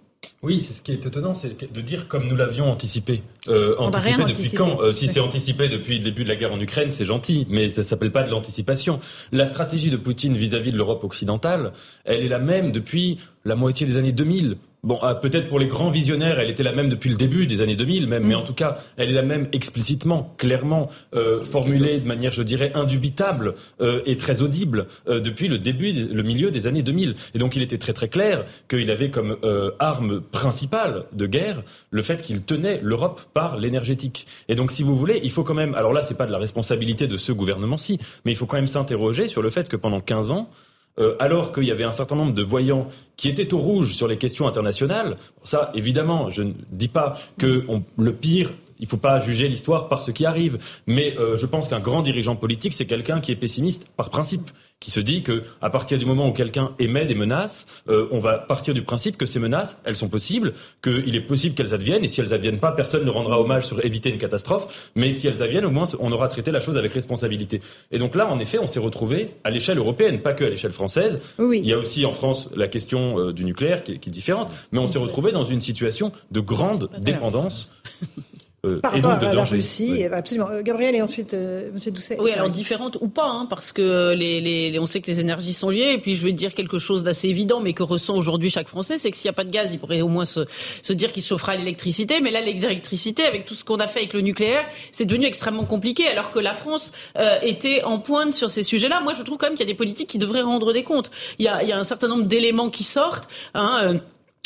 Oui, 0.43 0.61
c'est 0.61 0.75
ce 0.75 0.83
qui 0.83 0.93
est 0.93 1.07
étonnant, 1.07 1.35
c'est 1.35 1.73
de 1.73 1.81
dire 1.81 2.09
comme 2.09 2.27
nous 2.27 2.37
l'avions 2.37 2.71
anticipé. 2.71 3.23
Euh, 3.49 3.75
anticipé 3.79 4.25
depuis 4.25 4.51
quand 4.51 4.81
euh, 4.81 4.93
Si 4.93 5.09
c'est 5.09 5.21
anticipé 5.21 5.69
depuis 5.69 5.99
le 5.99 6.05
début 6.05 6.25
de 6.25 6.29
la 6.29 6.37
guerre 6.37 6.53
en 6.53 6.61
Ukraine, 6.61 6.91
c'est 6.91 7.05
gentil, 7.05 7.47
mais 7.49 7.69
ça 7.69 7.83
s'appelle 7.83 8.13
pas 8.13 8.23
de 8.23 8.31
l'anticipation. 8.31 9.01
La 9.33 9.47
stratégie 9.47 9.91
de 9.91 9.97
Poutine 9.97 10.35
vis-à-vis 10.35 10.71
-vis 10.71 10.73
de 10.73 10.79
l'Europe 10.79 11.05
occidentale, 11.05 11.73
elle 12.05 12.23
est 12.23 12.29
la 12.29 12.39
même 12.39 12.73
depuis 12.73 13.19
la 13.45 13.57
moitié 13.57 13.87
des 13.87 13.97
années 13.97 14.13
2000. 14.13 14.57
Bon, 14.85 14.99
ah, 15.03 15.17
peut-être 15.17 15.49
pour 15.49 15.59
les 15.59 15.67
grands 15.67 15.89
visionnaires, 15.89 16.39
elle 16.39 16.51
était 16.51 16.63
la 16.63 16.73
même 16.73 16.89
depuis 16.89 17.11
le 17.11 17.17
début 17.17 17.47
des 17.47 17.61
années 17.63 17.75
2000 17.75 18.07
même, 18.07 18.25
mais 18.25 18.35
mm. 18.35 18.39
en 18.39 18.43
tout 18.43 18.55
cas, 18.55 18.79
elle 18.97 19.11
est 19.11 19.15
la 19.15 19.23
même 19.23 19.49
explicitement, 19.53 20.35
clairement, 20.39 20.89
euh, 21.17 21.43
formulée 21.43 21.99
de 21.99 22.07
manière, 22.07 22.31
je 22.31 22.45
dirais, 22.45 22.71
indubitable 22.75 23.55
euh, 23.81 24.03
et 24.07 24.17
très 24.17 24.41
audible 24.41 24.87
depuis 25.09 25.49
le 25.49 25.59
début, 25.59 25.91
le 25.91 26.23
milieu 26.23 26.51
des 26.51 26.67
années 26.67 26.83
2000. 26.83 27.17
Et 27.35 27.39
donc, 27.39 27.57
il 27.57 27.63
était 27.63 27.79
très 27.79 27.93
très 27.93 28.09
clair 28.09 28.45
qu'il 28.69 28.91
avait 28.91 29.11
comme 29.11 29.37
arme 29.79 30.21
principale 30.21 31.05
de 31.13 31.27
guerre 31.27 31.63
le 31.91 32.03
fait 32.03 32.23
qu'il 32.23 32.43
tenait 32.43 32.81
l'Europe 32.83 33.23
l'énergétique. 33.59 34.27
Et 34.49 34.55
donc, 34.55 34.73
si 34.73 34.83
vous 34.83 34.97
voulez, 34.97 35.21
il 35.23 35.31
faut 35.31 35.45
quand 35.45 35.55
même, 35.55 35.75
alors 35.75 35.93
là, 35.93 36.03
c'est 36.03 36.17
pas 36.17 36.27
de 36.27 36.33
la 36.33 36.39
responsabilité 36.39 37.07
de 37.07 37.17
ce 37.17 37.33
gouvernement-ci, 37.33 37.99
mais 38.25 38.33
il 38.33 38.37
faut 38.37 38.47
quand 38.47 38.57
même 38.57 38.67
s'interroger 38.67 39.29
sur 39.29 39.43
le 39.43 39.51
fait 39.51 39.69
que 39.69 39.77
pendant 39.77 40.01
15 40.01 40.31
ans, 40.31 40.51
euh, 40.99 41.15
alors 41.21 41.53
qu'il 41.53 41.65
y 41.65 41.71
avait 41.71 41.85
un 41.85 41.93
certain 41.93 42.17
nombre 42.17 42.35
de 42.35 42.43
voyants 42.43 42.89
qui 43.17 43.29
étaient 43.29 43.55
au 43.55 43.59
rouge 43.59 43.95
sur 43.95 44.09
les 44.09 44.17
questions 44.17 44.49
internationales. 44.49 45.17
Ça, 45.45 45.71
évidemment, 45.75 46.29
je 46.29 46.43
ne 46.43 46.53
dis 46.73 46.89
pas 46.89 47.15
que 47.39 47.65
le 47.97 48.13
pire 48.13 48.51
il 48.81 48.85
ne 48.85 48.89
faut 48.89 48.97
pas 48.97 49.21
juger 49.21 49.49
l'histoire 49.49 49.89
par 49.89 50.03
ce 50.03 50.11
qui 50.11 50.27
arrive. 50.27 50.59
Mais 50.87 51.17
euh, 51.19 51.37
je 51.37 51.47
pense 51.47 51.69
qu'un 51.69 51.81
grand 51.81 52.03
dirigeant 52.03 52.37
politique, 52.37 52.75
c'est 52.75 52.87
quelqu'un 52.87 53.21
qui 53.21 53.33
est 53.33 53.37
pessimiste 53.37 53.87
par 53.97 54.11
principe, 54.11 54.51
qui 54.81 54.91
se 54.91 55.01
dit 55.01 55.23
que 55.23 55.43
à 55.61 55.71
partir 55.71 55.99
du 55.99 56.07
moment 56.07 56.29
où 56.29 56.33
quelqu'un 56.33 56.73
émet 56.79 57.05
des 57.05 57.15
menaces, 57.15 57.67
euh, 57.89 58.09
on 58.13 58.21
va 58.21 58.39
partir 58.39 58.75
du 58.75 58.83
principe 58.83 59.17
que 59.17 59.27
ces 59.27 59.41
menaces, 59.41 59.81
elles 59.85 59.97
sont 59.97 60.09
possibles, 60.09 60.53
qu'il 60.83 61.15
est 61.17 61.21
possible 61.21 61.55
qu'elles 61.55 61.75
adviennent, 61.75 62.05
et 62.05 62.09
si 62.09 62.21
elles 62.21 62.33
adviennent 62.33 62.61
pas, 62.61 62.73
personne 62.73 63.05
ne 63.05 63.11
rendra 63.11 63.41
hommage 63.41 63.67
sur 63.67 63.85
éviter 63.85 64.11
une 64.11 64.19
catastrophe. 64.19 64.91
Mais 64.95 65.13
si 65.15 65.27
elles 65.27 65.43
adviennent, 65.43 65.65
au 65.65 65.71
moins, 65.71 65.85
on 65.99 66.13
aura 66.13 66.29
traité 66.29 66.51
la 66.51 66.61
chose 66.61 66.77
avec 66.77 66.93
responsabilité. 66.93 67.61
Et 67.91 67.99
donc 67.99 68.15
là, 68.15 68.29
en 68.29 68.39
effet, 68.39 68.59
on 68.59 68.67
s'est 68.67 68.81
retrouvé 68.81 69.31
à 69.45 69.51
l'échelle 69.51 69.79
européenne, 69.79 70.21
pas 70.21 70.33
que 70.33 70.45
à 70.45 70.49
l'échelle 70.49 70.73
française. 70.73 71.19
Oui. 71.39 71.61
Il 71.63 71.69
y 71.69 71.73
a 71.73 71.79
aussi 71.79 72.07
en 72.07 72.13
France 72.13 72.51
la 72.55 72.69
question 72.69 73.19
euh, 73.19 73.33
du 73.33 73.45
nucléaire 73.45 73.83
qui, 73.83 73.99
qui, 73.99 74.11
est 74.11 74.13
différente, 74.13 74.53
mais 74.71 74.79
on 74.79 74.87
s'est 74.87 74.99
retrouvé 74.99 75.33
dans 75.33 75.45
une 75.45 75.61
situation 75.61 76.13
de 76.31 76.41
grande 76.41 76.91
dépendance. 77.01 77.71
Euh, 78.67 78.81
Par 78.81 78.93
rapport 78.93 79.13
à 79.13 79.33
la 79.33 79.45
Russie, 79.45 80.05
absolument. 80.05 80.49
Euh, 80.51 80.63
Gabriel 80.63 80.93
et 80.97 81.01
ensuite 81.01 81.33
euh, 81.33 81.71
Monsieur 81.73 81.93
Doucet. 81.93 82.17
Oui, 82.19 82.33
alors 82.33 82.51
différente 82.51 82.99
ou 83.01 83.07
pas, 83.07 83.29
hein, 83.29 83.47
parce 83.49 83.71
que 83.71 84.15
les, 84.15 84.41
les, 84.41 84.77
on 84.81 84.87
sait 84.87 85.01
que 85.01 85.07
les 85.07 85.21
énergies 85.21 85.55
sont 85.55 85.71
liées. 85.71 85.93
Et 85.95 85.99
puis 85.99 86.17
je 86.17 86.25
vais 86.25 86.33
dire 86.33 86.55
quelque 86.55 86.79
chose 86.79 87.05
d'assez 87.05 87.29
évident, 87.29 87.61
mais 87.61 87.73
que 87.73 87.85
ressent 87.85 88.17
aujourd'hui 88.17 88.51
chaque 88.51 88.67
Français, 88.67 88.99
c'est 88.99 89.13
que 89.13 89.17
s'il 89.17 89.29
n'y 89.29 89.31
a 89.31 89.35
pas 89.35 89.45
de 89.45 89.51
gaz, 89.51 89.71
il 89.73 89.79
pourrait 89.79 90.01
au 90.01 90.09
moins 90.09 90.25
se, 90.25 90.41
se 90.83 90.93
dire 90.93 91.13
qu'il 91.13 91.23
chauffera 91.23 91.55
l'électricité. 91.55 92.21
Mais 92.21 92.33
là, 92.33 92.41
l'électricité, 92.41 93.25
avec 93.25 93.45
tout 93.45 93.55
ce 93.55 93.63
qu'on 93.63 93.79
a 93.79 93.87
fait 93.87 94.01
avec 94.01 94.13
le 94.13 94.23
nucléaire, 94.23 94.65
c'est 94.91 95.05
devenu 95.05 95.27
extrêmement 95.27 95.65
compliqué, 95.65 96.09
alors 96.09 96.33
que 96.33 96.41
la 96.41 96.55
France 96.55 96.91
euh, 97.17 97.39
était 97.43 97.85
en 97.85 98.01
pointe 98.01 98.35
sur 98.35 98.51
ces 98.51 98.65
sujets-là. 98.65 99.01
Moi, 99.03 99.13
je 99.15 99.23
trouve 99.23 99.39
quand 99.39 99.47
même 99.47 99.55
qu'il 99.55 99.67
y 99.67 99.71
a 99.71 99.73
des 99.73 99.79
politiques 99.79 100.09
qui 100.09 100.19
devraient 100.19 100.43
rendre 100.43 100.73
des 100.73 100.83
comptes. 100.83 101.13
Il 101.39 101.45
y 101.45 101.49
a, 101.49 101.63
il 101.63 101.69
y 101.69 101.73
a 101.73 101.79
un 101.79 101.85
certain 101.85 102.09
nombre 102.09 102.25
d'éléments 102.25 102.71
qui 102.71 102.83
sortent. 102.83 103.29
Hein, 103.55 104.01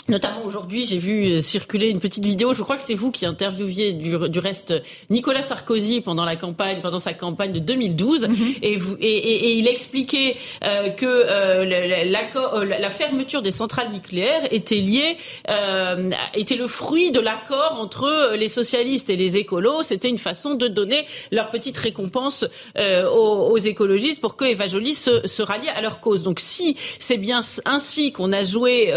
Notamment 0.09 0.45
aujourd'hui, 0.45 0.85
j'ai 0.85 0.99
vu 0.99 1.27
euh, 1.27 1.41
circuler 1.41 1.89
une 1.89 2.01
petite 2.01 2.25
vidéo. 2.25 2.55
Je 2.55 2.63
crois 2.65 2.77
que 2.77 2.83
c'est 2.83 2.95
vous 2.95 3.13
qui 3.13 3.25
interviewiez 3.25 3.93
du, 3.93 4.29
du, 4.29 4.39
reste 4.41 4.75
Nicolas 5.11 5.43
Sarkozy 5.43 6.01
pendant 6.01 6.25
la 6.25 6.35
campagne, 6.35 6.81
pendant 6.83 6.99
sa 6.99 7.15
campagne 7.15 7.53
de 7.53 7.61
2012, 7.61 8.27
mhm. 8.27 8.37
et, 8.63 8.77
vous, 8.77 8.97
et, 8.99 9.07
et, 9.07 9.47
et, 9.47 9.53
il 9.55 9.69
expliquait 9.69 10.37
euh, 10.65 10.89
que 10.91 11.07
euh, 11.07 11.65
la, 11.65 12.81
la, 12.81 12.91
fermeture 12.91 13.43
des 13.43 13.53
centrales 13.53 13.93
nucléaires 13.93 14.43
était 14.51 14.77
liée, 14.77 15.17
euh, 15.49 16.11
était 16.35 16.57
le 16.57 16.67
fruit 16.67 17.13
de 17.13 17.21
l'accord 17.21 17.79
entre 17.79 18.35
les 18.35 18.49
socialistes 18.49 19.09
et 19.09 19.17
les 19.17 19.37
écolos. 19.37 19.85
C'était 19.85 20.09
une 20.09 20.19
façon 20.19 20.55
de 20.55 20.67
donner 20.67 21.07
leur 21.31 21.51
petite 21.51 21.79
récompense 21.79 22.45
aux, 22.77 23.49
aux, 23.51 23.59
écologistes 23.59 24.21
pour 24.21 24.37
que 24.37 24.45
Eva 24.45 24.67
Joly 24.67 24.95
se, 24.95 25.27
se 25.29 25.43
rallie 25.43 25.69
à 25.69 25.81
leur 25.81 26.01
cause. 26.01 26.25
Donc 26.25 26.41
si 26.41 26.77
c'est 26.99 27.17
bien 27.17 27.41
ainsi 27.65 28.13
qu'on 28.13 28.33
a 28.33 28.43
joué 28.43 28.93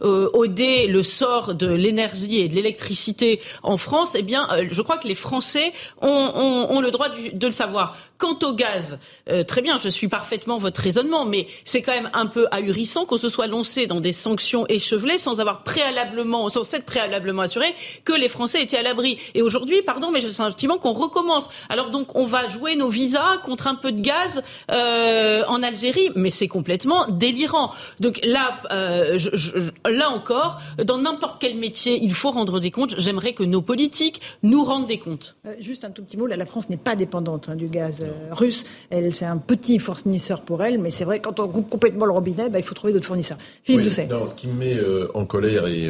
au 0.00 0.46
le 0.56 1.02
sort 1.02 1.54
de 1.54 1.66
l'énergie 1.66 2.40
et 2.40 2.48
de 2.48 2.54
l'électricité 2.54 3.40
en 3.62 3.76
France, 3.76 4.10
eh 4.14 4.22
bien, 4.22 4.46
euh, 4.52 4.66
je 4.70 4.82
crois 4.82 4.98
que 4.98 5.08
les 5.08 5.14
Français 5.14 5.72
ont, 6.00 6.80
le 6.80 6.90
droit 6.90 7.08
de 7.08 7.46
le 7.46 7.52
savoir. 7.52 7.96
Quant 8.18 8.38
au 8.42 8.54
gaz, 8.54 8.98
euh, 9.28 9.42
très 9.44 9.62
bien, 9.62 9.76
je 9.78 9.88
suis 9.88 10.08
parfaitement 10.08 10.58
votre 10.58 10.80
raisonnement, 10.80 11.24
mais 11.24 11.46
c'est 11.64 11.82
quand 11.82 11.92
même 11.92 12.10
un 12.12 12.26
peu 12.26 12.46
ahurissant 12.50 13.04
qu'on 13.04 13.16
se 13.16 13.28
soit 13.28 13.46
lancé 13.46 13.86
dans 13.86 14.00
des 14.00 14.12
sanctions 14.12 14.66
échevelées 14.68 15.18
sans 15.18 15.40
avoir 15.40 15.62
préalablement, 15.62 16.48
sans 16.48 16.62
s'être 16.62 16.86
préalablement 16.86 17.42
assuré 17.42 17.74
que 18.04 18.12
les 18.12 18.28
Français 18.28 18.62
étaient 18.62 18.78
à 18.78 18.82
l'abri. 18.82 19.18
Et 19.34 19.42
aujourd'hui, 19.42 19.82
pardon, 19.82 20.10
mais 20.10 20.20
j'ai 20.20 20.28
le 20.28 20.32
sentiment 20.32 20.78
qu'on 20.78 20.92
recommence. 20.92 21.48
Alors 21.68 21.90
donc, 21.90 22.16
on 22.16 22.24
va 22.24 22.46
jouer 22.46 22.76
nos 22.76 22.88
visas 22.88 23.38
contre 23.38 23.66
un 23.66 23.74
peu 23.74 23.92
de 23.92 24.00
gaz 24.00 24.42
euh, 24.70 25.42
en 25.48 25.62
Algérie, 25.62 26.10
mais 26.14 26.30
c'est 26.30 26.48
complètement 26.48 27.06
délirant. 27.08 27.72
Donc 28.00 28.20
là, 28.22 28.62
là 28.70 30.10
encore 30.10 30.60
dans 30.84 30.98
n'importe 30.98 31.36
quel 31.40 31.56
métier, 31.56 31.98
il 32.02 32.14
faut 32.14 32.30
rendre 32.30 32.60
des 32.60 32.70
comptes. 32.70 32.98
J'aimerais 32.98 33.32
que 33.32 33.44
nos 33.44 33.62
politiques 33.62 34.20
nous 34.42 34.64
rendent 34.64 34.86
des 34.86 34.98
comptes. 34.98 35.36
Euh, 35.46 35.54
juste 35.60 35.84
un 35.84 35.90
tout 35.90 36.02
petit 36.02 36.16
mot, 36.16 36.26
la 36.26 36.46
France 36.46 36.68
n'est 36.68 36.76
pas 36.76 36.96
dépendante 36.96 37.48
hein, 37.48 37.56
du 37.56 37.68
gaz 37.68 38.04
euh, 38.06 38.34
russe. 38.34 38.64
Elle, 38.90 39.14
c'est 39.14 39.24
un 39.24 39.38
petit 39.38 39.78
fournisseur 39.78 40.42
pour 40.42 40.62
elle, 40.62 40.78
mais 40.78 40.90
c'est 40.90 41.04
vrai, 41.04 41.20
quand 41.20 41.40
on 41.40 41.48
coupe 41.48 41.70
complètement 41.70 42.06
le 42.06 42.12
robinet, 42.12 42.48
bah, 42.48 42.58
il 42.58 42.64
faut 42.64 42.74
trouver 42.74 42.92
d'autres 42.92 43.06
fournisseurs. 43.06 43.38
Philippe 43.62 43.82
Doucet. 43.82 44.08
ce 44.26 44.34
qui 44.34 44.46
me 44.48 44.54
met 44.54 44.76
euh, 44.76 45.08
en 45.14 45.24
colère, 45.26 45.66
et, 45.66 45.88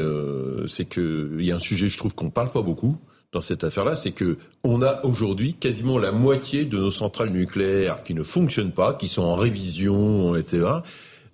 c'est 0.66 0.86
qu'il 0.86 1.40
y 1.40 1.52
a 1.52 1.56
un 1.56 1.60
sujet, 1.60 1.88
je 1.88 1.96
trouve, 1.96 2.14
qu'on 2.14 2.26
ne 2.26 2.30
parle 2.30 2.50
pas 2.50 2.62
beaucoup 2.62 2.96
dans 3.32 3.40
cette 3.40 3.64
affaire-là, 3.64 3.96
c'est 3.96 4.12
que 4.12 4.38
on 4.64 4.82
a 4.82 5.04
aujourd'hui 5.04 5.54
quasiment 5.54 5.98
la 5.98 6.12
moitié 6.12 6.64
de 6.64 6.78
nos 6.78 6.90
centrales 6.90 7.30
nucléaires 7.30 8.02
qui 8.02 8.14
ne 8.14 8.22
fonctionnent 8.22 8.72
pas, 8.72 8.94
qui 8.94 9.08
sont 9.08 9.22
en 9.22 9.36
révision, 9.36 10.34
etc. 10.36 10.64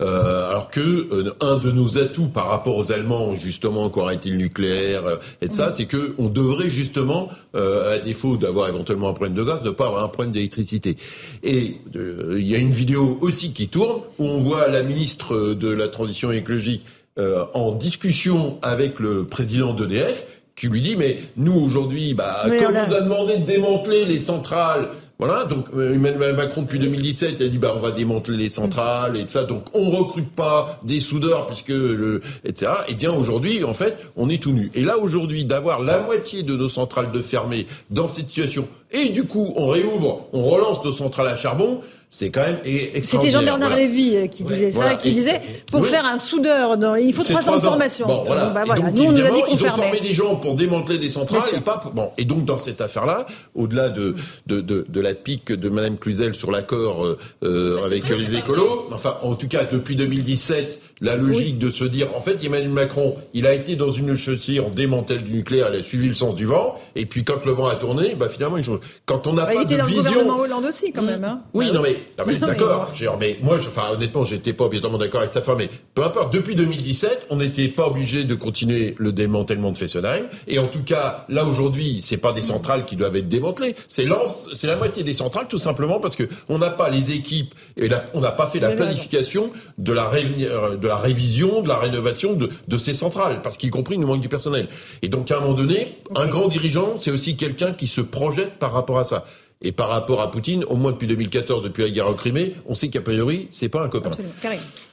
Euh, 0.03 0.51
alors 0.51 0.71
que 0.71 0.81
euh, 0.81 1.33
un 1.41 1.59
de 1.59 1.71
nos 1.71 1.99
atouts 1.99 2.29
par 2.29 2.49
rapport 2.49 2.77
aux 2.77 2.91
Allemands, 2.91 3.35
justement, 3.37 3.91
été 4.11 4.31
le 4.31 4.37
nucléaire 4.37 5.07
euh, 5.07 5.17
et 5.41 5.49
de 5.49 5.53
ça, 5.53 5.71
c'est 5.71 5.85
que 5.85 6.15
on 6.19 6.29
devrait 6.29 6.69
justement, 6.69 7.31
à 7.55 7.99
défaut 7.99 8.37
d'avoir 8.37 8.69
éventuellement 8.69 9.11
un 9.11 9.13
problème 9.13 9.35
de 9.35 9.45
gaz, 9.45 9.63
ne 9.63 9.71
pas 9.71 9.87
avoir 9.87 10.03
un 10.03 10.09
problème 10.09 10.33
d'électricité. 10.33 10.97
Et 11.43 11.77
il 11.95 12.47
y 12.47 12.55
a 12.55 12.59
une 12.59 12.71
vidéo 12.71 13.19
aussi 13.21 13.53
qui 13.53 13.69
tourne 13.69 14.01
où 14.19 14.25
on 14.25 14.39
voit 14.39 14.69
la 14.69 14.83
ministre 14.83 15.55
de 15.55 15.69
la 15.69 15.89
transition 15.89 16.33
écologique 16.33 16.87
en 17.19 17.73
discussion 17.73 18.59
avec 18.63 19.01
le 19.01 19.25
président 19.25 19.75
d'EDF 19.75 20.25
qui 20.55 20.69
lui 20.69 20.81
dit 20.81 20.97
mais 20.97 21.19
nous 21.37 21.55
aujourd'hui, 21.55 22.15
bah, 22.15 22.43
comme 22.45 22.77
on 22.77 22.87
nous 22.87 22.95
a 22.95 23.01
demandé 23.01 23.37
de 23.37 23.45
démanteler 23.45 24.05
les 24.07 24.19
centrales 24.19 24.89
voilà, 25.25 25.45
donc 25.45 25.67
euh, 25.77 25.95
Emmanuel 25.95 26.35
Macron 26.35 26.63
depuis 26.63 26.81
2017 26.81 27.41
a 27.43 27.47
dit 27.47 27.59
bah 27.59 27.75
on 27.77 27.79
va 27.79 27.93
démanteler 27.93 28.37
les 28.37 28.49
centrales 28.49 29.17
et 29.17 29.23
tout 29.23 29.31
ça, 29.31 29.45
donc 29.45 29.67
on 29.73 29.89
recrute 29.89 30.29
pas 30.29 30.81
des 30.83 30.99
soudeurs 30.99 31.47
puisque 31.47 31.69
le 31.69 32.23
etc. 32.45 32.73
Et 32.89 32.91
eh 32.91 32.95
bien 32.95 33.13
aujourd'hui 33.13 33.63
en 33.63 33.73
fait 33.73 33.99
on 34.17 34.29
est 34.29 34.43
tout 34.43 34.51
nu. 34.51 34.73
Et 34.75 34.81
là 34.81 34.99
aujourd'hui 34.99 35.45
d'avoir 35.45 35.81
la 35.81 36.01
moitié 36.01 36.43
de 36.43 36.57
nos 36.57 36.69
centrales 36.69 37.13
de 37.13 37.23
fermées 37.23 37.69
dans 37.91 38.09
cette 38.09 38.31
situation 38.31 38.67
et 38.91 39.11
du 39.11 39.23
coup 39.23 39.53
on 39.55 39.69
réouvre, 39.69 40.27
on 40.33 40.43
relance 40.43 40.85
nos 40.85 40.91
centrales 40.91 41.29
à 41.29 41.37
charbon 41.37 41.83
c'est 42.15 42.29
quand 42.29 42.43
même 42.43 42.59
C'était 43.03 43.31
Jean-Bernard 43.31 43.75
Lévy 43.75 44.17
euh, 44.17 44.27
qui 44.27 44.45
disait 44.45 44.71
ça, 44.71 44.97
qui 44.97 45.13
disait 45.13 45.41
pour 45.71 45.87
faire 45.87 46.05
un 46.05 46.19
soudeur, 46.19 46.77
il 47.01 47.13
faut 47.15 47.25
trois 47.25 47.49
ans 47.49 47.57
de 47.57 47.63
formation. 47.63 48.07
Bon, 48.07 48.25
voilà. 48.27 48.51
Bah, 48.51 48.65
voilà. 48.67 48.91
Nous, 48.91 49.05
on 49.05 49.13
nous 49.13 49.25
a 49.25 49.31
dit 49.31 49.41
qu'on 49.41 49.55
ont 49.55 49.57
formé 49.57 49.99
des 49.99 50.13
gens 50.13 50.37
pour 50.37 50.55
démanteler 50.55 50.99
des 50.99 51.09
centrales 51.09 51.43
et 51.55 51.61
pas 51.61 51.79
pour... 51.79 51.93
Bon, 51.93 52.11
et 52.19 52.27
donc 52.27 52.45
dans 52.45 52.59
cette 52.59 52.83
affaire-là, 52.83 53.27
au-delà 53.55 53.89
de, 53.89 54.15
de, 54.47 54.61
de, 54.61 54.85
de, 54.87 55.01
la 55.01 55.15
pique 55.15 55.53
de 55.53 55.69
Madame 55.71 55.97
Cluzel 55.97 56.35
sur 56.35 56.51
l'accord 56.51 57.03
euh, 57.03 57.19
euh 57.45 57.79
bah, 57.79 57.87
avec 57.87 58.07
les 58.11 58.37
écolos, 58.37 58.89
enfin 58.93 59.17
en 59.23 59.35
tout 59.35 59.49
cas 59.49 59.65
depuis 59.65 59.97
2017, 59.97 60.83
la 61.01 61.17
logique 61.17 61.59
de 61.59 61.71
se 61.71 61.85
dire 61.85 62.09
en 62.15 62.21
fait 62.21 62.45
Emmanuel 62.45 62.69
Macron, 62.69 63.17
il 63.33 63.47
a 63.47 63.55
été 63.55 63.75
dans 63.75 63.91
une 63.91 64.17
chaussée 64.17 64.61
en 64.61 64.69
démantèle 64.69 65.23
du 65.23 65.33
nucléaire, 65.33 65.71
il 65.73 65.81
a 65.81 65.83
suivi 65.83 66.09
le 66.09 66.15
sens 66.15 66.35
du 66.35 66.45
vent, 66.45 66.79
et 66.95 67.07
puis 67.07 67.25
quand 67.25 67.45
le 67.47 67.53
vent 67.53 67.67
a 67.67 67.77
tourné, 67.77 68.15
bah 68.17 68.29
finalement 68.29 68.59
il 68.59 68.65
quand 69.07 69.27
on 69.27 69.33
n'a 69.33 69.47
bah, 69.47 69.53
pas 69.55 69.61
il 69.61 69.63
était 69.63 69.75
de 69.75 69.81
dans 69.81 69.87
vision. 69.87 70.03
Le 70.03 70.09
gouvernement 70.11 70.41
Hollande 70.41 70.65
aussi 70.67 70.93
quand 70.93 71.03
même. 71.03 71.25
Hein. 71.25 71.41
Oui, 71.55 71.73
non 71.73 71.81
mais 71.83 72.02
d'accord. 72.17 72.93
mais 73.19 73.39
moi, 73.43 73.59
je, 73.59 73.69
enfin, 73.69 73.91
honnêtement, 73.93 74.25
j'étais 74.25 74.53
pas 74.53 74.65
obligatoirement 74.65 74.99
d'accord 74.99 75.21
avec 75.21 75.37
affaire, 75.37 75.57
mais 75.57 75.69
peu 75.95 76.03
importe. 76.05 76.33
Depuis 76.33 76.55
2017, 76.55 77.27
on 77.31 77.37
n'était 77.37 77.69
pas 77.69 77.87
obligé 77.87 78.25
de 78.25 78.35
continuer 78.35 78.95
le 78.99 79.13
démantèlement 79.13 79.73
de 79.73 79.79
Fessenheim. 79.79 80.27
Et 80.49 80.59
en 80.59 80.67
tout 80.67 80.83
cas, 80.83 81.25
là 81.29 81.45
aujourd'hui, 81.45 82.01
c'est 82.03 82.17
pas 82.17 82.33
des 82.33 82.43
centrales 82.43 82.85
qui 82.85 82.97
doivent 82.97 83.17
être 83.17 83.29
démantelées. 83.29 83.75
C'est 83.89 84.07
c'est 84.53 84.67
la 84.67 84.77
moitié 84.77 85.05
des 85.05 85.15
centrales, 85.15 85.49
tout 85.49 85.59
simplement 85.59 86.01
parce 86.01 86.17
que 86.17 86.25
on 86.49 86.59
n'a 86.59 86.71
pas 86.71 86.91
les 86.91 87.13
équipes 87.13 87.55
et 87.77 87.89
on 88.15 88.21
n'a 88.21 88.31
pas 88.31 88.47
fait 88.47 88.61
la 88.61 88.71
planification 88.71 89.51
de 89.79 89.93
la, 89.93 90.11
euh, 90.13 90.77
de 90.77 90.89
la 90.89 90.97
révision, 90.97 91.63
de 91.63 91.69
la 91.69 91.79
rénovation 91.79 92.35
de, 92.35 92.51
de 92.69 92.79
ces 92.79 92.95
centrales, 92.95 93.43
parce 93.43 93.57
qu'y 93.57 93.71
compris, 93.71 93.95
il 93.95 94.01
nous 94.01 94.07
manque 94.07 94.21
du 94.21 94.29
personnel. 94.29 94.69
Et 95.03 95.09
donc, 95.09 95.31
à 95.31 95.39
un 95.39 95.41
moment 95.41 95.55
donné, 95.55 95.99
un 96.15 96.27
grand 96.27 96.49
dirigeant, 96.49 96.97
c'est 97.01 97.11
aussi 97.11 97.37
quelqu'un 97.37 97.73
qui 97.73 97.87
se 97.87 98.01
projette 98.01 98.59
par 98.59 98.73
rapport 98.73 98.99
à 98.99 99.05
ça. 99.05 99.25
Et 99.63 99.73
par 99.73 99.89
rapport 99.89 100.21
à 100.21 100.31
Poutine, 100.31 100.65
au 100.65 100.77
moins 100.77 100.93
depuis 100.93 101.07
2014, 101.07 101.63
depuis 101.63 101.83
la 101.83 101.91
guerre 101.91 102.09
en 102.09 102.15
Crimée, 102.15 102.55
on 102.67 102.75
sait 102.75 102.89
qu'a 102.89 103.01
priori, 103.01 103.49
c'est 103.51 103.69
pas 103.69 103.83
un 103.83 103.89
copain. 103.89 104.11
Absolument. 104.11 104.35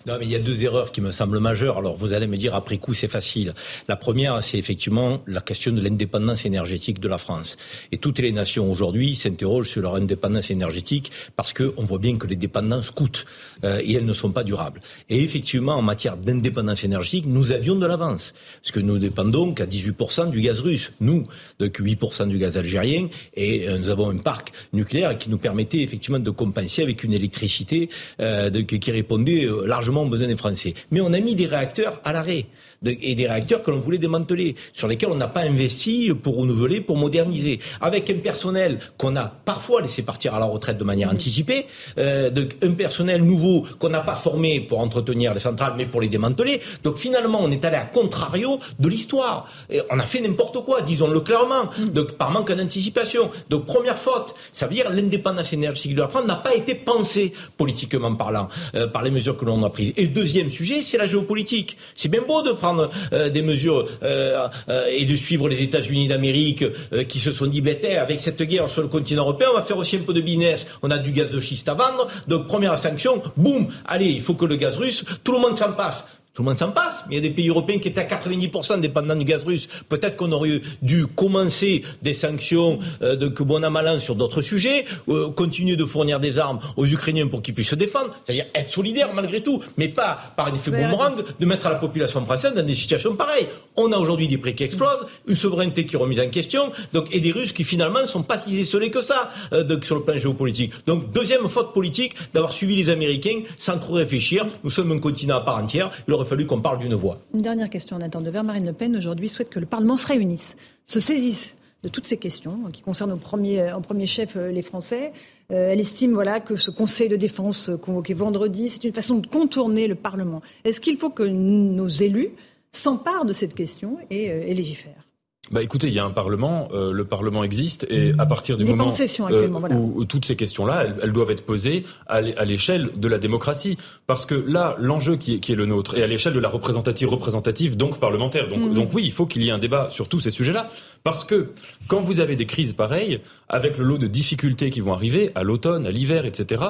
Non, 0.05 0.15
mais 0.17 0.25
il 0.25 0.31
y 0.31 0.35
a 0.35 0.39
deux 0.39 0.63
erreurs 0.63 0.93
qui 0.93 1.01
me 1.01 1.11
semblent 1.11 1.39
majeures. 1.39 1.77
Alors, 1.77 1.95
vous 1.97 2.13
allez 2.13 2.25
me 2.25 2.37
dire, 2.37 2.55
après 2.55 2.77
coup, 2.77 2.93
c'est 2.93 3.09
facile. 3.09 3.53
La 3.89 3.97
première, 3.97 4.41
c'est 4.41 4.57
effectivement 4.57 5.21
la 5.27 5.41
question 5.41 5.73
de 5.73 5.81
l'indépendance 5.81 6.45
énergétique 6.45 7.01
de 7.01 7.07
la 7.09 7.17
France. 7.17 7.57
Et 7.91 7.97
toutes 7.97 8.19
les 8.19 8.31
nations 8.31 8.71
aujourd'hui 8.71 9.17
s'interrogent 9.17 9.69
sur 9.69 9.81
leur 9.81 9.95
indépendance 9.95 10.51
énergétique 10.51 11.11
parce 11.35 11.51
qu'on 11.51 11.83
voit 11.83 11.99
bien 11.99 12.17
que 12.17 12.27
les 12.27 12.37
dépendances 12.37 12.91
coûtent 12.91 13.25
euh, 13.65 13.81
et 13.83 13.93
elles 13.93 14.05
ne 14.05 14.13
sont 14.13 14.31
pas 14.31 14.45
durables. 14.45 14.79
Et 15.09 15.21
effectivement, 15.21 15.73
en 15.73 15.81
matière 15.81 16.15
d'indépendance 16.15 16.85
énergétique, 16.85 17.25
nous 17.27 17.51
avions 17.51 17.75
de 17.75 17.85
l'avance. 17.85 18.33
Parce 18.61 18.71
que 18.71 18.79
nous 18.79 18.99
dépendons 18.99 19.53
qu'à 19.53 19.65
18% 19.65 20.29
du 20.29 20.39
gaz 20.39 20.61
russe. 20.61 20.93
Nous, 21.01 21.27
donc 21.59 21.77
8% 21.77 22.29
du 22.29 22.37
gaz 22.37 22.55
algérien. 22.55 23.09
Et 23.35 23.67
euh, 23.67 23.77
nous 23.77 23.89
avons 23.89 24.09
un 24.09 24.17
parc 24.17 24.53
nucléaire 24.73 25.17
qui 25.17 25.29
nous 25.29 25.37
permettait 25.37 25.79
effectivement 25.79 26.19
de 26.19 26.29
compenser 26.29 26.81
avec 26.81 27.03
une 27.03 27.13
électricité 27.13 27.89
euh, 28.19 28.49
de, 28.49 28.61
qui 28.61 28.91
répondait 28.91 29.45
euh, 29.45 29.65
largement 29.65 30.03
aux 30.03 30.09
besoins 30.09 30.27
des 30.27 30.37
Français. 30.37 30.73
Mais 30.91 31.01
on 31.01 31.13
a 31.13 31.19
mis 31.19 31.35
des 31.35 31.45
réacteurs 31.45 32.01
à 32.03 32.13
l'arrêt 32.13 32.45
et 32.85 33.15
des 33.15 33.27
réacteurs 33.27 33.61
que 33.61 33.71
l'on 33.71 33.79
voulait 33.79 33.97
démanteler, 33.97 34.55
sur 34.71 34.87
lesquels 34.87 35.09
on 35.09 35.15
n'a 35.15 35.27
pas 35.27 35.41
investi 35.41 36.11
pour 36.13 36.37
renouveler, 36.37 36.79
pour 36.79 36.97
moderniser, 36.97 37.59
avec 37.81 38.09
un 38.09 38.15
personnel 38.15 38.79
qu'on 38.97 39.15
a 39.15 39.25
parfois 39.25 39.81
laissé 39.81 40.01
partir 40.01 40.33
à 40.33 40.39
la 40.39 40.45
retraite 40.45 40.77
de 40.77 40.83
manière 40.83 41.11
anticipée, 41.11 41.65
euh, 41.97 42.29
donc 42.29 42.55
un 42.63 42.71
personnel 42.71 43.23
nouveau 43.23 43.65
qu'on 43.79 43.89
n'a 43.89 43.99
pas 43.99 44.15
formé 44.15 44.61
pour 44.61 44.79
entretenir 44.79 45.33
les 45.33 45.39
centrales, 45.39 45.73
mais 45.77 45.85
pour 45.85 46.01
les 46.01 46.07
démanteler. 46.07 46.61
Donc 46.83 46.97
finalement, 46.97 47.39
on 47.41 47.51
est 47.51 47.65
allé 47.65 47.75
à 47.75 47.85
contrario 47.85 48.59
de 48.79 48.87
l'histoire. 48.87 49.47
On 49.89 49.99
a 49.99 50.03
fait 50.03 50.21
n'importe 50.21 50.63
quoi, 50.63 50.81
disons-le 50.81 51.19
clairement, 51.19 51.65
donc 51.93 52.13
par 52.13 52.31
manque 52.31 52.51
d'anticipation. 52.51 53.29
Donc 53.49 53.65
première 53.65 53.97
faute, 53.97 54.35
ça 54.51 54.67
veut 54.67 54.73
dire 54.73 54.89
l'indépendance 54.89 55.53
énergétique 55.53 55.95
de 55.95 56.01
la 56.01 56.09
France 56.09 56.25
n'a 56.25 56.35
pas 56.35 56.55
été 56.55 56.75
pensée 56.75 57.33
politiquement 57.57 58.15
parlant 58.15 58.49
euh, 58.75 58.87
par 58.87 59.03
les 59.03 59.11
mesures 59.11 59.37
que 59.37 59.45
l'on 59.45 59.63
a 59.63 59.69
prises. 59.69 59.93
Et 59.97 60.03
le 60.03 60.09
deuxième 60.09 60.49
sujet, 60.49 60.81
c'est 60.81 60.97
la 60.97 61.07
géopolitique. 61.07 61.77
C'est 61.95 62.09
bien 62.09 62.21
beau 62.21 62.41
de 62.41 62.51
prendre 62.51 62.89
euh, 63.13 63.29
des 63.29 63.41
mesures 63.41 63.87
euh, 64.03 64.47
euh, 64.69 64.85
et 64.91 65.05
de 65.05 65.15
suivre 65.15 65.49
les 65.49 65.61
États-Unis 65.61 66.07
d'Amérique 66.07 66.63
qui 67.07 67.19
se 67.19 67.31
sont 67.31 67.47
dit, 67.47 67.61
ben, 67.61 67.77
avec 67.99 68.19
cette 68.21 68.41
guerre 68.43 68.69
sur 68.69 68.81
le 68.81 68.87
continent 68.87 69.23
européen, 69.23 69.47
on 69.51 69.57
va 69.57 69.63
faire 69.63 69.77
aussi 69.77 69.97
un 69.97 70.01
peu 70.01 70.13
de 70.13 70.21
business. 70.21 70.65
On 70.81 70.91
a 70.91 70.97
du 70.97 71.11
gaz 71.11 71.31
de 71.31 71.39
schiste 71.39 71.69
à 71.69 71.73
vendre. 71.73 72.07
Donc 72.27 72.47
première 72.47 72.77
sanction, 72.77 73.21
boum, 73.37 73.67
allez, 73.85 74.07
il 74.07 74.21
faut 74.21 74.33
que 74.33 74.45
le 74.45 74.55
gaz 74.55 74.77
russe, 74.77 75.03
tout 75.23 75.31
le 75.31 75.39
monde 75.39 75.57
s'en 75.57 75.73
passe. 75.73 76.03
Tout 76.39 76.43
le 76.43 76.51
monde 76.51 76.57
s'en 76.57 76.71
passe, 76.71 77.03
mais 77.09 77.15
il 77.15 77.21
y 77.21 77.25
a 77.25 77.27
des 77.27 77.35
pays 77.35 77.49
européens 77.49 77.79
qui 77.79 77.89
étaient 77.89 77.99
à 77.99 78.05
90% 78.05 78.79
dépendants 78.79 79.17
du 79.17 79.25
gaz 79.25 79.43
russe. 79.43 79.67
Peut-être 79.89 80.15
qu'on 80.15 80.31
aurait 80.31 80.61
dû 80.81 81.05
commencer 81.05 81.83
des 82.01 82.13
sanctions 82.13 82.79
euh, 83.01 83.17
de 83.17 83.27
que 83.27 83.43
bon 83.43 83.59
malin 83.69 83.99
sur 83.99 84.15
d'autres 84.15 84.41
sujets, 84.41 84.85
euh, 85.09 85.31
continuer 85.31 85.75
de 85.75 85.83
fournir 85.83 86.21
des 86.21 86.39
armes 86.39 86.59
aux 86.77 86.85
Ukrainiens 86.85 87.27
pour 87.27 87.41
qu'ils 87.41 87.53
puissent 87.53 87.67
se 87.67 87.75
défendre, 87.75 88.15
c'est-à-dire 88.23 88.45
être 88.55 88.69
solidaires 88.69 89.09
malgré 89.13 89.43
tout, 89.43 89.61
mais 89.75 89.89
pas 89.89 90.17
par 90.37 90.47
un 90.47 90.55
effet 90.55 90.71
boomerang 90.71 91.17
de 91.37 91.45
mettre 91.45 91.67
la 91.67 91.75
population 91.75 92.23
française 92.23 92.53
dans 92.53 92.65
des 92.65 92.73
situations 92.73 93.17
pareilles. 93.17 93.49
On 93.75 93.91
a 93.91 93.97
aujourd'hui 93.97 94.29
des 94.29 94.37
prix 94.37 94.55
qui 94.55 94.63
explosent, 94.63 95.07
une 95.27 95.35
souveraineté 95.35 95.85
qui 95.85 95.95
est 95.97 95.99
remise 95.99 96.21
en 96.21 96.29
question, 96.29 96.71
donc 96.93 97.13
et 97.13 97.19
des 97.19 97.33
Russes 97.33 97.51
qui 97.51 97.65
finalement 97.65 98.03
ne 98.03 98.07
sont 98.07 98.23
pas 98.23 98.37
si 98.37 98.61
isolés 98.61 98.91
que 98.91 99.01
ça 99.01 99.29
euh, 99.51 99.65
donc, 99.65 99.83
sur 99.83 99.95
le 99.95 100.03
plan 100.03 100.17
géopolitique. 100.17 100.71
Donc 100.87 101.11
deuxième 101.11 101.49
faute 101.49 101.73
politique 101.73 102.15
d'avoir 102.33 102.53
suivi 102.53 102.77
les 102.77 102.89
Américains 102.89 103.41
sans 103.57 103.77
trop 103.77 103.95
réfléchir. 103.95 104.45
Nous 104.63 104.69
sommes 104.69 104.93
un 104.93 104.99
continent 104.99 105.35
à 105.35 105.41
part 105.41 105.57
entière. 105.57 105.91
Il 106.07 106.13
aurait 106.13 106.28
fallu 106.29 106.45
qu'on 106.45 106.61
parle 106.61 106.79
d'une 106.79 106.93
voix. 106.93 107.19
Une 107.33 107.41
dernière 107.41 107.69
question 107.69 107.97
en 107.97 108.01
attendant 108.01 108.25
de 108.25 108.31
vers 108.31 108.43
Marine 108.43 108.65
Le 108.65 108.73
Pen 108.73 108.95
aujourd'hui 108.95 109.29
souhaite 109.29 109.49
que 109.49 109.59
le 109.59 109.65
Parlement 109.65 109.97
se 109.97 110.07
réunisse, 110.07 110.55
se 110.85 110.99
saisisse 110.99 111.55
de 111.83 111.89
toutes 111.89 112.05
ces 112.05 112.17
questions 112.17 112.69
qui 112.71 112.81
concernent 112.81 113.17
premier, 113.17 113.71
en 113.71 113.81
premier 113.81 114.05
chef 114.05 114.35
euh, 114.35 114.51
les 114.51 114.61
Français. 114.61 115.11
Euh, 115.51 115.71
elle 115.71 115.79
estime 115.79 116.13
voilà, 116.13 116.39
que 116.39 116.55
ce 116.55 116.71
Conseil 116.71 117.09
de 117.09 117.15
défense 117.15 117.71
convoqué 117.81 118.13
vendredi, 118.13 118.69
c'est 118.69 118.83
une 118.83 118.93
façon 118.93 119.15
de 119.15 119.27
contourner 119.27 119.87
le 119.87 119.95
Parlement. 119.95 120.41
Est-ce 120.63 120.79
qu'il 120.79 120.97
faut 120.97 121.09
que 121.09 121.23
nos 121.23 121.87
élus 121.87 122.29
s'emparent 122.71 123.25
de 123.25 123.33
cette 123.33 123.55
question 123.55 123.97
et 124.11 124.53
légifèrent? 124.53 125.08
Bah 125.51 125.63
écoutez, 125.63 125.87
il 125.87 125.93
y 125.93 125.99
a 125.99 126.05
un 126.05 126.11
Parlement, 126.11 126.67
euh, 126.73 126.91
le 126.91 127.05
Parlement 127.05 127.43
existe, 127.43 127.87
et 127.89 128.13
à 128.19 128.25
partir 128.27 128.55
du 128.55 128.65
moment 128.65 128.91
euh, 129.31 129.73
où, 129.73 130.05
toutes 130.05 130.25
ces 130.25 130.35
questions-là, 130.35 130.85
elles, 131.01 131.11
doivent 131.11 131.31
être 131.31 131.45
posées 131.45 131.85
à 132.05 132.21
l'échelle 132.21 132.91
de 132.95 133.07
la 133.07 133.17
démocratie, 133.17 133.75
parce 134.05 134.27
que 134.27 134.35
là, 134.35 134.75
l'enjeu 134.77 135.15
qui, 135.15 135.33
est 135.35 135.55
le 135.55 135.65
nôtre 135.65 135.97
est 135.97 136.03
à 136.03 136.07
l'échelle 136.07 136.33
de 136.33 136.39
la 136.39 136.49
représentative 136.49 137.09
représentative, 137.09 137.77
donc 137.77 137.99
parlementaire. 137.99 138.47
Donc, 138.47 138.59
mhm. 138.59 138.73
donc 138.75 138.93
oui, 138.93 139.03
il 139.05 139.11
faut 139.11 139.25
qu'il 139.25 139.41
y 139.41 139.49
ait 139.49 139.51
un 139.51 139.57
débat 139.57 139.89
sur 139.89 140.07
tous 140.07 140.19
ces 140.19 140.29
sujets-là, 140.29 140.69
parce 141.03 141.23
que 141.23 141.51
quand 141.87 142.01
vous 142.01 142.19
avez 142.19 142.35
des 142.35 142.45
crises 142.45 142.73
pareilles, 142.73 143.19
avec 143.47 143.77
le 143.77 143.85
lot 143.85 143.97
de 143.97 144.07
difficultés 144.07 144.69
qui 144.69 144.81
vont 144.81 144.93
arriver 144.93 145.31
à 145.33 145.41
l'automne, 145.41 145.87
à 145.87 145.91
l'hiver, 145.91 146.25
etc., 146.25 146.61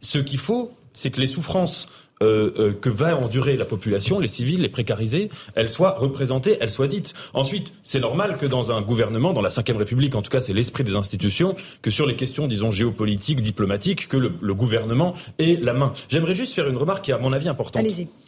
ce 0.00 0.18
qu'il 0.18 0.38
faut, 0.38 0.70
c'est 0.92 1.10
que 1.10 1.20
les 1.20 1.26
souffrances 1.26 1.88
euh, 2.22 2.50
euh, 2.58 2.72
que 2.72 2.90
va 2.90 3.16
endurer 3.16 3.56
la 3.56 3.64
population, 3.64 4.18
les 4.18 4.28
civils, 4.28 4.60
les 4.60 4.68
précarisés, 4.68 5.30
elles 5.54 5.70
soient 5.70 5.96
représentées, 5.98 6.56
elles 6.60 6.70
soient 6.70 6.88
dites. 6.88 7.14
Ensuite, 7.32 7.72
c'est 7.82 8.00
normal 8.00 8.36
que 8.38 8.46
dans 8.46 8.72
un 8.72 8.82
gouvernement, 8.82 9.32
dans 9.32 9.40
la 9.40 9.50
Ve 9.50 9.76
République, 9.76 10.14
en 10.14 10.22
tout 10.22 10.30
cas 10.30 10.40
c'est 10.40 10.52
l'esprit 10.52 10.84
des 10.84 10.96
institutions, 10.96 11.54
que 11.82 11.90
sur 11.90 12.06
les 12.06 12.16
questions, 12.16 12.46
disons, 12.46 12.72
géopolitiques, 12.72 13.40
diplomatiques, 13.40 14.08
que 14.08 14.16
le, 14.16 14.32
le 14.40 14.54
gouvernement 14.54 15.14
ait 15.38 15.56
la 15.60 15.72
main. 15.72 15.92
J'aimerais 16.08 16.34
juste 16.34 16.54
faire 16.54 16.68
une 16.68 16.76
remarque 16.76 17.04
qui 17.04 17.10
est 17.12 17.14
à 17.14 17.18
mon 17.18 17.32
avis 17.32 17.48
importante. 17.48 17.86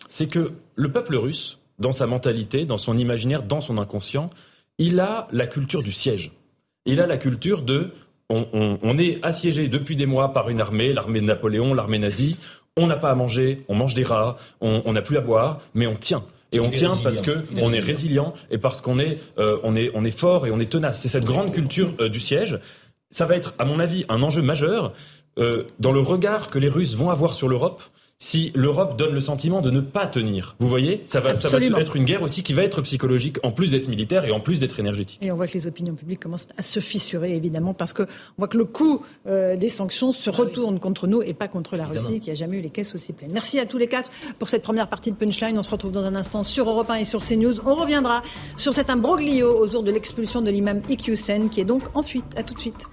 C'est 0.09 0.27
que 0.29 0.53
le 0.77 0.93
peuple 0.93 1.17
russe, 1.17 1.59
dans 1.79 1.93
sa 1.93 2.07
mentalité, 2.07 2.67
dans 2.67 2.77
son 2.77 2.97
imaginaire, 2.97 3.43
dans 3.43 3.61
son 3.61 3.79
inconscient, 3.79 4.31
il 4.79 5.01
a 5.01 5.29
la 5.33 5.47
culture 5.47 5.83
du 5.83 5.93
siège. 5.93 6.33
Il 6.87 7.01
a 7.01 7.07
la 7.07 7.17
culture 7.17 7.63
de 7.63 7.89
on, 8.29 8.47
on, 8.53 8.79
on, 8.83 8.99
est 8.99 9.19
assiégé 9.25 9.67
depuis 9.67 9.97
des 9.97 10.07
mois 10.07 10.33
par 10.33 10.49
une 10.49 10.61
armée, 10.61 10.93
l'armée 10.93 11.21
de 11.21 11.27
Napoléon, 11.27 11.75
l'armée 11.75 11.99
nazie 11.99 12.39
on 12.77 12.87
n'a 12.87 12.97
pas 12.97 13.11
à 13.11 13.15
manger, 13.15 13.65
on 13.69 13.75
mange 13.75 13.95
des 13.95 14.05
rats, 14.05 14.37
on 14.61 14.93
n'a 14.93 15.03
plus 15.03 15.17
à 15.17 15.21
boire, 15.21 15.61
mais 15.75 15.87
on 15.87 15.97
tient. 15.97 16.23
Et 16.53 16.61
on, 16.61 16.71
tient 16.71 16.97
parce 16.97 17.23
que 17.23 17.45
on 17.61 17.73
est 17.73 17.81
résilient 17.81 18.35
et 18.51 18.59
parce 18.59 18.81
qu'on 18.81 18.99
est, 18.99 19.19
euh, 19.39 19.59
on 19.63 19.77
est, 19.77 19.91
on 19.95 20.05
est 20.05 20.11
fort 20.11 20.47
et 20.47 20.51
on 20.51 20.59
est 20.59 20.71
tenace. 20.71 21.01
C'est 21.01 21.09
cette 21.09 21.25
grande 21.25 21.53
culture 21.53 21.95
euh, 22.01 22.09
du 22.09 22.19
siège. 22.19 22.59
Ça 23.11 23.25
va 23.25 23.37
être, 23.37 23.55
à 23.59 23.65
mon 23.65 23.79
avis, 23.79 24.05
un 24.09 24.23
enjeu 24.23 24.43
majeur 24.43 24.93
euh, 25.39 25.65
dans 25.79 25.93
le 25.93 26.01
regard 26.01 26.51
que 26.51 26.59
les 26.59 26.69
Russes 26.69 26.97
vont 26.97 27.11
avoir 27.11 27.35
sur 27.35 27.49
l'Europe 27.49 27.83
si 28.23 28.53
l'Europe 28.55 28.99
donne 28.99 29.15
le 29.15 29.21
sentiment 29.21 29.63
de 29.63 29.71
ne 29.71 29.81
pas 29.81 30.07
tenir. 30.07 30.55
Vous 30.61 30.69
voyez, 30.69 31.03
ça 31.07 31.21
va, 31.21 31.37
ça 31.37 31.49
va 31.49 31.59
être 31.81 31.97
une 31.97 32.05
guerre 32.05 32.23
aussi 32.23 32.43
qui 32.43 32.53
va 32.53 32.63
être 32.63 32.83
psychologique, 32.83 33.39
en 33.43 33.51
plus 33.51 33.71
d'être 33.71 33.89
militaire 33.89 34.27
et 34.27 34.31
en 34.31 34.41
plus 34.41 34.61
d'être 34.61 34.79
énergétique. 34.79 35.19
Et 35.23 35.33
on 35.33 35.37
voit 35.37 35.47
que 35.47 35.55
les 35.55 35.67
opinions 35.67 35.95
publiques 35.95 36.21
commencent 36.21 36.49
à 36.59 36.63
se 36.63 36.81
fissurer, 36.81 37.35
évidemment, 37.35 37.73
parce 37.73 37.95
qu'on 37.95 38.07
voit 38.37 38.47
que 38.47 38.59
le 38.59 38.67
coût 38.67 39.03
euh, 39.27 39.57
des 39.57 39.71
sanctions 39.71 40.13
se 40.13 40.29
ah 40.29 40.35
retourne 40.35 40.79
contre 40.79 41.07
nous 41.07 41.23
et 41.23 41.33
pas 41.33 41.49
contre 41.49 41.79
la 41.79 41.87
Russie, 41.87 42.21
qui 42.21 42.31
a 42.31 42.35
jamais 42.35 42.59
eu 42.59 42.61
les 42.61 42.69
caisses 42.69 42.95
aussi 42.95 43.15
pleines. 43.15 43.33
Merci 43.33 43.59
à 43.59 43.65
tous 43.65 43.79
les 43.79 43.87
quatre 43.87 44.11
pour 44.39 44.51
cette 44.51 44.63
première 44.63 44.89
partie 44.89 45.11
de 45.11 45.17
Punchline. 45.17 45.59
On 45.59 45.63
se 45.63 45.71
retrouve 45.71 45.93
dans 45.93 46.05
un 46.05 46.15
instant 46.15 46.45
sur 46.45 46.69
Europe 46.69 46.91
1 46.91 46.97
et 46.97 47.05
sur 47.07 47.25
CNews. 47.25 47.61
On 47.65 47.75
reviendra 47.75 48.23
sur 48.59 48.75
cet 48.75 48.91
imbroglio 48.91 49.59
autour 49.59 49.83
de 49.83 49.91
l'expulsion 49.91 50.43
de 50.43 50.51
l'imam 50.51 50.83
Iqiyoussen, 50.91 51.49
qui 51.49 51.63
est 51.63 51.65
donc 51.65 51.85
en 51.95 52.03
fuite. 52.03 52.27
À 52.37 52.43
tout 52.43 52.53
de 52.53 52.61
suite. 52.61 52.87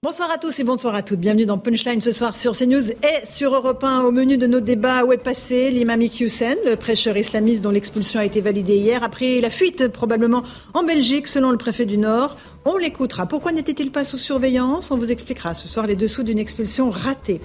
Bonsoir 0.00 0.30
à 0.30 0.38
tous 0.38 0.60
et 0.60 0.62
bonsoir 0.62 0.94
à 0.94 1.02
toutes. 1.02 1.18
Bienvenue 1.18 1.44
dans 1.44 1.58
Punchline 1.58 2.00
ce 2.00 2.12
soir 2.12 2.36
sur 2.36 2.56
CNews 2.56 2.92
et 2.92 3.26
sur 3.28 3.52
Europe 3.52 3.82
1. 3.82 4.02
Au 4.02 4.12
menu 4.12 4.38
de 4.38 4.46
nos 4.46 4.60
débats, 4.60 5.04
où 5.04 5.12
est 5.12 5.18
passé 5.18 5.72
l'imam 5.72 6.00
Hussein, 6.00 6.54
le 6.64 6.76
prêcheur 6.76 7.16
islamiste 7.16 7.64
dont 7.64 7.72
l'expulsion 7.72 8.20
a 8.20 8.24
été 8.24 8.40
validée 8.40 8.76
hier, 8.76 9.02
après 9.02 9.40
la 9.40 9.50
fuite 9.50 9.88
probablement 9.88 10.44
en 10.72 10.84
Belgique 10.84 11.26
selon 11.26 11.50
le 11.50 11.56
préfet 11.56 11.84
du 11.84 11.98
Nord. 11.98 12.36
On 12.64 12.76
l'écoutera. 12.76 13.26
Pourquoi 13.26 13.50
n'était-il 13.50 13.90
pas 13.90 14.04
sous 14.04 14.18
surveillance? 14.18 14.92
On 14.92 14.96
vous 14.96 15.10
expliquera 15.10 15.54
ce 15.54 15.66
soir 15.66 15.88
les 15.88 15.96
dessous 15.96 16.22
d'une 16.22 16.38
expulsion 16.38 16.90
ratée. 16.90 17.40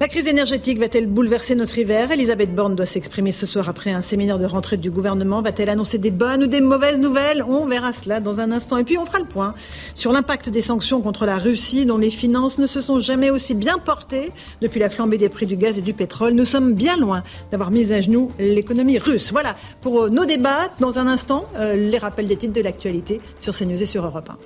La 0.00 0.08
crise 0.08 0.26
énergétique 0.26 0.80
va-t-elle 0.80 1.06
bouleverser 1.06 1.54
notre 1.54 1.78
hiver? 1.78 2.10
Elisabeth 2.10 2.52
Borne 2.52 2.74
doit 2.74 2.84
s'exprimer 2.84 3.30
ce 3.30 3.46
soir 3.46 3.68
après 3.68 3.92
un 3.92 4.02
séminaire 4.02 4.38
de 4.38 4.44
rentrée 4.44 4.76
du 4.76 4.90
gouvernement. 4.90 5.40
Va-t-elle 5.40 5.70
annoncer 5.70 5.98
des 5.98 6.10
bonnes 6.10 6.42
ou 6.42 6.46
des 6.48 6.60
mauvaises 6.60 6.98
nouvelles? 6.98 7.44
On 7.44 7.64
verra 7.66 7.92
cela 7.92 8.18
dans 8.18 8.40
un 8.40 8.50
instant. 8.50 8.76
Et 8.76 8.82
puis 8.82 8.98
on 8.98 9.06
fera 9.06 9.20
le 9.20 9.26
point 9.26 9.54
sur 9.94 10.12
l'impact 10.12 10.48
des 10.48 10.62
sanctions 10.62 11.00
contre 11.00 11.26
la 11.26 11.38
Russie 11.38 11.86
dont 11.86 11.96
les 11.96 12.10
finances 12.10 12.58
ne 12.58 12.66
se 12.66 12.80
sont 12.80 12.98
jamais 12.98 13.30
aussi 13.30 13.54
bien 13.54 13.78
portées 13.78 14.32
depuis 14.60 14.80
la 14.80 14.90
flambée 14.90 15.16
des 15.16 15.28
prix 15.28 15.46
du 15.46 15.56
gaz 15.56 15.78
et 15.78 15.82
du 15.82 15.94
pétrole. 15.94 16.32
Nous 16.34 16.44
sommes 16.44 16.74
bien 16.74 16.96
loin 16.96 17.22
d'avoir 17.52 17.70
mis 17.70 17.92
à 17.92 18.00
genoux 18.00 18.32
l'économie 18.40 18.98
russe. 18.98 19.30
Voilà 19.30 19.54
pour 19.80 20.10
nos 20.10 20.24
débats. 20.24 20.72
Dans 20.80 20.98
un 20.98 21.06
instant, 21.06 21.46
euh, 21.56 21.76
les 21.76 21.98
rappels 21.98 22.26
des 22.26 22.36
titres 22.36 22.52
de 22.52 22.62
l'actualité 22.62 23.20
sur 23.38 23.56
CNews 23.56 23.80
et 23.80 23.86
sur 23.86 24.04
Europe 24.04 24.28
1. 24.28 24.38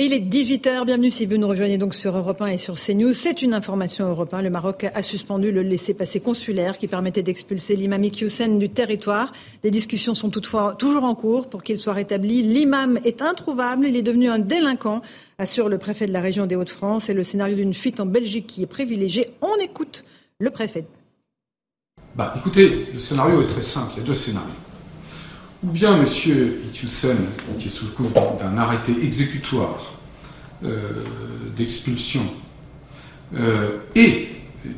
Il 0.00 0.12
est 0.12 0.20
18h, 0.20 0.84
bienvenue 0.84 1.10
si 1.10 1.26
vous 1.26 1.38
nous 1.38 1.48
rejoignez 1.48 1.76
donc 1.76 1.92
sur 1.92 2.16
Europe 2.16 2.40
1 2.40 2.46
et 2.46 2.58
sur 2.58 2.76
CNews. 2.76 3.12
C'est 3.12 3.42
une 3.42 3.52
information 3.52 4.08
Europe 4.08 4.32
1. 4.32 4.42
Le 4.42 4.48
Maroc 4.48 4.86
a 4.94 5.02
suspendu 5.02 5.50
le 5.50 5.62
laissez-passer 5.62 6.20
consulaire 6.20 6.78
qui 6.78 6.86
permettait 6.86 7.24
d'expulser 7.24 7.74
l'imam 7.74 8.04
Iqiyoussen 8.04 8.60
du 8.60 8.68
territoire. 8.68 9.32
Des 9.64 9.72
discussions 9.72 10.14
sont 10.14 10.30
toutefois 10.30 10.76
toujours 10.78 11.02
en 11.02 11.16
cours 11.16 11.50
pour 11.50 11.64
qu'il 11.64 11.78
soit 11.78 11.94
rétabli. 11.94 12.42
L'imam 12.42 13.00
est 13.04 13.22
introuvable, 13.22 13.88
il 13.88 13.96
est 13.96 14.02
devenu 14.02 14.28
un 14.28 14.38
délinquant, 14.38 15.02
assure 15.36 15.68
le 15.68 15.78
préfet 15.78 16.06
de 16.06 16.12
la 16.12 16.20
région 16.20 16.46
des 16.46 16.54
Hauts-de-France. 16.54 17.08
Et 17.08 17.12
le 17.12 17.24
scénario 17.24 17.56
d'une 17.56 17.74
fuite 17.74 17.98
en 17.98 18.06
Belgique 18.06 18.46
qui 18.46 18.62
est 18.62 18.66
privilégié. 18.66 19.32
On 19.40 19.56
écoute 19.56 20.04
le 20.38 20.50
préfet. 20.50 20.86
Bah, 22.14 22.32
écoutez, 22.36 22.86
le 22.92 23.00
scénario 23.00 23.42
est 23.42 23.48
très 23.48 23.62
simple, 23.62 23.94
il 23.96 23.98
y 23.98 24.02
a 24.04 24.06
deux 24.06 24.14
scénarios. 24.14 24.54
Ou 25.64 25.70
bien 25.70 25.96
M. 25.96 26.04
Iqiyoussen, 26.04 27.16
qui 27.58 27.66
est 27.66 27.70
sous 27.70 27.86
le 27.86 27.90
coup 27.90 28.06
d'un 28.38 28.56
arrêté 28.58 28.92
exécutoire 29.02 29.92
euh, 30.64 31.02
d'expulsion 31.56 32.22
euh, 33.34 33.80
et 33.96 34.28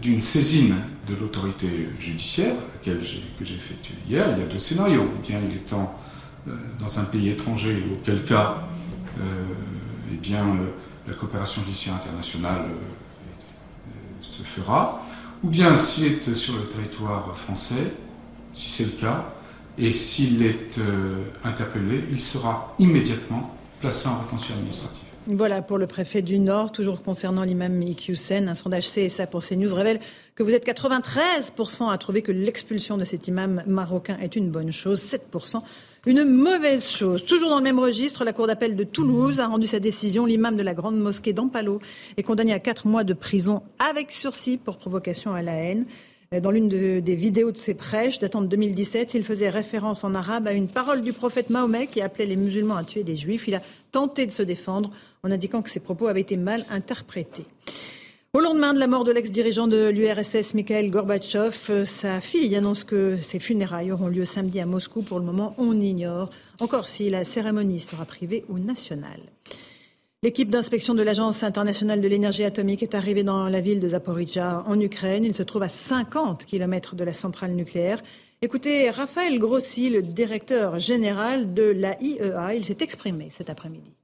d'une 0.01 0.23
saisine 0.23 0.75
de 1.07 1.15
l'autorité 1.17 1.91
judiciaire, 1.99 2.55
laquelle 2.73 3.01
que 3.39 3.45
j'ai 3.45 3.55
effectuée 3.55 3.95
hier, 4.09 4.27
il 4.33 4.39
y 4.39 4.43
a 4.43 4.47
deux 4.47 4.59
scénarios. 4.59 5.03
Ou 5.03 5.27
bien 5.27 5.39
il 5.47 5.55
est 5.55 5.69
temps 5.69 5.99
euh, 6.49 6.53
dans 6.81 6.99
un 6.99 7.05
pays 7.05 7.29
étranger, 7.29 7.83
auquel 7.93 8.25
cas 8.25 8.63
eh 10.11 10.17
bien, 10.17 10.57
la 11.07 11.13
coopération 11.13 11.63
judiciaire 11.63 11.95
internationale 11.95 12.65
se 14.23 14.43
fera, 14.43 15.05
ou 15.43 15.49
bien 15.49 15.77
s'il 15.77 16.07
est 16.07 16.35
sur 16.35 16.55
le 16.55 16.65
territoire 16.65 17.37
français, 17.37 17.93
si 18.55 18.71
c'est 18.71 18.85
le 18.85 18.93
cas, 18.93 19.27
et 19.81 19.91
s'il 19.91 20.43
est 20.43 20.79
euh, 20.79 21.23
interpellé, 21.45 22.05
il 22.11 22.21
sera 22.21 22.75
immédiatement 22.79 23.55
placé 23.81 24.09
en 24.09 24.19
rétention 24.19 24.55
administrative. 24.55 25.05
Voilà 25.27 25.63
pour 25.63 25.79
le 25.79 25.87
préfet 25.87 26.23
du 26.23 26.39
Nord. 26.39 26.73
Toujours 26.73 27.03
concernant 27.03 27.45
l'imam 27.45 27.83
Iqiyoussen, 27.83 28.49
un 28.49 28.55
sondage 28.55 28.91
CSA 28.91 29.27
pour 29.27 29.45
CNews 29.45 29.75
révèle 29.75 30.01
que 30.35 30.43
vous 30.43 30.53
êtes 30.53 30.67
93% 30.67 31.91
à 31.91 31.99
trouver 31.99 32.23
que 32.23 32.33
l'expulsion 32.33 32.97
de 32.97 33.05
cet 33.05 33.29
imam 33.29 33.63
marocain 33.67 34.17
est 34.21 34.37
une 34.37 34.51
bonne 34.51 34.73
chose, 34.73 35.01
7% 35.01 35.63
une 36.07 36.25
mauvaise 36.25 36.89
chose. 36.89 37.27
Toujours 37.27 37.51
dans 37.51 37.59
le 37.59 37.63
même 37.63 37.79
registre, 37.79 38.25
la 38.25 38.33
Cour 38.33 38.47
d'appel 38.47 38.75
de 38.75 38.85
Toulouse 38.85 39.39
a 39.39 39.47
rendu 39.47 39.67
sa 39.67 39.81
décision. 39.81 40.25
L'imam 40.25 40.57
de 40.57 40.63
la 40.63 40.73
grande 40.73 40.99
mosquée 40.99 41.35
d'Ampalo 41.35 41.79
est 42.17 42.23
condamné 42.23 42.55
à 42.55 42.59
4 42.59 42.87
mois 42.87 43.05
de 43.05 43.13
prison 43.13 43.63
avec 43.79 44.11
sursis 44.11 44.57
pour 44.57 44.79
provocation 44.79 45.35
à 45.35 45.43
la 45.43 45.53
haine. 45.53 45.85
Dans 46.39 46.53
l'une 46.53 46.69
des 46.69 47.17
vidéos 47.17 47.51
de 47.51 47.59
ses 47.59 47.75
prêches 47.75 48.21
datant 48.21 48.41
de 48.41 48.47
2017, 48.47 49.15
il 49.15 49.25
faisait 49.25 49.51
référence 49.51 50.05
en 50.05 50.15
arabe 50.15 50.47
à 50.47 50.53
une 50.53 50.69
parole 50.69 51.03
du 51.03 51.13
prophète 51.13 51.51
Mahomet 51.51 51.89
qui 51.89 52.01
appelait 52.01 52.25
les 52.25 52.37
musulmans 52.37 52.77
à 52.77 52.85
tuer 52.85 53.03
des 53.03 53.17
juifs. 53.17 53.49
Il 53.49 53.57
a 53.57 53.63
tenté 53.91 54.27
de 54.27 54.31
se 54.31 54.45
défendre 54.45 54.93
en 55.25 55.33
indiquant 55.33 55.61
que 55.61 55.69
ses 55.69 55.81
propos 55.81 56.07
avaient 56.07 56.21
été 56.21 56.37
mal 56.37 56.65
interprétés. 56.71 57.47
Au 58.33 58.39
lendemain 58.39 58.75
de 58.75 58.79
la 58.79 58.87
mort 58.87 59.03
de 59.03 59.11
l'ex-dirigeant 59.11 59.67
de 59.67 59.89
l'URSS, 59.89 60.55
Mikhail 60.55 60.89
Gorbatchev, 60.89 61.85
sa 61.85 62.21
fille 62.21 62.55
annonce 62.55 62.85
que 62.85 63.19
ses 63.21 63.41
funérailles 63.41 63.91
auront 63.91 64.07
lieu 64.07 64.25
samedi 64.25 64.61
à 64.61 64.67
Moscou. 64.67 65.03
Pour 65.03 65.19
le 65.19 65.25
moment, 65.25 65.57
on 65.59 65.81
ignore 65.81 66.31
encore 66.61 66.89
si 66.89 67.11
la 67.11 67.25
cérémonie 67.25 67.81
sera 67.81 68.05
privée 68.05 68.45
ou 68.49 68.61
nationale. 68.61 69.23
L'équipe 70.23 70.51
d'inspection 70.51 70.93
de 70.93 71.03
l'Agence 71.03 71.43
internationale 71.45 72.03
de 72.03 72.07
l'énergie 72.07 72.45
atomique 72.45 72.83
est 72.83 72.95
arrivée 72.95 73.23
dans 73.23 73.49
la 73.49 73.63
ville 73.63 73.81
de 73.81 73.89
Zaporizhzhia 73.89 74.65
en 74.67 74.79
Ukraine. 74.79 75.25
Il 75.25 75.33
se 75.33 75.43
trouve 75.43 75.63
à 75.63 75.71
50 75.71 76.45
km 76.45 76.95
de 76.95 77.05
la 77.05 77.15
centrale 77.15 77.53
nucléaire. 77.53 78.03
Écoutez, 78.43 78.91
Raphaël 78.91 79.39
Grossi, 79.39 79.89
le 79.89 80.03
directeur 80.03 80.79
général 80.79 81.55
de 81.55 81.63
l'AIEA, 81.63 82.55
il 82.55 82.67
s'est 82.67 82.77
exprimé 82.81 83.31
cet 83.31 83.49
après-midi. 83.49 83.95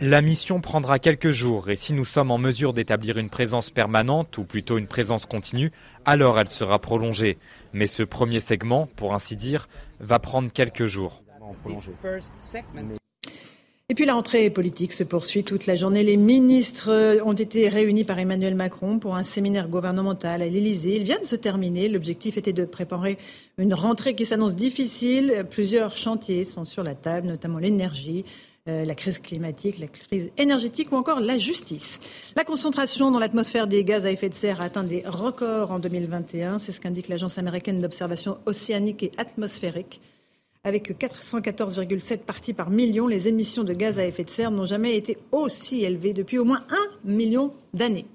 La 0.00 0.22
mission 0.22 0.60
prendra 0.60 1.00
quelques 1.00 1.32
jours 1.32 1.68
et 1.68 1.74
si 1.74 1.94
nous 1.94 2.04
sommes 2.04 2.30
en 2.30 2.38
mesure 2.38 2.72
d'établir 2.72 3.18
une 3.18 3.28
présence 3.28 3.70
permanente, 3.70 4.38
ou 4.38 4.44
plutôt 4.44 4.78
une 4.78 4.86
présence 4.86 5.26
continue, 5.26 5.72
alors 6.04 6.38
elle 6.38 6.46
sera 6.46 6.78
prolongée. 6.78 7.38
Mais 7.72 7.88
ce 7.88 8.04
premier 8.04 8.38
segment, 8.38 8.88
pour 8.94 9.14
ainsi 9.14 9.34
dire, 9.34 9.68
va 9.98 10.20
prendre 10.20 10.52
quelques 10.52 10.86
jours. 10.86 11.24
Et 13.92 13.94
puis 13.94 14.06
la 14.06 14.14
rentrée 14.14 14.48
politique 14.48 14.94
se 14.94 15.04
poursuit 15.04 15.44
toute 15.44 15.66
la 15.66 15.76
journée. 15.76 16.02
Les 16.02 16.16
ministres 16.16 17.20
ont 17.26 17.34
été 17.34 17.68
réunis 17.68 18.04
par 18.04 18.18
Emmanuel 18.18 18.54
Macron 18.54 18.98
pour 18.98 19.16
un 19.16 19.22
séminaire 19.22 19.68
gouvernemental 19.68 20.40
à 20.40 20.46
l'Élysée. 20.46 20.96
Il 20.96 21.02
vient 21.02 21.20
de 21.20 21.26
se 21.26 21.36
terminer. 21.36 21.90
L'objectif 21.90 22.38
était 22.38 22.54
de 22.54 22.64
préparer 22.64 23.18
une 23.58 23.74
rentrée 23.74 24.14
qui 24.14 24.24
s'annonce 24.24 24.54
difficile. 24.54 25.44
Plusieurs 25.50 25.94
chantiers 25.94 26.46
sont 26.46 26.64
sur 26.64 26.82
la 26.82 26.94
table, 26.94 27.26
notamment 27.26 27.58
l'énergie, 27.58 28.24
euh, 28.66 28.86
la 28.86 28.94
crise 28.94 29.18
climatique, 29.18 29.78
la 29.78 29.88
crise 29.88 30.30
énergétique 30.38 30.90
ou 30.90 30.96
encore 30.96 31.20
la 31.20 31.36
justice. 31.36 32.00
La 32.34 32.44
concentration 32.44 33.10
dans 33.10 33.18
l'atmosphère 33.18 33.66
des 33.66 33.84
gaz 33.84 34.06
à 34.06 34.10
effet 34.10 34.30
de 34.30 34.34
serre 34.34 34.62
a 34.62 34.64
atteint 34.64 34.84
des 34.84 35.02
records 35.04 35.70
en 35.70 35.78
2021. 35.78 36.60
C'est 36.60 36.72
ce 36.72 36.80
qu'indique 36.80 37.08
l'Agence 37.08 37.36
américaine 37.36 37.78
d'observation 37.78 38.38
océanique 38.46 39.02
et 39.02 39.12
atmosphérique. 39.18 40.00
Avec 40.64 40.96
414,7 40.96 42.18
parties 42.18 42.52
par 42.52 42.70
million, 42.70 43.08
les 43.08 43.26
émissions 43.26 43.64
de 43.64 43.72
gaz 43.72 43.98
à 43.98 44.06
effet 44.06 44.22
de 44.22 44.30
serre 44.30 44.52
n'ont 44.52 44.64
jamais 44.64 44.96
été 44.96 45.18
aussi 45.32 45.82
élevées 45.82 46.12
depuis 46.12 46.38
au 46.38 46.44
moins 46.44 46.64
un 46.70 47.10
million 47.10 47.52
d'années. 47.74 48.06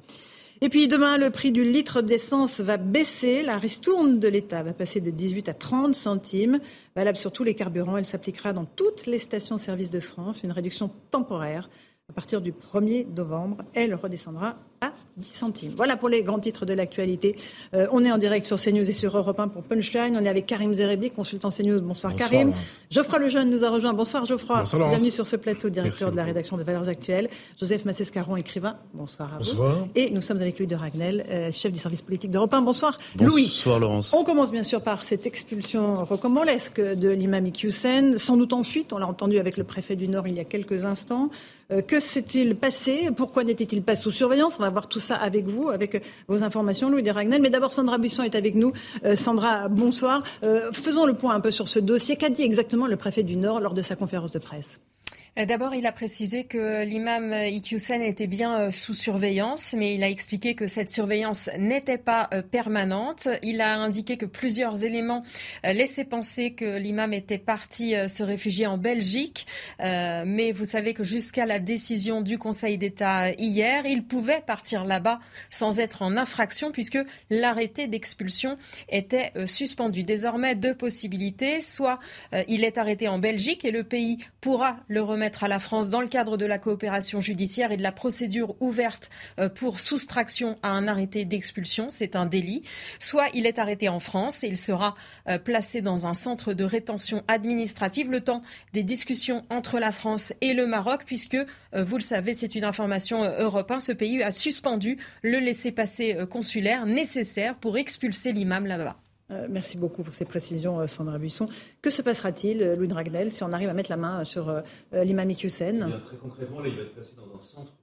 Et 0.62 0.70
puis 0.70 0.88
demain, 0.88 1.18
le 1.18 1.30
prix 1.30 1.52
du 1.52 1.66
litre 1.66 2.02
d'essence 2.02 2.62
va 2.62 2.78
baisser. 2.78 3.44
La 3.44 3.58
ristourne 3.58 4.22
de 4.22 4.30
l'État 4.30 4.64
va 4.64 4.72
passer 4.72 5.02
de 5.02 5.12
18 5.12 5.50
à 5.50 5.54
30 5.54 5.94
centimes, 5.94 6.60
valable 6.96 7.18
sur 7.18 7.34
tous 7.34 7.44
les 7.44 7.54
carburants. 7.54 7.98
Elle 7.98 8.06
s'appliquera 8.06 8.54
dans 8.54 8.64
toutes 8.64 9.08
les 9.08 9.20
stations-service 9.20 9.90
de 9.90 10.00
France, 10.00 10.42
une 10.42 10.54
réduction 10.54 10.90
temporaire. 11.12 11.70
À 12.10 12.14
partir 12.14 12.40
du 12.40 12.54
1er 12.54 13.14
novembre, 13.14 13.58
elle 13.74 13.94
redescendra 13.94 14.58
à 14.82 14.92
10 15.18 15.28
centimes. 15.34 15.74
Voilà 15.76 15.98
pour 15.98 16.10
les 16.10 16.22
grands 16.22 16.38
titres 16.40 16.66
de 16.66 16.74
l'actualité. 16.74 17.36
Euh, 17.74 17.88
on 17.92 18.06
est 18.06 18.12
en 18.12 18.20
direct 18.20 18.46
sur 18.46 18.62
CNews 18.62 18.88
et 18.88 18.94
sur 18.94 19.18
Europe 19.18 19.40
1 19.40 19.48
pour 19.48 19.64
Punchline. 19.64 20.16
On 20.16 20.24
est 20.24 20.30
avec 20.30 20.46
Karim 20.46 20.74
Zerebi, 20.74 21.10
consultant 21.10 21.50
CNews. 21.50 21.82
Bonsoir, 21.82 22.16
Karim. 22.16 22.54
Geoffroy 22.92 23.20
Lejeune 23.20 23.50
nous 23.50 23.64
a 23.64 23.70
rejoint. 23.72 23.94
Bonsoir 23.94 24.26
Geoffroy. 24.26 24.60
Bonsoir, 24.60 24.90
Bienvenue 24.90 25.10
sur 25.10 25.26
ce 25.26 25.36
plateau, 25.36 25.70
directeur 25.70 26.12
de 26.12 26.16
la 26.16 26.24
rédaction 26.24 26.58
de 26.58 26.64
Valeurs 26.64 26.88
Actuelles. 26.88 27.30
Joseph 27.60 27.86
Massescaron, 27.86 28.36
écrivain. 28.36 28.76
Bonsoir 28.94 29.34
à 29.34 29.38
Bonsoir. 29.38 29.80
vous. 29.80 29.88
Et 29.96 30.12
nous 30.12 30.22
sommes 30.22 30.38
avec 30.38 30.60
Louis 30.60 30.68
de 30.68 30.76
Ragnel, 30.76 31.26
euh, 31.30 31.52
chef 31.52 31.72
du 31.72 31.80
service 31.80 32.04
politique 32.04 32.30
d'Europe 32.30 32.54
1. 32.54 32.62
Bonsoir, 32.62 32.98
Louis. 33.20 33.46
Bonsoir 33.46 33.80
Laurence. 33.80 34.14
On 34.14 34.24
commence 34.24 34.52
bien 34.52 34.64
sûr 34.64 34.82
par 34.82 35.04
cette 35.04 35.26
expulsion 35.26 36.06
rocambolesque 36.06 36.80
de 36.80 37.10
l'imam 37.10 37.48
Iqiyoussen, 37.48 38.20
sans 38.20 38.38
doute 38.38 38.54
en 38.54 38.64
fuite. 38.64 38.94
On 38.94 39.00
l'a 39.00 39.08
entendu 39.08 39.40
avec 39.40 39.58
le 39.58 39.64
préfet 39.64 39.96
du 39.96 40.08
Nord 40.08 40.28
il 40.28 40.36
y 40.38 40.40
a 40.40 40.46
quelques 40.46 40.86
instants. 40.86 41.32
Euh, 41.72 41.82
que 41.82 42.00
s'est-il 42.00 42.56
passé? 42.56 43.10
Pourquoi 43.16 43.44
n'était-il 43.44 43.82
pas 43.82 43.96
sous 43.96 44.12
surveillance? 44.12 44.58
On 44.60 44.64
va 44.68 44.72
voir 44.72 44.88
tout 44.88 45.00
ça 45.00 45.16
avec 45.16 45.46
vous, 45.46 45.70
avec 45.70 46.04
vos 46.28 46.44
informations, 46.44 46.90
Louis 46.90 47.04
de 47.04 47.12
Ragnel. 47.12 47.42
Mais 47.42 47.50
d'abord, 47.50 47.74
Sandra 47.74 47.98
Buisson 47.98 48.24
est 48.24 48.36
avec 48.36 48.56
nous. 48.56 48.74
Euh, 49.06 49.16
Sandra, 49.16 49.68
bonsoir. 49.68 50.24
Euh, 50.44 50.72
faisons 50.74 51.06
le 51.06 51.14
point 51.14 51.34
un 51.34 51.40
peu 51.40 51.52
sur 51.52 51.68
ce 51.68 51.80
dossier. 51.80 52.16
Qu'a 52.16 52.30
dit 52.30 52.44
exactement 52.44 52.88
le 52.88 52.96
préfet 52.96 53.24
du 53.24 53.36
Nord 53.36 53.62
lors 53.62 53.74
de 53.74 53.82
sa 53.82 53.96
conférence 53.96 54.32
de 54.32 54.40
presse? 54.40 54.80
euh, 54.80 54.97
D'abord, 55.46 55.76
il 55.76 55.86
a 55.86 55.92
précisé 55.92 56.46
que 56.46 56.84
l'imam 56.84 57.32
Iqiyoussen 57.32 58.02
était 58.02 58.26
bien 58.26 58.60
euh, 58.60 58.72
sous 58.72 58.96
surveillance, 58.96 59.76
mais 59.78 59.94
il 59.94 60.04
a 60.04 60.10
expliqué 60.10 60.56
que 60.56 60.66
cette 60.66 60.90
surveillance 60.90 61.52
n'était 61.60 62.00
pas 62.00 62.28
euh, 62.34 62.42
permanente. 62.42 63.28
Il 63.44 63.62
a 63.62 63.78
indiqué 63.78 64.18
que 64.18 64.26
plusieurs 64.26 64.84
éléments 64.84 65.24
laissaient 65.64 66.06
penser 66.06 66.54
que 66.54 66.78
l'imam 66.78 67.14
était 67.14 67.38
parti 67.38 67.94
se 68.08 68.24
réfugier 68.24 68.66
en 68.66 68.78
Belgique, 68.78 69.46
mais 69.80 70.52
vous 70.52 70.66
savez 70.66 70.94
que 70.94 71.04
jusqu'à 71.04 71.46
la 71.46 71.60
décision 71.60 72.22
du 72.22 72.38
Conseil 72.38 72.78
d'État 72.78 73.32
hier, 73.34 73.86
il 73.86 74.04
pouvait 74.04 74.42
partir 74.46 74.86
là-bas 74.86 75.20
sans 75.50 75.80
être 75.80 76.02
en 76.02 76.18
infraction 76.18 76.72
puisque 76.72 77.00
l'arrêté 77.30 77.88
d'expulsion 77.88 78.58
était 78.90 79.32
suspendu. 79.46 80.04
Désormais, 80.04 80.56
deux 80.56 80.76
possibilités. 80.76 81.62
Soit 81.62 82.00
il 82.48 82.64
est 82.64 82.78
arrêté 82.78 83.08
en 83.08 83.20
Belgique 83.20 83.66
et 83.66 83.72
le 83.72 83.84
pays 83.84 84.18
pourra 84.42 84.78
le 84.88 85.02
remettre 85.02 85.27
à 85.44 85.48
la 85.48 85.60
France 85.60 85.90
dans 85.90 86.02
le 86.02 86.08
cadre 86.08 86.38
de 86.38 86.46
la 86.46 86.58
coopération 86.58 87.20
judiciaire 87.20 87.72
et 87.72 87.78
de 87.78 87.84
la 87.84 87.92
procédure 87.92 88.56
ouverte 88.60 89.10
euh, 89.40 89.50
pour 89.50 89.80
soustraction 89.80 90.58
à 90.64 90.72
un 90.72 90.88
arrêté 90.88 91.26
d'expulsion. 91.26 91.90
C'est 91.90 92.16
un 92.16 92.26
délit. 92.26 92.64
Soit 93.00 93.28
il 93.34 93.46
est 93.46 93.60
arrêté 93.60 93.90
en 93.90 94.00
France 94.00 94.44
et 94.44 94.48
il 94.48 94.58
sera 94.58 94.94
euh, 95.28 95.38
placé 95.38 95.82
dans 95.82 96.06
un 96.06 96.14
centre 96.14 96.54
de 96.54 96.64
rétention 96.64 97.24
administrative 97.28 98.10
le 98.10 98.22
temps 98.22 98.42
des 98.74 98.84
discussions 98.84 99.46
entre 99.50 99.80
la 99.80 99.92
France 99.92 100.34
et 100.42 100.54
le 100.54 100.68
Maroc, 100.68 101.04
puisque, 101.06 101.36
euh, 101.36 101.84
vous 101.84 101.98
le 101.98 102.04
savez, 102.04 102.34
c'est 102.34 102.56
une 102.56 102.64
information 102.64 103.24
européenne, 103.24 103.80
ce 103.80 103.92
pays 103.92 104.22
a 104.24 104.32
suspendu 104.32 104.98
le 105.22 105.40
laissez-passer 105.40 106.18
consulaire 106.30 106.86
nécessaire 106.86 107.56
pour 107.56 107.78
expulser 107.78 108.32
l'imam 108.32 108.66
là-bas. 108.66 108.98
Euh, 109.30 109.48
merci 109.50 109.78
beaucoup 109.78 110.04
pour 110.04 110.14
ces 110.14 110.26
précisions, 110.26 110.80
euh, 110.80 110.88
Sandra 110.88 111.18
Buisson. 111.18 111.50
Que 111.82 111.90
se 111.90 112.02
passera-t-il, 112.02 112.62
euh, 112.62 112.76
Louis 112.76 112.88
Dragnel, 112.88 113.30
si 113.30 113.44
on 113.44 113.52
arrive 113.52 113.68
à 113.68 113.74
mettre 113.74 113.90
la 113.90 113.98
main 113.98 114.24
sur 114.24 114.64
l'imam 114.94 115.30
Iqiyoussen 115.30 116.00
Très 116.02 116.18
concrètement, 116.18 116.64
il 116.64 116.76
va 116.76 116.84
être 116.84 116.94
placé 116.94 117.16
dans 117.16 117.36
un 117.36 117.40
centre 117.40 117.74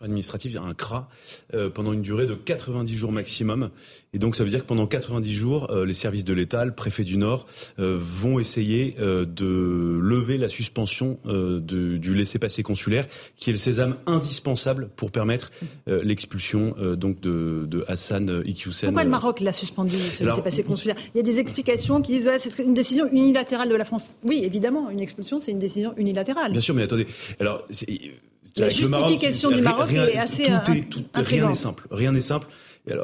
administrative, 0.00 0.60
un 0.62 0.74
CRA, 0.74 1.08
euh, 1.54 1.70
pendant 1.70 1.92
une 1.92 2.02
durée 2.02 2.26
de 2.26 2.34
90 2.34 2.96
jours 2.96 3.12
maximum. 3.12 3.70
Et 4.12 4.18
donc 4.18 4.36
ça 4.36 4.44
veut 4.44 4.50
dire 4.50 4.60
que 4.60 4.66
pendant 4.66 4.86
90 4.86 5.32
jours, 5.32 5.70
euh, 5.70 5.84
les 5.84 5.94
services 5.94 6.24
de 6.24 6.32
l'État, 6.32 6.64
le 6.64 6.72
préfet 6.72 7.04
du 7.04 7.16
Nord, 7.16 7.46
euh, 7.78 7.98
vont 8.00 8.38
essayer 8.38 8.96
de 8.98 9.98
lever 10.00 10.38
la 10.38 10.48
suspension 10.48 11.18
du 11.24 12.14
laissez-passer 12.14 12.62
consulaire, 12.62 13.06
qui 13.36 13.50
est 13.50 13.52
le 13.52 13.58
sésame 13.58 13.96
indispensable 14.06 14.88
pour 14.96 15.10
permettre 15.10 15.50
l'expulsion 15.86 16.74
donc 16.96 17.20
de, 17.20 17.66
de 17.66 17.84
Hassan 17.88 18.42
Iqiyoussen. 18.44 18.88
Pourquoi 18.88 19.04
le 19.04 19.10
Maroc 19.10 19.40
l'a 19.40 19.52
suspendu, 19.52 19.96
ce 19.96 20.24
laissez-passer 20.24 20.64
consulaire? 20.64 20.96
Il 21.14 21.18
y 21.18 21.20
a 21.20 21.22
des 21.22 21.38
explications 21.38 22.00
qui 22.02 22.12
disent 22.12 22.24
voilà, 22.24 22.38
c'est 22.38 22.56
une 22.58 22.74
décision 22.74 23.08
unilatérale 23.10 23.68
de 23.68 23.76
la 23.76 23.84
France. 23.84 24.08
Oui, 24.24 24.42
évidemment, 24.44 24.90
une 24.90 25.00
expulsion, 25.00 25.38
c'est 25.38 25.52
une 25.52 25.58
décision 25.58 25.94
unilatérale. 25.96 26.52
Bien 26.52 26.60
sûr, 26.60 26.74
mais 26.74 26.82
attendez. 26.82 27.06
Alors, 27.40 27.64
la 28.56 28.68
justification 28.68 29.50
du 29.50 29.60
Maroc 29.60 29.92
est 29.92 30.18
assez 30.18 30.46
tout, 30.90 31.04
Rien 31.14 31.48
n'est 31.48 31.54
simple. 31.54 31.86
Rien 31.90 32.12
n'est 32.12 32.20
simple 32.20 32.46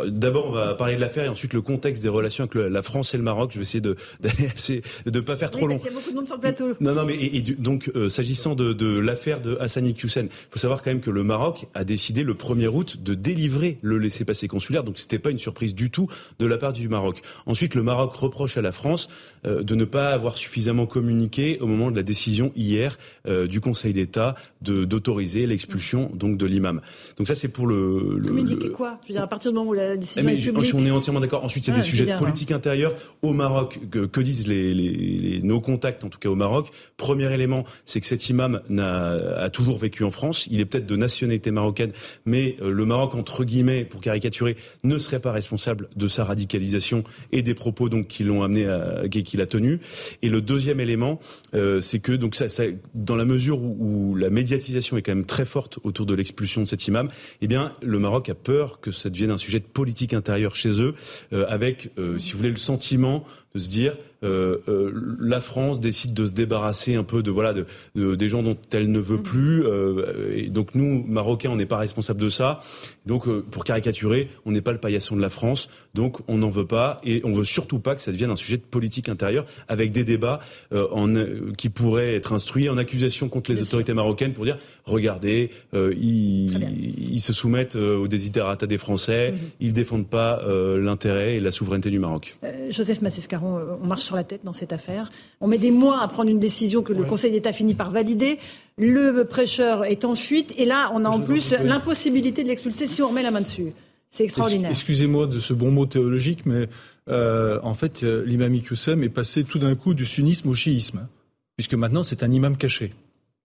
d'abord, 0.06 0.46
on 0.48 0.52
va 0.52 0.74
parler 0.74 0.96
de 0.96 1.00
l'affaire 1.00 1.24
et 1.24 1.28
ensuite 1.28 1.52
le 1.52 1.60
contexte 1.60 2.02
des 2.02 2.08
relations 2.08 2.44
avec 2.44 2.54
la 2.54 2.82
France 2.82 3.14
et 3.14 3.16
le 3.16 3.22
Maroc. 3.22 3.50
Je 3.52 3.58
vais 3.58 3.62
essayer 3.62 3.80
de 3.80 3.96
de 5.10 5.20
pas 5.20 5.36
faire 5.36 5.50
trop 5.50 5.66
long. 5.66 5.76
Il 5.76 5.84
y 5.84 5.88
a 5.88 5.90
beaucoup 5.92 6.10
de 6.10 6.14
monde 6.14 6.26
sur 6.26 6.36
le 6.36 6.40
plateau. 6.40 6.72
Non, 6.80 6.94
non, 6.94 7.04
mais 7.04 7.14
et, 7.14 7.42
donc 7.42 7.90
euh, 7.94 8.08
s'agissant 8.08 8.54
de, 8.54 8.72
de 8.72 8.98
l'affaire 8.98 9.40
de 9.40 9.56
Hassani 9.60 9.90
Iqiyoussen, 9.90 10.26
il 10.26 10.50
faut 10.50 10.58
savoir 10.58 10.82
quand 10.82 10.90
même 10.90 11.00
que 11.00 11.10
le 11.10 11.22
Maroc 11.22 11.66
a 11.74 11.84
décidé 11.84 12.22
le 12.22 12.34
1er 12.34 12.68
août 12.68 13.02
de 13.02 13.14
délivrer 13.14 13.78
le 13.82 13.98
laissez-passer 13.98 14.48
consulaire. 14.48 14.84
Donc 14.84 14.98
c'était 14.98 15.18
pas 15.18 15.30
une 15.30 15.38
surprise 15.38 15.74
du 15.74 15.90
tout 15.90 16.08
de 16.38 16.46
la 16.46 16.58
part 16.58 16.72
du 16.72 16.88
Maroc. 16.88 17.22
Ensuite, 17.46 17.74
le 17.74 17.82
Maroc 17.82 18.14
reproche 18.14 18.56
à 18.56 18.62
la 18.62 18.72
France 18.72 19.08
euh, 19.46 19.62
de 19.62 19.74
ne 19.74 19.84
pas 19.84 20.10
avoir 20.10 20.36
suffisamment 20.36 20.86
communiqué 20.86 21.58
au 21.60 21.66
moment 21.66 21.90
de 21.90 21.96
la 21.96 22.02
décision 22.02 22.52
hier 22.56 22.98
euh, 23.26 23.46
du 23.46 23.60
Conseil 23.60 23.92
d'État 23.92 24.34
de 24.62 24.84
d'autoriser 24.84 25.46
l'expulsion 25.46 26.10
donc 26.14 26.36
de 26.38 26.46
l'imam. 26.46 26.80
Donc 27.18 27.28
ça 27.28 27.34
c'est 27.34 27.48
pour 27.48 27.66
le, 27.66 28.16
le 28.18 28.28
communiquer 28.28 28.70
quoi? 28.70 28.98
Je 29.02 29.08
veux 29.08 29.14
dire 29.14 29.22
à 29.22 29.26
partir 29.26 29.50
du 29.50 29.58
moment 29.58 29.70
où 29.70 29.73
la 29.74 29.96
décision 29.96 30.28
est 30.28 30.36
publique. 30.36 30.74
On 30.74 30.86
est 30.86 30.90
entièrement 30.90 31.20
d'accord. 31.20 31.44
Ensuite, 31.44 31.66
il 31.66 31.70
y 31.70 31.74
a 31.74 31.76
des 31.76 31.84
sujets 31.84 32.06
de 32.06 32.18
politique 32.18 32.52
intérieure 32.52 32.94
au 33.22 33.32
Maroc. 33.32 33.78
Que, 33.90 34.06
que 34.06 34.20
disent 34.20 34.46
les, 34.46 34.72
les, 34.74 35.40
nos 35.42 35.60
contacts 35.60 36.04
en 36.04 36.08
tout 36.08 36.18
cas 36.18 36.28
au 36.28 36.34
Maroc 36.34 36.70
Premier 36.96 37.32
élément, 37.32 37.64
c'est 37.86 38.00
que 38.00 38.06
cet 38.06 38.28
imam 38.28 38.60
a, 38.78 39.12
a 39.42 39.50
toujours 39.50 39.78
vécu 39.78 40.04
en 40.04 40.10
France. 40.10 40.46
Il 40.50 40.60
est 40.60 40.64
peut-être 40.64 40.86
de 40.86 40.96
nationalité 40.96 41.50
marocaine, 41.50 41.92
mais 42.24 42.56
euh, 42.62 42.70
le 42.70 42.84
Maroc 42.84 43.14
entre 43.14 43.44
guillemets, 43.44 43.84
pour 43.84 44.00
caricaturer, 44.00 44.56
ne 44.84 44.98
serait 44.98 45.20
pas 45.20 45.32
responsable 45.32 45.88
de 45.96 46.08
sa 46.08 46.24
radicalisation 46.24 47.04
et 47.32 47.42
des 47.42 47.54
propos 47.54 47.88
donc 47.88 48.08
qui 48.08 48.24
l'ont 48.24 48.42
amené 48.42 48.66
à 48.66 49.02
qu'il 49.08 49.40
a 49.40 49.46
tenu. 49.46 49.80
Et 50.22 50.28
le 50.28 50.40
deuxième 50.40 50.80
élément, 50.80 51.20
euh, 51.54 51.80
c'est 51.80 51.98
que 51.98 52.12
donc 52.12 52.34
ça, 52.34 52.48
ça, 52.48 52.64
dans 52.94 53.16
la 53.16 53.24
mesure 53.24 53.60
où, 53.60 53.76
où, 53.78 54.14
la 54.16 54.30
médiatisation 54.30 54.96
est 54.96 55.02
quand 55.02 55.14
même 55.14 55.24
très 55.24 55.44
forte 55.44 55.78
autour 55.82 56.06
de 56.06 56.14
l'expulsion 56.14 56.62
de 56.62 56.66
cet 56.66 56.86
imam, 56.86 57.08
eh 57.40 57.46
bien 57.46 57.72
le 57.82 57.98
Maroc 57.98 58.28
a 58.28 58.34
peur 58.34 58.80
que 58.80 58.92
ça 58.92 59.10
devienne 59.10 59.30
un 59.30 59.38
sujet 59.38 59.60
de 59.60 59.63
politique 59.72 60.14
intérieure 60.14 60.56
chez 60.56 60.80
eux, 60.80 60.94
euh, 61.32 61.46
avec, 61.48 61.90
euh, 61.98 62.18
si 62.18 62.32
vous 62.32 62.38
voulez, 62.38 62.50
le 62.50 62.56
sentiment 62.56 63.24
de 63.54 63.60
se 63.60 63.68
dire 63.68 63.94
euh, 64.24 64.58
euh, 64.68 65.16
la 65.20 65.40
France 65.40 65.80
décide 65.80 66.14
de 66.14 66.26
se 66.26 66.32
débarrasser 66.32 66.94
un 66.94 67.04
peu 67.04 67.22
de 67.22 67.30
voilà 67.30 67.52
de, 67.52 67.66
de 67.94 68.14
des 68.14 68.28
gens 68.28 68.42
dont 68.42 68.56
elle 68.72 68.90
ne 68.90 68.98
veut 68.98 69.18
mm. 69.18 69.22
plus. 69.22 69.64
Euh, 69.64 70.34
et 70.34 70.48
donc 70.48 70.74
nous, 70.74 71.04
Marocains, 71.06 71.50
on 71.50 71.56
n'est 71.56 71.66
pas 71.66 71.76
responsables 71.76 72.20
de 72.20 72.30
ça. 72.30 72.60
Donc 73.06 73.28
pour 73.50 73.64
caricaturer, 73.64 74.28
on 74.46 74.52
n'est 74.52 74.62
pas 74.62 74.72
le 74.72 74.78
paillasson 74.78 75.14
de 75.14 75.20
la 75.20 75.28
France. 75.28 75.68
Donc 75.94 76.18
on 76.26 76.38
n'en 76.38 76.50
veut 76.50 76.66
pas 76.66 76.96
et 77.04 77.20
on 77.24 77.34
veut 77.34 77.44
surtout 77.44 77.78
pas 77.78 77.94
que 77.94 78.02
ça 78.02 78.12
devienne 78.12 78.30
un 78.30 78.36
sujet 78.36 78.56
de 78.56 78.62
politique 78.62 79.08
intérieure 79.08 79.46
avec 79.68 79.92
des 79.92 80.04
débats 80.04 80.40
en, 80.72 81.12
qui 81.56 81.68
pourraient 81.68 82.14
être 82.14 82.32
instruits 82.32 82.68
en 82.68 82.78
accusation 82.78 83.28
contre 83.28 83.52
les 83.52 83.60
autorités 83.60 83.94
marocaines 83.94 84.32
pour 84.32 84.44
dire 84.44 84.58
regardez, 84.84 85.50
ils, 85.74 87.12
ils, 87.12 87.20
se 87.20 87.32
soumettent 87.32 87.76
aux 87.76 88.08
désiderata 88.08 88.66
des 88.66 88.78
Français, 88.78 89.32
mm-hmm. 89.32 89.56
ils 89.60 89.72
défendent 89.72 90.08
pas 90.08 90.42
l'intérêt 90.78 91.36
et 91.36 91.40
la 91.40 91.50
souveraineté 91.50 91.90
du 91.90 91.98
Maroc. 91.98 92.36
Joseph 92.70 93.02
Massescaron, 93.44 93.78
on 93.82 93.86
marche 93.86 94.02
sur 94.02 94.16
la 94.16 94.24
tête 94.24 94.40
dans 94.44 94.52
cette 94.52 94.72
affaire. 94.72 95.10
On 95.40 95.46
met 95.46 95.58
des 95.58 95.70
mois 95.70 96.02
à 96.02 96.08
prendre 96.08 96.30
une 96.30 96.40
décision 96.40 96.82
que 96.82 96.92
le 96.92 97.04
Conseil 97.04 97.30
d'État 97.30 97.52
finit 97.52 97.74
par 97.74 97.90
valider. 97.90 98.38
Le 98.76 99.22
prêcheur 99.24 99.84
est 99.84 100.04
en 100.04 100.16
fuite 100.16 100.54
et 100.56 100.64
là, 100.64 100.90
on 100.94 101.04
a 101.04 101.08
en 101.08 101.20
plus 101.20 101.54
l'impossibilité 101.62 102.42
de 102.42 102.48
l'expulser 102.48 102.86
si 102.86 103.02
on 103.02 103.08
remet 103.08 103.22
la 103.22 103.30
main 103.30 103.40
dessus. 103.40 103.72
C'est 104.10 104.24
extraordinaire. 104.24 104.70
Excusez-moi 104.70 105.26
de 105.26 105.40
ce 105.40 105.52
bon 105.52 105.72
mot 105.72 105.86
théologique, 105.86 106.46
mais 106.46 106.68
euh, 107.08 107.58
en 107.62 107.74
fait, 107.74 108.04
euh, 108.04 108.24
l'imam 108.24 108.54
Iqiyoussem 108.54 109.02
est 109.02 109.08
passé 109.08 109.42
tout 109.42 109.58
d'un 109.58 109.74
coup 109.74 109.92
du 109.92 110.06
sunnisme 110.06 110.48
au 110.48 110.54
chiisme, 110.54 111.08
puisque 111.56 111.74
maintenant 111.74 112.04
c'est 112.04 112.22
un 112.22 112.30
imam 112.30 112.56
caché. 112.56 112.94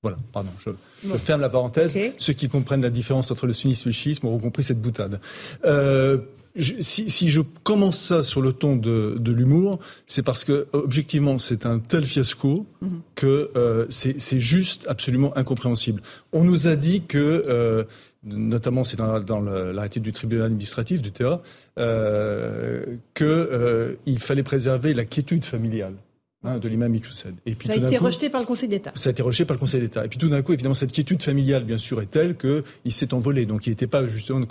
Voilà, 0.02 0.18
pardon, 0.32 0.52
je, 0.64 0.72
ferme 1.18 1.42
la 1.42 1.50
parenthèse. 1.50 1.98
Ceux 2.18 2.34
qui 2.34 2.48
comprennent 2.48 2.82
la 2.82 2.90
différence 2.90 3.32
entre 3.32 3.48
le 3.48 3.54
sunnisme 3.54 3.90
et 3.90 3.92
le 3.92 3.96
chiisme 3.96 4.28
auront 4.28 4.40
compris 4.40 4.64
cette 4.64 4.82
boutade. 4.82 5.20
Euh, 5.66 6.20
si, 6.60 7.30
je 7.30 7.42
commence 7.64 8.00
ça 8.00 8.24
sur 8.24 8.42
le 8.42 8.54
ton 8.54 8.76
de, 8.76 9.32
l'humour, 9.32 9.80
c'est 10.08 10.24
parce 10.24 10.44
que 10.44 10.68
objectivement 10.74 11.40
c'est 11.40 11.66
un 11.66 11.80
tel 11.80 12.06
fiasco 12.06 12.66
mhm. 12.82 13.02
que 13.16 13.52
euh, 13.56 13.86
c'est 13.90 14.40
juste 14.40 14.86
absolument 14.88 15.36
incompréhensible. 15.38 16.02
On 16.34 16.44
nous 16.44 16.68
a 16.68 16.76
dit 16.76 17.04
que 17.08 17.18
euh, 17.48 17.84
notamment 18.24 18.84
c'est 18.84 18.98
dans, 18.98 19.40
l'arrêté 19.42 20.00
du 20.00 20.12
tribunal 20.12 20.48
administratif 20.48 21.02
du 21.02 21.12
TA, 21.12 21.42
euh, 21.78 22.98
qu'il 23.14 24.20
fallait 24.20 24.44
préserver 24.44 24.94
la 24.94 25.06
quiétude 25.06 25.46
familiale. 25.46 25.94
Hein, 26.42 26.58
de 26.58 26.70
l'imam. 26.70 26.96
Et 26.96 27.00
puis, 27.00 27.68
ça 27.68 27.74
a 27.74 27.76
été 27.76 27.98
rejeté 27.98 28.30
par 28.30 28.40
le 28.40 28.48
Conseil 28.48 28.70
d'État. 28.70 28.94
Ça 28.96 29.10
a 29.10 29.12
été 29.12 29.22
rejeté 29.22 29.44
par 29.44 29.56
le 29.56 29.60
Conseil 29.60 29.82
d'État. 29.82 30.06
Et 30.06 30.08
puis 30.08 30.18
tout 30.18 30.30
d'un 30.30 30.42
coup, 30.42 30.54
évidemment, 30.54 30.74
cette 30.74 30.94
quiétude 30.94 31.22
familiale, 31.22 31.66
bien 31.66 31.78
sûr, 31.78 32.02
est 32.02 32.10
telle 32.10 32.38
qu'il 32.38 32.94
s'est 32.94 33.14
envolé. 33.14 33.46
Donc 33.46 33.68
il 33.68 33.72
n'était 33.72 33.88
pas 33.88 34.08
justement... 34.08 34.46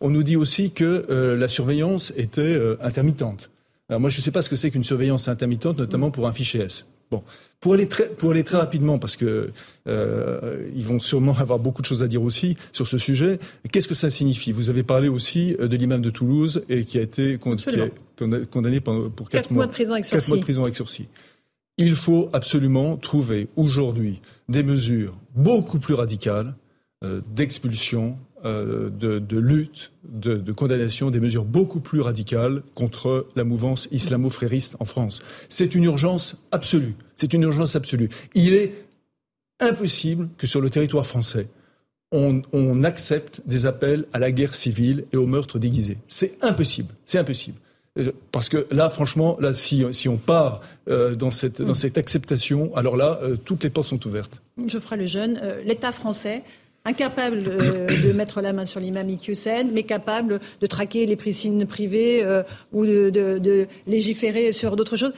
On 0.00 0.10
nous 0.10 0.22
dit 0.22 0.36
aussi 0.36 0.70
que 0.70 1.04
euh, 1.10 1.36
la 1.36 1.48
surveillance 1.48 2.12
était 2.16 2.42
euh, 2.42 2.76
intermittente. 2.80 3.50
Alors 3.88 4.00
moi, 4.00 4.08
je 4.08 4.18
ne 4.18 4.22
sais 4.22 4.30
pas 4.30 4.42
ce 4.42 4.50
que 4.50 4.54
c'est 4.54 4.70
qu'une 4.70 4.84
surveillance 4.84 5.26
intermittente, 5.26 5.78
notamment 5.78 6.12
pour 6.12 6.28
un 6.28 6.32
fichier 6.32 6.60
S. 6.60 6.86
Bon, 7.10 7.24
pour 7.58 7.74
aller 7.74 7.88
très, 7.88 8.08
pour 8.08 8.30
aller 8.30 8.44
très 8.44 8.58
rapidement, 8.58 9.00
parce 9.00 9.16
que 9.16 9.50
euh, 9.88 10.68
ils 10.76 10.84
vont 10.84 11.00
sûrement 11.00 11.36
avoir 11.38 11.58
beaucoup 11.58 11.82
de 11.82 11.86
choses 11.88 12.04
à 12.04 12.06
dire 12.06 12.22
aussi 12.22 12.56
sur 12.70 12.86
ce 12.86 12.98
sujet. 12.98 13.40
Qu'est-ce 13.72 13.88
que 13.88 13.96
ça 13.96 14.10
signifie? 14.10 14.52
Vous 14.52 14.70
avez 14.70 14.84
parlé 14.84 15.08
aussi 15.08 15.56
de 15.58 15.76
l'imam 15.76 16.02
de 16.02 16.10
Toulouse 16.10 16.62
et 16.68 16.84
qui 16.84 16.98
a 16.98 17.02
été 17.02 17.36
condamné 17.36 18.80
pour 18.80 19.28
quatre, 19.28 19.50
mois, 19.50 19.66
de 19.66 19.72
prison 19.72 19.94
avec 19.94 20.04
sursis. 20.04 20.20
Quatre 20.20 20.28
mois 20.28 20.38
de 20.38 20.42
prison 20.42 20.62
avec 20.62 20.76
sursis. 20.76 21.08
Il 21.78 21.94
faut 21.94 22.28
absolument 22.32 22.96
trouver 22.96 23.48
aujourd'hui 23.56 24.20
des 24.48 24.62
mesures 24.62 25.16
beaucoup 25.34 25.78
plus 25.78 25.94
radicales 25.94 26.54
euh, 27.02 27.20
d'expulsion, 27.34 28.18
euh, 28.44 28.90
de, 28.90 29.38
lutte, 29.38 29.92
de, 30.04 30.52
condamnation, 30.52 31.10
des 31.10 31.20
mesures 31.20 31.44
beaucoup 31.44 31.80
plus 31.80 32.00
radicales 32.00 32.62
contre 32.74 33.26
la 33.34 33.44
mouvance 33.44 33.88
islamo-frériste 33.90 34.76
en 34.78 34.84
France. 34.84 35.22
C'est 35.48 35.74
une 35.74 35.84
urgence 35.84 36.36
absolue. 36.50 36.94
Il 38.34 38.54
est 38.54 38.84
impossible 39.60 40.28
que 40.38 40.46
sur 40.46 40.60
le 40.60 40.70
territoire 40.70 41.06
français, 41.06 41.48
on, 42.12 42.42
on 42.52 42.84
accepte 42.84 43.42
des 43.46 43.66
appels 43.66 44.06
à 44.12 44.18
la 44.18 44.30
guerre 44.30 44.54
civile 44.54 45.06
et 45.12 45.16
au 45.16 45.26
meurtre 45.26 45.58
déguisé. 45.58 45.98
C'est 46.08 46.36
impossible. 46.42 46.94
C'est 47.06 47.18
impossible. 47.18 47.58
Euh, 47.98 48.12
parce 48.30 48.48
que 48.48 48.66
là, 48.70 48.88
franchement, 48.90 49.36
là, 49.40 49.52
si, 49.52 49.84
si 49.92 50.08
on 50.08 50.16
part 50.16 50.60
euh, 50.88 51.14
dans, 51.14 51.30
cette, 51.30 51.60
dans 51.60 51.74
cette 51.74 51.98
acceptation, 51.98 52.74
alors 52.74 52.96
là, 52.96 53.20
euh, 53.22 53.36
toutes 53.36 53.64
les 53.64 53.70
portes 53.70 53.88
sont 53.88 54.06
ouvertes. 54.06 54.42
Je 54.66 54.78
ferai 54.78 54.96
le 54.96 55.06
jeune. 55.06 55.40
L'État 55.64 55.92
français, 55.92 56.42
incapable 56.84 57.42
de 57.42 58.12
mettre 58.14 58.40
la 58.40 58.52
main 58.52 58.66
sur 58.66 58.80
l'imam 58.80 59.08
Iqiyoussen, 59.08 59.70
mais 59.72 59.82
capable 59.82 60.40
de 60.60 60.66
traquer 60.66 61.04
les 61.06 61.16
piscines 61.16 61.66
privées 61.66 62.24
ou 62.72 62.86
de, 62.86 63.10
de, 63.10 63.66
légiférer 63.86 64.52
sur 64.52 64.76
d'autres 64.76 64.96
choses. 64.96 65.12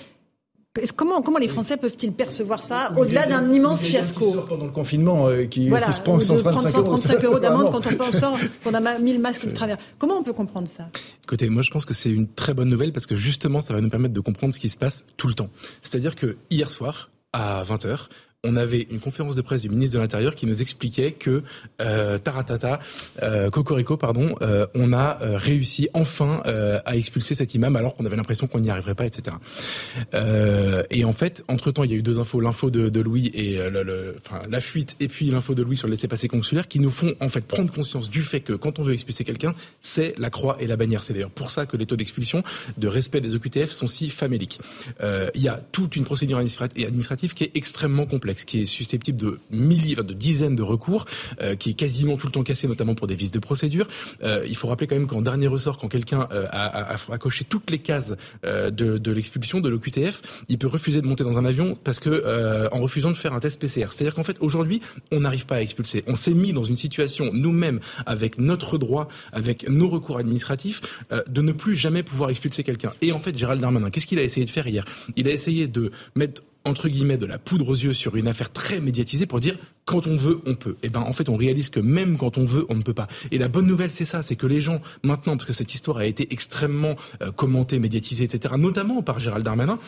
Comment, 0.97 1.23
comment 1.23 1.39
les 1.39 1.47
Français 1.47 1.77
peuvent-ils 1.77 2.13
percevoir 2.13 2.61
ça 2.61 2.93
au-delà 2.97 3.27
d'un 3.27 3.53
immense 3.53 3.83
fiasco 3.83 4.33
qui 4.33 4.49
Pendant 4.49 4.67
le 4.67 4.73
confinement, 4.73 5.29
qui, 5.49 5.69
voilà, 5.69 5.93
se 5.93 6.01
prend 6.01 6.19
135 6.19 6.79
euros, 6.79 6.97
135 6.97 7.25
euros 7.25 7.39
d'amende 7.39 7.71
quand 7.71 8.07
on 8.09 8.13
sort, 8.13 8.39
qu'on 8.65 8.75
a 8.75 8.99
mis 8.99 9.13
le 9.13 9.21
masque 9.21 9.47
de 9.47 9.53
travers. 9.53 9.77
Comment 9.99 10.19
on 10.19 10.25
peut 10.25 10.33
comprendre 10.33 10.67
ça? 10.67 10.89
Écoutez, 11.23 11.49
moi 11.49 11.63
je 11.63 11.71
pense 11.71 11.85
que 11.85 11.95
c'est 11.95 12.11
une 12.11 12.27
très 12.27 12.55
bonne 12.55 12.69
nouvelle 12.69 12.93
parce 12.93 13.07
que 13.07 13.15
justement 13.15 13.61
ça 13.61 13.73
va 13.73 13.81
nous 13.81 13.89
permettre 13.89 14.15
de 14.15 14.21
comprendre 14.21 14.53
ce 14.53 14.59
qui 14.59 14.69
se 14.69 14.77
passe 14.77 15.05
tout 15.17 15.29
le 15.29 15.35
temps. 15.35 15.49
C'est-à-dire 15.83 16.17
que 16.17 16.37
hier 16.51 16.71
soir, 16.71 17.11
à 17.33 17.63
20h, 17.65 18.09
on 18.45 18.57
avait 18.57 18.87
une 18.91 19.01
conférence 19.01 19.35
de 19.35 19.43
presse 19.43 19.62
du 19.62 19.71
ministre 19.71 19.97
de 19.97 20.01
l'Intérieur 20.01 20.35
qui 20.35 20.47
nous 20.47 20.62
expliquait 20.62 21.12
que 21.12 21.43
euh, 21.81 22.19
taratata, 22.19 22.79
euh, 23.23 23.51
cocorico, 23.51 23.97
pardon, 23.97 24.35
euh, 24.43 24.66
on 24.75 24.93
a 24.93 25.19
euh, 25.23 25.37
réussi 25.37 25.89
enfin 25.95 26.43
à 26.45 26.97
expulser 26.97 27.35
cet 27.35 27.55
imam 27.55 27.75
alors 27.77 27.95
qu'on 27.95 28.05
avait 28.05 28.16
l'impression 28.16 28.47
qu'on 28.47 28.61
n'y 28.61 28.71
arriverait 28.71 28.95
pas, 28.95 29.07
etc. 29.07 29.37
et 30.91 31.05
en 31.05 31.12
fait, 31.12 31.45
entre 31.49 31.71
temps, 31.71 31.85
il 31.85 31.91
y 31.91 31.95
a 31.95 31.97
eu 31.97 32.03
deux 32.03 32.19
infos, 32.19 32.41
l'info 32.41 32.71
de, 32.71 33.01
Louis 33.01 33.31
et 33.35 33.59
la 34.51 34.61
fuite, 34.61 34.97
et 35.01 35.09
puis 35.09 35.27
l'info 35.27 35.55
de 35.55 35.62
Louis 35.62 35.77
sur 35.77 35.87
le 35.87 35.93
laissez-passer 35.93 36.29
consulaire, 36.29 36.69
qui 36.69 36.81
nous 36.81 36.91
font 36.91 37.15
en 37.21 37.29
fait 37.29 37.41
prendre 37.43 37.73
conscience 37.73 38.11
du 38.11 38.23
fait 38.23 38.41
que 38.41 38.53
quand 38.53 38.79
on 38.79 38.83
veut 38.83 38.93
expulser 38.93 39.25
quelqu'un, 39.25 39.55
c'est 39.81 40.15
la 40.19 40.31
croix 40.31 40.57
et 40.61 40.66
la 40.66 40.77
bannière. 40.77 41.03
C'est 41.03 41.15
d'ailleurs 41.15 41.31
pour 41.31 41.51
ça 41.51 41.66
que 41.66 41.77
les 41.77 41.87
taux 41.87 41.97
d'expulsion, 41.97 42.43
de 42.77 42.89
respect 42.89 43.21
des 43.21 43.35
OQTF 43.35 43.71
sont 43.71 43.87
si 43.87 44.11
faméliques. 44.11 44.61
Il 45.03 45.43
y 45.43 45.49
a 45.49 45.61
toute 45.73 45.97
une 45.97 46.05
procédure 46.05 46.39
administrative 46.39 47.35
qui 47.35 47.45
est 47.45 47.53
extrêmement 47.55 48.07
complexe 48.07 48.34
complexe, 48.35 48.44
qui 48.44 48.62
est 48.62 48.66
susceptible 48.66 49.19
de 49.19 49.39
milliers, 49.51 49.97
de 49.97 50.12
dizaines 50.12 50.56
de 50.56 50.62
recours, 50.62 51.06
qui 51.59 51.70
est 51.70 51.74
quasiment 51.74 52.16
tout 52.16 52.27
le 52.27 52.32
temps 52.32 52.43
cassé, 52.43 52.66
notamment 52.66 52.94
pour 52.94 53.06
des 53.06 53.15
vices 53.15 53.31
de 53.31 53.39
procédure. 53.39 53.86
il 54.23 54.56
faut 54.56 54.69
rappeler 54.69 54.86
quand 54.86 54.97
même 54.97 55.06
qu'en 55.06 55.23
dernier 55.23 55.47
ressort, 55.47 55.78
quand 55.78 55.89
quelqu'un 55.89 56.28
a, 56.31 56.94
a, 56.94 57.19
coché 57.19 57.44
toutes 57.44 57.70
les 57.70 57.78
cases 57.78 58.15
de, 58.43 58.70
de 58.70 59.12
l'expulsion 59.12 59.61
de 59.61 59.69
l'OQTF, 59.69 60.23
il 60.48 60.59
peut 60.59 60.66
refuser 60.66 61.01
de 61.01 61.06
monter 61.06 61.24
dans 61.24 61.39
un 61.39 61.44
avion 61.44 61.77
parce 61.82 62.01
que 62.01 62.69
en 62.73 62.78
refusant 62.81 63.11
de 63.11 63.16
faire 63.16 63.32
un 63.32 63.40
test 63.40 63.61
PCR. 63.61 63.86
C'est-à-dire 63.90 64.15
qu'en 64.15 64.24
fait 64.24 64.39
aujourd'hui, 64.40 64.81
on 65.12 65.20
n'arrive 65.20 65.47
pas 65.47 65.56
à 65.56 65.61
expulser. 65.61 66.05
On 66.06 66.16
s'est 66.16 66.35
mis 66.35 66.52
dans 66.52 66.65
une 66.65 66.77
situation 66.77 67.31
nous-mêmes 67.32 67.81
avec 68.06 68.39
notre 68.39 68.78
droit, 68.78 69.09
avec 69.32 69.69
nos 69.69 69.89
recours 69.89 70.19
administratifs, 70.19 70.81
de 71.27 71.43
ne 71.43 71.52
plus 71.52 71.77
jamais 71.77 72.02
pouvoir 72.02 72.31
expulser 72.31 72.65
quelqu'un. 72.65 72.93
Et 73.02 73.12
en 73.12 73.19
fait, 73.19 73.36
Gérald 73.36 73.61
Darmanin, 73.61 73.90
qu'est-ce 73.90 74.06
qu'il 74.06 74.19
a 74.19 74.23
essayé 74.23 74.47
de 74.47 74.51
faire 74.51 74.66
hier? 74.66 74.85
Il 75.16 75.28
a 75.28 75.31
essayé 75.31 75.66
de 75.66 75.90
mettre 76.15 76.43
entre 76.65 76.89
guillemets 76.89 77.16
de 77.16 77.27
la 77.27 77.39
poudre 77.39 77.69
aux 77.69 77.74
yeux 77.74 77.93
sur 77.93 78.16
une 78.16 78.28
affaire 78.28 78.51
très 78.53 78.81
médiatisée 78.81 79.27
pour 79.27 79.41
dire 79.41 79.57
quand 79.85 80.07
on 80.07 80.16
veut 80.16 80.41
on 80.47 80.55
peut. 80.55 80.77
Et 80.82 80.86
eh 80.86 80.89
ben 80.89 81.01
en 81.01 81.12
fait 81.12 81.28
on 81.28 81.36
réalise 81.36 81.69
que 81.69 81.81
même 81.81 82.16
quand 82.16 82.39
on 82.39 82.45
veut 82.45 82.66
on 82.69 82.74
ne 82.74 82.82
peut 82.82 82.95
pas. 82.95 83.07
Et 83.31 83.39
la 83.39 83.49
bonne 83.49 83.66
nouvelle 83.66 83.91
c'est 83.91 84.05
ça, 84.05 84.23
c'est 84.23 84.36
que 84.36 84.47
les 84.47 84.61
gens 84.61 84.81
maintenant 85.03 85.36
parce 85.36 85.47
que 85.47 85.53
cette 85.53 85.74
histoire 85.74 85.99
a 85.99 86.07
été 86.07 86.32
extrêmement 86.32 86.97
euh, 87.23 87.31
commentée, 87.31 87.78
médiatisée, 87.78 88.24
etc. 88.24 88.55
Notamment 88.59 89.03
par 89.03 89.20
Gérald 89.20 89.45
Darmanin, 89.45 89.78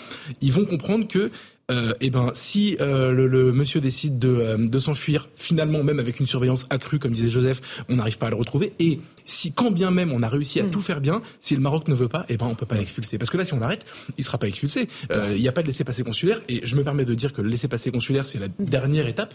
ils 0.40 0.53
vont 0.53 0.65
comprendre 0.65 1.09
que 1.09 1.31
euh, 1.68 1.94
eh 2.01 2.10
ben, 2.10 2.30
si 2.32 2.76
euh, 2.80 3.10
le, 3.10 3.52
monsieur 3.52 3.80
décide 3.80 4.20
de, 4.20 4.28
euh, 4.28 4.56
de 4.56 4.78
s'enfuir, 4.78 5.28
finalement, 5.34 5.82
même 5.82 5.98
avec 5.98 6.20
une 6.20 6.26
surveillance 6.26 6.68
accrue, 6.70 7.01
comme 7.01 7.10
disait 7.10 7.28
Joseph, 7.28 7.60
on 7.88 7.97
n'arrive 7.97 8.18
pas 8.18 8.28
à 8.28 8.30
le 8.30 8.36
retrouver. 8.36 8.72
Et 8.78 9.01
si, 9.24 9.51
quand 9.51 9.72
bien 9.72 9.90
même 9.90 10.12
on 10.12 10.22
a 10.22 10.28
réussi 10.28 10.60
à 10.60 10.62
mm. 10.62 10.70
tout 10.70 10.80
faire 10.80 11.01
bien, 11.01 11.22
si 11.40 11.56
le 11.56 11.60
Maroc 11.60 11.88
ne 11.88 11.94
veut 11.94 12.06
pas, 12.06 12.24
eh 12.28 12.36
ben, 12.36 12.47
on 12.47 12.55
peut 12.55 12.66
pas 12.66 12.76
l'expulser. 12.76 13.18
Parce 13.18 13.30
que 13.30 13.36
là, 13.36 13.44
si 13.44 13.52
on 13.52 13.59
l'arrête, 13.59 13.84
il 14.16 14.22
sera 14.22 14.38
pas 14.38 14.47
expulsé. 14.47 14.86
Il 15.10 15.40
n'y 15.40 15.48
a 15.48 15.52
pas 15.52 15.62
de 15.62 15.66
laisser-passer 15.66 16.05
consulaire. 16.05 16.40
Et 16.48 16.64
je 16.64 16.76
me 16.76 16.84
permets 16.84 17.05
de 17.05 17.14
dire 17.14 17.32
que 17.32 17.43
le 17.43 17.48
laisser-passer 17.48 17.90
consulaire, 17.90 18.26
c'est 18.26 18.38
la 18.38 18.47
dernière 18.60 19.09
étape. 19.09 19.34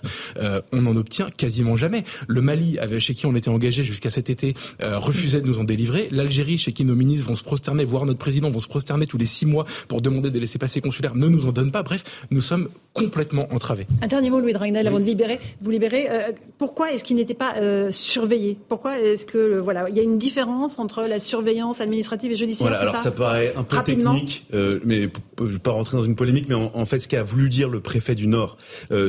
on 0.72 0.86
en 0.86 0.96
obtient 0.96 1.30
quasiment 1.32 1.76
jamais. 1.76 2.06
Le 2.28 2.42
Mali, 2.42 2.80
avec, 2.80 3.00
chez 3.00 3.14
qui 3.14 3.26
on 3.26 3.36
était 3.36 3.50
engagé 3.50 3.84
jusqu'à 3.84 4.10
cet 4.10 4.30
été, 4.30 4.54
refusait 4.80 5.42
de 5.42 5.48
nous 5.48 5.60
en 5.60 5.66
délivrer. 5.66 6.08
L'Algérie, 6.12 6.58
chez 6.58 6.72
qui 6.72 6.86
nos 6.86 6.96
ministres 6.96 7.28
vont 7.28 7.36
se 7.36 7.44
prosterner, 7.44 7.84
voire 7.84 8.06
notre 8.06 8.20
président 8.20 8.50
vont 8.50 8.60
se 8.60 8.70
prosterner 8.70 9.08
tous 9.08 9.18
les 9.18 9.26
six 9.26 9.46
mois 9.46 9.66
pour 9.90 10.02
demander 10.02 10.32
des 10.32 10.40
laissés-passer 10.40 10.80
consulaires, 10.80 11.16
ne 11.16 11.28
nous 11.28 11.46
en 11.46 11.52
donne 11.52 11.72
pas. 11.72 11.84
Bref, 11.84 12.04
nous 12.30 12.42
sommes 12.42 12.70
complètement 12.94 13.48
entravés. 13.52 13.88
Un 14.02 14.08
dernier 14.08 14.30
mot, 14.30 14.42
Louis 14.42 14.54
Dragnel, 14.54 14.86
avant 14.86 15.00
de 15.00 15.06
libérer, 15.06 15.40
vous 15.62 15.72
libérer. 15.72 16.10
Euh, 16.10 16.32
pourquoi 16.58 16.92
est-ce 16.92 17.04
qu'il 17.04 17.16
n'était 17.16 17.34
pas 17.34 17.56
euh, 17.56 17.90
surveillé? 17.90 18.58
Pourquoi 18.68 19.00
est-ce 19.00 19.26
que 19.26 19.62
voilà, 19.62 19.88
il 19.90 19.96
y 19.96 20.00
a 20.00 20.04
une 20.04 20.18
différence 20.18 20.78
entre 20.78 21.04
la 21.04 21.20
surveillance 21.20 21.80
administrative 21.80 22.34
et 22.34 22.36
judiciaire 22.36 22.70
Voilà, 22.70 22.82
alors 22.82 22.98
ça, 22.98 23.12
paraît 23.12 23.54
un 23.56 23.64
peu 23.64 23.82
technique, 23.84 24.46
euh, 24.54 24.80
mais 24.84 25.10
je 25.40 25.44
ne 25.44 25.50
vais 25.52 25.60
pas 25.60 25.72
rentrer 25.72 25.98
dans 25.98 26.04
une 26.04 26.16
polémique, 26.16 26.48
mais 26.50 26.56
en, 26.56 26.86
fait, 26.86 27.00
ce 27.00 27.08
qu'a 27.08 27.24
voulu 27.24 27.50
dire 27.50 27.70
le 27.70 27.80
préfet 27.80 28.16
du 28.16 28.28
Nord, 28.28 28.58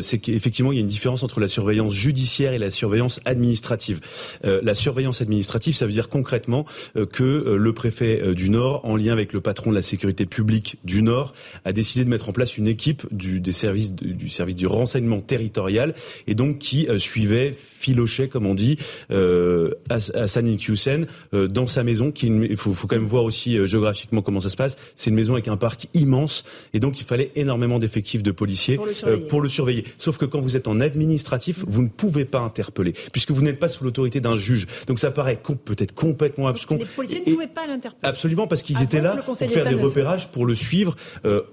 c'est 0.01 0.18
qu'effectivement, 0.18 0.72
il 0.72 0.76
y 0.76 0.78
a 0.78 0.82
une 0.82 0.86
différence 0.86 1.22
entre 1.22 1.40
la 1.40 1.48
surveillance 1.48 1.93
judiciaire 1.93 2.52
et 2.52 2.59
la 2.59 2.70
surveillance 2.70 3.20
administrative. 3.24 4.01
la 4.43 4.74
surveillance 4.74 5.20
administrative, 5.20 5.74
ça 5.74 5.86
veut 5.86 5.93
dire 5.93 6.09
concrètement 6.09 6.64
que 6.94 7.56
le 7.59 7.72
préfet 7.72 8.34
du 8.34 8.51
Nord, 8.51 8.80
en 8.84 8.97
lien 8.97 9.12
avec 9.12 9.32
le 9.32 9.40
patron 9.40 9.70
de 9.70 9.74
la 9.74 9.82
sécurité 9.82 10.24
publique 10.26 10.78
du 10.84 11.02
Nord, 11.02 11.34
a 11.64 11.72
décidé 11.72 12.05
de 12.05 12.10
mettre 12.10 12.28
en 12.28 12.32
place 12.32 12.56
une 12.56 12.68
équipe 12.68 13.01
du 13.10 13.40
des 13.40 13.52
services 13.52 13.92
du 13.94 14.28
service 14.28 14.56
du 14.56 14.66
renseignement 14.66 15.20
territorial 15.20 15.94
et 16.26 16.34
donc 16.34 16.58
qui 16.58 16.88
euh, 16.88 16.98
suivait 16.98 17.54
filochait, 17.82 18.28
comme 18.28 18.46
on 18.46 18.54
dit, 18.54 18.78
euh, 19.10 19.72
Hassan 19.90 20.46
Hussein 20.46 21.02
euh, 21.34 21.48
dans 21.48 21.66
sa 21.66 21.82
maison. 21.82 22.12
Qui, 22.12 22.26
il 22.26 22.56
faut, 22.56 22.74
faut 22.74 22.86
quand 22.86 22.96
même 22.96 23.06
voir 23.06 23.24
aussi 23.24 23.59
euh, 23.59 23.66
géographiquement 23.66 24.22
comment 24.22 24.40
ça 24.40 24.48
se 24.48 24.56
passe. 24.56 24.76
C'est 24.96 25.10
une 25.10 25.16
maison 25.16 25.32
avec 25.32 25.48
un 25.48 25.56
parc 25.56 25.88
immense 25.94 26.44
et 26.72 26.80
donc 26.80 27.00
il 27.00 27.04
fallait 27.04 27.32
énormément 27.34 27.78
d'effectifs 27.78 28.22
de 28.22 28.30
policiers 28.30 28.76
pour 28.76 28.86
le, 28.86 29.20
pour 29.20 29.40
le, 29.40 29.48
surveiller. 29.48 29.84
Sauf 29.98 30.16
que 30.16 30.24
quand 30.24 30.40
vous 30.40 30.56
êtes 30.56 30.68
en 30.68 30.80
administratif, 30.80 31.64
vous 31.66 31.82
ne 31.82 31.88
pouvez 31.88 32.24
pas 32.24 32.40
interpeller 32.40 32.94
puisque 33.12 33.32
vous 33.32 33.42
n'êtes 33.42 33.59
pas 33.59 33.68
sous 33.68 33.84
l'autorité 33.84 34.20
d'un 34.20 34.36
juge. 34.36 34.66
Donc 34.86 34.98
ça 34.98 35.10
paraît 35.10 35.40
peut-être 35.64 35.94
complètement 35.94 36.46
abscon. 36.46 36.76
Les 36.76 36.84
policiers 36.84 37.22
ne 37.26 37.32
pouvaient 37.32 37.46
pas 37.48 37.66
l'interpeller. 37.66 38.09
Absolument 38.09 38.46
parce 38.46 38.62
qu'ils 38.62 38.80
étaient 38.80 39.00
là 39.00 39.16
pour 39.16 39.36
faire 39.36 39.68
des 39.68 39.74
repérages, 39.74 40.30
pour 40.30 40.46
le 40.46 40.54
suivre 40.54 40.96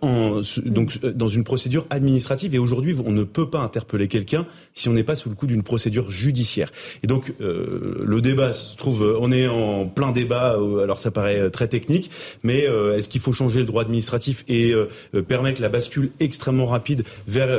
en, 0.02 0.42
donc 0.66 1.00
dans 1.00 1.28
une 1.28 1.44
procédure 1.44 1.88
administrative. 1.90 2.54
Et 2.54 2.60
aujourd'hui, 2.60 2.96
on 3.04 3.12
ne 3.12 3.24
peut 3.24 3.50
pas 3.50 3.60
interpeller 3.60 4.08
quelqu'un 4.08 4.46
si 4.74 4.90
on 4.90 4.94
n'est 4.94 5.04
pas 5.04 5.16
sous 5.16 5.30
le 5.30 5.36
coup 5.36 5.48
d'une 5.48 5.64
procédure 5.64 6.12
judiciaire. 6.12 6.19
Et 7.04 7.08
donc 7.08 7.34
euh, 7.42 8.04
le 8.06 8.22
débat 8.22 8.54
se 8.54 8.76
trouve, 8.76 9.04
euh, 9.04 9.18
on 9.20 9.32
est 9.32 9.48
en 9.48 9.86
plein 9.86 10.12
débat. 10.12 10.56
Euh, 10.56 10.84
alors 10.84 11.00
ça 11.00 11.12
paraît 11.12 11.50
très 11.50 11.68
technique, 11.68 12.10
mais 12.44 12.68
est-ce 12.96 13.10
qu'il 13.10 13.22
faut 13.22 13.34
changer 13.34 13.60
le 13.60 13.66
droit 13.66 13.84
administratif 13.84 14.44
et 14.48 14.74
permettre 15.28 15.62
la 15.62 15.70
bascule 15.70 16.12
extrêmement 16.20 16.66
rapide 16.66 17.04
vers 17.28 17.50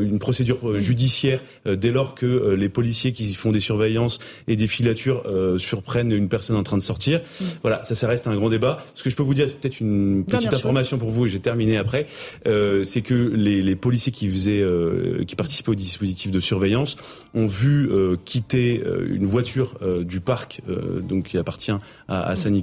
une 0.00 0.18
procédure 0.18 0.78
judiciaire 0.78 1.40
dès 1.66 1.90
lors 1.90 2.14
que 2.14 2.54
les 2.54 2.68
policiers 2.68 3.12
qui 3.12 3.34
font 3.34 3.52
des 3.52 3.60
surveillances 3.60 4.18
et 4.48 4.56
des 4.56 4.66
filatures 4.66 5.22
surprennent 5.58 6.12
une 6.12 6.28
personne 6.28 6.56
en 6.56 6.62
train 6.62 6.76
de 6.76 6.82
sortir? 6.82 7.20
Voilà, 7.62 7.82
ça, 7.82 7.94
ça 7.94 8.08
reste 8.08 8.26
un 8.26 8.36
grand 8.36 8.50
débat. 8.50 8.84
Ce 8.94 9.02
que 9.02 9.10
je 9.10 9.16
peux 9.16 9.22
vous 9.22 9.34
dire, 9.34 9.48
c'est 9.48 9.58
peut-être 9.58 9.80
une 9.80 10.24
petite 10.24 10.52
information 10.52 10.98
pour 10.98 11.10
vous 11.10 11.26
et 11.26 11.28
j'ai 11.28 11.40
terminé 11.40 11.76
après, 11.76 12.06
c'est 12.44 13.02
que 13.02 13.14
les, 13.14 13.62
les, 13.62 13.76
policiers 13.76 14.12
qui 14.12 14.28
faisaient, 14.30 14.64
qui 15.26 15.36
participaient 15.36 15.70
au 15.70 15.76
dispositif 15.76 16.30
de 16.30 16.40
surveillance 16.40 16.96
ont 17.34 17.46
vu 17.46 17.88
euh, 18.04 18.16
quitter 18.24 18.82
euh, 18.84 19.06
une 19.14 19.26
voiture 19.26 19.74
euh, 19.82 20.04
du 20.04 20.20
parc 20.20 20.60
donc 21.02 21.24
qui 21.24 21.38
appartient 21.38 21.72
à, 22.08 22.22
à 22.22 22.36
Sani 22.36 22.62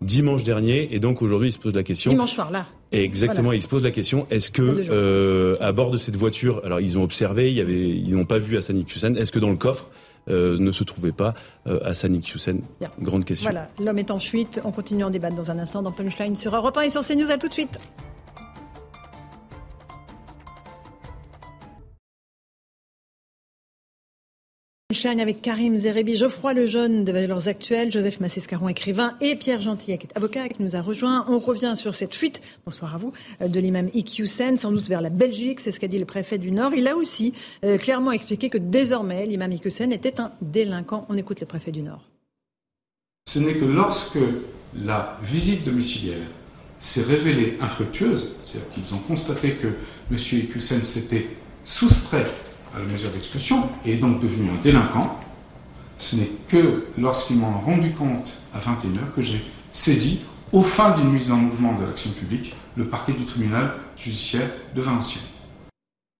dimanche 0.00 0.44
dernier 0.44 0.94
et 0.94 1.00
donc 1.00 1.22
aujourd'hui 1.22 1.48
il 1.48 1.52
se 1.52 1.58
pose 1.58 1.74
la 1.74 1.82
question 1.82 2.10
dimanche 2.10 2.32
soir 2.32 2.50
là 2.50 2.66
exactement 2.92 3.52
il 3.52 3.62
se 3.62 3.68
pose 3.68 3.82
la 3.82 3.90
question 3.90 4.26
est-ce 4.30 4.50
que 4.50 5.56
à 5.60 5.72
bord 5.72 5.90
de 5.90 5.98
cette 5.98 6.16
voiture 6.16 6.60
alors 6.64 6.80
ils 6.80 6.98
ont 6.98 7.02
observé 7.02 7.50
il 7.50 7.56
y 7.56 7.60
avait 7.60 7.88
ils 7.88 8.14
n'ont 8.14 8.24
pas 8.24 8.38
vu 8.38 8.56
Hassan 8.56 8.78
Hussein 8.80 9.14
est-ce 9.14 9.32
que 9.32 9.38
dans 9.38 9.50
le 9.50 9.56
coffre 9.56 9.90
ne 10.28 10.72
se 10.72 10.84
trouvait 10.84 11.12
pas 11.12 11.34
Hassan 11.66 12.14
Hussein 12.16 12.58
Grande 13.00 13.24
question. 13.24 13.50
Voilà, 13.50 13.68
l'homme 13.78 13.98
est 13.98 14.10
en 14.10 14.18
fuite. 14.18 14.60
On 14.64 14.70
continue 14.70 15.04
en 15.04 15.10
débattre 15.10 15.36
dans 15.36 15.50
un 15.50 15.58
instant 15.58 15.82
dans 15.82 15.92
Punchline 15.92 16.34
sur 16.34 16.56
Europe 16.56 16.76
1 16.78 16.82
et 16.82 16.90
sur 16.90 17.04
CNews. 17.06 17.30
À 17.30 17.36
tout 17.36 17.48
de 17.48 17.52
suite. 17.52 17.78
Avec 25.02 25.42
Karim 25.42 25.74
Zerebi, 25.74 26.16
Geoffroy 26.16 26.54
Lejeune 26.54 27.04
de 27.04 27.10
Valeurs 27.10 27.48
Actuelles, 27.48 27.90
Joseph 27.90 28.20
Massescaron, 28.20 28.68
écrivain, 28.68 29.16
et 29.20 29.34
Pierre 29.34 29.60
Gentil, 29.60 29.98
avocat, 30.14 30.48
qui 30.48 30.62
nous 30.62 30.76
a 30.76 30.82
rejoint. 30.82 31.26
On 31.28 31.40
revient 31.40 31.74
sur 31.74 31.96
cette 31.96 32.14
fuite, 32.14 32.40
bonsoir 32.64 32.94
à 32.94 32.98
vous, 32.98 33.12
euh, 33.42 33.48
de 33.48 33.58
l'imam 33.58 33.90
Iqiyoussen, 33.92 34.56
sans 34.56 34.70
doute 34.70 34.88
vers 34.88 35.00
la 35.00 35.10
Belgique, 35.10 35.58
c'est 35.58 35.72
ce 35.72 35.80
qu'a 35.80 35.88
dit 35.88 35.98
le 35.98 36.04
préfet 36.04 36.38
du 36.38 36.52
Nord. 36.52 36.74
Il 36.76 36.86
a 36.86 36.96
aussi 36.96 37.34
euh, 37.64 37.76
clairement 37.76 38.12
expliqué 38.12 38.48
que 38.48 38.56
désormais, 38.56 39.26
l'imam 39.26 39.50
Iqiyoussen 39.50 39.92
était 39.92 40.20
un 40.20 40.30
délinquant. 40.40 41.06
On 41.08 41.16
écoute 41.16 41.40
le 41.40 41.46
préfet 41.46 41.72
du 41.72 41.82
Nord. 41.82 42.04
Ce 43.28 43.40
n'est 43.40 43.54
que 43.54 43.64
lorsque 43.64 44.18
la 44.76 45.18
visite 45.24 45.64
domiciliaire 45.64 46.28
s'est 46.78 47.02
révélée 47.02 47.58
infructueuse, 47.60 48.30
c'est-à-dire 48.44 48.70
qu'ils 48.70 48.94
ont 48.94 48.98
constaté 48.98 49.54
que 49.54 49.66
M. 50.10 50.16
Iqiyoussen 50.16 50.84
s'était 50.84 51.26
soustrait 51.64 52.30
à 52.74 52.78
la 52.78 52.84
mesure 52.84 53.10
d'expulsion 53.10 53.68
et 53.84 53.92
est 53.92 53.96
donc 53.96 54.20
devenu 54.20 54.50
un 54.50 54.60
délinquant, 54.62 55.18
ce 55.98 56.16
n'est 56.16 56.30
que 56.48 56.86
lorsqu'ils 56.98 57.36
m'ont 57.36 57.58
rendu 57.58 57.92
compte 57.92 58.32
à 58.52 58.58
21h 58.58 59.14
que 59.14 59.22
j'ai 59.22 59.42
saisi, 59.72 60.20
au 60.52 60.62
fin 60.62 60.96
d'une 60.96 61.10
mise 61.10 61.30
en 61.30 61.36
mouvement 61.36 61.78
de 61.78 61.84
l'action 61.84 62.10
publique, 62.10 62.54
le 62.76 62.86
parquet 62.86 63.12
du 63.12 63.24
tribunal 63.24 63.72
judiciaire 63.96 64.48
de 64.74 64.80
Valenciennes. 64.80 65.24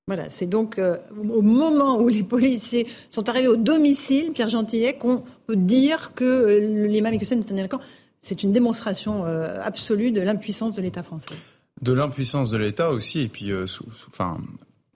Voilà, 0.07 0.29
c'est 0.29 0.47
donc 0.47 0.79
euh, 0.79 0.99
au 1.17 1.41
moment 1.41 1.99
où 1.99 2.09
les 2.09 2.23
policiers 2.23 2.87
sont 3.11 3.29
arrivés 3.29 3.49
au 3.49 3.57
domicile, 3.57 4.33
Pierre 4.33 4.51
Gentillet, 4.51 4.99
qu'on 4.99 5.25
peut 5.47 5.57
dire 5.57 6.13
que 6.15 6.25
euh, 6.25 6.87
l'imam 6.87 7.15
Hussein 7.15 7.39
est 7.39 7.51
un 7.51 7.55
délinquant. 7.55 7.81
C'est 8.21 8.43
une 8.43 8.53
démonstration 8.53 9.25
euh, 9.25 9.59
absolue 9.63 10.13
de 10.13 10.21
l'impuissance 10.21 10.75
de 10.75 10.83
l'État 10.83 11.03
français. 11.03 11.35
De 11.81 11.93
l'impuissance 11.93 12.51
de 12.51 12.59
l'État 12.59 12.91
aussi, 12.91 13.21
et 13.21 13.29
puis, 13.29 13.51
enfin, 14.09 14.39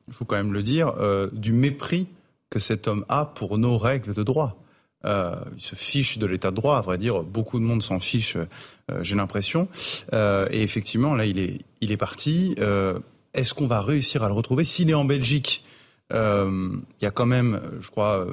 il 0.09 0.15
faut 0.15 0.25
quand 0.25 0.37
même 0.37 0.53
le 0.53 0.63
dire, 0.63 0.95
euh, 0.99 1.29
du 1.33 1.53
mépris 1.53 2.09
que 2.51 2.59
cet 2.59 2.89
homme 2.89 3.05
a 3.09 3.27
pour 3.27 3.59
nos 3.59 3.79
règles 3.79 4.15
de 4.15 4.23
droit. 4.23 4.63
Euh, 5.05 5.37
il 5.57 5.63
se 5.63 5.77
fiche 5.77 6.19
de 6.19 6.27
l'état 6.27 6.51
de 6.51 6.57
droit, 6.57 6.77
à 6.77 6.81
vrai 6.81 6.99
dire, 6.99 7.23
beaucoup 7.23 7.61
de 7.61 7.65
monde 7.65 7.83
s'en 7.83 8.01
fiche, 8.01 8.37
euh, 8.37 9.03
j'ai 9.03 9.15
l'impression. 9.15 9.69
et 10.13 10.63
effectivement, 10.63 11.15
là, 11.15 11.27
il 11.27 11.39
est, 11.39 11.59
il 11.81 11.93
est 11.93 11.97
parti. 11.97 12.57
Est-ce 13.35 13.55
qu'on 13.55 13.67
va 13.67 13.83
réussir 13.83 14.25
à 14.25 14.29
le 14.29 14.35
retrouver? 14.35 14.65
S'il 14.65 14.91
est 14.91 14.95
en 14.95 15.05
Belgique, 15.05 15.63
il 16.11 16.81
y 17.03 17.07
a 17.07 17.11
quand 17.11 17.27
même, 17.27 17.61
je 17.81 17.91
crois, 17.91 18.27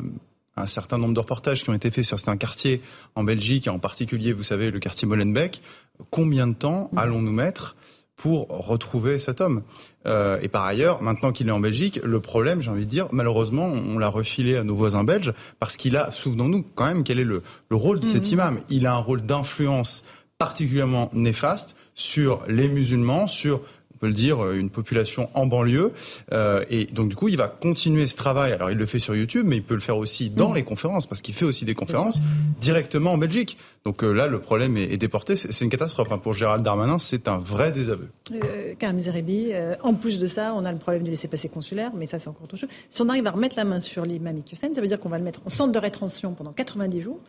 un 0.55 0.67
certain 0.67 0.97
nombre 0.97 1.13
de 1.13 1.19
reportages 1.19 1.63
qui 1.63 1.69
ont 1.69 1.73
été 1.73 1.91
faits 1.91 2.05
sur 2.05 2.17
certains 2.17 2.37
quartiers 2.37 2.81
en 3.15 3.25
Belgique, 3.25 3.67
et 3.67 3.69
en 3.69 3.79
particulier, 3.79 4.31
vous 4.31 4.43
savez, 4.43 4.71
le 4.71 4.79
quartier 4.79 5.07
Molenbeek. 5.07 5.61
Combien 6.09 6.47
de 6.47 6.53
temps 6.53 6.89
allons-nous 6.95 7.33
mettre 7.33 7.75
pour 8.15 8.47
retrouver 8.47 9.19
cet 9.19 9.41
homme. 9.41 9.63
Euh, 10.05 10.39
et 10.41 10.47
par 10.47 10.63
ailleurs, 10.63 11.01
maintenant 11.01 11.31
qu'il 11.31 11.47
est 11.47 11.51
en 11.51 11.59
Belgique, 11.59 11.99
le 12.03 12.19
problème, 12.19 12.61
j'ai 12.61 12.71
envie 12.71 12.85
de 12.85 12.89
dire, 12.89 13.07
malheureusement, 13.11 13.65
on 13.65 13.97
l'a 13.97 14.07
refilé 14.07 14.55
à 14.55 14.63
nos 14.63 14.75
voisins 14.75 15.03
belges 15.03 15.33
parce 15.59 15.77
qu'il 15.77 15.97
a, 15.97 16.11
souvenons-nous 16.11 16.65
quand 16.75 16.85
même, 16.85 17.03
quel 17.03 17.19
est 17.19 17.25
le, 17.25 17.43
le 17.69 17.75
rôle 17.75 17.99
de 17.99 18.05
cet 18.05 18.27
mhm. 18.27 18.33
imam. 18.33 18.59
Il 18.69 18.85
a 18.87 18.93
un 18.93 18.99
rôle 18.99 19.21
d'influence 19.21 20.03
particulièrement 20.37 21.09
néfaste 21.13 21.75
sur 21.93 22.43
les 22.47 22.67
musulmans, 22.67 23.27
sur 23.27 23.61
peut 24.05 24.09
le 24.09 24.13
dire, 24.13 24.51
une 24.51 24.69
population 24.69 25.29
en 25.33 25.47
banlieue. 25.47 25.91
Euh, 26.31 26.63
et 26.69 26.85
donc 26.85 27.09
du 27.09 27.15
coup, 27.15 27.27
il 27.27 27.37
va 27.37 27.47
continuer 27.47 28.05
ce 28.05 28.15
travail. 28.15 28.51
Alors 28.51 28.69
il 28.69 28.77
le 28.77 28.85
fait 28.85 28.99
sur 28.99 29.15
YouTube, 29.15 29.45
mais 29.47 29.55
il 29.57 29.63
peut 29.63 29.73
le 29.73 29.79
faire 29.79 29.97
aussi 29.97 30.29
dans 30.29 30.51
mm. 30.51 30.55
les 30.55 30.63
conférences, 30.63 31.07
parce 31.07 31.23
qu'il 31.23 31.33
fait 31.33 31.45
aussi 31.45 31.65
des 31.65 31.73
conférences 31.73 32.21
directement 32.61 33.13
en 33.13 33.17
Belgique. 33.17 33.57
Donc 33.83 34.03
euh, 34.03 34.11
là, 34.11 34.27
le 34.27 34.39
problème 34.39 34.77
est, 34.77 34.97
déporté. 34.97 35.35
C'est 35.35 35.63
une 35.63 35.71
catastrophe. 35.71 36.11
Hein. 36.11 36.19
Pour 36.19 36.33
Gérald 36.33 36.63
Darmanin, 36.63 36.99
c'est 36.99 37.27
un 37.27 37.37
vrai 37.37 37.71
désaveu. 37.71 38.09
Euh, 38.31 38.75
Karim 38.77 38.99
euh, 39.07 39.75
en 39.81 39.95
plus 39.95 40.19
de 40.19 40.27
ça, 40.27 40.53
on 40.55 40.65
a 40.65 40.71
le 40.71 40.77
problème 40.77 41.03
du 41.03 41.09
laisser-passer 41.09 41.49
consulaire, 41.49 41.91
mais 41.95 42.05
ça 42.05 42.19
c'est 42.19 42.27
encore 42.27 42.43
autre 42.43 42.57
chose. 42.57 42.69
Si 42.91 43.01
on 43.01 43.09
arrive 43.09 43.25
à 43.25 43.31
remettre 43.31 43.55
la 43.57 43.65
main 43.65 43.81
sur 43.81 44.05
l'imam 44.05 44.37
Iqiyoussen, 44.37 44.73
ça 44.75 44.81
veut 44.81 44.87
dire 44.87 44.99
qu'on 44.99 45.09
va 45.09 45.17
le 45.17 45.23
mettre 45.23 45.41
en 45.45 45.49
centre 45.49 45.71
de 45.71 45.79
rétention 45.79 46.33
pendant 46.33 46.53
90 46.53 47.01
jours. 47.01 47.19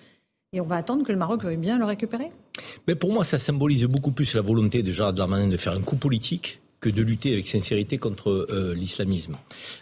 Et 0.53 0.61
on 0.61 0.65
va 0.65 0.77
attendre 0.77 1.05
que 1.05 1.13
le 1.13 1.19
Maroc 1.19 1.43
veuille 1.43 1.57
bien 1.57 1.79
le 1.79 1.85
récupérer 1.85 2.31
Mais 2.87 2.95
pour 2.95 3.13
moi, 3.13 3.25
ça 3.25 3.39
symbolise 3.39 3.85
beaucoup 3.85 4.13
plus 4.13 4.35
la 4.35 4.41
volonté 4.43 4.83
de 4.83 4.93
Gérald 4.93 5.17
Darmanin 5.17 5.49
de 5.49 5.57
faire 5.57 5.73
un 5.73 5.81
coup 5.81 5.97
politique 5.97 6.61
que 6.81 6.91
de 6.91 7.03
lutter 7.03 7.33
avec 7.33 7.47
sincérité 7.47 7.99
contre 7.99 8.47
euh, 8.51 8.75
l'islamisme. 8.75 9.37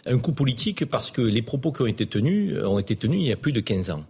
Un 0.05 0.17
coup 0.17 0.31
politique 0.31 0.85
parce 0.85 1.11
que 1.11 1.21
les 1.21 1.41
propos 1.41 1.71
qui 1.71 1.81
ont 1.81 1.87
été 1.87 2.05
tenus 2.05 2.53
euh, 2.55 2.67
ont 2.67 2.79
été 2.79 2.95
tenus 2.95 3.21
il 3.21 3.27
y 3.27 3.31
a 3.31 3.37
plus 3.37 3.51
de 3.51 3.59
15 3.59 3.89
ans. 3.89 4.05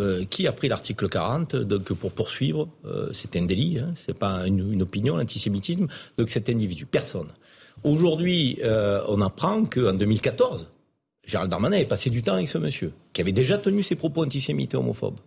Euh, 0.00 0.24
qui 0.24 0.46
a 0.46 0.52
pris 0.52 0.68
l'article 0.68 1.06
40 1.06 1.54
donc 1.54 1.92
pour 1.92 2.12
poursuivre 2.12 2.66
C'est 3.12 3.36
un 3.36 3.42
délit, 3.42 3.78
hein, 3.78 3.92
c'est 3.94 4.18
pas 4.18 4.46
une, 4.46 4.80
opinion, 4.80 5.16
l'antisémitisme. 5.16 5.86
Donc 6.16 6.30
cet 6.30 6.48
individu, 6.48 6.86
personne. 6.86 7.28
Aujourd'hui, 7.84 8.58
on 9.08 9.20
apprend 9.20 9.64
qu'en 9.64 9.92
2014, 9.92 10.68
Gérald 11.26 11.50
Darmanin 11.50 11.76
est 11.76 11.84
passé 11.84 12.08
du 12.08 12.22
temps 12.22 12.34
avec 12.34 12.48
ce 12.48 12.58
monsieur, 12.58 12.92
qui 13.12 13.20
avait 13.20 13.32
déjà 13.32 13.58
tenu 13.58 13.82
ses 13.82 13.96
propos 13.96 14.24
antisémites 14.24 14.72
et 14.72 14.76
homophobes. 14.76 15.20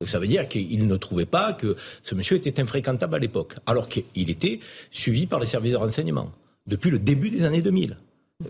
Donc 0.00 0.08
ça 0.08 0.18
veut 0.18 0.26
dire 0.26 0.48
qu'il 0.48 0.86
ne 0.86 0.96
trouvait 0.96 1.26
pas 1.26 1.52
que 1.52 1.76
ce 2.02 2.14
monsieur 2.14 2.36
était 2.36 2.58
infréquentable 2.60 3.16
à 3.16 3.18
l'époque, 3.18 3.56
alors 3.66 3.86
qu'il 3.86 4.30
était 4.30 4.60
suivi 4.90 5.26
par 5.26 5.40
les 5.40 5.46
services 5.46 5.72
de 5.72 5.76
renseignement 5.76 6.32
depuis 6.66 6.90
le 6.90 6.98
début 6.98 7.28
des 7.28 7.42
années 7.42 7.60
2000. 7.60 7.96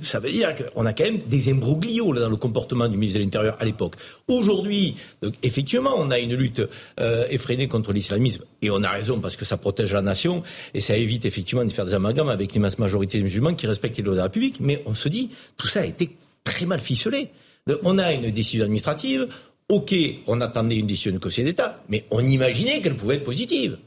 Ça 0.03 0.21
veut 0.21 0.31
dire 0.31 0.55
qu'on 0.55 0.87
a 0.87 0.93
quand 0.93 1.03
même 1.03 1.19
des 1.19 1.51
imbroglios 1.51 2.15
dans 2.15 2.31
le 2.31 2.37
comportement 2.37 2.87
du 2.87 2.97
ministre 2.97 3.19
de 3.19 3.25
l'Intérieur 3.25 3.57
à 3.59 3.65
l'époque. 3.65 3.97
Aujourd'hui, 4.29 4.95
effectivement, 5.43 5.95
on 5.97 6.13
a 6.13 6.21
une 6.21 6.35
lutte 6.37 6.63
euh, 7.01 7.27
effrénée 7.29 7.67
contre 7.67 7.93
l'islamisme, 7.93 8.45
et 8.63 8.71
on 8.71 8.85
a 8.85 8.89
raison 8.89 9.19
parce 9.19 9.35
que 9.35 9.45
ça 9.45 9.57
protège 9.57 9.93
la 9.93 10.03
nation, 10.03 10.45
et 10.75 10.81
ça 10.81 10.97
évite 10.97 11.25
effectivement 11.25 11.65
de 11.65 11.73
faire 11.73 11.87
des 11.87 11.95
amalgames 11.95 12.29
avec 12.29 12.53
l'immense 12.53 12.79
majorité 12.79 13.19
des 13.19 13.25
musulmans 13.25 13.55
qui 13.55 13.67
respectent 13.67 13.97
les 13.97 14.05
lois 14.05 14.15
de 14.15 14.19
la 14.19 14.25
République, 14.25 14.61
mais 14.61 14.81
on 14.87 14.95
se 14.95 15.09
dit, 15.09 15.31
tout 15.57 15.67
ça 15.67 15.81
a 15.81 15.85
été 15.85 16.17
très 16.45 16.67
mal 16.67 16.79
ficelé. 16.79 17.31
On 17.83 17.99
a 17.99 18.13
une 18.13 18.31
décision 18.31 18.65
administrative, 18.65 19.27
OK, 19.71 19.95
on 20.27 20.41
attendait 20.41 20.77
une 20.77 20.89
décision 20.89 21.13
du 21.13 21.21
Conseil 21.21 21.45
d'État, 21.45 21.81
mais 21.89 22.05
on 22.11 22.27
imaginait 22.27 22.81
qu'elle 22.81 22.97
pouvait 22.97 23.15
être 23.15 23.25
positive. 23.25 23.79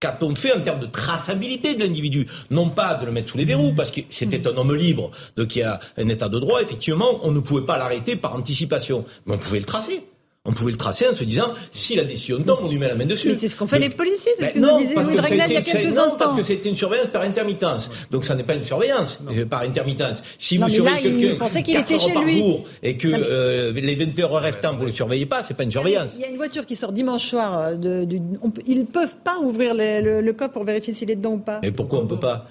Qu'a-t-on 0.00 0.34
fait 0.34 0.52
en 0.52 0.60
termes 0.60 0.80
de 0.80 0.86
traçabilité 0.86 1.74
de 1.74 1.78
l'individu? 1.78 2.26
Non 2.50 2.68
pas 2.68 2.94
de 2.94 3.06
le 3.06 3.12
mettre 3.12 3.30
sous 3.30 3.38
les 3.38 3.44
verrous, 3.44 3.72
parce 3.72 3.92
que 3.92 4.00
c'était 4.10 4.44
un 4.48 4.56
homme 4.56 4.74
libre, 4.74 5.12
donc 5.36 5.54
il 5.54 5.60
y 5.60 5.62
a 5.62 5.78
un 5.96 6.08
état 6.08 6.28
de 6.28 6.40
droit, 6.40 6.60
effectivement, 6.60 7.20
on 7.22 7.30
ne 7.30 7.38
pouvait 7.38 7.64
pas 7.64 7.78
l'arrêter 7.78 8.16
par 8.16 8.34
anticipation, 8.34 9.04
mais 9.24 9.34
on 9.34 9.38
pouvait 9.38 9.60
le 9.60 9.66
tracer. 9.66 10.02
On 10.50 10.52
pouvait 10.52 10.72
le 10.72 10.78
tracer 10.78 11.06
en 11.06 11.14
se 11.14 11.22
disant, 11.22 11.52
si 11.70 11.94
la 11.94 12.02
décision 12.02 12.40
tombe, 12.42 12.58
on 12.64 12.68
lui 12.68 12.76
met 12.76 12.88
la 12.88 12.96
main 12.96 13.04
dessus. 13.04 13.28
Mais 13.28 13.36
c'est 13.36 13.46
ce 13.46 13.56
qu'ont 13.56 13.68
fait 13.68 13.78
les 13.78 13.88
policiers, 13.88 14.32
c'est 14.36 14.48
ce 14.48 14.54
ben 14.54 14.66
que 14.66 14.72
nous 14.72 14.78
disait 14.78 14.94
Louis 14.96 15.14
Dragnel 15.14 15.46
il 15.46 15.52
y 15.52 15.56
a 15.56 15.62
quelques 15.62 15.94
non, 15.94 16.16
parce 16.18 16.34
que 16.34 16.42
c'était 16.42 16.68
une 16.68 16.74
surveillance 16.74 17.06
par 17.06 17.22
intermittence. 17.22 17.88
Donc 18.10 18.24
ça 18.24 18.34
n'est 18.34 18.42
pas 18.42 18.54
une 18.54 18.64
surveillance 18.64 19.20
par 19.48 19.62
intermittence. 19.62 20.24
Si 20.38 20.58
vous 20.58 20.68
surveillez 20.68 21.02
quelqu'un 21.02 21.36
pensait 21.36 21.62
qu'il 21.62 21.76
était 21.76 22.00
chez 22.00 22.12
lui. 22.24 22.42
et 22.82 22.96
que 22.96 23.06
euh, 23.08 23.72
les 23.72 23.94
20 23.94 24.18
heures 24.18 24.32
restants, 24.32 24.74
vous 24.74 24.82
ne 24.82 24.86
le 24.86 24.92
surveillez 24.92 25.26
pas, 25.26 25.44
c'est 25.44 25.54
pas 25.54 25.62
une 25.62 25.70
surveillance. 25.70 26.14
Il 26.16 26.22
y 26.22 26.24
a 26.24 26.28
une 26.28 26.36
voiture 26.36 26.66
qui 26.66 26.74
sort 26.74 26.92
dimanche 26.92 27.28
soir. 27.28 27.68
Euh, 27.68 27.74
de, 27.76 28.18
ils 28.66 28.78
ne 28.80 28.84
peuvent 28.84 29.18
pas 29.22 29.38
ouvrir 29.38 29.74
le, 29.74 30.20
le, 30.20 30.32
coffre 30.32 30.52
pour 30.52 30.64
vérifier 30.64 30.94
s'il 30.94 31.12
est 31.12 31.16
dedans 31.16 31.34
ou 31.34 31.38
pas. 31.38 31.60
Mais 31.62 31.70
pourquoi 31.70 32.00
on 32.00 32.02
ne 32.02 32.08
peut 32.08 32.18
pas 32.18 32.46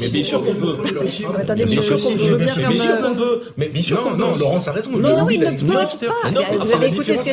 Mais 0.00 0.08
bien 0.08 0.22
sûr 0.24 0.44
qu'on 0.44 0.54
peut. 0.54 0.76
Attendez, 1.40 1.64
bien 1.64 1.80
sûr 1.80 1.98
qu'on 1.98 3.14
peut. 3.14 3.42
Mais 3.56 3.68
bien 3.68 3.82
sûr 3.82 4.00
qu'on 4.00 4.10
peut. 4.10 4.16
Non, 4.16 4.36
Laurence 4.36 4.68
a 4.68 4.72
raison. 4.72 4.90
Non, 4.92 5.28
ils 5.28 5.40
ne 5.40 5.46
peuvent 5.46 5.98
pas. 5.98 6.30
Vous 6.60 6.72
avez 6.76 6.86
écouté 6.86 7.16
ce 7.16 7.24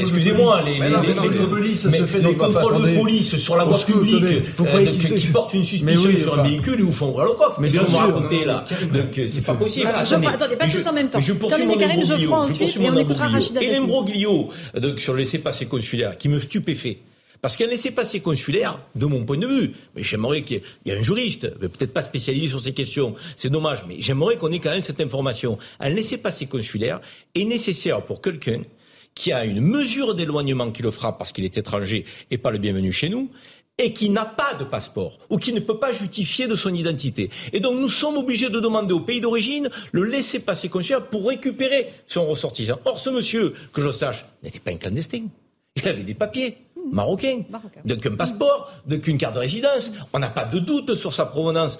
Excusez-moi, 0.00 0.62
les, 0.64 0.78
les, 0.78 2.36
contrôles 2.36 2.82
de 2.82 2.96
police 2.96 3.36
sur 3.36 3.56
la 3.56 3.64
voie 3.64 3.78
publique 3.78 4.24
euh, 4.24 4.86
qui 4.92 5.30
portent 5.32 5.54
une 5.54 5.64
suspicion 5.64 6.10
sur 6.20 6.38
un 6.38 6.42
véhicule 6.42 6.80
et 6.80 6.82
vous 6.82 6.92
font 6.92 7.10
ouvrir 7.10 7.26
le 7.26 7.32
coffre. 7.32 7.60
Mais 7.60 7.68
je 7.68 7.80
vous 7.80 7.96
raconter 7.96 8.44
là. 8.44 8.64
Donc 8.92 9.20
c'est 9.26 9.46
pas 9.46 9.54
possible. 9.54 9.88
Attendez, 9.94 10.56
pas 10.56 10.68
tous 10.68 10.86
en 10.86 10.92
même 10.92 11.10
temps. 11.10 11.20
Je 11.20 11.32
poursuis 11.32 11.66
mon 11.66 11.80
imbroglio. 11.80 12.32
ensuite 12.32 12.76
et 12.76 12.90
on 12.90 12.96
écoutera 12.96 13.28
Rachida 13.28 13.62
Et 13.62 13.70
l'imbroglio 13.70 14.48
sur 14.98 15.12
le 15.12 15.18
laissez-passer 15.18 15.66
consulaire 15.66 16.16
qui 16.16 16.28
me 16.28 16.38
stupéfait. 16.38 16.98
Parce 17.40 17.56
qu'un 17.56 17.66
laissez-passer 17.66 18.20
consulaire, 18.20 18.80
de 18.94 19.06
mon 19.06 19.24
point 19.24 19.38
de 19.38 19.46
vue, 19.46 19.74
mais 19.94 20.02
j'aimerais 20.02 20.42
qu'il 20.42 20.62
y 20.84 20.90
ait 20.90 20.98
un 20.98 21.02
juriste, 21.02 21.50
peut-être 21.58 21.92
pas 21.92 22.02
spécialisé 22.02 22.48
sur 22.48 22.60
ces 22.60 22.72
questions, 22.72 23.14
c'est 23.36 23.50
dommage, 23.50 23.84
mais 23.86 23.96
j'aimerais 24.00 24.36
qu'on 24.36 24.50
ait 24.50 24.58
quand 24.58 24.70
même 24.70 24.80
cette 24.80 25.00
information. 25.00 25.58
Un 25.80 25.90
laissez-passer 25.90 26.46
consulaire 26.46 27.00
est 27.34 27.44
nécessaire 27.44 28.04
pour 28.04 28.20
quelqu'un 28.20 28.62
qui 29.14 29.32
a 29.32 29.44
une 29.44 29.60
mesure 29.60 30.14
d'éloignement 30.14 30.70
qui 30.70 30.82
le 30.82 30.90
fera 30.90 31.16
parce 31.16 31.32
qu'il 31.32 31.44
est 31.44 31.58
étranger 31.58 32.04
et 32.30 32.38
pas 32.38 32.50
le 32.50 32.58
bienvenu 32.58 32.92
chez 32.92 33.08
nous, 33.08 33.30
et 33.78 33.92
qui 33.92 34.10
n'a 34.10 34.24
pas 34.24 34.54
de 34.54 34.64
passeport 34.64 35.18
ou 35.30 35.38
qui 35.38 35.52
ne 35.52 35.60
peut 35.60 35.78
pas 35.78 35.92
justifier 35.92 36.48
de 36.48 36.56
son 36.56 36.74
identité. 36.74 37.30
Et 37.52 37.60
donc 37.60 37.78
nous 37.78 37.88
sommes 37.88 38.16
obligés 38.16 38.50
de 38.50 38.58
demander 38.58 38.92
au 38.92 39.00
pays 39.00 39.20
d'origine 39.20 39.70
le 39.92 40.02
laisser 40.04 40.40
passer 40.40 40.68
consulaire 40.68 41.06
pour 41.06 41.28
récupérer 41.28 41.92
son 42.06 42.26
ressortissant. 42.26 42.80
Or 42.84 42.98
ce 42.98 43.10
monsieur, 43.10 43.54
que 43.72 43.80
je 43.80 43.90
sache, 43.90 44.26
n'était 44.42 44.58
pas 44.58 44.72
un 44.72 44.76
clandestin. 44.76 45.26
Il 45.76 45.86
avait 45.86 46.02
des 46.02 46.14
papiers 46.14 46.56
marocain, 46.90 47.42
donc 47.84 48.04
un 48.06 48.16
passeport, 48.16 48.72
donc 48.86 49.06
une 49.06 49.18
carte 49.18 49.34
de 49.34 49.40
résidence. 49.40 49.92
On 50.12 50.18
n'a 50.18 50.30
pas 50.30 50.44
de 50.44 50.58
doute 50.58 50.94
sur 50.94 51.12
sa 51.12 51.26
provenance 51.26 51.78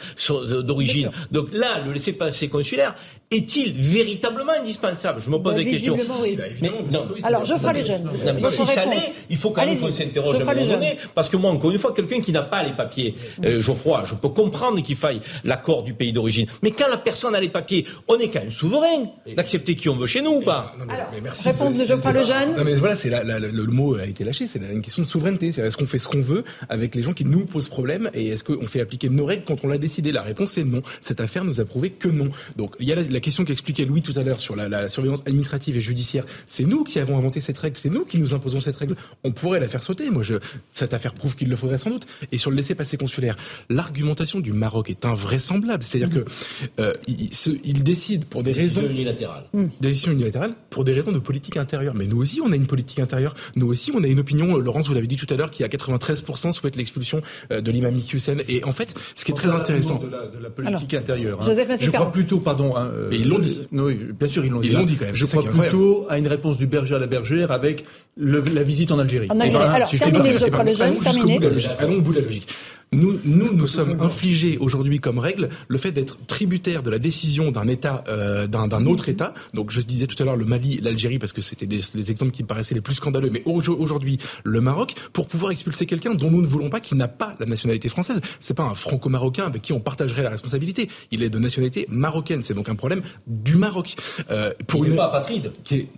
d'origine. 0.62 1.10
Donc 1.30 1.52
là, 1.52 1.80
le 1.80 1.92
laisser-passer 1.92 2.48
consulaire 2.48 2.94
est-il 3.30 3.72
véritablement 3.72 4.52
indispensable? 4.52 5.20
Je 5.20 5.28
me 5.28 5.36
pose 5.38 5.54
bah, 5.54 5.58
des 5.58 5.66
questions. 5.66 5.94
Oui. 6.22 6.38
Mais, 6.62 6.70
non. 6.90 7.06
Alors, 7.22 7.44
je 7.44 7.54
ferai 7.54 7.74
les 7.74 7.84
jeunes. 7.84 8.04
Non, 8.04 8.32
mais 8.34 8.50
si 8.50 8.64
ça 8.64 8.86
l'est, 8.86 9.14
il 9.28 9.36
faut 9.36 9.50
quand 9.50 9.66
même 9.66 9.78
qu'on 9.78 9.92
s'interroge 9.92 10.36
à 10.36 10.42
un 10.42 10.44
moment 10.44 10.66
donné. 10.66 10.96
Parce 11.14 11.28
que 11.28 11.36
moi, 11.36 11.50
encore 11.50 11.70
une 11.70 11.78
fois, 11.78 11.92
quelqu'un 11.92 12.20
qui 12.20 12.32
n'a 12.32 12.42
pas 12.42 12.62
les 12.62 12.72
papiers, 12.72 13.16
euh, 13.44 13.60
Geoffroy, 13.60 14.04
je 14.06 14.14
peux 14.14 14.30
comprendre 14.30 14.82
qu'il 14.82 14.96
faille 14.96 15.20
l'accord 15.44 15.82
du 15.82 15.92
pays 15.92 16.12
d'origine. 16.12 16.46
Mais 16.62 16.70
quand 16.70 16.88
la 16.88 16.96
personne 16.96 17.34
a 17.34 17.40
les 17.40 17.50
papiers, 17.50 17.86
on 18.08 18.18
est 18.18 18.28
quand 18.28 18.40
même 18.40 18.50
souverain 18.50 19.04
d'accepter 19.36 19.74
qui 19.74 19.88
on 19.88 19.96
veut 19.96 20.06
chez 20.06 20.22
nous 20.22 20.36
ou 20.36 20.40
pas 20.40 20.74
Alors, 20.88 21.10
réponse 21.44 21.78
de 21.78 21.84
Geoffroy 21.86 22.12
Lejeune. 22.12 22.56
Non, 22.56 22.64
mais 22.64 22.74
voilà, 22.74 22.96
c'est 22.96 23.10
le 23.10 23.66
mot 23.66 23.96
a 23.96 24.06
été 24.06 24.24
lâché. 24.24 24.46
C'est 24.46 24.58
une 24.58 24.82
question 24.82 25.02
de 25.02 25.06
souveraineté. 25.06 25.48
Est-ce 25.48 25.76
qu'on 25.76 25.86
fait 25.86 25.98
ce 25.98 26.08
qu'on 26.08 26.20
veut 26.20 26.44
avec 26.68 26.94
les 26.94 27.02
gens 27.02 27.12
qui 27.12 27.24
nous 27.24 27.44
posent 27.44 27.68
problème 27.68 28.10
et 28.14 28.28
est-ce 28.28 28.44
qu'on 28.44 28.66
fait 28.66 28.80
appliquer 28.80 29.08
nos 29.08 29.26
règles 29.26 29.44
quand 29.46 29.64
on 29.64 29.68
l'a 29.68 29.78
décidé? 29.78 30.12
La 30.12 30.22
réponse 30.22 30.56
est 30.58 30.64
non. 30.64 30.82
Cette 31.00 31.20
affaire 31.20 31.44
nous 31.44 31.60
a 31.60 31.64
prouvé 31.64 31.90
que 31.90 32.08
non. 32.08 32.28
Donc, 32.56 32.74
il 32.80 32.88
y 32.88 32.92
a 32.92 32.96
la, 32.96 33.17
la 33.18 33.20
question 33.20 33.44
qu'expliquait 33.44 33.84
Louis 33.84 34.00
tout 34.00 34.12
à 34.14 34.22
l'heure 34.22 34.38
sur 34.38 34.54
la, 34.54 34.88
surveillance 34.88 35.24
administrative 35.26 35.76
et 35.76 35.80
judiciaire, 35.80 36.24
c'est 36.46 36.62
nous 36.62 36.84
qui 36.84 37.00
avons 37.00 37.18
inventé 37.18 37.40
cette 37.40 37.58
règle, 37.58 37.76
c'est 37.76 37.90
nous 37.90 38.04
qui 38.04 38.20
nous 38.20 38.32
imposons 38.32 38.60
cette 38.60 38.76
règle. 38.76 38.94
On 39.24 39.32
pourrait 39.32 39.58
la 39.58 39.66
faire 39.66 39.82
sauter. 39.82 40.08
Moi, 40.08 40.22
je, 40.22 40.36
cette 40.70 40.94
affaire 40.94 41.14
prouve 41.14 41.34
qu'il 41.34 41.48
le 41.48 41.56
faudrait 41.56 41.78
sans 41.78 41.90
doute. 41.90 42.06
Et 42.30 42.38
sur 42.38 42.52
le 42.52 42.56
laisser-passer 42.56 42.96
consulaire, 42.96 43.36
l'argumentation 43.70 44.38
du 44.38 44.52
Maroc 44.52 44.88
est 44.88 45.04
invraisemblable. 45.04 45.82
C'est-à-dire 45.82 46.10
que 46.10 46.30
euh, 46.78 46.92
il, 47.08 47.82
décide 47.82 48.24
pour 48.24 48.44
des 48.44 48.52
décision 48.52 48.82
raisons 48.82 48.92
unilatérales, 48.92 49.46
décision 49.80 50.12
unilatérale 50.12 50.54
pour 50.70 50.84
des 50.84 50.92
raisons 50.92 51.10
de 51.10 51.18
politique 51.18 51.56
intérieure. 51.56 51.94
Mais 51.96 52.06
nous 52.06 52.18
aussi, 52.18 52.40
on 52.40 52.52
a 52.52 52.56
une 52.56 52.68
politique 52.68 53.00
intérieure. 53.00 53.34
Nous 53.56 53.66
aussi, 53.66 53.90
on 53.92 54.04
a 54.04 54.06
une 54.06 54.20
opinion. 54.20 54.56
Laurence, 54.58 54.86
vous 54.86 54.94
l'avez 54.94 55.08
dit 55.08 55.16
tout 55.16 55.26
à 55.30 55.36
l'heure, 55.36 55.50
qui 55.50 55.64
à 55.64 55.68
93% 55.68 56.52
souhaite 56.52 56.76
l'expulsion 56.76 57.20
euh, 57.50 57.60
de 57.60 57.72
l'imam 57.72 58.00
Hussein. 58.12 58.36
Et 58.46 58.62
en 58.62 58.72
fait, 58.72 58.94
ce 59.16 59.24
qui 59.24 59.32
est 59.32 59.34
très 59.34 59.50
intéressant 59.50 59.98
de 59.98 60.08
la, 60.40 60.50
politique 60.50 60.94
intérieure, 60.94 61.42
hein. 61.42 61.76
je 61.80 61.90
crois 61.90 62.12
plutôt, 62.12 62.38
pardon. 62.38 62.76
Hein, 62.76 62.92
euh, 62.94 63.07
ils 63.12 63.28
l'ont 63.28 63.38
dit 63.38 63.66
oui, 63.72 63.98
bien 64.18 64.28
sûr, 64.28 64.44
ils 64.44 64.50
l'ont 64.50 64.60
dit. 64.60 64.70
Ils 64.72 64.86
dit 64.86 64.96
quand 64.96 65.06
même. 65.06 65.14
Je 65.14 65.26
crois 65.26 65.42
plutôt 65.42 66.06
à 66.08 66.18
une 66.18 66.28
réponse 66.28 66.58
du 66.58 66.66
berger 66.66 66.94
à 66.94 66.98
la 66.98 67.06
bergère 67.06 67.50
avec 67.50 67.84
la 68.16 68.62
visite 68.62 68.92
en 68.92 68.98
Algérie. 68.98 69.28
En 69.30 69.40
Algérie. 69.40 69.64
Alors, 69.64 69.88
terminez, 69.90 70.38
je 70.38 70.46
crois, 70.46 70.64
le 70.64 70.74
jeune, 70.74 70.98
terminez. 70.98 71.40
Allons 71.78 71.98
au 71.98 72.00
bout 72.00 72.12
de 72.12 72.20
la 72.20 72.24
logique. 72.24 72.48
Nous, 72.92 73.20
nous, 73.24 73.52
nous 73.52 73.66
sommes 73.66 74.00
infligés 74.00 74.56
aujourd'hui 74.58 74.98
comme 74.98 75.18
règle 75.18 75.50
le 75.68 75.78
fait 75.78 75.92
d'être 75.92 76.16
tributaire 76.26 76.82
de 76.82 76.90
la 76.90 76.98
décision 76.98 77.50
d'un 77.50 77.68
État, 77.68 78.02
euh, 78.08 78.46
d'un 78.46 78.86
autre 78.86 79.10
État. 79.10 79.34
Donc, 79.52 79.70
je 79.70 79.82
disais 79.82 80.06
tout 80.06 80.20
à 80.22 80.24
l'heure 80.24 80.36
le 80.36 80.46
Mali, 80.46 80.80
l'Algérie, 80.82 81.18
parce 81.18 81.34
que 81.34 81.42
c'était 81.42 81.66
les, 81.66 82.10
exemples 82.10 82.32
qui 82.32 82.42
me 82.42 82.48
paraissaient 82.48 82.74
les 82.74 82.80
plus 82.80 82.94
scandaleux. 82.94 83.28
Mais 83.30 83.42
aujourd'hui, 83.44 84.18
le 84.42 84.60
Maroc, 84.62 84.94
pour 85.12 85.28
pouvoir 85.28 85.52
expulser 85.52 85.84
quelqu'un 85.84 86.14
dont 86.14 86.30
nous 86.30 86.40
ne 86.40 86.46
voulons 86.46 86.70
pas, 86.70 86.80
qui 86.80 86.94
n'a 86.94 87.08
pas 87.08 87.36
la 87.40 87.46
nationalité 87.46 87.90
française. 87.90 88.20
C'est 88.40 88.54
pas 88.54 88.64
un 88.64 88.74
franco-marocain 88.74 89.44
avec 89.44 89.60
qui 89.60 89.74
on 89.74 89.80
partagerait 89.80 90.22
la 90.22 90.30
responsabilité. 90.30 90.88
Il 91.10 91.22
est 91.22 91.30
de 91.30 91.38
nationalité 91.38 91.86
marocaine. 91.90 92.42
C'est 92.42 92.54
donc 92.54 92.70
un 92.70 92.74
problème 92.74 93.02
du 93.26 93.56
Maroc. 93.56 93.96
Euh, 94.30 94.52
pour 94.66 94.86
il 94.86 94.92
n'est 94.92 94.96
pas 94.96 95.06
apatride. 95.06 95.52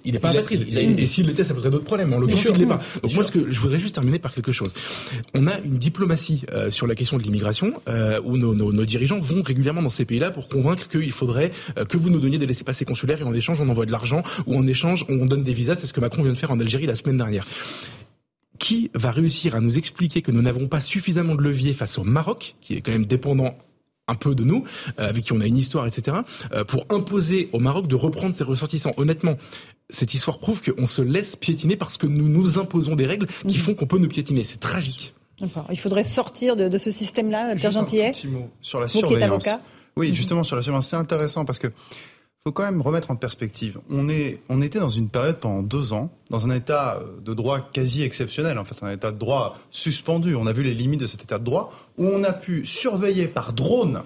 il 0.04 0.12
n'est 0.12 0.18
pas 0.18 0.30
apatride. 0.30 0.66
Et 0.76 1.06
s'il 1.06 1.26
l'était, 1.28 1.44
ça 1.44 1.54
poserait 1.54 1.70
d'autres 1.70 1.84
problèmes. 1.84 2.12
En 2.12 2.18
l'occurrence, 2.18 2.46
il 2.52 2.58
l'est 2.58 2.66
pas. 2.66 2.80
Donc 3.02 3.14
moi, 3.14 3.22
ce 3.22 3.30
que 3.30 3.50
je 3.50 3.60
voudrais 3.60 3.78
juste 3.78 3.94
terminer 3.94 4.18
par 4.18 4.34
quelque 4.34 4.52
chose. 4.52 4.72
On 5.34 5.46
a 5.46 5.56
une 5.60 5.78
diplomatie 5.78 6.42
euh, 6.52 6.70
sur 6.70 6.79
la 6.86 6.94
question 6.94 7.18
de 7.18 7.22
l'immigration, 7.22 7.74
euh, 7.88 8.20
où 8.24 8.36
nos, 8.36 8.54
nos, 8.54 8.72
nos, 8.72 8.84
dirigeants 8.84 9.20
vont 9.20 9.42
régulièrement 9.42 9.82
dans 9.82 9.90
ces 9.90 10.04
pays-là 10.04 10.30
pour 10.30 10.48
convaincre 10.48 10.88
qu'il 10.88 11.12
faudrait 11.12 11.50
euh, 11.78 11.84
que 11.84 11.96
vous 11.96 12.10
nous 12.10 12.20
donniez 12.20 12.38
des 12.38 12.46
laissés-passer 12.46 12.84
consulaires 12.84 13.20
et 13.20 13.24
en 13.24 13.34
échange 13.34 13.60
on 13.60 13.68
envoie 13.68 13.86
de 13.86 13.92
l'argent 13.92 14.22
ou 14.46 14.56
en 14.56 14.66
échange 14.66 15.04
on 15.08 15.26
donne 15.26 15.42
des 15.42 15.54
visas. 15.54 15.74
C'est 15.74 15.86
ce 15.86 15.92
que 15.92 16.00
Macron 16.00 16.22
vient 16.22 16.32
de 16.32 16.38
faire 16.38 16.50
en 16.50 16.60
Algérie 16.60 16.86
la 16.86 16.96
semaine 16.96 17.16
dernière 17.16 17.46
qui 18.58 18.90
va 18.92 19.10
réussir 19.10 19.54
à 19.54 19.60
nous 19.60 19.78
expliquer 19.78 20.20
que 20.20 20.30
nous 20.30 20.42
n'avons 20.42 20.68
pas 20.68 20.82
suffisamment 20.82 21.34
de 21.34 21.40
levier 21.40 21.72
face 21.72 21.96
au 21.96 22.04
Maroc, 22.04 22.56
qui 22.60 22.74
est 22.74 22.82
quand 22.82 22.92
même 22.92 23.06
dépendant 23.06 23.56
un 24.06 24.14
peu 24.14 24.34
de 24.34 24.44
nous, 24.44 24.64
avec 24.98 25.24
qui 25.24 25.32
on 25.32 25.40
a 25.40 25.46
une 25.46 25.56
histoire, 25.56 25.86
etc., 25.86 26.18
pour 26.68 26.84
imposer 26.90 27.48
au 27.54 27.58
Maroc 27.58 27.86
de 27.86 27.94
reprendre 27.94 28.34
ses 28.34 28.44
ressortissants? 28.44 28.92
Honnêtement, 28.98 29.38
cette 29.90 30.14
histoire 30.14 30.38
prouve 30.38 30.62
qu'on 30.62 30.86
se 30.86 31.02
laisse 31.02 31.36
piétiner 31.36 31.76
parce 31.76 31.96
que 31.96 32.06
nous 32.06 32.28
nous 32.28 32.58
imposons 32.58 32.96
des 32.96 33.06
règles 33.06 33.26
qui 33.46 33.58
mhm. 33.58 33.64
font 33.64 33.74
qu'on 33.74 33.86
peut 33.86 33.98
nous 33.98 34.08
piétiner. 34.08 34.44
C'est 34.44 34.60
tragique. 34.60 35.14
Il 35.70 35.78
faudrait 35.78 36.04
sortir 36.04 36.56
de, 36.56 36.78
ce 36.78 36.90
système-là, 36.90 37.54
Pierre 37.56 37.72
Gentillet. 37.72 38.08
Un 38.08 38.12
petit 38.12 38.28
mot 38.28 38.48
sur 38.60 38.80
la 38.80 38.88
surveillance. 38.88 39.48
Oui, 39.96 40.08
mhm. 40.08 40.14
justement 40.14 40.44
sur 40.44 40.56
la 40.56 40.62
surveillance, 40.62 40.88
c'est 40.88 40.96
intéressant 40.96 41.44
parce 41.44 41.58
que 41.58 41.68
faut 42.42 42.52
quand 42.52 42.62
même 42.62 42.80
remettre 42.80 43.10
en 43.10 43.16
perspective. 43.16 43.80
On 43.90 44.08
est, 44.08 44.40
on 44.48 44.62
était 44.62 44.78
dans 44.78 44.88
une 44.88 45.10
période 45.10 45.40
pendant 45.40 45.62
deux 45.62 45.92
ans, 45.92 46.10
dans 46.30 46.48
un 46.48 46.54
état 46.54 46.96
euh, 46.96 47.20
de 47.20 47.34
droit 47.34 47.60
quasi 47.60 48.02
exceptionnel, 48.02 48.58
en 48.58 48.64
fait, 48.64 48.82
un 48.82 48.90
état 48.90 49.12
de 49.12 49.18
droit 49.18 49.58
suspendu. 49.70 50.34
On 50.34 50.46
a 50.46 50.52
vu 50.52 50.62
les 50.62 50.72
limites 50.72 51.00
de 51.00 51.06
cet 51.06 51.22
état 51.22 51.38
de 51.38 51.44
droit 51.44 51.70
où 51.98 52.06
on 52.06 52.24
a 52.24 52.32
pu 52.32 52.64
surveiller 52.64 53.28
par 53.28 53.52
drone. 53.52 54.02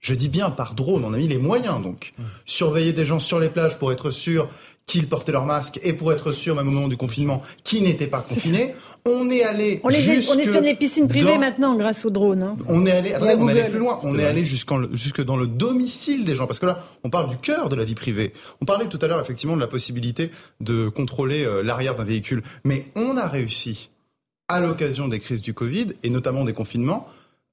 Je 0.00 0.14
dis 0.14 0.28
bien 0.28 0.50
par 0.50 0.74
drone, 0.74 1.04
on 1.04 1.12
a 1.12 1.16
mis 1.16 1.28
les 1.28 1.38
moyens 1.38 1.82
donc. 1.82 2.12
Surveiller 2.46 2.92
des 2.92 3.06
gens 3.06 3.18
sur 3.18 3.40
les 3.40 3.48
plages 3.48 3.78
pour 3.78 3.90
être 3.90 4.10
sûr 4.10 4.48
qu'ils 4.86 5.08
portaient 5.08 5.32
leur 5.32 5.46
masque 5.46 5.80
et 5.82 5.92
pour 5.92 6.12
être 6.12 6.32
sûr, 6.32 6.54
même 6.54 6.68
au 6.68 6.70
moment 6.70 6.88
du 6.88 6.96
confinement, 6.96 7.42
qu'ils 7.62 7.82
n'étaient 7.84 8.06
pas 8.06 8.20
confinés. 8.20 8.74
On 9.06 9.30
est 9.30 9.42
allé. 9.42 9.80
On, 9.82 9.88
les, 9.88 10.28
on 10.28 10.38
espionne 10.38 10.64
les 10.64 10.74
piscines 10.74 11.08
privées 11.08 11.38
maintenant 11.38 11.76
grâce 11.76 12.04
aux 12.04 12.10
drones. 12.10 12.42
Hein. 12.42 12.56
On 12.68 12.84
est 12.86 12.92
allé, 12.92 13.14
on 13.20 13.48
est 13.48 13.60
allé 13.60 13.70
plus 13.70 13.78
loin. 13.78 14.00
On 14.02 14.18
est, 14.18 14.24
allé 14.24 14.44
jusque 14.44 15.22
dans 15.22 15.36
le 15.36 15.46
domicile 15.46 16.24
des 16.24 16.36
gens. 16.36 16.46
Parce 16.46 16.58
que 16.58 16.66
là, 16.66 16.84
on 17.02 17.10
parle 17.10 17.28
du 17.28 17.36
cœur 17.36 17.68
de 17.68 17.76
la 17.76 17.84
vie 17.84 17.94
privée. 17.94 18.32
On 18.60 18.64
parlait 18.64 18.86
tout 18.86 18.98
à 19.00 19.06
l'heure, 19.06 19.20
effectivement, 19.20 19.56
de 19.56 19.60
la 19.60 19.66
possibilité 19.66 20.30
de 20.60 20.88
contrôler 20.88 21.44
euh, 21.44 21.62
l'arrière 21.62 21.96
d'un 21.96 22.04
véhicule. 22.04 22.42
Mais 22.64 22.86
on 22.94 23.16
a 23.16 23.26
réussi, 23.26 23.90
à 24.48 24.60
l'occasion 24.60 25.08
des 25.08 25.20
crises 25.20 25.40
du 25.40 25.54
Covid 25.54 25.88
et 26.02 26.10
notamment 26.10 26.44
des 26.44 26.52
confinements, 26.52 27.08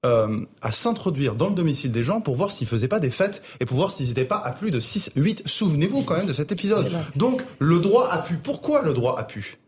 euh, 0.06 0.46
à 0.62 0.72
s'introduire 0.72 1.36
dans 1.36 1.50
le 1.50 1.56
domicile 1.56 1.92
des 1.92 2.04
gens 2.04 2.22
pour 2.22 2.36
voir 2.36 2.52
s'ils 2.52 2.68
faisaient 2.68 2.88
pas 2.88 3.00
des 3.00 3.12
fêtes 3.12 3.42
et 3.60 3.66
pour 3.66 3.78
voir 3.78 3.92
s'ils 3.92 4.08
n'étaient 4.08 4.26
pas 4.26 4.38
à 4.38 4.52
plus 4.52 4.72
de 4.72 4.80
6, 4.80 5.12
8. 5.16 5.44
Souvenez-vous 5.46 6.02
quand 6.02 6.18
même 6.18 6.26
de 6.26 6.34
cet 6.34 6.52
épisode. 6.52 6.90
Donc 7.16 7.44
le 7.60 7.80
droit 7.80 8.10
a 8.10 8.20
pu. 8.20 8.36
Pourquoi 8.36 8.82
le 8.82 8.94
droit 8.94 9.20
a 9.20 9.24
pu? 9.24 9.60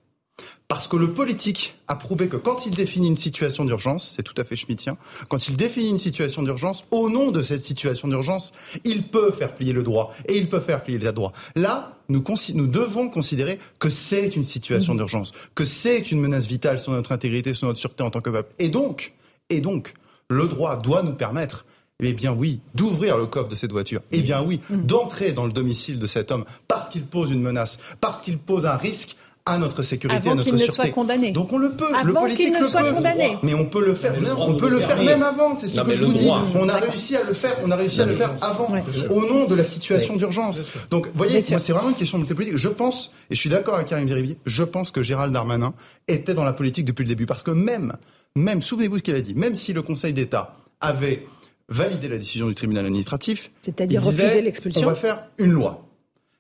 Parce 0.68 0.88
que 0.88 0.96
le 0.96 1.14
politique 1.14 1.76
a 1.88 1.96
prouvé 1.96 2.30
que 2.30 2.38
quand 2.38 2.66
il 2.66 2.74
définit 2.74 3.08
une 3.08 3.18
situation 3.18 3.64
d'urgence, 3.64 4.14
c'est 4.16 4.24
tout 4.24 4.34
à 4.38 4.44
fait 4.44 4.56
schmittien, 4.56 4.98
quand 5.30 5.48
il 5.48 5.56
définit 5.56 5.90
une 5.90 6.00
situation 6.00 6.42
d'urgence, 6.42 6.84
au 6.90 7.10
nom 7.12 7.30
de 7.30 7.44
cette 7.44 7.62
situation 7.62 8.08
d'urgence, 8.08 8.54
il 8.84 9.04
peut 9.04 9.32
faire 9.32 9.54
plier 9.54 9.72
le 9.72 9.84
droit 9.84 10.16
et 10.28 10.36
il 10.36 10.50
peut 10.50 10.60
faire 10.60 10.84
plier 10.84 10.98
l'état 10.98 11.12
de 11.12 11.18
droit. 11.18 11.34
Là, 11.56 12.00
nous, 12.10 12.24
nous, 12.56 12.68
devons 12.68 13.10
considérer 13.10 13.60
que 13.78 13.90
c'est 13.90 14.36
une 14.36 14.46
situation 14.46 14.96
mmh. 14.96 14.98
d'urgence, 14.98 15.32
que 15.54 15.66
c'est 15.66 16.12
une 16.12 16.20
menace 16.20 16.48
vitale 16.48 16.80
sur 16.80 16.92
notre 16.92 17.12
intégrité, 17.12 17.54
sur 17.54 17.68
notre 17.68 17.80
sûreté 17.80 18.02
en 18.02 18.10
tant 18.10 18.22
que 18.22 18.32
peuple. 18.32 18.52
Et 18.58 18.70
donc, 18.70 19.14
et 19.50 19.60
donc, 19.62 19.94
le 20.34 20.48
droit 20.48 20.76
doit 20.78 21.04
nous 21.04 21.14
permettre 21.14 21.66
eh 22.00 22.14
bien 22.14 22.34
oui, 22.34 22.60
d'ouvrir 22.76 23.18
le 23.18 23.26
coffre 23.28 23.50
de 23.50 23.56
cette 23.56 23.72
voiture. 23.72 24.02
Eh 24.12 24.22
bien 24.22 24.42
oui, 24.42 24.60
mm. 24.70 24.84
d'entrer 24.84 25.32
dans 25.32 25.46
le 25.46 25.54
domicile 25.54 26.00
de 26.00 26.08
cet 26.08 26.32
homme 26.32 26.46
parce 26.68 26.90
qu'il 26.90 27.04
pose 27.04 27.32
une 27.32 27.42
menace, 27.42 27.80
parce 28.02 28.22
qu'il 28.22 28.38
pose 28.38 28.66
un 28.66 28.76
risque 28.76 29.16
à 29.46 29.58
notre 29.58 29.84
sécurité, 29.84 30.30
à 30.30 30.36
notre 30.36 30.48
sûreté. 30.48 30.68
Ne 30.68 30.72
soit 30.72 30.90
condamné. 30.90 31.32
Donc 31.32 31.52
on 31.52 31.58
le 31.58 31.72
peut. 31.72 31.94
Avant 31.94 32.06
le 32.06 32.14
politique 32.14 32.54
ne 32.54 32.64
soit 32.64 32.94
condamné. 32.94 33.38
Mais 33.44 33.54
on 33.54 33.66
peut 33.66 33.86
le 33.86 33.94
faire. 33.94 34.16
on 34.38 34.56
peut 34.56 34.70
le 34.70 34.80
faire 34.80 35.04
même 35.04 35.22
avant. 35.22 35.54
C'est 35.54 35.68
ce 35.68 35.82
que 35.82 35.92
je 35.92 36.04
vous 36.04 36.14
dis. 36.14 36.30
On 36.56 36.70
a 36.70 36.78
réussi 36.78 37.18
à 37.18 37.24
le 37.24 37.34
faire. 37.34 37.58
On 37.64 37.72
a 37.72 37.76
réussi 37.76 38.02
à 38.02 38.06
le 38.06 38.16
faire 38.16 38.32
avant, 38.42 38.74
au 39.10 39.22
nom 39.22 39.46
de 39.46 39.56
la 39.56 39.64
situation 39.64 40.16
d'urgence. 40.16 40.66
Donc, 40.90 41.10
voyez, 41.14 41.44
moi, 41.50 41.60
c'est 41.60 41.74
vraiment 41.74 41.90
une 41.90 41.96
question 41.96 42.20
de 42.20 42.34
politique. 42.34 42.58
Je 42.58 42.70
pense, 42.70 43.12
et 43.30 43.36
je 43.36 43.40
suis 43.40 43.50
d'accord 43.50 43.76
avec 43.76 43.88
Karim 43.88 44.08
Zeribi, 44.08 44.38
je 44.46 44.64
pense 44.64 44.92
que 44.92 45.02
Gérald 45.02 45.34
Darmanin 45.34 45.74
était 46.08 46.34
dans 46.34 46.46
la 46.46 46.54
politique 46.54 46.86
depuis 46.86 47.04
le 47.04 47.10
début, 47.10 47.26
parce 47.26 47.44
que 47.44 47.52
même 47.52 47.98
même, 48.36 48.62
souvenez-vous 48.62 48.98
ce 48.98 49.04
qu'il 49.04 49.16
a 49.16 49.22
dit, 49.22 49.36
même 49.36 49.56
si 49.56 49.74
le 49.74 49.82
Conseil 49.82 50.14
d'État 50.14 50.56
avait 50.82 51.26
validé 51.70 52.08
la 52.08 52.18
décision 52.18 52.48
du 52.48 52.56
tribunal 52.56 52.86
administratif, 52.86 53.52
c'est-à-dire 53.62 54.04
refuser 54.04 54.42
l'expulsion, 54.42 54.84
on 54.84 54.86
va 54.86 54.96
faire 54.96 55.28
une 55.38 55.52
loi. 55.52 55.86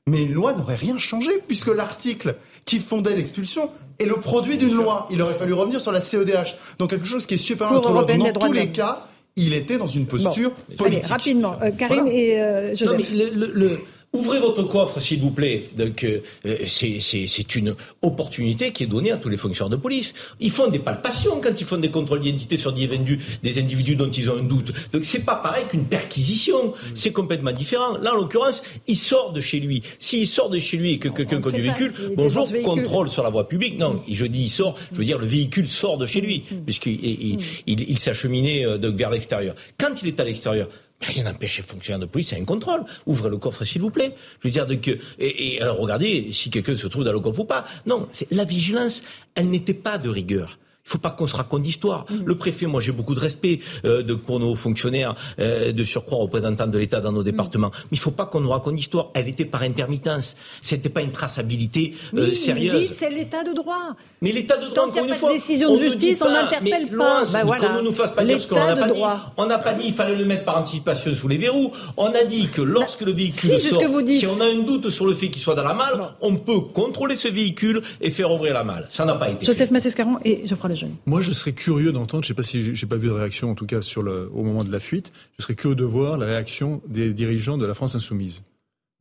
Mais 0.08 0.18
une 0.24 0.34
loi 0.34 0.54
n'aurait 0.54 0.76
rien 0.76 0.98
changé 0.98 1.32
puisque 1.48 1.68
l'article 1.68 2.36
qui 2.66 2.80
fondait 2.80 3.16
l'expulsion 3.16 3.70
est 4.00 4.06
le 4.06 4.16
produit 4.16 4.58
d'une 4.58 4.74
loi. 4.74 5.08
Il 5.10 5.22
aurait 5.22 5.36
fallu 5.36 5.54
revenir 5.54 5.80
sur 5.80 5.94
la 5.94 6.02
CEDH. 6.02 6.58
Donc 6.78 6.90
quelque 6.90 7.06
chose 7.06 7.26
qui 7.26 7.36
est 7.36 7.38
super 7.38 7.72
important. 7.72 8.04
Dans 8.04 8.34
tous 8.34 8.52
les 8.52 8.70
cas, 8.70 9.08
il 9.38 9.54
était 9.54 9.78
dans 9.78 9.88
une 9.88 10.06
posture 10.06 10.52
politique. 10.52 10.86
Allez, 10.86 11.00
rapidement, 11.08 11.56
euh, 11.62 11.72
Karim 11.72 12.08
et 12.08 12.42
euh, 12.42 12.76
Joseph. 12.76 13.12
le, 13.14 13.80
Ouvrez 14.14 14.40
votre 14.40 14.62
coffre, 14.62 15.00
s'il 15.00 15.22
vous 15.22 15.32
plaît. 15.32 15.70
Donc, 15.76 16.04
euh, 16.04 16.20
c'est 16.68 17.56
une 17.56 17.76
opportunité 18.04 18.72
qui 18.72 18.84
est 18.84 18.88
donnée 18.88 19.12
à 19.12 19.18
tous 19.18 19.28
les 19.28 19.38
fonctionnaires 19.38 19.72
de 19.72 19.82
police. 19.82 20.14
Ils 20.40 20.52
font 20.52 20.68
des 20.68 20.78
palpations 20.78 21.42
quand 21.42 21.60
ils 21.60 21.66
font 21.66 21.78
des 21.78 21.90
contrôles 21.90 22.22
d'identité 22.22 22.58
sur 22.58 22.74
des 22.74 22.86
individus, 22.94 23.20
des 23.42 23.58
individus 23.58 23.96
dont 23.96 24.12
ils 24.12 24.30
ont 24.30 24.38
un 24.38 24.44
doute. 24.44 24.72
Donc, 24.92 25.04
c'est 25.04 25.26
pas 25.26 25.38
pareil 25.38 25.66
qu'une 25.68 25.86
perquisition. 25.86 26.74
C'est 26.94 27.12
complètement 27.12 27.52
différent. 27.52 27.98
Là, 27.98 28.14
en 28.14 28.18
l'occurrence, 28.18 28.62
il 28.86 28.98
sort 28.98 29.34
de 29.34 29.42
chez 29.42 29.60
lui. 29.60 29.82
S'il 29.98 30.28
sort 30.28 30.52
de 30.52 30.60
chez 30.60 30.78
lui 30.78 30.92
et 30.92 31.00
que 31.00 31.10
quelqu'un 31.10 31.42
conduit 31.42 31.64
le 31.64 31.74
véhicule, 31.74 31.92
bonjour, 32.16 32.48
contrôle 32.64 33.10
sur 33.10 33.24
la 33.24 33.32
voie 33.32 33.48
publique. 33.48 33.80
Non, 33.80 34.04
je 34.08 34.26
dis 34.28 34.44
il 34.44 34.50
sort, 34.50 34.78
je 34.92 34.98
veux 34.98 35.06
dire 35.06 35.18
le 35.18 35.26
véhicule 35.26 35.68
sort 35.68 35.98
de 35.98 36.06
chez 36.06 36.22
lui, 36.22 36.44
mm. 36.52 36.56
puisqu'il 36.66 37.04
il, 37.04 37.40
il, 37.66 37.90
il 37.90 37.98
s'acheminait 37.98 38.64
euh, 38.64 38.78
vers 38.94 39.10
l'extérieur. 39.10 39.56
Quand 39.80 40.04
il 40.04 40.10
est 40.10 40.20
à 40.20 40.24
l'extérieur, 40.24 40.68
Rien 41.02 41.24
n'empêche 41.24 41.58
les 41.58 41.64
fonctionnaires 41.64 42.00
de 42.00 42.06
police 42.06 42.34
à 42.34 42.38
un 42.38 42.46
contrôle. 42.46 42.86
Ouvrez 43.06 43.30
le 43.30 43.38
coffre, 43.38 43.66
s'il 43.66 43.82
vous 43.82 43.90
plaît. 43.90 44.16
Je 44.42 44.48
veux 44.48 44.52
dire, 44.52 44.68
que, 44.82 44.92
et, 45.20 45.56
et 45.56 45.62
alors 45.62 45.78
regardez 45.78 46.32
si 46.32 46.50
quelqu'un 46.50 46.76
se 46.76 46.88
trouve 46.88 47.04
dans 47.04 47.12
le 47.12 47.20
coffre 47.20 47.42
ou 47.42 47.46
pas. 47.46 47.66
Non, 47.86 48.08
la 48.32 48.46
vigilance, 48.46 49.04
elle 49.36 49.50
n'était 49.50 49.74
pas 49.74 49.98
de 49.98 50.10
rigueur. 50.10 50.58
Il 50.86 50.90
faut 50.90 50.98
pas 50.98 51.12
qu'on 51.12 51.28
se 51.28 51.36
raconte 51.36 51.62
d'histoire. 51.62 52.06
Mm. 52.10 52.26
Le 52.26 52.36
préfet, 52.38 52.66
moi 52.66 52.82
j'ai 52.82 52.92
beaucoup 52.92 53.16
de 53.16 53.20
respect 53.20 53.62
euh, 53.86 54.04
de, 54.04 54.16
pour 54.16 54.40
nos 54.40 54.54
fonctionnaires, 54.56 55.16
euh, 55.40 55.72
de 55.72 55.84
surcroît 55.84 56.18
représentants 56.18 56.68
de 56.68 56.78
l'État 56.78 57.00
dans 57.00 57.14
nos 57.14 57.24
départements. 57.24 57.70
Mm. 57.70 57.84
Mais 57.84 57.94
il 57.94 58.00
faut 58.00 58.12
pas 58.12 58.26
qu'on 58.26 58.42
nous 58.42 58.50
raconte 58.50 58.76
d'histoire. 58.76 59.10
Elle 59.14 59.30
était 59.30 59.46
par 59.46 59.62
intermittence. 59.62 60.36
C'était 60.62 60.90
pas 60.90 61.02
une 61.02 61.12
traçabilité 61.12 61.96
euh, 62.14 62.34
sérieuse. 62.34 62.90
Mais 62.90 62.94
c'est 62.94 63.10
l'État 63.10 63.44
de 63.44 63.54
droit. 63.54 63.96
Mais 64.24 64.32
l'État 64.32 64.56
de 64.56 64.62
droit, 64.62 64.74
Tant 64.74 64.88
encore 64.88 65.04
une 65.04 65.14
fois, 65.16 65.34
décision 65.34 65.76
de 65.76 65.80
justice, 65.80 66.22
on 66.22 66.32
n'interpelle 66.32 66.88
pas. 66.90 67.26
Ben 67.34 67.44
voilà. 67.44 67.68
Qu'on 67.68 67.74
ne 67.76 67.82
nous 67.82 67.92
fasse 67.92 68.14
pas 68.14 68.24
dire 68.24 68.40
ce 68.40 68.48
qu'on 68.48 68.56
n'a 68.56 68.76
pas 68.76 68.88
dit. 68.88 69.02
On 69.36 69.46
n'a 69.46 69.58
pas 69.58 69.74
dit 69.74 69.84
il 69.88 69.94
fallait 69.94 70.16
le 70.16 70.24
mettre 70.24 70.46
par 70.46 70.58
anticipation 70.58 71.14
sous 71.14 71.28
les 71.28 71.38
verrous. 71.38 71.74
On 71.98 72.06
a 72.06 72.24
dit 72.24 72.48
que 72.48 72.62
lorsque 72.62 73.02
le 73.02 73.12
véhicule 73.12 73.60
si, 73.60 73.60
sort, 73.60 73.82
si 74.08 74.26
on 74.26 74.40
a 74.40 74.46
un 74.46 74.64
doute 74.64 74.90
sur 74.90 75.06
le 75.06 75.14
fait 75.14 75.30
qu'il 75.30 75.42
soit 75.42 75.56
dans 75.56 75.64
la 75.64 75.74
malle, 75.74 76.00
on 76.22 76.38
peut 76.38 76.62
contrôler 76.74 77.18
ce 77.18 77.28
véhicule 77.28 77.82
et 78.00 78.12
faire 78.12 78.32
ouvrir 78.32 78.54
la 78.54 78.64
malle. 78.64 78.88
Ça 78.90 79.04
n'a 79.04 79.16
pas 79.16 79.30
été 79.30 79.46
Joseph 79.46 79.72
Massescaron 79.72 80.18
et 80.24 80.48
Geoffroy 80.48 80.70
Lejeune. 80.70 80.96
Moi, 81.06 81.20
je 81.20 81.34
serais 81.34 81.52
curieux 81.52 81.92
d'entendre, 81.92 82.24
je 82.24 82.32
ne 82.32 82.34
sais 82.34 82.38
pas 82.38 82.44
si 82.44 82.74
j'ai 82.74 82.88
pas 82.88 82.96
vu 82.96 83.10
de 83.10 83.14
réaction, 83.14 83.52
en 83.52 83.56
tout 83.56 83.66
cas 83.66 83.82
sur 83.82 84.04
le, 84.04 84.32
au 84.34 84.44
moment 84.44 84.64
de 84.64 84.72
la 84.72 84.80
fuite, 84.80 85.12
je 85.38 85.44
serais 85.44 85.56
curieux 85.56 85.76
de 85.76 85.84
voir 85.84 86.18
la 86.18 86.28
réaction 86.28 86.82
des 86.88 87.12
dirigeants 87.12 87.58
de 87.58 87.66
la 87.66 87.74
France 87.74 87.96
insoumise. 87.96 88.42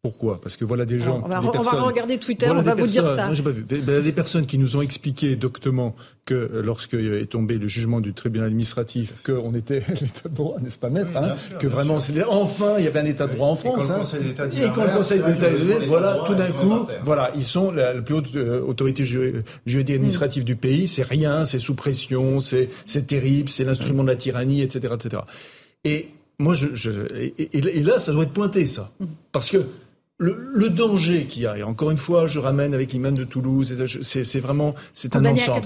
Pourquoi? 0.03 0.41
Parce 0.41 0.57
que 0.57 0.65
voilà 0.65 0.85
des 0.85 0.99
gens. 0.99 1.23
on, 1.25 1.29
va, 1.29 1.39
regarder 1.39 2.19
Twitter, 2.19 2.51
on 2.51 2.61
va 2.61 2.75
vous 2.75 2.89
dire 2.89 3.07
ça. 3.07 3.27
Moi, 3.27 3.35
j'ai 3.35 3.43
pas 3.45 3.53
vu. 3.53 3.63
Des 3.63 4.13
personnes 4.13 4.47
qui 4.47 4.59
nous 4.59 4.77
ont 4.77 4.83
expliqué 4.83 5.37
doctement 5.37 5.95
que 6.25 6.35
euh, 6.35 6.61
lorsque 6.61 6.95
est 6.95 7.31
tombé 7.31 7.57
le 7.57 7.69
jugement 7.69 8.01
du 8.01 8.13
tribunal 8.13 8.49
administratif, 8.49 9.23
qu'on 9.23 9.55
était 9.55 9.85
l'état 10.01 10.29
de 10.29 10.35
droit, 10.35 10.57
n'est-ce 10.61 10.79
pas, 10.79 10.91
maître 10.91 11.17
hein? 11.17 11.37
Que 11.61 11.69
vraiment, 11.69 11.99
enfin, 12.31 12.75
il 12.79 12.85
y 12.85 12.89
avait 12.89 12.99
un 12.99 13.05
état 13.05 13.29
de 13.29 13.35
droit 13.35 13.47
en 13.47 13.55
France. 13.55 14.15
Et 14.15 14.35
quand 14.75 14.85
le 14.85 14.97
Conseil 14.97 15.23
d'État 15.23 15.51
dit 15.51 15.87
voilà, 15.87 16.25
tout 16.27 16.35
d'un 16.35 16.51
coup, 16.51 16.85
voilà, 17.05 17.31
ils 17.37 17.45
sont 17.45 17.71
la, 17.71 17.95
plus 18.03 18.17
haute 18.17 18.35
euh, 18.35 18.61
autorité 18.61 19.05
juridique 19.05 19.95
administrative 19.95 20.43
du 20.43 20.57
pays. 20.57 20.89
C'est 20.89 21.05
rien, 21.05 21.45
c'est 21.45 21.61
sous 21.61 21.77
pression, 21.77 22.41
c'est 22.41 23.07
terrible, 23.07 23.49
c'est 23.49 23.63
l'instrument 23.63 24.03
de 24.03 24.09
la 24.09 24.17
tyrannie, 24.17 24.63
etc., 24.63 24.95
etc. 24.97 25.23
Et 25.85 26.09
moi, 26.41 26.57
je, 26.57 26.75
je 26.75 26.91
et, 27.15 27.57
et, 27.57 27.83
là, 27.83 28.01
ça 28.01 28.11
doit 28.11 28.25
être 28.25 28.33
pointé, 28.33 28.67
ça, 28.67 28.91
parce 29.31 29.49
que 29.49 29.65
le, 30.23 30.69
danger 30.71 31.27
qu'il 31.27 31.43
y 31.43 31.47
a, 31.47 31.59
et 31.59 31.63
encore 31.63 31.91
une 31.91 31.99
fois, 31.99 32.27
je 32.29 32.39
ramène 32.39 32.75
avec 32.75 32.93
l'imam 32.93 33.15
de 33.15 33.25
Toulouse, 33.25 33.85
c'est 34.03 34.41
vraiment, 34.41 34.75
c'est 34.95 35.17
un 35.17 35.25
ensemble. 35.25 35.61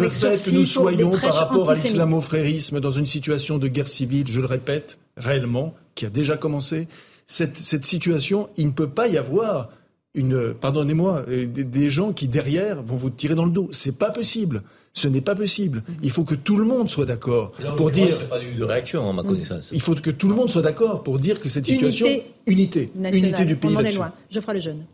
Le 0.00 0.08
fait 0.08 0.50
que 0.50 0.50
nous 0.50 0.64
soyons 0.64 1.10
par 1.12 1.34
rapport 1.34 1.70
à 1.70 1.74
l'islamo-frérisme 1.74 2.80
dans 2.80 2.90
une 2.90 3.06
situation 3.06 3.58
de 3.58 3.68
guerre 3.68 3.88
civile, 3.88 4.26
je 4.28 4.40
le 4.40 4.46
répète, 4.46 4.98
réellement, 5.16 5.74
qui 5.94 6.06
a 6.06 6.10
déjà 6.10 6.36
commencé, 6.36 6.88
cette, 7.26 7.56
cette 7.56 7.86
situation, 7.86 8.48
il 8.56 8.66
ne 8.66 8.72
peut 8.72 8.90
pas 8.90 9.06
y 9.06 9.16
avoir 9.16 9.70
une, 10.14 10.54
pardonnez-moi, 10.54 11.24
euh, 11.28 11.46
des 11.46 11.90
gens 11.90 12.12
qui 12.12 12.28
derrière 12.28 12.82
vont 12.82 12.96
vous 12.96 13.10
tirer 13.10 13.34
dans 13.34 13.44
le 13.44 13.52
dos. 13.52 13.68
C'est 13.70 13.98
pas 13.98 14.10
possible. 14.10 14.62
Ce 14.92 15.06
n'est 15.06 15.20
pas 15.20 15.36
possible. 15.36 15.84
Il 16.02 16.10
faut 16.10 16.24
que 16.24 16.34
tout 16.34 16.56
le 16.56 16.64
monde 16.64 16.90
soit 16.90 17.06
d'accord 17.06 17.52
pour 17.76 17.92
dire. 17.92 18.26
pas 18.26 18.42
eu 18.42 18.54
de 18.54 18.64
réaction, 18.64 19.02
en 19.02 19.12
ma 19.12 19.22
connaissance. 19.22 19.70
Il 19.72 19.80
faut 19.80 19.94
que 19.94 20.10
tout 20.10 20.28
le 20.28 20.34
monde 20.34 20.50
soit 20.50 20.62
d'accord 20.62 21.04
pour 21.04 21.20
dire 21.20 21.38
que 21.38 21.48
cette 21.48 21.66
situation, 21.66 22.08
unité, 22.46 22.90
unité, 22.96 23.44
du 23.44 23.54
pays. 23.54 23.70
On 23.72 23.76
en 23.76 23.84
est 23.84 23.92
loin. 23.92 24.12
Geoffroy 24.30 24.54
le 24.54 24.60
jeune. 24.60 24.84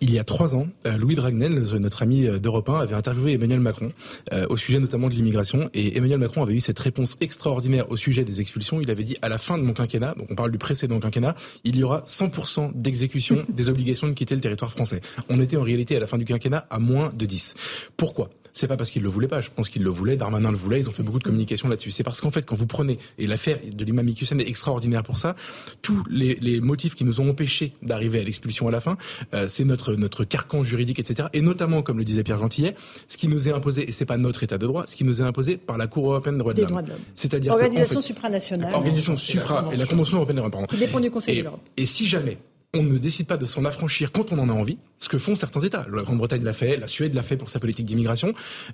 Il 0.00 0.12
y 0.12 0.18
a 0.18 0.24
trois 0.24 0.54
ans, 0.54 0.68
euh, 0.86 0.96
Louis 0.96 1.16
Dragnel, 1.16 1.60
notre 1.80 2.02
ami 2.02 2.26
euh, 2.26 2.38
d'Europe 2.38 2.68
1, 2.68 2.80
avait 2.80 2.94
interviewé 2.94 3.32
Emmanuel 3.32 3.58
Macron 3.58 3.90
euh, 4.32 4.46
au 4.48 4.56
sujet 4.56 4.78
notamment 4.78 5.08
de 5.08 5.14
l'immigration. 5.14 5.70
Et 5.74 5.96
Emmanuel 5.96 6.18
Macron 6.18 6.42
avait 6.42 6.54
eu 6.54 6.60
cette 6.60 6.78
réponse 6.78 7.16
extraordinaire 7.20 7.90
au 7.90 7.96
sujet 7.96 8.24
des 8.24 8.40
expulsions. 8.40 8.80
Il 8.80 8.90
avait 8.90 9.02
dit 9.02 9.16
à 9.22 9.28
la 9.28 9.38
fin 9.38 9.58
de 9.58 9.64
mon 9.64 9.72
quinquennat, 9.72 10.14
donc 10.16 10.28
on 10.30 10.36
parle 10.36 10.52
du 10.52 10.58
précédent 10.58 11.00
quinquennat, 11.00 11.34
il 11.64 11.76
y 11.76 11.82
aura 11.82 12.02
100% 12.06 12.72
d'exécution 12.74 13.44
des 13.48 13.68
obligations 13.68 14.06
de 14.06 14.12
quitter 14.12 14.36
le 14.36 14.40
territoire 14.40 14.70
français. 14.70 15.00
On 15.28 15.40
était 15.40 15.56
en 15.56 15.62
réalité 15.62 15.96
à 15.96 16.00
la 16.00 16.06
fin 16.06 16.18
du 16.18 16.24
quinquennat 16.24 16.66
à 16.70 16.78
moins 16.78 17.12
de 17.12 17.26
10. 17.26 17.54
Pourquoi? 17.96 18.30
C'est 18.58 18.66
pas 18.66 18.76
parce 18.76 18.90
qu'ils 18.90 19.02
le 19.02 19.08
voulaient 19.08 19.28
pas. 19.28 19.40
Je 19.40 19.50
pense 19.54 19.68
qu'ils 19.68 19.82
le 19.82 19.90
voulaient. 19.90 20.16
Darmanin 20.16 20.50
le 20.50 20.56
voulait. 20.56 20.80
Ils 20.80 20.88
ont 20.88 20.92
fait 20.92 21.02
beaucoup 21.02 21.18
de 21.18 21.24
communication 21.24 21.68
là-dessus. 21.68 21.90
C'est 21.90 22.02
parce 22.02 22.20
qu'en 22.20 22.30
fait, 22.30 22.44
quand 22.44 22.56
vous 22.56 22.66
prenez 22.66 22.98
et 23.18 23.26
l'affaire 23.26 23.58
de 23.70 23.84
l'imam 23.84 24.08
Iqiyoussen 24.08 24.40
est 24.40 24.48
extraordinaire 24.48 25.02
pour 25.02 25.18
ça. 25.18 25.36
Tous 25.82 26.02
les, 26.10 26.34
les 26.36 26.60
motifs 26.60 26.94
qui 26.94 27.04
nous 27.04 27.20
ont 27.20 27.30
empêchés 27.30 27.72
d'arriver 27.82 28.20
à 28.20 28.24
l'expulsion 28.24 28.68
à 28.68 28.70
la 28.70 28.80
fin, 28.80 28.96
euh, 29.34 29.46
c'est 29.48 29.64
notre 29.64 29.94
notre 29.94 30.24
carcan 30.24 30.62
juridique, 30.62 30.98
etc. 30.98 31.28
Et 31.32 31.40
notamment, 31.40 31.82
comme 31.82 31.98
le 31.98 32.04
disait 32.04 32.22
Pierre 32.22 32.38
Gentillet, 32.38 32.74
ce 33.06 33.16
qui 33.16 33.28
nous 33.28 33.48
est 33.48 33.52
imposé, 33.52 33.88
et 33.88 33.92
c'est 33.92 34.06
pas 34.06 34.16
notre 34.16 34.42
état 34.42 34.58
de 34.58 34.66
droit, 34.66 34.86
ce 34.86 34.96
qui 34.96 35.04
nous 35.04 35.20
est 35.20 35.24
imposé 35.24 35.56
par 35.56 35.78
la 35.78 35.86
Cour 35.86 36.10
européenne 36.10 36.34
des 36.34 36.40
droits 36.40 36.54
de 36.54 36.62
l'homme. 36.62 36.82
C'est-à-dire 37.14 37.52
organisation 37.52 38.00
supranationale. 38.00 38.74
Organisation 38.74 39.16
supra 39.16 39.68
et 39.72 39.76
la 39.76 39.86
Convention 39.86 40.16
européenne 40.16 40.36
des 40.36 40.40
droits 40.40 40.50
de 40.50 40.56
l'homme. 40.56 40.66
Qui 40.66 40.76
dépend 40.76 41.00
du 41.00 41.10
Conseil 41.10 41.38
de 41.38 41.42
l'Europe. 41.44 41.60
Et 41.76 41.86
si 41.86 42.06
jamais 42.06 42.38
on 42.74 42.82
ne 42.82 42.98
décide 42.98 43.26
pas 43.26 43.36
de 43.36 43.46
s'en 43.46 43.64
affranchir 43.64 44.12
quand 44.12 44.32
on 44.32 44.38
en 44.38 44.48
a 44.48 44.52
envie, 44.52 44.78
ce 44.98 45.08
que 45.08 45.18
font 45.18 45.36
certains 45.36 45.60
États. 45.60 45.86
La 45.92 46.02
Grande-Bretagne 46.02 46.42
l'a 46.42 46.52
fait, 46.52 46.76
la 46.76 46.88
Suède 46.88 47.14
l'a 47.14 47.22
fait 47.22 47.36
pour 47.36 47.50
sa 47.50 47.60
politique 47.60 47.86
d'immigration. 47.86 48.32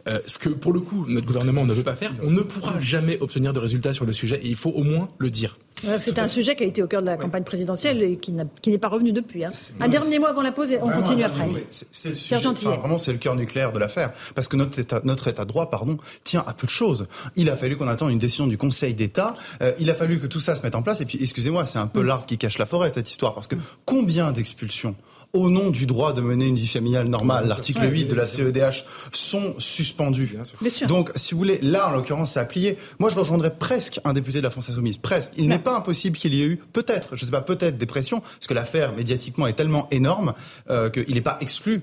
Euh, 0.08 0.20
ce 0.26 0.38
que, 0.38 0.48
pour 0.48 0.72
le 0.72 0.80
coup, 0.80 1.06
notre 1.08 1.26
gouvernement 1.26 1.64
ne 1.64 1.72
veut 1.72 1.82
pas 1.82 1.96
faire, 1.96 2.12
on 2.22 2.30
ne 2.30 2.42
pourra 2.42 2.80
jamais 2.80 3.18
obtenir 3.20 3.52
de 3.52 3.58
résultats 3.58 3.94
sur 3.94 4.04
le 4.04 4.12
sujet 4.12 4.40
et 4.42 4.48
il 4.48 4.56
faut 4.56 4.70
au 4.70 4.82
moins 4.82 5.08
le 5.18 5.30
dire. 5.30 5.58
C'est 5.98 6.18
un 6.18 6.28
sujet 6.28 6.54
qui 6.56 6.64
a 6.64 6.66
été 6.66 6.82
au 6.82 6.86
cœur 6.86 7.02
de 7.02 7.06
la 7.06 7.16
campagne 7.16 7.44
présidentielle 7.44 8.02
et 8.02 8.16
qui 8.16 8.32
n'est 8.32 8.78
pas 8.78 8.88
revenu 8.88 9.12
depuis. 9.12 9.44
Hein. 9.44 9.50
Un 9.80 9.88
dernier 9.88 10.18
mot 10.18 10.26
avant 10.26 10.42
la 10.42 10.52
pause 10.52 10.70
et 10.70 10.78
on 10.80 10.88
continue 10.88 11.24
après. 11.24 11.48
C'est 11.70 12.10
le 12.10 12.14
sujet, 12.14 12.38
vraiment, 12.38 12.98
c'est 12.98 13.12
le 13.12 13.18
cœur 13.18 13.36
nucléaire 13.36 13.72
de 13.72 13.78
l'affaire. 13.78 14.12
Parce 14.34 14.48
que 14.48 14.56
notre 14.56 14.78
état, 14.78 15.00
notre 15.04 15.28
état 15.28 15.42
de 15.42 15.48
droit 15.48 15.70
pardon, 15.70 15.98
tient 16.22 16.44
à 16.46 16.54
peu 16.54 16.66
de 16.66 16.70
choses. 16.70 17.06
Il 17.36 17.50
a 17.50 17.56
fallu 17.56 17.76
qu'on 17.76 17.88
attende 17.88 18.10
une 18.10 18.18
décision 18.18 18.46
du 18.46 18.56
Conseil 18.56 18.94
d'État. 18.94 19.34
Euh, 19.62 19.72
il 19.78 19.90
a 19.90 19.94
fallu 19.94 20.18
que 20.18 20.26
tout 20.26 20.40
ça 20.40 20.54
se 20.54 20.62
mette 20.62 20.74
en 20.74 20.82
place. 20.82 21.00
Et 21.00 21.06
puis, 21.06 21.18
excusez-moi, 21.20 21.66
c'est 21.66 21.78
un 21.78 21.86
peu 21.86 22.02
mm. 22.02 22.06
l'arbre 22.06 22.26
qui 22.26 22.38
cache 22.38 22.58
la 22.58 22.66
forêt, 22.66 22.90
cette 22.90 23.10
histoire. 23.10 23.34
Parce 23.34 23.46
que 23.46 23.56
combien 23.84 24.32
d'expulsions 24.32 24.94
au 25.34 25.50
nom 25.50 25.70
du 25.70 25.86
droit 25.86 26.12
de 26.12 26.20
mener 26.20 26.46
une 26.46 26.56
vie 26.56 26.66
familiale 26.66 27.08
normale, 27.08 27.46
l'article 27.46 27.90
8 27.90 28.06
de 28.06 28.14
la 28.14 28.26
CEDH, 28.26 28.84
sont 29.12 29.54
suspendus. 29.58 30.38
Donc, 30.86 31.10
si 31.16 31.34
vous 31.34 31.38
voulez, 31.38 31.58
là, 31.60 31.88
en 31.88 31.92
l'occurrence, 31.92 32.32
c'est 32.32 32.40
à 32.40 32.44
plier. 32.44 32.78
Moi, 32.98 33.10
je 33.10 33.16
rejoindrais 33.16 33.54
presque 33.54 34.00
un 34.04 34.12
député 34.12 34.38
de 34.38 34.44
la 34.44 34.50
France 34.50 34.70
Insoumise. 34.70 34.96
Presque. 34.96 35.32
Il 35.36 35.48
n'est 35.48 35.58
pas 35.58 35.76
impossible 35.76 36.16
qu'il 36.16 36.34
y 36.34 36.42
ait 36.42 36.46
eu, 36.46 36.56
peut-être, 36.56 37.16
je 37.16 37.22
ne 37.22 37.26
sais 37.26 37.32
pas, 37.32 37.42
peut-être 37.42 37.76
des 37.76 37.86
pressions, 37.86 38.20
parce 38.20 38.46
que 38.46 38.54
l'affaire, 38.54 38.94
médiatiquement, 38.94 39.46
est 39.46 39.54
tellement 39.54 39.88
énorme 39.90 40.34
euh, 40.70 40.88
qu'il 40.88 41.14
n'est 41.14 41.20
pas 41.20 41.38
exclu 41.40 41.82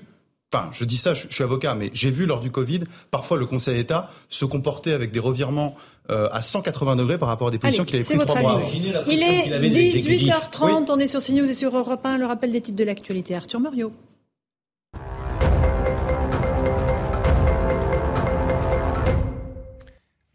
Enfin, 0.54 0.68
je 0.70 0.84
dis 0.84 0.98
ça, 0.98 1.14
je, 1.14 1.28
suis 1.30 1.42
avocat, 1.42 1.74
mais 1.74 1.90
j'ai 1.94 2.10
vu 2.10 2.26
lors 2.26 2.40
du 2.40 2.50
Covid, 2.50 2.80
parfois 3.10 3.38
le 3.38 3.46
Conseil 3.46 3.74
d'État 3.74 4.10
se 4.28 4.44
comporter 4.44 4.92
avec 4.92 5.10
des 5.10 5.18
revirements 5.18 5.76
euh, 6.12 6.28
à 6.30 6.42
180 6.42 6.96
degrés 6.96 7.18
par 7.18 7.28
rapport 7.28 7.48
à 7.48 7.50
des 7.50 7.58
positions 7.58 7.84
qu'il 7.84 7.96
avait 7.96 8.04
prises 8.04 8.20
trois 8.20 8.40
mois 8.40 8.62
Il 9.06 9.22
est 9.22 9.48
18h30, 9.70 10.90
on 10.90 10.98
est 10.98 11.08
sur 11.08 11.22
CNews 11.22 11.48
et 11.48 11.54
sur 11.54 11.76
Europe 11.76 12.04
1, 12.04 12.18
le 12.18 12.26
rappel 12.26 12.52
des 12.52 12.60
titres 12.60 12.78
de 12.78 12.84
l'actualité. 12.84 13.34
Arthur 13.34 13.60
Muriot. 13.60 13.92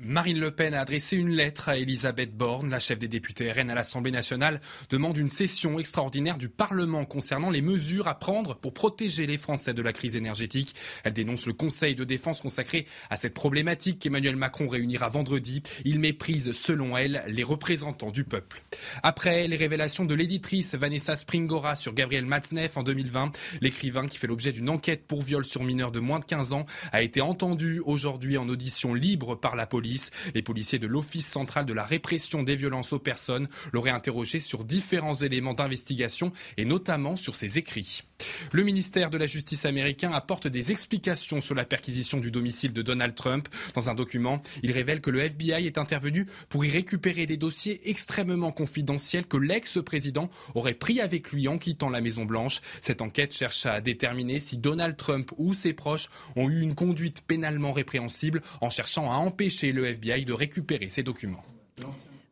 Marine 0.09 0.39
Le 0.39 0.51
Pen 0.51 0.73
a 0.73 0.79
adressé 0.79 1.17
une 1.17 1.31
lettre 1.31 1.67
à 1.67 1.75
Elisabeth 1.77 2.33
Borne. 2.33 2.69
La 2.69 2.79
chef 2.79 2.97
des 2.97 3.09
députés 3.09 3.51
RN 3.51 3.69
à 3.69 3.75
l'Assemblée 3.75 4.09
nationale 4.09 4.61
demande 4.89 5.17
une 5.17 5.27
session 5.27 5.79
extraordinaire 5.79 6.37
du 6.37 6.47
Parlement 6.47 7.03
concernant 7.03 7.49
les 7.49 7.61
mesures 7.61 8.07
à 8.07 8.17
prendre 8.17 8.55
pour 8.55 8.73
protéger 8.73 9.27
les 9.27 9.37
Français 9.37 9.73
de 9.73 9.81
la 9.81 9.91
crise 9.91 10.15
énergétique. 10.15 10.75
Elle 11.03 11.11
dénonce 11.11 11.45
le 11.45 11.51
Conseil 11.51 11.93
de 11.93 12.05
défense 12.05 12.39
consacré 12.39 12.85
à 13.09 13.17
cette 13.17 13.33
problématique 13.33 13.99
qu'Emmanuel 13.99 14.37
Macron 14.37 14.69
réunira 14.69 15.09
vendredi. 15.09 15.61
Il 15.83 15.99
méprise, 15.99 16.53
selon 16.53 16.95
elle, 16.95 17.25
les 17.27 17.43
représentants 17.43 18.11
du 18.11 18.23
peuple. 18.23 18.63
Après 19.03 19.49
les 19.49 19.57
révélations 19.57 20.05
de 20.05 20.15
l'éditrice 20.15 20.73
Vanessa 20.75 21.17
Springora 21.17 21.75
sur 21.75 21.93
Gabriel 21.93 22.25
Matzneff 22.25 22.77
en 22.77 22.83
2020, 22.83 23.37
l'écrivain 23.59 24.05
qui 24.05 24.17
fait 24.17 24.27
l'objet 24.27 24.53
d'une 24.53 24.69
enquête 24.69 25.05
pour 25.05 25.21
viol 25.21 25.43
sur 25.43 25.65
mineur 25.65 25.91
de 25.91 25.99
moins 25.99 26.19
de 26.19 26.25
15 26.25 26.53
ans 26.53 26.65
a 26.93 27.01
été 27.01 27.19
entendu 27.19 27.81
aujourd'hui 27.83 28.37
en 28.37 28.47
audition 28.47 28.93
libre 28.93 29.35
par 29.35 29.57
la 29.57 29.67
police. 29.67 29.97
Les 30.33 30.41
policiers 30.41 30.79
de 30.79 30.87
l'Office 30.87 31.27
central 31.27 31.65
de 31.65 31.73
la 31.73 31.83
répression 31.83 32.43
des 32.43 32.55
violences 32.55 32.93
aux 32.93 32.99
personnes 32.99 33.47
l'auraient 33.73 33.91
interrogé 33.91 34.39
sur 34.39 34.63
différents 34.63 35.13
éléments 35.13 35.53
d'investigation 35.53 36.31
et 36.57 36.65
notamment 36.65 37.15
sur 37.15 37.35
ses 37.35 37.57
écrits. 37.57 38.03
Le 38.51 38.63
ministère 38.63 39.09
de 39.09 39.17
la 39.17 39.27
Justice 39.27 39.65
américain 39.65 40.11
apporte 40.11 40.47
des 40.47 40.71
explications 40.71 41.39
sur 41.39 41.55
la 41.55 41.65
perquisition 41.65 42.19
du 42.19 42.31
domicile 42.31 42.73
de 42.73 42.81
Donald 42.81 43.13
Trump. 43.15 43.47
Dans 43.73 43.89
un 43.89 43.93
document, 43.93 44.41
il 44.63 44.71
révèle 44.71 45.01
que 45.01 45.11
le 45.11 45.21
FBI 45.21 45.65
est 45.65 45.77
intervenu 45.77 46.25
pour 46.49 46.65
y 46.65 46.69
récupérer 46.69 47.25
des 47.25 47.37
dossiers 47.37 47.89
extrêmement 47.89 48.51
confidentiels 48.51 49.25
que 49.25 49.37
l'ex-président 49.37 50.29
aurait 50.55 50.73
pris 50.73 50.99
avec 50.99 51.31
lui 51.31 51.47
en 51.47 51.57
quittant 51.57 51.89
la 51.89 52.01
Maison-Blanche. 52.01 52.61
Cette 52.81 53.01
enquête 53.01 53.33
cherche 53.33 53.65
à 53.65 53.81
déterminer 53.81 54.39
si 54.39 54.57
Donald 54.57 54.97
Trump 54.97 55.31
ou 55.37 55.53
ses 55.53 55.73
proches 55.73 56.09
ont 56.35 56.49
eu 56.49 56.61
une 56.61 56.75
conduite 56.75 57.21
pénalement 57.21 57.71
répréhensible 57.71 58.41
en 58.61 58.69
cherchant 58.69 59.11
à 59.11 59.15
empêcher 59.15 59.71
le 59.71 59.86
FBI 59.87 60.25
de 60.25 60.33
récupérer 60.33 60.89
ces 60.89 61.03
documents. 61.03 61.43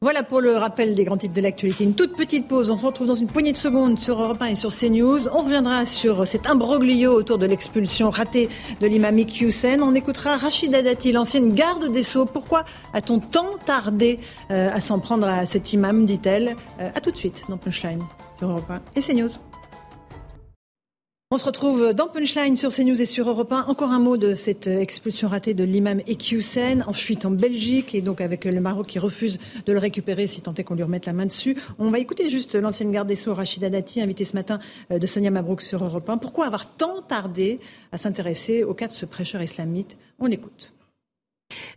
Voilà 0.02 0.24
pour 0.24 0.42
le 0.42 0.56
rappel 0.58 0.94
des 0.94 1.04
grands 1.04 1.18
titres 1.18 1.34
de 1.34 1.42
l'actualité. 1.42 1.84
Une 1.84 1.96
toute 1.96 2.16
petite 2.16 2.48
pause. 2.48 2.70
On 2.70 2.78
se 2.78 2.86
retrouve 2.86 3.08
dans 3.08 3.16
une 3.16 3.28
poignée 3.28 3.54
de 3.54 3.58
secondes 3.58 3.98
sur 3.98 4.22
Europe 4.22 4.42
1 4.42 4.48
et 4.48 4.56
sur 4.56 4.70
CNews. 4.70 5.28
On 5.30 5.44
reviendra 5.44 5.86
sur 5.86 6.28
cet 6.28 6.48
imbroglio 6.48 7.14
autour 7.14 7.38
de 7.38 7.46
l'expulsion 7.46 8.10
ratée 8.10 8.50
de 8.82 8.88
l'imam 8.88 9.18
Hussein. 9.18 9.80
On 9.82 9.96
écoutera 9.96 10.38
Rachida 10.38 10.84
Dati, 10.84 11.12
l'ancienne 11.12 11.54
garde 11.54 11.92
des 11.92 12.04
Sceaux. 12.04 12.26
Pourquoi 12.26 12.66
a-t-on 12.94 13.20
tant 13.20 13.58
tardé 13.66 14.20
euh, 14.52 14.70
à 14.70 14.82
s'en 14.82 15.00
prendre 15.00 15.28
à 15.28 15.46
cet 15.46 15.74
imam, 15.74 16.06
dit-elle 16.06 16.56
euh, 16.80 16.90
À 16.94 17.02
tout 17.02 17.12
de 17.12 17.18
suite 17.18 17.46
dans 17.50 17.58
Punchline 17.58 18.04
sur 18.38 18.50
Europe 18.50 18.70
1 18.70 18.82
et 18.98 19.02
CNews. 19.02 19.32
On 21.32 21.40
se 21.40 21.46
retrouve 21.46 21.92
dans 21.96 22.08
Punchline 22.08 22.56
sur 22.56 22.72
CNews 22.72 23.02
et 23.02 23.08
sur 23.08 23.28
Europe 23.28 23.52
1. 23.52 23.64
Encore 23.64 23.90
un 23.90 23.98
mot 23.98 24.16
de 24.16 24.36
cette 24.36 24.68
expulsion 24.68 25.28
ratée 25.28 25.56
de 25.56 25.64
l'imam 25.64 26.00
Ekiusen 26.02 26.84
en 26.86 26.94
fuite 26.94 27.26
en 27.26 27.32
Belgique 27.32 27.96
et 27.96 28.02
donc 28.02 28.22
avec 28.22 28.46
le 28.46 28.62
Maroc 28.62 28.86
qui 28.86 29.00
refuse 29.00 29.40
de 29.66 29.74
le 29.74 29.80
récupérer 29.80 30.28
si 30.28 30.42
tant 30.42 30.54
est 30.54 30.64
qu'on 30.64 30.76
lui 30.76 30.84
remette 30.84 31.08
la 31.08 31.14
main 31.14 31.26
dessus. 31.26 31.58
On 31.80 31.90
va 31.90 31.98
écouter 31.98 32.30
juste 32.30 32.54
l'ancienne 32.54 32.92
garde 32.92 33.08
des 33.08 33.16
Sceaux, 33.16 33.34
Rachida 33.34 33.72
Dati, 33.72 34.02
invitée 34.02 34.24
ce 34.24 34.36
matin 34.36 34.60
euh, 34.92 35.00
de 35.00 35.08
Sonia 35.08 35.32
Mabrouk 35.32 35.64
sur 35.64 35.84
Europe 35.84 36.08
1. 36.08 36.20
Pourquoi 36.20 36.46
avoir 36.46 36.76
tant 36.76 37.02
tardé 37.02 37.60
à 37.92 37.98
s'intéresser 37.98 38.64
au 38.64 38.76
cas 38.76 38.86
de 38.86 38.94
ce 38.94 39.08
prêcheur 39.08 39.42
islamite 39.42 39.98
On 40.20 40.28
écoute. 40.28 40.75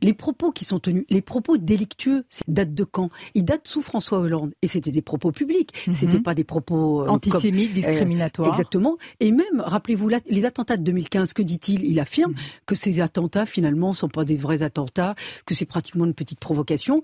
Les 0.03 0.15
propos 0.15 0.51
qui 0.51 0.65
sont 0.65 0.79
tenus, 0.79 1.05
les 1.11 1.21
propos 1.21 1.59
délictueux, 1.59 2.25
datent 2.47 2.73
de 2.73 2.85
quand? 2.85 3.11
Ils 3.35 3.45
datent 3.45 3.69
sous 3.69 3.83
François 3.83 4.19
Hollande. 4.19 4.53
Et 4.63 4.67
c'était 4.67 4.91
des 4.91 5.03
propos 5.03 5.33
publics. 5.33 5.71
Ce 5.85 5.91
mhm. 5.91 5.97
C'était 5.97 6.21
pas 6.21 6.35
des 6.35 6.45
propos 6.45 7.03
euh, 7.03 7.09
antisémites, 7.09 7.71
euh, 7.71 7.75
discriminatoires. 7.75 8.51
exactement. 8.51 8.97
Et 9.21 9.33
même, 9.33 9.61
rappelez-vous, 9.61 10.09
les 10.09 10.45
attentats 10.45 10.77
de 10.77 10.83
2015, 10.83 11.33
que 11.33 11.43
dit-il? 11.43 11.85
Il 11.85 12.01
affirme 12.01 12.33
mhm. 12.33 12.39
que 12.67 12.75
ces 12.75 13.01
attentats, 13.01 13.47
finalement, 13.47 13.93
sont 13.93 14.09
pas 14.09 14.25
des 14.25 14.37
vrais 14.37 14.63
attentats, 14.63 15.15
que 15.45 15.55
c'est 15.55 15.67
pratiquement 15.67 16.05
une 16.05 16.15
petite 16.15 16.41
provocation. 16.41 17.03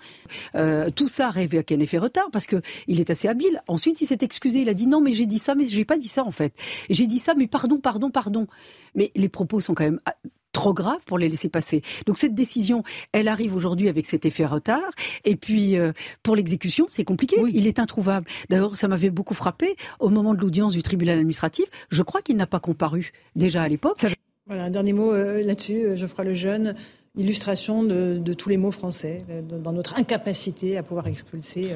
Euh, 0.55 0.91
tout 0.91 1.09
ça 1.09 1.29
arrive 1.29 1.55
à 1.55 1.75
un 1.75 1.81
effet 1.81 1.99
retard 1.99 2.31
parce 2.33 2.47
que 2.47 2.63
il 2.87 3.01
est 3.01 3.11
assez 3.11 3.29
habile. 3.29 3.63
Ensuite, 3.69 4.01
il 4.01 4.07
s'est 4.07 4.19
excusé. 4.23 4.61
Il 4.61 4.69
a 4.69 4.75
dit 4.75 4.87
non, 4.87 5.01
mais 5.01 5.13
j'ai 5.13 5.27
dit 5.27 5.39
ça, 5.39 5.55
mais 5.55 5.65
j'ai 5.65 5.85
pas 5.85 5.99
dit 5.99 6.09
ça 6.09 6.25
en 6.25 6.31
fait. 6.31 6.55
J'ai 6.91 7.07
dit 7.07 7.19
ça, 7.19 7.35
mais 7.37 7.47
pardon, 7.47 7.79
pardon, 7.79 8.11
pardon. 8.11 8.47
Mais 8.95 9.11
les 9.17 9.29
propos 9.29 9.61
sont 9.61 9.75
quand 9.75 9.85
même 9.85 10.01
ah, 10.07 10.15
trop 10.55 10.73
grave 10.73 11.01
pour 11.05 11.19
les 11.19 11.29
laisser 11.29 11.51
passer. 11.51 11.83
Donc 12.07 12.17
cette 12.17 12.35
décision, 12.35 12.83
elle 13.13 13.29
arrive 13.29 13.55
aujourd'hui 13.55 13.91
avec 13.91 14.07
cet 14.07 14.25
effet 14.25 14.47
retard. 14.47 14.91
Et 15.27 15.37
puis 15.37 15.77
euh, 15.77 15.93
pour 16.23 16.37
l'exécution, 16.37 16.87
c'est 16.89 17.05
compliqué. 17.05 17.37
Il 17.53 17.67
est 17.67 17.79
introuvable. 17.79 18.27
D'ailleurs, 18.49 18.77
ça 18.79 18.89
m'avait 18.89 19.11
beaucoup 19.11 19.35
frappé 19.35 19.77
au 20.01 20.09
moment 20.09 20.33
de 20.33 20.41
l'audience 20.41 20.73
du 20.73 20.83
tribunal 20.83 21.19
administratif. 21.19 21.67
Je 21.91 22.03
crois 22.03 22.23
qu'il 22.23 22.37
n'a 22.37 22.47
pas 22.47 22.61
comparu 22.61 23.13
déjà 23.37 23.63
à 23.63 23.69
l'époque. 23.69 24.07
Voilà, 24.47 24.65
un 24.65 24.71
dernier 24.71 24.93
mot 24.93 25.13
euh, 25.13 25.43
là-dessus, 25.43 25.85
euh, 25.85 25.97
Geoffroy 25.97 26.25
Lejeune. 26.25 26.75
Illustration 27.17 27.85
de, 27.85 28.19
de, 28.19 28.35
tous 28.35 28.49
les 28.49 28.57
mots 28.57 28.73
français, 28.73 29.25
dans 29.49 29.71
notre 29.71 29.97
incapacité 29.97 30.77
à 30.77 30.83
pouvoir 30.83 31.07
expulser 31.07 31.71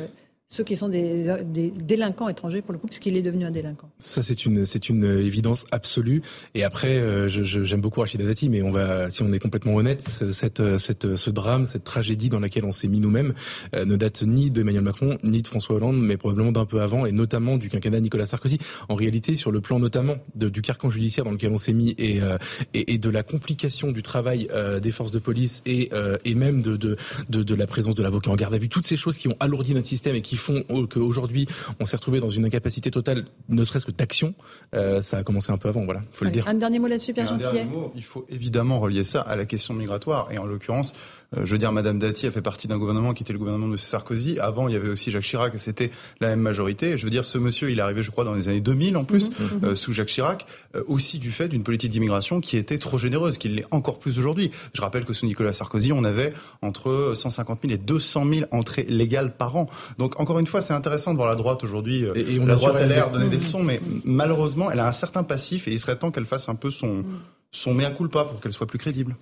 ceux 0.51 0.65
qui 0.65 0.77
sont 0.77 0.89
des, 0.89 1.31
délinquants 1.77 2.29
étrangers 2.29 2.63
pour 2.63 2.73
le 2.73 2.79
coup, 2.79 2.87
puisqu'il 2.87 3.17
est 3.19 3.23
devenu 3.23 3.45
un 3.45 3.51
délinquant. 3.51 3.91
Ça, 3.99 4.23
c'est 4.23 4.47
une, 4.47 4.65
une 4.89 5.05
évidence 5.05 5.67
absolue. 5.73 6.23
Et 6.55 6.65
après, 6.65 6.97
euh, 6.97 7.29
j'aime 7.29 7.83
beaucoup 7.83 8.01
Rachida 8.01 8.25
Dati, 8.25 8.49
mais 8.49 8.63
on 8.63 8.71
va, 8.71 9.11
si 9.11 9.23
on 9.23 9.31
est 9.33 9.39
complètement 9.39 9.75
honnête, 9.75 10.01
cette, 10.01 10.79
cette, 10.79 11.17
ce 11.17 11.31
drame, 11.31 11.67
cette 11.67 11.85
tragédie 11.85 12.31
dans 12.31 12.41
laquelle 12.41 12.65
on 12.65 12.73
s'est 12.73 12.89
mis 12.89 12.99
nous-mêmes, 12.99 13.35
euh, 13.75 13.85
ne 13.85 13.97
date 13.97 14.23
ni 14.23 14.51
d'Emmanuel 14.51 14.83
Macron, 14.83 15.19
ni 15.23 15.43
de 15.43 15.47
François 15.47 15.77
Hollande, 15.77 15.99
mais 16.01 16.17
probablement 16.17 16.53
d'un 16.53 16.65
peu 16.65 16.81
avant, 16.81 17.05
et 17.05 17.13
notamment 17.13 17.59
du 17.59 17.69
quinquennat 17.69 18.01
Nicolas 18.01 18.25
Sarkozy. 18.25 18.59
En 18.89 18.95
réalité, 18.95 19.37
sur 19.37 19.53
le 19.53 19.61
plan 19.61 19.79
notamment 19.79 20.17
du 20.35 20.63
carcan 20.63 20.89
judiciaire 20.89 21.27
dans 21.27 21.33
lequel 21.33 21.53
on 21.53 21.59
s'est 21.59 21.75
mis 21.75 21.95
et, 21.99 22.23
euh, 22.23 22.39
et, 22.73 22.97
de 22.97 23.11
la 23.11 23.23
complication 23.23 23.93
du 23.93 24.03
travail 24.03 24.49
des 24.81 24.91
forces 24.91 25.11
de 25.13 25.19
police 25.19 25.63
et, 25.67 25.91
et 26.25 26.35
même 26.35 26.63
de, 26.63 26.77
de, 26.77 26.97
de, 27.29 27.43
de 27.43 27.55
la 27.55 27.67
présence 27.67 27.95
de 27.95 28.03
l'avocat 28.03 28.31
en 28.31 28.37
garde 28.37 28.55
à 28.55 28.59
vue, 28.59 28.69
toutes 28.69 28.87
ces 28.87 28.97
choses 28.97 29.19
qui 29.19 29.29
ont 29.29 29.37
alourdi 29.41 29.75
notre 29.75 29.87
système 29.87 30.17
et 30.17 30.23
qui 30.23 30.38
font 30.39 30.63
qu'aujourd'hui 30.89 31.47
on 31.81 31.87
s'est 31.87 31.97
retrouvé 31.97 32.21
dans 32.21 32.31
une 32.31 32.45
incapacité 32.45 32.91
totale, 32.91 33.25
ne 33.49 33.65
serait-ce 33.65 33.87
que 33.87 33.93
d'action, 33.93 34.35
euh, 34.75 35.03
ça 35.03 35.19
a 35.19 35.23
commencé 35.23 35.53
un 35.53 35.59
peu 35.59 35.69
avant, 35.69 35.85
voilà, 35.85 36.03
faut 36.13 36.25
le 36.25 36.31
dire. 36.31 36.49
Un 36.49 36.55
dernier 36.55 36.79
mot 36.79 36.87
là-dessus, 36.87 37.13
Pierre 37.13 37.29
Gentillet. 37.29 37.69
Il 37.95 38.05
faut 38.05 38.25
évidemment 38.29 38.81
relier 38.81 39.05
ça 39.05 39.21
à 39.21 39.37
la 39.37 39.47
question 39.47 39.75
migratoire 39.75 40.31
et 40.33 40.39
en 40.39 40.47
l'occurrence 40.47 40.95
je 41.37 41.51
veux 41.53 41.59
dire, 41.59 41.73
Madame 41.73 41.99
Dati 41.99 42.27
a 42.27 42.31
fait 42.31 42.41
partie 42.41 42.69
d'un 42.69 42.79
gouvernement 42.79 43.13
qui 43.13 43.23
était 43.23 43.35
le 43.35 43.39
gouvernement 43.39 43.69
de 43.69 43.77
Sarkozy. 43.77 44.39
Avant, 44.39 44.69
il 44.69 44.73
y 44.73 44.77
avait 44.77 44.89
aussi 44.89 45.11
Jacques 45.11 45.25
Chirac 45.25 45.55
et 45.55 45.59
c'était 45.59 45.91
la 46.21 46.29
même 46.29 46.41
majorité. 46.41 46.97
Je 46.97 47.05
veux 47.05 47.11
dire, 47.11 47.25
ce 47.25 47.37
monsieur, 47.37 47.71
il 47.71 47.79
est 47.79 47.83
arrivé, 47.83 48.03
je 48.03 48.11
crois, 48.11 48.25
dans 48.25 48.35
les 48.35 48.49
années 48.49 48.61
2000 48.61 48.97
en 48.97 49.05
plus, 49.05 49.31
mhm. 49.63 49.75
sous 49.75 49.93
Jacques 49.93 50.09
Chirac, 50.09 50.47
aussi 50.87 51.19
du 51.19 51.31
fait 51.31 51.49
d'une 51.49 51.63
politique 51.63 51.91
d'immigration 51.91 52.41
qui 52.41 52.57
était 52.57 52.79
trop 52.79 52.97
généreuse, 52.97 53.37
qui 53.37 53.49
l'est 53.49 53.67
encore 53.71 53.99
plus 53.99 54.19
aujourd'hui. 54.19 54.51
Je 54.73 54.81
rappelle 54.81 55.05
que 55.05 55.13
sous 55.13 55.27
Nicolas 55.27 55.53
Sarkozy, 55.53 55.93
on 55.93 56.05
avait 56.05 56.33
entre 56.63 57.13
150 57.15 57.61
000 57.63 57.75
et 57.75 57.79
200 57.79 58.25
000 58.27 58.47
entrées 58.51 58.87
légales 58.89 59.37
par 59.37 59.57
an. 59.57 59.69
Donc, 59.99 60.19
encore 60.21 60.39
une 60.39 60.47
fois, 60.47 60.63
c'est 60.63 60.75
intéressant 60.75 61.13
de 61.13 61.17
voir 61.17 61.29
la 61.29 61.37
droite 61.37 61.63
aujourd'hui. 61.63 62.05
Et, 62.15 62.39
la 62.39 62.55
droite 62.57 62.77
a 62.77 62.87
l'air 62.87 63.11
donner 63.11 63.29
des 63.29 63.37
leçons, 63.37 63.63
mais 63.63 63.81
malheureusement, 64.05 64.71
elle 64.71 64.81
a 64.81 64.89
un 64.89 64.93
certain 64.93 65.23
passif 65.23 65.69
et 65.69 65.73
il 65.73 65.79
serait 65.79 65.97
temps 65.97 66.11
qu'elle 66.11 66.27
fasse 66.27 66.49
un 66.49 66.55
peu 66.55 66.71
son, 66.71 67.05
son 67.51 67.75
mea 67.75 67.91
culpa 67.91 68.25
pour 68.25 68.41
qu'elle 68.41 68.53
soit 68.53 68.67
plus 68.67 68.79
crédible. 68.79 69.17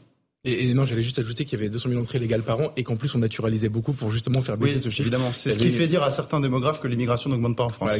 Et, 0.46 0.72
non, 0.74 0.84
j'allais 0.84 1.02
juste 1.02 1.18
ajouter 1.18 1.44
qu'il 1.44 1.58
y 1.58 1.60
avait 1.60 1.70
200 1.70 1.88
000 1.88 2.00
entrées 2.00 2.20
légales 2.20 2.42
par 2.42 2.60
an 2.60 2.72
et 2.76 2.84
qu'en 2.84 2.94
plus 2.94 3.12
on 3.16 3.18
naturalisait 3.18 3.68
beaucoup 3.68 3.92
pour 3.92 4.12
justement 4.12 4.42
faire 4.42 4.56
baisser 4.56 4.78
ce 4.78 4.90
chiffre. 4.90 5.02
Évidemment, 5.02 5.32
c'est 5.32 5.50
ce 5.50 5.58
qui 5.58 5.72
fait 5.72 5.88
dire 5.88 6.04
à 6.04 6.10
certains 6.10 6.38
démographes 6.38 6.80
que 6.80 6.86
l'immigration 6.86 7.28
n'augmente 7.30 7.56
pas 7.56 7.64
en 7.64 7.68
France. 7.68 7.92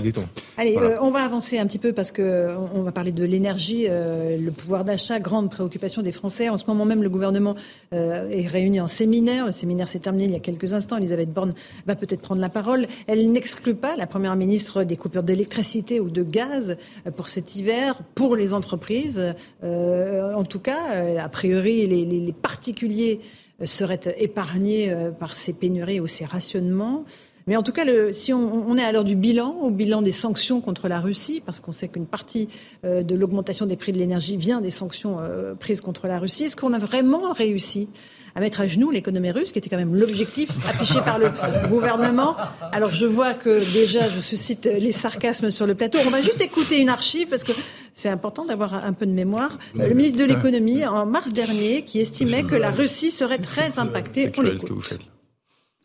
Allez, 0.57 0.77
euh, 0.77 0.97
on 1.01 1.11
va 1.11 1.25
avancer 1.25 1.59
un 1.59 1.67
petit 1.67 1.79
peu 1.79 1.93
parce 1.93 2.13
que 2.13 2.55
on 2.73 2.83
va 2.83 2.93
parler 2.93 3.11
de 3.11 3.25
l'énergie, 3.25 3.87
euh, 3.89 4.39
le 4.39 4.51
pouvoir 4.53 4.85
d'achat, 4.85 5.19
grande 5.19 5.51
préoccupation 5.51 6.03
des 6.03 6.13
Français. 6.13 6.49
En 6.49 6.59
ce 6.59 6.67
moment 6.67 6.85
même, 6.85 7.03
le 7.03 7.09
gouvernement 7.09 7.57
euh, 7.93 8.31
est 8.31 8.47
réuni 8.47 8.81
en 8.81 8.87
séminaire. 8.87 9.47
Le 9.47 9.53
séminaire 9.53 9.89
s'est 9.89 9.99
terminé 9.99 10.25
il 10.25 10.31
y 10.31 10.37
a 10.37 10.41
quelques 10.41 10.73
instants. 10.73 10.99
Elisabeth 10.99 11.33
Borne 11.33 11.53
va 11.87 11.97
peut-être 11.97 12.21
prendre 12.21 12.41
la 12.41 12.49
parole. 12.49 12.87
Elle 13.09 13.33
n'exclut 13.33 13.75
pas, 13.75 13.97
la 13.97 14.07
première 14.07 14.37
ministre, 14.37 14.85
des 14.85 14.97
coupures 14.97 15.25
d'électricité 15.25 15.99
ou 15.99 16.11
de 16.11 16.23
gaz 16.23 16.77
pour 17.17 17.27
cet 17.27 17.57
hiver, 17.57 18.03
pour 18.15 18.37
les 18.37 18.53
entreprises. 18.53 19.35
en 19.63 20.45
tout 20.45 20.61
cas, 20.61 20.79
a 21.19 21.29
priori, 21.29 21.87
les, 21.87 22.05
les 22.05 22.36
particuliers 22.43 23.21
euh, 23.61 23.67
seraient 23.67 24.15
épargnés 24.19 24.91
euh, 24.91 25.11
par 25.11 25.35
ces 25.37 25.53
pénuries 25.53 26.01
ou 26.01 26.07
ces 26.07 26.25
rationnements. 26.25 27.05
Mais 27.47 27.57
en 27.57 27.63
tout 27.63 27.73
cas, 27.73 27.85
si 28.13 28.33
on, 28.33 28.77
est 28.77 28.83
à 28.83 28.91
l'heure 28.91 29.05
du 29.05 29.15
bilan, 29.15 29.57
au 29.61 29.71
bilan 29.71 30.03
des 30.03 30.13
sanctions 30.13 30.61
contre 30.61 30.89
la 30.89 31.01
Russie, 31.01 31.41
parce 31.45 31.61
qu'on 31.61 31.73
sait 31.73 31.89
qu'une 31.89 32.07
partie 32.07 32.49
euh, 32.85 33.03
de 33.03 33.15
l'augmentation 33.15 33.67
des 33.67 33.77
prix 33.77 33.93
de 33.93 33.99
l'énergie 33.99 34.37
vient 34.37 34.61
des 34.61 34.71
sanctions 34.71 35.19
prises 35.61 35.81
contre 35.81 36.09
la 36.09 36.19
Russie, 36.19 36.45
est-ce 36.45 36.57
qu'on 36.57 36.73
a 36.73 36.79
vraiment 36.79 37.33
réussi 37.33 37.89
à 38.37 38.41
mettre 38.41 38.61
à 38.61 38.69
genoux 38.69 38.91
l'économie 38.91 39.31
russe, 39.31 39.51
qui 39.51 39.59
était 39.59 39.71
quand 39.71 39.79
même 39.79 39.97
l'objectif 39.97 40.51
affiché 40.69 41.01
par 41.01 41.19
le 41.19 41.31
gouvernement? 41.69 42.37
Alors 42.71 42.91
je 42.91 43.07
vois 43.07 43.33
que 43.33 43.61
déjà 43.73 44.09
je 44.11 44.21
suscite 44.21 44.67
les 44.67 44.93
sarcasmes 44.93 45.51
sur 45.51 45.67
le 45.67 45.75
plateau. 45.75 45.99
On 46.07 46.11
va 46.11 46.21
juste 46.21 46.43
écouter 46.43 46.79
une 46.79 46.91
archive 46.91 47.29
parce 47.29 47.45
que 47.45 47.53
c'est 47.95 48.11
important 48.11 48.45
d'avoir 48.45 48.85
un 48.85 48.93
peu 48.93 49.07
de 49.07 49.13
mémoire. 49.13 49.59
Le 49.75 49.95
ministre 49.95 50.19
de 50.19 50.25
l'économie, 50.25 50.85
en 50.85 51.07
mars 51.07 51.33
dernier, 51.33 51.83
qui 51.83 52.01
estimait 52.01 52.43
que 52.45 52.55
la 52.55 52.71
Russie 52.71 53.11
serait 53.11 53.39
très 53.39 53.79
impactée. 53.79 54.31
On 54.37 54.43
l'écoute. 54.43 54.99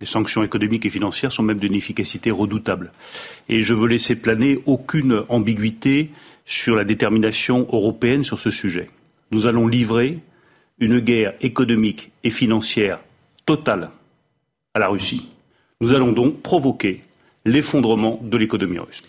Les 0.02 0.08
sanctions 0.08 0.44
économiques 0.44 0.86
et 0.86 0.90
financières 0.90 1.32
sont 1.32 1.44
même 1.44 1.60
d'une 1.60 1.76
efficacité 1.76 2.32
redoutable. 2.32 2.92
Et 3.48 3.62
je 3.62 3.74
veux 3.76 3.88
laisser 3.88 4.16
planer 4.16 4.60
aucune 4.66 5.24
ambiguïté 5.30 6.10
sur 6.46 6.76
la 6.76 6.84
détermination 6.84 7.68
européenne 7.72 8.24
sur 8.24 8.40
ce 8.40 8.50
sujet. 8.50 8.88
Nous 9.30 9.46
allons 9.46 9.68
livrer 9.68 10.20
une 10.80 11.00
guerre 11.00 11.34
économique 11.42 12.12
et 12.24 12.32
financière 12.32 13.00
totale 13.46 13.92
à 14.74 14.80
la 14.80 14.88
Russie. 14.88 15.30
Nous 15.80 15.94
allons 15.94 16.12
donc 16.12 16.42
provoquer 16.42 17.02
l'effondrement 17.46 18.20
de 18.24 18.38
l'économie 18.38 18.80
russe. 18.80 19.04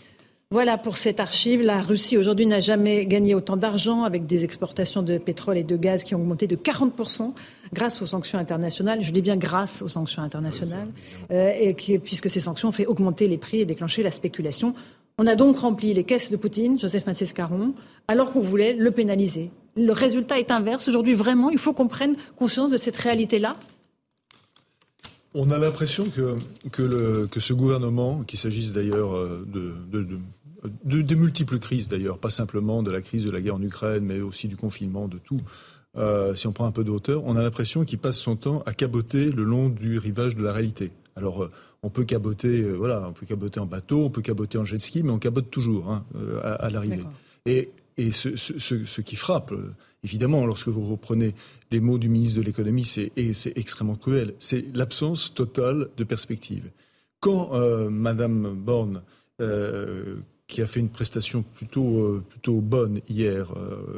Voilà 0.53 0.77
pour 0.77 0.99
cette 0.99 1.19
archive. 1.19 1.63
La 1.63 1.81
Russie 1.81 2.19
aujourd'hui 2.19 2.45
n'a 2.45 2.61
jamais 2.61 3.07
gagné 3.07 3.35
autant 3.35 3.57
d'argent 3.57 4.03
avec 4.05 4.27
des 4.27 4.45
exportations 4.45 5.03
de 5.03 5.17
pétrole 5.17 5.57
et 5.57 5.65
de 5.65 5.79
gaz 5.79 6.05
qui 6.05 6.15
ont 6.15 6.21
augmenté 6.21 6.47
de 6.47 6.57
40% 6.57 7.33
grâce 7.73 8.03
aux 8.03 8.07
sanctions 8.07 8.39
internationales. 8.39 9.03
Je 9.03 9.13
dis 9.13 9.23
bien 9.23 9.39
grâce 9.39 9.81
aux 9.81 9.89
sanctions 9.89 10.21
internationales, 10.21 10.89
euh, 11.31 11.53
et 11.59 11.73
puisque 11.73 12.29
ces 12.29 12.41
sanctions 12.41 12.69
ont 12.69 12.73
fait 12.73 12.85
augmenter 12.85 13.29
les 13.29 13.39
prix 13.39 13.61
et 13.61 13.65
déclencher 13.65 14.03
la 14.03 14.11
spéculation. 14.11 14.75
On 15.17 15.27
a 15.27 15.37
donc 15.37 15.57
rempli 15.57 15.95
les 15.95 16.05
caisses 16.05 16.31
de 16.31 16.37
Poutine, 16.37 16.79
Joseph 16.79 17.07
Massescaron, 17.07 17.73
alors 18.07 18.31
qu'on 18.31 18.43
voulait 18.43 18.75
le 18.75 18.91
pénaliser 18.91 19.51
le 19.75 19.93
résultat 19.93 20.39
est 20.39 20.51
inverse. 20.51 20.87
Aujourd'hui, 20.87 21.15
vraiment, 21.15 21.49
il 21.49 21.57
faut 21.57 21.73
qu'on 21.73 21.89
prenne 21.89 22.15
conscience 22.37 22.71
de 22.71 22.77
cette 22.77 22.97
réalité-là 22.97 23.57
on 25.35 25.51
a 25.51 25.59
l'impression 25.59 26.05
que, 26.05 26.37
que, 26.71 27.41
ce 27.41 27.53
gouvernement, 27.53 28.23
qu'il 28.23 28.39
s'agisse 28.39 28.73
d'ailleurs 28.73 29.17
euh, 29.17 29.47
de, 29.47 29.75
de, 30.03 30.19
multiples 30.85 31.59
crises 31.59 31.89
d'ailleurs, 31.89 32.19
pas 32.19 32.31
simplement 32.31 32.83
de 32.83 32.91
la 32.91 33.01
crise 33.01 33.25
de 33.25 33.31
la 33.31 33.41
guerre 33.41 33.57
en 33.57 33.63
Ukraine, 33.63 34.05
mais 34.05 34.21
aussi 34.21 34.49
du 34.49 34.57
confinement, 34.57 35.09
de 35.09 35.19
tout, 35.19 35.41
euh, 35.97 36.35
si 36.35 36.47
on 36.47 36.53
prend 36.53 36.67
un 36.67 36.73
peu 36.73 36.85
de 36.85 36.91
hauteur, 36.91 37.25
on 37.25 37.37
a 37.37 37.43
l'impression 37.43 37.85
qu'il 37.85 37.99
passe 37.99 38.19
son 38.19 38.37
temps 38.37 38.63
à 38.67 38.73
caboter 38.73 39.31
le 39.31 39.45
long 39.45 39.69
du 39.69 39.99
rivage 39.99 40.37
de 40.37 40.43
la 40.43 40.53
réalité. 40.53 40.91
Alors, 41.17 41.45
euh, 41.45 41.51
on 41.83 41.91
peut 41.91 42.05
caboter, 42.05 42.63
voilà, 42.63 43.07
on 43.09 43.13
peut 43.13 43.27
caboter 43.27 43.61
en 43.61 43.67
bateau, 43.67 44.05
on 44.05 44.11
peut 44.11 44.23
caboter 44.23 44.57
en 44.57 44.65
jet 44.65 44.79
ski, 44.79 45.03
mais 45.03 45.11
on 45.11 45.19
cabote 45.19 45.51
toujours 45.51 45.91
hein, 45.91 46.05
à, 46.43 46.53
à 46.53 46.71
l'arrivée. 46.71 47.05
Et 47.45 47.71
et 47.99 48.13
ce, 48.13 49.01
qui 49.01 49.17
frappe, 49.17 49.53
euh, 49.53 49.75
évidemment, 50.03 50.47
lorsque 50.47 50.69
vous 50.69 50.85
reprenez 50.85 51.35
les 51.71 51.81
mots 51.81 51.99
du 51.99 52.09
ministre 52.09 52.39
de 52.39 52.45
l'économie, 52.45 52.85
c'est, 52.85 53.13
et 53.17 53.33
c'est 53.33 53.57
extrêmement 53.57 53.97
cruel, 53.97 54.35
c'est 54.39 54.65
l'absence 54.75 55.35
totale 55.35 55.89
de 55.97 56.05
perspective. 56.05 56.71
Quand 57.21 57.55
euh, 57.55 57.91
Madame 57.91 58.55
Borne, 58.55 59.03
euh, 59.41 60.17
qui 60.53 60.63
a 60.63 60.67
fait 60.67 60.81
une 60.81 60.89
prestation 60.89 61.43
plutôt, 61.43 62.23
plutôt 62.29 62.61
bonne 62.61 63.01
hier 63.09 63.53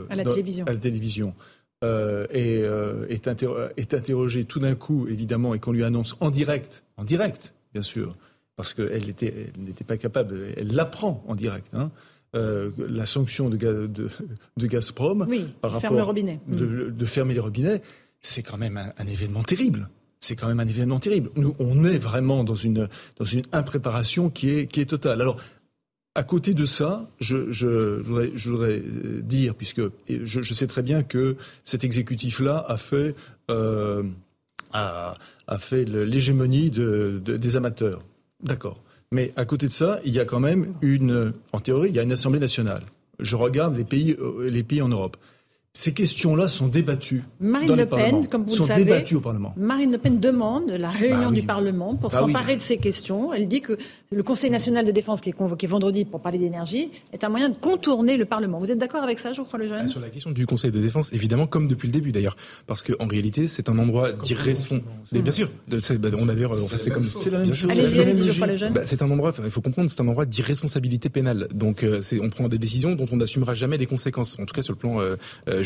à 0.09 0.17
la 0.17 0.25
télévision, 0.25 0.65
à 0.67 0.73
la 0.73 0.79
télévision 0.79 1.35
et, 1.83 2.61
est, 2.61 3.29
est 3.77 3.95
interrogée 3.95 4.45
tout 4.45 4.61
d'un 4.61 4.75
coup, 4.75 5.07
évidemment, 5.09 5.55
et 5.55 5.59
qu'on 5.59 5.73
lui 5.73 5.85
annonce 5.85 6.17
en 6.21 6.31
direct, 6.31 6.85
en 6.97 7.05
direct, 7.05 7.53
bien 7.73 7.83
sûr, 7.83 8.17
parce 8.57 8.73
qu'elle 8.73 9.05
n'était 9.05 9.85
pas 9.87 9.97
capable, 9.97 10.47
elle 10.57 10.75
l'apprend 10.75 11.25
en 11.27 11.35
direct, 11.35 11.69
hein, 11.75 11.91
euh, 12.35 12.71
la 12.77 13.07
sanction 13.07 13.49
de, 13.49 13.57
de, 13.87 14.67
Gazprom 14.67 15.29
par 15.61 15.71
rapport 15.71 16.07
robinet. 16.07 16.41
De, 16.49 17.07
fermer 17.07 17.33
les 17.33 17.41
robinets, 17.41 17.81
c'est 18.23 18.43
quand 18.43 18.57
même 18.57 18.77
un, 18.77 19.07
événement 19.07 19.43
terrible. 19.43 19.89
C'est 20.19 20.35
quand 20.35 20.49
même 20.49 20.59
un 20.59 20.67
événement 20.67 20.99
terrible. 20.99 21.31
Nous, 21.37 21.55
on 21.61 21.85
est 21.85 21.99
vraiment 21.99 22.43
dans 22.43 22.57
une, 22.57 22.89
dans 23.19 23.25
une 23.25 23.43
impréparation 23.53 24.31
qui 24.31 24.51
est, 24.51 24.67
qui 24.67 24.81
est 24.81 24.87
totale. 24.87 25.21
Alors, 25.21 25.37
à 26.15 26.23
côté 26.23 26.55
de 26.55 26.65
ça, 26.65 27.09
je, 27.19 28.01
voudrais, 28.01 28.83
dire, 29.23 29.55
puisque 29.55 29.83
je, 30.09 30.55
sais 30.55 30.67
très 30.67 30.83
bien 30.83 31.03
que 31.03 31.37
cet 31.65 31.83
exécutif-là 31.83 32.65
a 32.69 32.77
fait, 32.77 33.17
euh, 33.51 34.03
a, 34.73 35.17
a, 35.49 35.59
fait 35.59 35.85
l'hégémonie 35.85 36.71
des 36.71 37.57
amateurs. 37.57 38.05
D'accord. 38.43 38.81
Mais 39.11 39.33
à 39.37 39.45
côté 39.45 39.67
de 39.67 39.73
ça, 39.73 40.01
il 40.05 40.13
y 40.13 40.21
a 40.21 40.25
quand 40.25 40.41
même 40.41 40.75
une, 40.83 41.33
en 41.53 41.61
théorie, 41.61 41.89
il 41.89 41.95
y 41.95 41.99
a 41.99 42.03
une 42.03 42.13
Assemblée 42.13 42.41
nationale. 42.41 42.83
Je 43.21 43.37
regarde 43.37 43.77
les 43.77 43.85
pays, 43.85 44.17
euh, 44.21 44.49
les 44.49 44.63
pays 44.63 44.83
en 44.83 44.89
Europe. 44.89 45.17
Ces 45.77 45.93
questions-là 45.93 46.47
sont 46.47 46.69
débattues. 46.69 47.25
Marine 47.41 47.75
Le 47.75 47.85
Pen, 47.85 48.29
comme 48.29 48.45
vous 48.45 48.57
le 48.57 48.65
savez, 48.65 49.05
au 49.13 49.21
Parlement. 49.21 49.53
Marine 49.57 49.91
Le 49.91 49.99
Pen 49.99 50.21
demande 50.21 50.71
la 50.71 50.89
réunion 50.89 51.31
bah 51.31 51.35
du 51.35 51.43
Parlement 51.43 51.97
pour 51.97 52.11
bah 52.11 52.21
s'emparer 52.21 52.55
de 52.55 52.63
ces 52.63 52.77
questions. 52.77 53.35
Elle 53.35 53.49
dit 53.49 53.61
que 53.61 53.77
le 54.13 54.23
Conseil 54.23 54.51
national 54.51 54.87
de 54.87 54.93
défense 54.93 55.21
qui 55.21 55.31
est 55.31 55.33
convoqué 55.33 55.67
vendredi 55.67 56.05
pour 56.05 56.21
parler 56.21 56.39
d'énergie 56.39 56.93
est 57.13 57.25
un 57.25 57.29
moyen 57.29 57.49
de 57.49 57.57
contourner 57.57 58.17
le 58.17 58.25
Parlement. 58.25 58.61
Vous 58.61 58.71
êtes 58.71 58.79
d'accord 58.79 59.03
avec 59.03 59.19
ça, 59.19 59.33
je 59.33 59.43
crois, 59.43 59.59
le 59.59 59.67
jeune 59.67 59.83
ah, 59.83 59.87
Sur 59.89 59.99
la 59.99 60.11
question 60.11 60.31
du 60.31 60.47
Conseil 60.47 60.71
de 60.71 60.79
défense, 60.79 61.13
évidemment, 61.13 61.49
comme 61.49 61.67
depuis 61.67 61.89
le 61.89 61.93
début 61.93 62.13
d'ailleurs, 62.13 62.37
parce 62.69 62.85
qu'en 62.85 63.09
réalité, 63.09 63.49
c'est 63.49 63.69
un 63.69 63.77
endroit 63.77 64.13
d'irresponsabilité. 64.13 65.23
Bien 65.23 65.33
sûr, 65.33 65.51
bah, 65.67 66.09
on 66.17 66.29
a 66.29 66.35
d'ailleurs, 66.37 66.55
c'est 66.55 66.91
comme. 66.91 67.03
C'est 67.03 67.31
la 67.31 67.41
même 67.41 67.53
chose. 67.53 67.73
Allez-y, 67.73 68.01
allez-y, 68.01 68.29
je 68.29 68.33
crois, 68.35 68.47
le 68.47 68.57
jeune. 68.57 68.81
c'est 68.85 69.03
un 69.03 69.11
endroit, 69.11 69.33
il 69.43 69.51
faut 69.51 69.61
comprendre, 69.61 69.91
c'est 69.91 70.01
un 70.01 70.07
endroit 70.07 70.25
d'irresponsabilité 70.25 71.09
pénale. 71.09 71.49
Donc, 71.53 71.83
euh, 71.83 72.01
on 72.23 72.31
prend 72.31 72.49
des 72.49 72.59
décisions 72.59 72.95
dont 72.95 73.07
on 73.11 73.17
n'assumera 73.17 73.57
jamais 73.57 73.77
les 73.77 73.87
conséquences, 73.87 74.39
en 74.39 74.45
tout 74.45 74.55
cas 74.55 74.63
sur 74.63 74.73
le 74.73 74.79
plan 74.79 75.01
euh, 75.01 75.17
euh, 75.49 75.64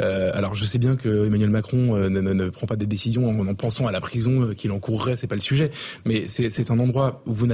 Euh, 0.00 0.30
alors 0.34 0.54
je 0.54 0.64
sais 0.64 0.78
bien 0.78 0.96
que 0.96 1.26
Emmanuel 1.26 1.50
Macron 1.50 1.96
euh, 1.96 2.08
ne, 2.08 2.48
prend 2.50 2.66
pas 2.66 2.76
des 2.76 2.86
décisions 2.86 3.28
en, 3.28 3.46
en 3.46 3.54
pensant 3.54 3.86
à 3.86 3.92
la 3.92 4.00
prison 4.00 4.42
euh, 4.42 4.54
qu'il 4.54 4.72
encourrait, 4.72 5.16
c'est 5.16 5.26
pas 5.26 5.34
le 5.34 5.40
sujet, 5.40 5.70
mais 6.04 6.28
c'est 6.28 6.70
un 6.70 6.78
endroit 6.78 7.22
où 7.26 7.32
vous 7.32 7.46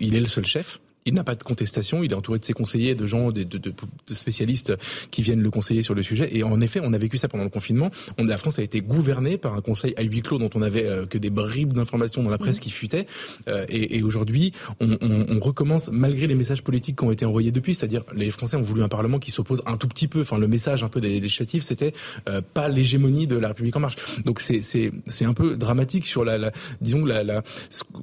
il 0.00 0.14
est 0.14 0.20
le 0.20 0.26
seul 0.26 0.46
chef. 0.46 0.80
Il 1.08 1.14
n'a 1.14 1.24
pas 1.24 1.34
de 1.34 1.42
contestation, 1.42 2.02
il 2.02 2.12
est 2.12 2.14
entouré 2.14 2.38
de 2.38 2.44
ses 2.44 2.52
conseillers, 2.52 2.94
de 2.94 3.06
gens, 3.06 3.30
de, 3.30 3.42
de, 3.42 3.58
de, 3.58 3.72
spécialistes 4.14 4.74
qui 5.10 5.22
viennent 5.22 5.42
le 5.42 5.50
conseiller 5.50 5.82
sur 5.82 5.94
le 5.94 6.02
sujet. 6.02 6.28
Et 6.36 6.42
en 6.42 6.60
effet, 6.60 6.80
on 6.82 6.92
a 6.92 6.98
vécu 6.98 7.18
ça 7.18 7.28
pendant 7.28 7.44
le 7.44 7.50
confinement. 7.50 7.90
On, 8.18 8.24
la 8.24 8.38
France 8.38 8.58
a 8.58 8.62
été 8.62 8.80
gouvernée 8.80 9.38
par 9.38 9.54
un 9.54 9.60
conseil 9.60 9.94
à 9.96 10.02
huis 10.02 10.22
clos 10.22 10.38
dont 10.38 10.50
on 10.54 10.62
avait 10.62 10.86
euh, 10.86 11.06
que 11.06 11.18
des 11.18 11.30
bribes 11.30 11.72
d'informations 11.72 12.22
dans 12.22 12.30
la 12.30 12.38
presse 12.38 12.58
mmh. 12.58 12.60
qui 12.60 12.70
fuitaient. 12.70 13.06
Euh, 13.48 13.64
et, 13.68 13.96
et 13.96 14.02
aujourd'hui, 14.02 14.52
on, 14.80 14.98
on, 15.00 15.26
on, 15.28 15.40
recommence 15.40 15.90
malgré 15.90 16.26
les 16.26 16.34
messages 16.34 16.62
politiques 16.62 16.98
qui 16.98 17.04
ont 17.04 17.12
été 17.12 17.24
envoyés 17.24 17.52
depuis. 17.52 17.74
C'est-à-dire, 17.74 18.04
les 18.14 18.30
Français 18.30 18.56
ont 18.56 18.62
voulu 18.62 18.82
un 18.82 18.88
Parlement 18.88 19.18
qui 19.18 19.30
s'oppose 19.30 19.62
un 19.66 19.76
tout 19.76 19.88
petit 19.88 20.08
peu. 20.08 20.20
Enfin, 20.20 20.38
le 20.38 20.48
message 20.48 20.84
un 20.84 20.88
peu 20.88 21.00
des 21.00 21.20
législatives, 21.20 21.62
c'était 21.62 21.92
euh, 22.28 22.42
pas 22.42 22.68
l'hégémonie 22.68 23.26
de 23.26 23.36
la 23.36 23.48
République 23.48 23.76
en 23.76 23.80
marche. 23.80 23.96
Donc 24.24 24.40
c'est 24.40 24.62
c'est 24.62 24.92
c'est 25.06 25.24
un 25.24 25.34
peu 25.34 25.56
dramatique 25.56 26.06
sur 26.06 26.24
la, 26.24 26.38
la 26.38 26.52
disons 26.80 27.04
la, 27.04 27.22
la 27.22 27.42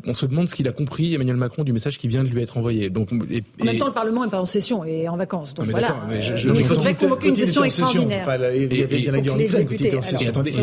on 0.06 0.14
se 0.14 0.26
demande 0.26 0.48
ce 0.48 0.56
qu'il 0.56 0.68
a 0.68 0.72
compris 0.72 1.14
Emmanuel 1.14 1.38
Macron 1.38 1.64
du 1.64 1.74
message 1.74 1.98
qui 1.98 2.08
vient 2.08 2.24
de 2.24 2.30
lui 2.30 2.42
être 2.42 2.58
envoyé. 2.58 2.90
Donc, 2.96 3.10
et, 3.30 3.44
en 3.62 3.66
même 3.66 3.78
temps, 3.78 3.88
le 3.88 3.94
Parlement 3.94 4.24
n'est 4.24 4.32
pas 4.32 4.40
en 4.40 4.46
session 4.46 4.86
et 4.86 5.10
en 5.10 5.18
vacances. 5.18 5.54
Donc 5.54 5.68
voilà. 5.68 5.98
Mais 6.08 6.22
je, 6.22 6.36
je, 6.38 6.50
il 6.50 6.66
faudrait 6.66 6.96
convoquer 6.96 7.28
une 7.28 7.36
session 7.36 7.64
extraordinaire. 7.66 8.22
Enfin, 8.22 8.38
il 8.56 8.74
y 8.74 8.84
avait 8.84 9.00
la 9.12 9.20
guerre 9.20 9.36
en 9.36 9.40
Ukraine 9.40 9.68
qui 9.68 9.74
était 9.86 9.98
en 9.98 10.02
session. 10.02 10.26
Et 10.26 10.30
attendez, 10.30 10.54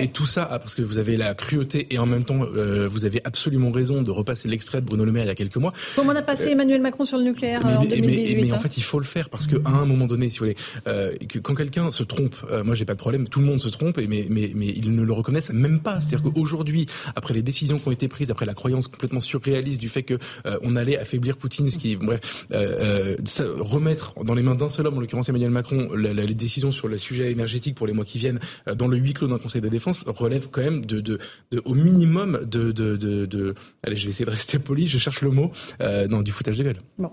et, 0.00 0.08
tout 0.08 0.26
ça, 0.26 0.46
parce 0.46 0.74
que 0.74 0.82
vous 0.82 0.98
avez 0.98 1.16
la 1.16 1.34
cruauté 1.34 1.86
et 1.90 1.98
en 1.98 2.06
même 2.06 2.24
temps, 2.24 2.40
euh, 2.42 2.88
vous 2.88 3.04
avez 3.04 3.20
absolument 3.24 3.70
raison 3.70 4.02
de 4.02 4.10
repasser 4.10 4.48
l'extrait 4.48 4.80
de 4.80 4.86
Bruno 4.86 5.04
Le 5.04 5.12
Maire 5.12 5.24
il 5.24 5.28
y 5.28 5.30
a 5.30 5.36
quelques 5.36 5.56
mois. 5.56 5.72
Comme 5.94 6.08
on 6.08 6.16
a 6.16 6.22
passé 6.22 6.50
Emmanuel 6.50 6.80
Macron 6.80 7.04
sur 7.04 7.16
le 7.16 7.24
nucléaire 7.24 7.64
mais, 7.64 7.76
en 7.76 7.84
2018. 7.84 8.42
Mais, 8.42 8.52
en 8.52 8.58
fait, 8.58 8.76
il 8.76 8.82
faut 8.82 8.98
le 8.98 9.04
faire 9.04 9.30
parce 9.30 9.46
qu'à 9.46 9.56
un 9.64 9.86
moment 9.86 10.06
donné, 10.06 10.30
si 10.30 10.38
vous 10.38 10.46
voulez, 10.46 10.56
euh, 10.88 11.12
que 11.28 11.38
quand 11.38 11.54
quelqu'un 11.54 11.92
se 11.92 12.02
trompe, 12.02 12.34
euh, 12.50 12.64
moi 12.64 12.74
j'ai 12.74 12.84
pas 12.84 12.94
de 12.94 12.98
problème, 12.98 13.28
tout 13.28 13.38
le 13.38 13.46
monde 13.46 13.60
se 13.60 13.68
trompe, 13.68 13.98
mais, 13.98 14.26
mais, 14.28 14.50
mais 14.52 14.68
ils 14.68 14.92
ne 14.92 15.02
le 15.02 15.12
reconnaissent 15.12 15.52
même 15.52 15.78
pas. 15.78 16.00
C'est-à-dire 16.00 16.32
qu'aujourd'hui, 16.32 16.86
après 17.14 17.34
les 17.34 17.42
décisions 17.42 17.78
qui 17.78 17.86
ont 17.86 17.92
été 17.92 18.08
prises, 18.08 18.32
après 18.32 18.46
la 18.46 18.54
croyance 18.54 18.88
complètement 18.88 19.20
surréaliste 19.20 19.80
du 19.80 19.88
fait 19.88 20.02
que 20.02 20.18
euh, 20.46 20.58
on 20.62 20.76
allait 20.76 20.98
affaiblir 21.04 21.36
Poutine, 21.36 21.70
ce 21.70 21.78
qui, 21.78 21.96
bref, 21.96 22.46
euh, 22.52 23.16
euh, 23.20 23.54
remettre 23.58 24.14
dans 24.24 24.34
les 24.34 24.42
mains 24.42 24.54
d'un 24.54 24.68
seul 24.68 24.86
homme, 24.86 24.98
en 24.98 25.00
l'occurrence 25.00 25.28
Emmanuel 25.28 25.50
Macron, 25.50 25.94
les 25.94 26.34
décisions 26.34 26.72
sur 26.72 26.88
le 26.88 26.98
sujet 26.98 27.30
énergétique 27.30 27.74
pour 27.74 27.86
les 27.86 27.92
mois 27.92 28.04
qui 28.04 28.18
viennent 28.18 28.40
dans 28.66 28.88
le 28.88 28.96
huis 28.96 29.14
clos 29.14 29.28
d'un 29.28 29.38
Conseil 29.38 29.60
de 29.60 29.68
défense 29.68 30.04
relève 30.06 30.48
quand 30.50 30.62
même 30.62 30.84
de, 30.84 31.00
de, 31.00 31.18
au 31.64 31.74
minimum 31.74 32.40
de, 32.44 32.72
de, 32.72 32.96
de, 32.96 33.54
allez, 33.82 33.96
je 33.96 34.04
vais 34.04 34.10
essayer 34.10 34.24
de 34.24 34.30
rester 34.30 34.58
poli, 34.58 34.88
je 34.88 34.98
cherche 34.98 35.20
le 35.22 35.30
mot, 35.30 35.52
non, 35.80 36.20
du 36.22 36.32
foutage 36.32 36.58
de 36.58 36.64
gueule. 36.64 36.80
Bon, 36.98 37.10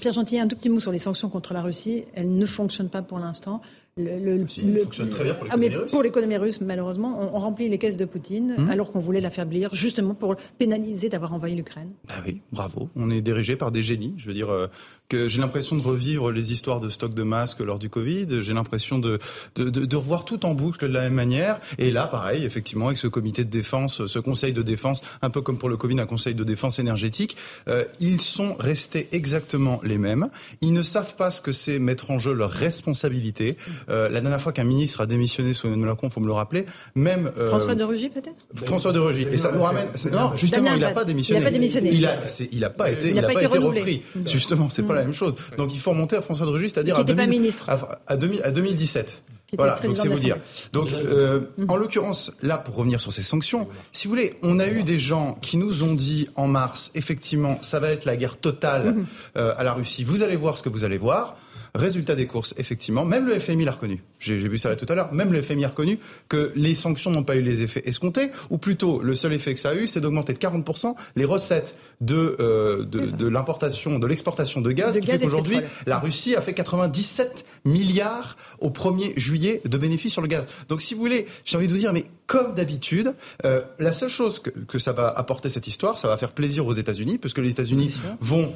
Pierre 0.00 0.14
Gentil, 0.14 0.38
un 0.38 0.48
tout 0.48 0.56
petit 0.56 0.70
mot 0.70 0.80
sur 0.80 0.92
les 0.92 0.98
sanctions 0.98 1.28
contre 1.28 1.52
la 1.52 1.62
Russie. 1.62 2.04
Elles 2.14 2.34
ne 2.34 2.46
fonctionnent 2.46 2.90
pas 2.90 3.02
pour 3.02 3.18
l'instant 3.18 3.60
le, 3.96 4.44
fonctionne 4.82 5.08
très 5.08 5.22
bien 5.22 5.34
pour 5.34 5.46
ah, 5.50 5.56
l'économie 5.56 5.76
russe. 5.76 5.92
Pour 5.92 6.02
l'économie 6.02 6.36
russe, 6.36 6.60
malheureusement, 6.60 7.32
on, 7.32 7.38
remplit 7.38 7.68
les 7.68 7.78
caisses 7.78 7.96
de 7.96 8.04
Poutine 8.04 8.56
hmm. 8.58 8.70
alors 8.70 8.90
qu'on 8.90 8.98
voulait 8.98 9.20
l'affaiblir, 9.20 9.72
justement 9.72 10.14
pour 10.14 10.34
pénaliser 10.58 11.08
d'avoir 11.08 11.32
envahi 11.32 11.54
l'Ukraine. 11.54 11.90
Ah 12.08 12.14
oui, 12.26 12.40
bravo. 12.50 12.88
On 12.96 13.10
est 13.10 13.20
dirigé 13.20 13.54
par 13.54 13.70
des 13.70 13.84
génies. 13.84 14.14
Je 14.16 14.26
veux 14.26 14.34
dire 14.34 14.50
euh, 14.50 14.66
que 15.08 15.28
j'ai 15.28 15.40
l'impression 15.40 15.76
de 15.76 15.82
revivre 15.82 16.32
les 16.32 16.52
histoires 16.52 16.80
de 16.80 16.88
stock 16.88 17.14
de 17.14 17.22
masques 17.22 17.60
lors 17.60 17.78
du 17.78 17.88
Covid. 17.88 18.26
J'ai 18.40 18.52
l'impression 18.52 18.98
de, 18.98 19.20
de, 19.54 19.70
de, 19.70 19.96
revoir 19.96 20.24
tout 20.24 20.44
en 20.44 20.54
boucle 20.54 20.88
de 20.88 20.92
la 20.92 21.02
même 21.02 21.14
manière. 21.14 21.60
Et 21.78 21.92
là, 21.92 22.08
pareil, 22.08 22.44
effectivement, 22.44 22.86
avec 22.86 22.98
ce 22.98 23.06
comité 23.06 23.44
de 23.44 23.50
défense, 23.50 24.06
ce 24.06 24.18
conseil 24.18 24.52
de 24.52 24.62
défense, 24.62 25.02
un 25.22 25.30
peu 25.30 25.40
comme 25.40 25.58
pour 25.58 25.68
le 25.68 25.76
Covid, 25.76 26.00
un 26.00 26.06
conseil 26.06 26.34
de 26.34 26.42
défense 26.42 26.80
énergétique, 26.80 27.36
euh, 27.68 27.84
ils 28.00 28.20
sont 28.20 28.56
restés 28.58 29.08
exactement 29.12 29.80
les 29.84 29.98
mêmes. 29.98 30.30
Ils 30.62 30.72
ne 30.72 30.82
savent 30.82 31.14
pas 31.14 31.30
ce 31.30 31.40
que 31.40 31.52
c'est 31.52 31.78
mettre 31.78 32.10
en 32.10 32.18
jeu 32.18 32.32
leur 32.32 32.50
responsabilité. 32.50 33.56
Euh, 33.88 34.08
la 34.08 34.20
dernière 34.20 34.40
fois 34.40 34.52
qu'un 34.52 34.64
ministre 34.64 35.00
a 35.00 35.06
démissionné 35.06 35.54
sous 35.54 35.66
Emmanuel 35.66 35.90
Macron, 35.90 36.08
faut 36.08 36.20
me 36.20 36.26
le 36.26 36.32
rappeler, 36.32 36.66
même 36.94 37.30
euh, 37.38 37.48
François 37.48 37.74
de 37.74 37.84
Rugy 37.84 38.08
peut-être? 38.08 38.66
François 38.66 38.92
de 38.92 38.98
Rugy. 38.98 39.26
Et 39.30 39.38
ça 39.38 39.52
nous 39.52 39.62
ramène. 39.62 39.88
Non, 40.12 40.34
justement, 40.36 40.72
il 40.74 40.80
n'a 40.80 40.92
pas 40.92 41.04
démissionné. 41.04 41.40
Il 41.40 41.42
n'a 41.42 41.50
pas 41.50 41.52
démissionné. 41.52 41.90
Il 41.92 42.06
a, 42.06 42.16
il 42.52 42.64
a 42.64 42.70
pas 42.70 42.90
été, 42.90 43.10
il, 43.10 43.18
a, 43.18 43.22
pas, 43.22 43.32
été, 43.32 43.46
repris. 43.46 44.02
Justement, 44.26 44.70
c'est 44.70 44.82
pas 44.82 44.94
la 44.94 45.02
même 45.02 45.14
chose. 45.14 45.36
Donc 45.56 45.74
il 45.74 45.80
faut 45.80 45.90
remonter 45.90 46.16
à 46.16 46.22
François 46.22 46.46
de 46.46 46.50
Rugy, 46.50 46.68
c'est-à-dire 46.68 46.98
à, 46.98 47.04
2017. 47.04 49.22
Voilà, 49.56 49.78
donc 49.84 49.96
c'est 49.96 50.08
vous 50.08 50.18
dire. 50.18 50.36
Donc, 50.72 50.92
euh, 50.92 51.42
en 51.68 51.76
l'occurrence, 51.76 52.32
là, 52.42 52.58
pour 52.58 52.74
revenir 52.74 53.00
sur 53.00 53.12
ces 53.12 53.22
sanctions, 53.22 53.68
si 53.92 54.08
vous 54.08 54.10
voulez, 54.10 54.34
on 54.42 54.58
a 54.58 54.66
eu 54.66 54.82
des 54.82 54.98
gens 54.98 55.38
qui 55.42 55.56
nous 55.56 55.84
ont 55.84 55.94
dit 55.94 56.28
en 56.34 56.48
mars, 56.48 56.90
effectivement, 56.96 57.58
ça 57.60 57.78
va 57.78 57.90
être 57.90 58.04
la 58.04 58.16
guerre 58.16 58.36
totale 58.36 58.94
mhm. 58.94 59.06
à 59.34 59.62
la 59.62 59.72
Russie. 59.72 60.02
Vous 60.02 60.22
allez 60.22 60.36
voir 60.36 60.58
ce 60.58 60.62
que 60.62 60.68
vous 60.68 60.84
allez 60.84 60.98
voir. 60.98 61.36
Résultat 61.74 62.14
des 62.14 62.28
courses, 62.28 62.54
effectivement, 62.56 63.04
même 63.04 63.26
le 63.26 63.38
FMI 63.38 63.64
l'a 63.64 63.72
reconnu. 63.72 64.00
J'ai 64.20 64.36
vu 64.36 64.58
ça 64.58 64.68
là 64.68 64.76
tout 64.76 64.86
à 64.88 64.94
l'heure. 64.94 65.12
Même 65.12 65.32
le 65.32 65.42
FMI 65.42 65.64
a 65.64 65.68
reconnu 65.68 65.98
que 66.28 66.52
les 66.54 66.72
sanctions 66.76 67.10
n'ont 67.10 67.24
pas 67.24 67.34
eu 67.34 67.42
les 67.42 67.62
effets 67.62 67.82
escomptés, 67.84 68.30
ou 68.50 68.58
plutôt 68.58 69.02
le 69.02 69.16
seul 69.16 69.32
effet 69.32 69.54
que 69.54 69.60
ça 69.60 69.70
a 69.70 69.74
eu, 69.74 69.88
c'est 69.88 70.00
d'augmenter 70.00 70.32
de 70.32 70.38
40% 70.38 70.94
les 71.16 71.24
recettes 71.24 71.74
de, 72.00 72.36
euh, 72.38 72.84
de, 72.84 73.26
l'importation, 73.26 73.98
de 73.98 74.06
l'exportation 74.06 74.60
de 74.60 74.70
gaz, 74.70 75.00
qui 75.00 75.06
fait 75.08 75.18
qu'aujourd'hui, 75.18 75.58
la 75.86 75.98
Russie 75.98 76.36
a 76.36 76.40
fait 76.40 76.54
97 76.54 77.44
milliards 77.64 78.36
au 78.60 78.70
1er 78.70 79.18
juillet 79.18 79.60
de 79.64 79.76
bénéfices 79.76 80.12
sur 80.12 80.22
le 80.22 80.28
gaz. 80.28 80.46
Donc 80.68 80.80
si 80.80 80.94
vous 80.94 81.00
voulez, 81.00 81.26
j'ai 81.44 81.56
envie 81.56 81.66
de 81.66 81.72
vous 81.72 81.78
dire, 81.78 81.92
mais 81.92 82.04
comme 82.28 82.54
d'habitude, 82.54 83.14
euh, 83.44 83.62
la 83.80 83.90
seule 83.90 84.08
chose 84.08 84.38
que, 84.38 84.50
que 84.50 84.78
ça 84.78 84.92
va 84.92 85.08
apporter 85.08 85.48
cette 85.48 85.66
histoire, 85.66 85.98
ça 85.98 86.06
va 86.06 86.16
faire 86.18 86.30
plaisir 86.30 86.68
aux 86.68 86.72
États-Unis, 86.72 87.18
puisque 87.18 87.38
les 87.38 87.50
États-Unis 87.50 87.92
vont 88.20 88.52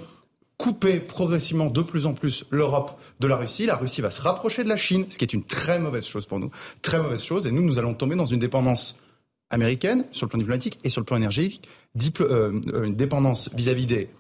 couper 0.58 0.98
progressivement 0.98 1.66
de 1.66 1.82
plus 1.82 2.06
en 2.06 2.14
plus 2.14 2.44
l'Europe 2.50 3.00
de 3.20 3.26
la 3.26 3.36
Russie. 3.36 3.64
La 3.64 3.76
Russie 3.76 4.00
va 4.00 4.10
se 4.10 4.20
rapprocher 4.20 4.64
de 4.64 4.68
la 4.68 4.76
Chine, 4.76 5.06
ce 5.08 5.16
qui 5.16 5.24
est 5.24 5.32
une 5.32 5.44
très 5.44 5.78
mauvaise 5.78 6.04
chose 6.04 6.26
pour 6.26 6.40
nous. 6.40 6.50
Très 6.82 7.00
mauvaise 7.00 7.22
chose. 7.22 7.46
Et 7.46 7.52
nous, 7.52 7.62
nous 7.62 7.78
allons 7.78 7.94
tomber 7.94 8.16
dans 8.16 8.26
une 8.26 8.40
dépendance 8.40 8.96
américaine 9.50 10.04
sur 10.10 10.26
le 10.26 10.30
plan 10.30 10.38
diplomatique 10.38 10.78
et 10.84 10.90
sur 10.90 11.00
le 11.00 11.06
plan 11.06 11.16
énergétique, 11.16 11.68
euh, 12.20 12.60
une 12.84 12.96
dépendance 12.96 13.50
vis-à-vis 13.54 13.86
des 13.86 14.10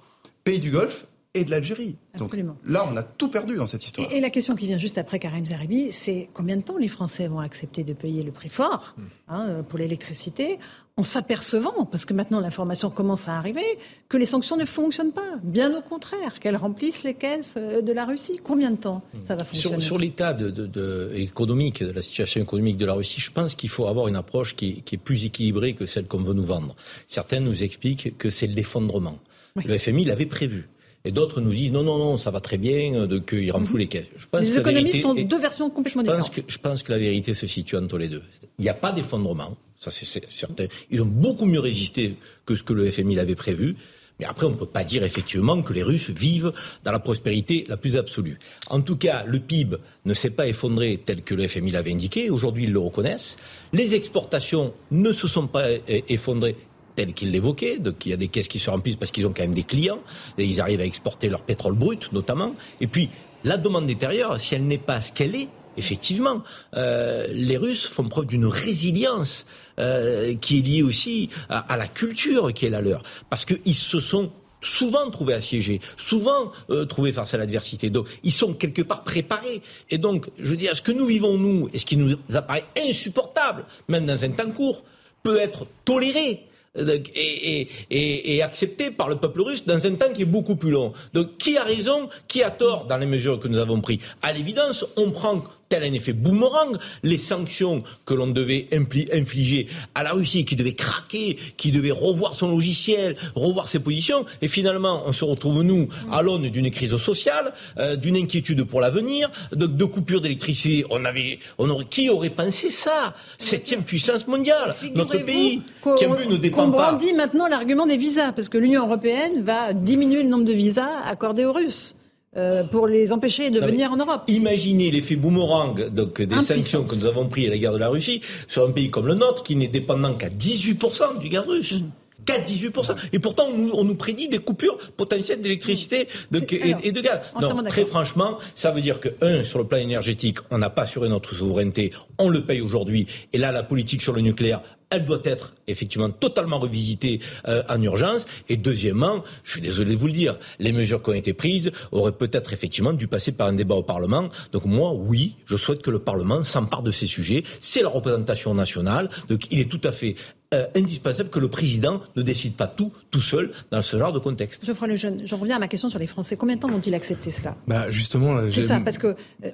pays 0.44 0.60
du 0.60 0.70
Golfe 0.70 1.06
et 1.34 1.44
de 1.44 1.50
l'Algérie. 1.50 1.96
Donc 2.16 2.34
là, 2.64 2.88
on 2.90 2.96
a 2.96 3.02
tout 3.02 3.28
perdu 3.28 3.56
dans 3.56 3.66
cette 3.66 3.84
histoire. 3.84 4.10
Et, 4.10 4.20
la 4.20 4.30
question 4.30 4.56
qui 4.56 4.66
vient 4.66 4.78
juste 4.78 4.96
après 4.96 5.18
Karim 5.18 5.44
Zeribi, 5.44 5.92
c'est 5.92 6.28
combien 6.32 6.56
de 6.56 6.62
temps 6.62 6.78
les 6.78 6.88
Français 6.88 7.28
vont 7.28 7.40
accepter 7.40 7.84
de 7.84 7.92
payer 7.92 8.22
le 8.22 8.32
prix 8.32 8.48
fort 8.48 8.94
hmm. 8.96 9.02
hein, 9.28 9.62
pour 9.68 9.78
l'électricité 9.78 10.58
en 10.98 11.04
s'apercevant, 11.04 11.86
parce 11.86 12.04
que 12.04 12.12
maintenant 12.12 12.40
l'information 12.40 12.90
commence 12.90 13.28
à 13.28 13.38
arriver, 13.38 13.62
que 14.08 14.16
les 14.16 14.26
sanctions 14.26 14.56
ne 14.56 14.64
fonctionnent 14.64 15.12
pas. 15.12 15.38
Bien 15.44 15.72
au 15.78 15.80
contraire, 15.80 16.40
qu'elles 16.40 16.56
remplissent 16.56 17.04
les 17.04 17.14
caisses 17.14 17.54
euh, 17.56 17.80
de 17.82 17.92
la 17.92 18.04
Russie. 18.04 18.40
Combien 18.42 18.72
de 18.72 18.76
temps 18.76 19.02
ça 19.26 19.36
va 19.36 19.44
fonctionner 19.44 19.80
Sur, 19.80 19.96
l'état 19.96 20.34
de, 20.34 21.12
économique, 21.14 21.84
de 21.84 21.92
la 21.92 22.02
situation 22.02 22.42
économique 22.42 22.76
de 22.76 22.84
la 22.84 22.94
Russie, 22.94 23.20
je 23.20 23.30
pense 23.30 23.54
qu'il 23.54 23.70
faut 23.70 23.86
avoir 23.86 24.08
une 24.08 24.16
approche 24.16 24.56
qui, 24.56 24.82
est 24.90 24.96
plus 24.96 25.24
équilibrée 25.24 25.74
que 25.74 25.86
celle 25.86 26.06
qu'on 26.06 26.22
veut 26.22 26.34
nous 26.34 26.42
vendre. 26.42 26.74
Certains 27.06 27.38
nous 27.38 27.62
expliquent 27.62 28.18
que 28.18 28.28
c'est 28.28 28.48
l'effondrement. 28.48 29.18
Le 29.54 29.78
FMI 29.78 30.04
l'avait 30.04 30.26
prévu. 30.26 30.68
Et 31.04 31.12
d'autres 31.12 31.40
nous 31.40 31.52
disent 31.52 31.72
non, 31.72 31.82
non, 31.82 31.98
non, 31.98 32.16
ça 32.16 32.30
va 32.30 32.40
très 32.40 32.58
bien, 32.58 32.94
euh, 32.94 33.06
de, 33.06 33.18
qu'ils 33.18 33.50
remplissent 33.52 33.74
les 33.74 33.86
caisses. 33.86 34.06
Je 34.16 34.26
pense 34.26 34.40
les 34.42 34.58
économistes 34.58 35.04
ont 35.04 35.14
deux 35.14 35.38
versions 35.38 35.70
complètement 35.70 36.02
différentes. 36.02 36.40
je 36.46 36.58
pense 36.58 36.82
que 36.82 36.92
la 36.92 36.98
vérité 36.98 37.34
se 37.34 37.46
situe 37.46 37.76
entre 37.76 37.98
les 37.98 38.08
deux. 38.08 38.22
Il 38.58 38.62
n'y 38.62 38.68
a 38.68 38.74
pas 38.74 38.92
d'effondrement. 38.92 39.56
Ça, 39.78 39.92
c'est 39.92 40.04
certain. 40.28 40.66
Ils 40.90 41.00
ont 41.02 41.06
beaucoup 41.06 41.46
mieux 41.46 41.60
résisté 41.60 42.16
que 42.44 42.56
ce 42.56 42.64
que 42.64 42.72
le 42.72 42.90
FMI 42.90 43.14
l'avait 43.14 43.36
prévu. 43.36 43.76
Mais 44.18 44.26
après, 44.26 44.46
on 44.46 44.50
ne 44.50 44.56
peut 44.56 44.66
pas 44.66 44.82
dire 44.82 45.04
effectivement 45.04 45.62
que 45.62 45.72
les 45.72 45.84
Russes 45.84 46.10
vivent 46.10 46.52
dans 46.82 46.90
la 46.90 46.98
prospérité 46.98 47.64
la 47.68 47.76
plus 47.76 47.96
absolue. 47.96 48.40
En 48.68 48.80
tout 48.80 48.96
cas, 48.96 49.22
le 49.24 49.38
PIB 49.38 49.76
ne 50.04 50.14
s'est 50.14 50.30
pas 50.30 50.48
effondré 50.48 51.00
tel 51.04 51.22
que 51.22 51.34
le 51.36 51.46
FMI 51.46 51.70
l'avait 51.70 51.92
indiqué. 51.92 52.28
Aujourd'hui, 52.28 52.64
ils 52.64 52.72
le 52.72 52.80
reconnaissent. 52.80 53.36
Les 53.72 53.94
exportations 53.94 54.74
ne 54.90 55.12
se 55.12 55.28
sont 55.28 55.46
pas 55.46 55.68
effondrées 55.86 56.56
tel 56.98 57.12
qu'ils 57.12 57.30
l'évoquaient. 57.30 57.78
Donc 57.78 58.04
il 58.06 58.10
y 58.10 58.12
a 58.12 58.16
des 58.16 58.26
caisses 58.26 58.48
qui 58.48 58.58
se 58.58 58.70
remplissent 58.70 58.96
parce 58.96 59.12
qu'ils 59.12 59.26
ont 59.26 59.32
quand 59.32 59.42
même 59.42 59.54
des 59.54 59.62
clients. 59.62 60.00
Et 60.36 60.44
ils 60.44 60.60
arrivent 60.60 60.80
à 60.80 60.84
exporter 60.84 61.28
leur 61.28 61.42
pétrole 61.42 61.74
brut, 61.74 62.12
notamment. 62.12 62.56
Et 62.80 62.88
puis, 62.88 63.08
la 63.44 63.56
demande 63.56 63.88
intérieure, 63.88 64.40
si 64.40 64.56
elle 64.56 64.66
n'est 64.66 64.78
pas 64.78 65.00
ce 65.00 65.12
qu'elle 65.12 65.36
est, 65.36 65.48
effectivement, 65.76 66.42
euh, 66.76 67.28
les 67.30 67.56
Russes 67.56 67.86
font 67.86 68.08
preuve 68.08 68.26
d'une 68.26 68.46
résilience 68.46 69.46
euh, 69.78 70.34
qui 70.34 70.58
est 70.58 70.62
liée 70.62 70.82
aussi 70.82 71.30
à, 71.48 71.76
la 71.76 71.86
culture 71.86 72.52
qui 72.52 72.66
est 72.66 72.70
la 72.70 72.80
leur, 72.80 73.04
parce 73.30 73.44
qu'ils 73.44 73.76
se 73.76 74.00
sont 74.00 74.32
souvent 74.60 75.08
trouvés 75.08 75.34
assiégés, 75.34 75.80
souvent 75.96 76.50
euh, 76.70 76.84
trouvés 76.84 77.12
face 77.12 77.32
à 77.32 77.38
l'adversité. 77.38 77.90
Donc, 77.90 78.08
ils 78.24 78.32
sont 78.32 78.54
quelque 78.54 78.82
part 78.82 79.04
préparés. 79.04 79.62
Et 79.88 79.98
donc, 79.98 80.28
je 80.40 80.56
dire, 80.56 80.74
ce 80.74 80.82
que 80.82 80.90
nous 80.90 81.06
vivons, 81.06 81.38
nous, 81.38 81.68
et 81.72 81.78
ce 81.78 81.86
qui 81.86 81.96
nous 81.96 82.16
apparaît 82.34 82.64
insupportable, 82.88 83.66
même 83.86 84.04
dans 84.04 84.24
un 84.24 84.30
temps 84.30 84.50
court, 84.50 84.82
peut 85.22 85.38
être 85.38 85.68
toléré 85.84 86.48
et, 86.78 88.42
accepté 88.42 88.90
par 88.90 89.08
le 89.08 89.16
peuple 89.16 89.42
russe 89.42 89.66
dans 89.66 89.84
un 89.84 89.94
temps 89.94 90.12
qui 90.14 90.22
est 90.22 90.26
beaucoup 90.26 90.56
plus 90.56 90.70
long. 90.70 90.92
Donc 91.12 91.36
qui 91.38 91.56
a 91.56 91.64
raison, 91.64 92.08
qui 92.28 92.42
a 92.42 92.50
tort 92.50 92.86
dans 92.86 92.96
les 92.96 93.06
mesures 93.06 93.38
que 93.38 93.48
nous 93.48 93.58
avons 93.58 93.80
prises 93.80 94.00
À 94.22 94.32
l'évidence, 94.32 94.86
on 94.96 95.10
prend 95.10 95.42
tel 95.68 95.84
un 95.84 95.92
effet 95.92 96.12
boomerang, 96.12 96.78
les 97.02 97.18
sanctions 97.18 97.82
que 98.04 98.14
l'on 98.14 98.28
devait 98.28 98.68
infliger 99.12 99.68
à 99.94 100.02
la 100.02 100.12
Russie, 100.12 100.44
qui 100.44 100.56
devait 100.56 100.72
craquer, 100.72 101.36
qui 101.56 101.70
devait 101.70 101.90
revoir 101.90 102.34
son 102.34 102.50
logiciel, 102.50 103.16
revoir 103.34 103.68
ses 103.68 103.78
positions, 103.78 104.24
et 104.42 104.48
finalement 104.48 105.02
on 105.06 105.12
se 105.12 105.24
retrouve 105.24 105.62
nous 105.62 105.88
à 106.10 106.22
l'aune 106.22 106.48
d'une 106.48 106.70
crise 106.70 106.96
sociale, 106.96 107.52
euh, 107.78 107.96
d'une 107.96 108.16
inquiétude 108.16 108.64
pour 108.64 108.80
l'avenir, 108.80 109.30
de, 109.52 109.66
de 109.66 109.84
coupures 109.84 110.20
d'électricité. 110.20 110.84
On 110.90 111.04
avait, 111.04 111.38
on 111.58 111.68
aurait, 111.68 111.84
qui 111.84 112.08
aurait 112.08 112.30
pensé 112.30 112.70
ça? 112.70 113.14
Septième 113.38 113.82
puissance 113.82 114.26
mondiale, 114.26 114.74
notre 114.94 115.18
pays, 115.18 115.62
qui 115.96 116.06
en 116.06 116.14
plus 116.14 116.26
ne 116.26 116.36
dépend 116.36 116.56
pas. 116.58 116.62
On 116.64 116.68
brandit 116.68 117.12
maintenant 117.12 117.46
l'argument 117.46 117.86
des 117.86 117.96
visas, 117.96 118.32
parce 118.32 118.48
que 118.48 118.58
l'Union 118.58 118.86
européenne 118.86 119.42
va 119.42 119.72
diminuer 119.72 120.22
le 120.22 120.28
nombre 120.28 120.44
de 120.44 120.52
visas 120.52 121.02
accordés 121.06 121.44
aux 121.44 121.52
Russes. 121.52 121.94
Euh, 122.36 122.62
pour 122.62 122.86
les 122.86 123.10
empêcher 123.10 123.48
de 123.48 123.58
venir 123.58 123.90
en 123.90 123.96
Europe. 123.96 124.24
Imaginez 124.28 124.90
l'effet 124.90 125.16
boomerang 125.16 125.88
donc, 125.88 126.20
des 126.20 126.42
sanctions 126.42 126.84
que 126.84 126.94
nous 126.94 127.06
avons 127.06 127.26
prises 127.26 127.48
à 127.48 127.50
l'égard 127.52 127.72
de 127.72 127.78
la 127.78 127.88
Russie 127.88 128.20
sur 128.46 128.68
un 128.68 128.70
pays 128.70 128.90
comme 128.90 129.06
le 129.06 129.14
nôtre 129.14 129.42
qui 129.42 129.56
n'est 129.56 129.66
dépendant 129.66 130.12
qu'à 130.12 130.28
18% 130.28 131.20
du 131.20 131.30
gaz 131.30 131.46
russe. 131.46 131.80
Mmh. 131.80 131.90
Qu'à 132.26 132.38
18%. 132.38 132.96
Et 133.14 133.18
pourtant, 133.18 133.46
on 133.72 133.82
nous, 133.82 133.94
prédit 133.94 134.28
des 134.28 134.40
coupures 134.40 134.76
potentielles 134.98 135.40
d'électricité 135.40 136.08
et, 136.30 136.92
de 136.92 137.00
gaz. 137.00 137.20
Non, 137.40 137.62
très 137.62 137.86
franchement, 137.86 138.36
ça 138.54 138.72
veut 138.72 138.82
dire 138.82 139.00
que, 139.00 139.08
un, 139.22 139.42
sur 139.42 139.58
le 139.60 139.64
plan 139.64 139.78
énergétique, 139.78 140.36
on 140.50 140.58
n'a 140.58 140.68
pas 140.68 140.82
assuré 140.82 141.08
notre 141.08 141.34
souveraineté, 141.34 141.92
on 142.18 142.28
le 142.28 142.44
paye 142.44 142.60
aujourd'hui. 142.60 143.06
Et 143.32 143.38
là, 143.38 143.52
la 143.52 143.62
politique 143.62 144.02
sur 144.02 144.12
le 144.12 144.20
nucléaire 144.20 144.60
elle 144.90 145.04
doit 145.04 145.20
être 145.24 145.54
effectivement 145.66 146.10
totalement 146.10 146.58
revisitée 146.58 147.20
euh, 147.46 147.62
en 147.68 147.80
urgence. 147.82 148.26
Et 148.48 148.56
deuxièmement, 148.56 149.22
je 149.44 149.52
suis 149.52 149.60
désolé 149.60 149.94
de 149.94 149.98
vous 149.98 150.06
le 150.06 150.12
dire, 150.12 150.38
les 150.58 150.72
mesures 150.72 151.02
qui 151.02 151.10
ont 151.10 151.14
été 151.14 151.32
prises 151.32 151.70
auraient 151.92 152.12
peut-être 152.12 152.52
effectivement 152.52 152.92
dû 152.92 153.06
passer 153.06 153.32
par 153.32 153.48
un 153.48 153.52
débat 153.52 153.74
au 153.74 153.82
Parlement. 153.82 154.28
Donc 154.52 154.64
moi, 154.64 154.92
oui, 154.94 155.36
je 155.46 155.56
souhaite 155.56 155.82
que 155.82 155.90
le 155.90 155.98
Parlement 155.98 156.44
s'empare 156.44 156.82
de 156.82 156.90
ces 156.90 157.06
sujets. 157.06 157.42
C'est 157.60 157.82
la 157.82 157.88
représentation 157.88 158.54
nationale. 158.54 159.08
Donc 159.28 159.50
il 159.50 159.60
est 159.60 159.70
tout 159.70 159.80
à 159.84 159.92
fait 159.92 160.16
euh, 160.54 160.64
indispensable 160.74 161.28
que 161.28 161.38
le 161.38 161.48
président 161.48 162.00
ne 162.16 162.22
décide 162.22 162.54
pas 162.54 162.66
tout, 162.66 162.90
tout 163.10 163.20
seul, 163.20 163.52
dans 163.70 163.82
ce 163.82 163.98
genre 163.98 164.14
de 164.14 164.18
contexte. 164.18 164.64
Geoffroy 164.64 164.88
Lejeune, 164.88 165.20
j'en 165.26 165.36
reviens 165.36 165.56
à 165.56 165.58
ma 165.58 165.68
question 165.68 165.90
sur 165.90 165.98
les 165.98 166.06
Français. 166.06 166.38
Combien 166.38 166.56
de 166.56 166.60
temps 166.62 166.70
vont-ils 166.70 166.94
accepter 166.94 167.30
cela? 167.30 167.54
Bah 167.66 167.90
Justement, 167.90 168.40
c'est 168.50 168.62
ça, 168.62 168.80
parce 168.80 168.96
que 168.96 169.08
euh, 169.44 169.50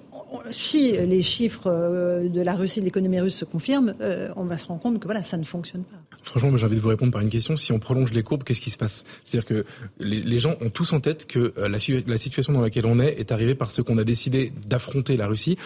si 0.53 0.93
les 0.93 1.25
chiffres 1.25 1.67
euh, 1.67 2.29
de 2.29 2.41
la 2.41 2.55
Russie, 2.55 2.79
de 2.79 2.85
l'économie 2.85 3.19
russe 3.19 3.35
se 3.35 3.45
confirment, 3.45 3.97
on 4.37 4.45
va 4.45 4.57
se 4.57 4.69
rendre 4.69 4.81
compte 4.81 5.01
que 5.01 5.07
voilà, 5.07 5.24
ça 5.25 5.37
ne 5.37 5.45
fonctionne 5.45 5.85
pas. 5.85 5.97
Franchement, 6.23 6.57
j'ai 6.57 6.65
envie 6.65 6.77
de 6.77 6.81
vous 6.81 6.89
répondre 6.89 7.13
par 7.13 7.21
une 7.21 7.29
question. 7.29 7.57
Si 7.57 7.71
on 7.73 7.79
prolonge 7.79 8.13
les 8.13 8.23
courbes, 8.23 8.45
qu'est-ce 8.45 8.63
qui 8.63 8.71
se 8.71 8.79
passe? 8.79 9.05
C'est-à-dire 9.25 9.47
que 9.47 9.65
les, 10.01 10.39
gens 10.39 10.55
ont 10.63 10.71
tous 10.71 10.93
en 10.95 11.01
tête 11.01 11.27
que 11.27 11.53
la, 11.57 11.69
la, 11.69 12.19
situation 12.19 12.53
dans 12.55 12.63
laquelle 12.63 12.87
on 12.87 12.99
est 12.99 13.21
est 13.21 13.31
arrivée 13.31 13.55
parce 13.55 13.83
qu'on 13.83 13.99
a 13.99 14.05
décidé 14.05 14.51
d'affronter 14.67 15.19
la 15.19 15.27
Russie. 15.27 15.59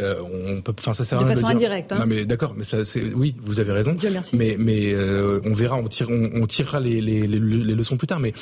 on 0.00 0.60
peut, 0.62 0.74
enfin, 0.78 0.92
ça 0.92 1.04
sert 1.04 1.18
de 1.18 1.24
à 1.24 1.28
rien 1.28 1.36
façon 1.36 1.54
de 1.54 1.58
dire. 1.58 1.68
indirecte. 1.68 1.92
Hein. 1.92 2.00
Non, 2.00 2.06
mais 2.06 2.26
d'accord, 2.26 2.54
mais 2.54 2.64
ça, 2.64 2.84
c'est 2.84 3.14
oui, 3.14 3.34
vous 3.44 3.60
avez 3.60 3.72
raison. 3.72 3.92
Dieu 3.92 4.10
merci. 4.12 4.36
Mais, 4.36 4.56
mais 4.58 4.94
on 4.94 5.54
verra, 5.54 5.76
on, 5.76 5.88
tire, 5.88 6.08
on, 6.10 6.46
tirera 6.46 6.80
les, 6.80 7.00
les, 7.00 7.26
les, 7.26 7.74
leçons 7.74 7.96
plus 7.96 8.06
tard. 8.06 8.20
Mais 8.20 8.34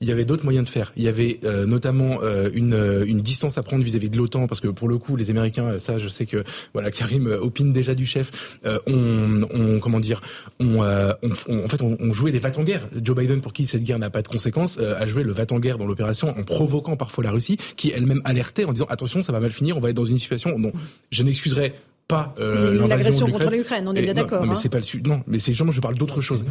il 0.00 0.08
y 0.08 0.12
avait 0.12 0.24
d'autres 0.24 0.44
moyens 0.44 0.64
de 0.64 0.70
faire. 0.70 0.92
Il 0.96 1.02
y 1.02 1.08
avait 1.08 1.40
euh, 1.44 1.66
notamment 1.66 2.20
euh, 2.22 2.50
une, 2.54 2.72
euh, 2.72 3.04
une, 3.04 3.20
distance 3.20 3.58
à 3.58 3.64
prendre 3.64 3.82
vis-à-vis 3.82 4.10
de 4.10 4.16
l'OTAN, 4.16 4.46
parce 4.46 4.60
que 4.60 4.68
pour 4.68 4.88
le 4.88 4.96
coup, 4.96 5.16
les 5.16 5.30
Américains, 5.30 5.78
ça, 5.80 5.98
je 5.98 6.06
sais 6.06 6.24
que 6.24 6.44
voilà, 6.72 6.90
Karim 6.90 7.26
opine 7.26 7.72
déjà 7.72 7.94
du 7.94 8.06
chef. 8.06 8.60
on, 8.86 9.42
on, 9.52 9.80
comment 9.80 9.98
dire, 10.00 10.20
on, 10.60 10.80
on 10.80 11.64
en 11.64 11.68
fait, 11.68 11.82
on, 11.82 12.12
jouait 12.12 12.30
les 12.30 12.38
va 12.38 12.56
en 12.56 12.62
guerre 12.62 12.88
Joe 13.02 13.16
Biden, 13.16 13.40
pour 13.40 13.52
qui 13.52 13.66
cette 13.66 13.82
guerre 13.82 13.98
n'a 13.98 14.10
pas 14.10 14.22
de 14.22 14.28
conséquences, 14.28 14.78
a 14.78 15.06
joué 15.06 15.24
le 15.24 15.32
va-t-en-guerre 15.32 15.78
dans 15.78 15.86
l'opération 15.86 16.28
en 16.36 16.42
provoquant 16.44 16.96
parfois 16.96 17.24
la 17.24 17.30
Russie, 17.30 17.58
qui 17.76 17.90
elle-même 17.90 18.20
alertait 18.24 18.64
en 18.64 18.72
disant 18.72 18.86
attention, 18.88 19.22
ça 19.22 19.32
va 19.32 19.40
mal 19.40 19.50
finir, 19.50 19.76
on 19.76 19.80
va 19.80 19.90
être 19.90 19.96
dans 19.96 20.06
une 20.06 20.18
situation. 20.18 20.58
dont 20.58 20.72
je 21.10 21.22
n'excuserai 21.22 21.74
pas 22.08 22.34
euh, 22.40 22.86
l'agression 22.88 23.30
contre 23.30 23.50
l'Ukraine. 23.50 23.86
On 23.86 23.94
est 23.94 24.00
bien 24.00 24.14
d'accord. 24.14 24.44
mais 24.44 24.52
hein. 24.52 24.56
c'est 24.56 24.70
pas 24.70 24.78
le 24.78 25.08
non, 25.08 25.22
mais 25.26 25.38
c'est 25.38 25.52
justement 25.52 25.72
je 25.72 25.80
parle 25.80 25.96
d'autre 25.96 26.22
chose. 26.22 26.44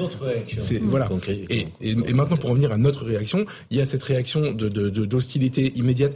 C'est 0.59 0.77
voilà. 0.77 1.09
Et, 1.49 1.67
et, 1.81 1.95
maintenant 2.13 2.37
pour 2.37 2.51
revenir 2.51 2.71
à 2.71 2.77
notre 2.77 3.03
réaction, 3.03 3.45
il 3.71 3.77
y 3.77 3.81
a 3.81 3.85
cette 3.85 4.03
réaction 4.03 4.53
de 4.53 4.69
d'hostilité 5.05 5.73
immédiate. 5.75 6.15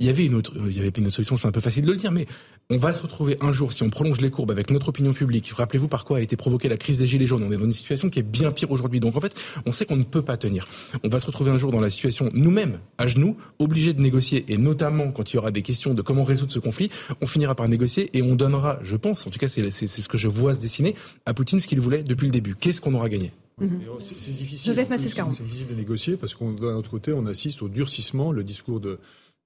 Il 0.00 0.06
y 0.06 0.10
avait 0.10 0.26
une 0.26 0.34
autre, 0.34 0.52
il 0.66 0.76
y 0.76 0.80
avait 0.80 0.88
une 0.88 1.06
autre 1.06 1.14
solution. 1.14 1.36
C'est 1.36 1.46
un 1.46 1.52
peu 1.52 1.60
facile 1.60 1.86
de 1.86 1.92
le 1.92 1.98
dire, 1.98 2.10
mais 2.10 2.26
on 2.70 2.76
va 2.76 2.94
se 2.94 3.02
retrouver 3.02 3.36
un 3.40 3.52
jour, 3.52 3.72
si 3.72 3.82
on 3.82 3.90
prolonge 3.90 4.20
les 4.20 4.30
courbes 4.30 4.52
avec 4.52 4.70
notre 4.70 4.88
opinion 4.88 5.12
publique, 5.12 5.52
rappelez-vous 5.52 5.88
par 5.88 6.04
quoi 6.04 6.18
a 6.18 6.20
été 6.20 6.36
provoquée 6.36 6.68
la 6.68 6.76
crise 6.76 6.98
des 6.98 7.06
Gilets 7.06 7.26
jaunes, 7.26 7.42
on 7.42 7.50
est 7.50 7.56
dans 7.56 7.64
une 7.64 7.72
situation 7.72 8.08
qui 8.08 8.20
est 8.20 8.24
bien 8.24 8.52
pire 8.52 8.70
aujourd'hui. 8.70 9.00
Donc 9.00 9.16
en 9.16 9.20
fait, 9.20 9.34
on 9.66 9.72
sait 9.72 9.84
qu'on 9.84 9.96
ne 9.96 10.04
peut 10.04 10.22
pas 10.22 10.36
tenir. 10.36 10.68
On 11.04 11.08
va 11.08 11.18
se 11.18 11.26
retrouver 11.26 11.50
un 11.50 11.58
jour 11.58 11.72
dans 11.72 11.80
la 11.80 11.90
situation, 11.90 12.28
nous-mêmes, 12.32 12.78
à 12.96 13.06
genoux, 13.06 13.36
obligés 13.58 13.92
de 13.92 14.00
négocier, 14.00 14.44
et 14.48 14.56
notamment 14.56 15.10
quand 15.10 15.32
il 15.32 15.36
y 15.36 15.38
aura 15.38 15.50
des 15.50 15.62
questions 15.62 15.94
de 15.94 16.02
comment 16.02 16.24
résoudre 16.24 16.52
ce 16.52 16.60
conflit, 16.60 16.90
on 17.20 17.26
finira 17.26 17.54
par 17.54 17.68
négocier 17.68 18.08
et 18.16 18.22
on 18.22 18.36
donnera, 18.36 18.78
je 18.82 18.96
pense, 18.96 19.26
en 19.26 19.30
tout 19.30 19.38
cas 19.38 19.48
c'est 19.48 19.70
ce 19.70 20.08
que 20.08 20.18
je 20.18 20.28
vois 20.28 20.54
se 20.54 20.60
dessiner, 20.60 20.94
à 21.26 21.34
Poutine 21.34 21.60
ce 21.60 21.66
qu'il 21.66 21.80
voulait 21.80 22.02
depuis 22.02 22.26
le 22.26 22.32
début. 22.32 22.54
Qu'est-ce 22.54 22.80
qu'on 22.80 22.94
aura 22.94 23.08
gagné? 23.08 23.32
Mhm. 23.60 23.80
C'est 23.98 24.36
difficile. 24.36 24.74
C'est 24.74 24.88
difficile 24.88 25.66
de 25.68 25.74
négocier 25.74 26.16
parce 26.16 26.34
qu'on 26.34 26.52
d'un 26.52 26.76
autre 26.76 26.90
côté, 26.90 27.12
on 27.12 27.26
assiste 27.26 27.62
au 27.62 27.68
durcissement. 27.68 28.32
Le 28.32 28.42
discours 28.42 28.80
de, 28.80 28.98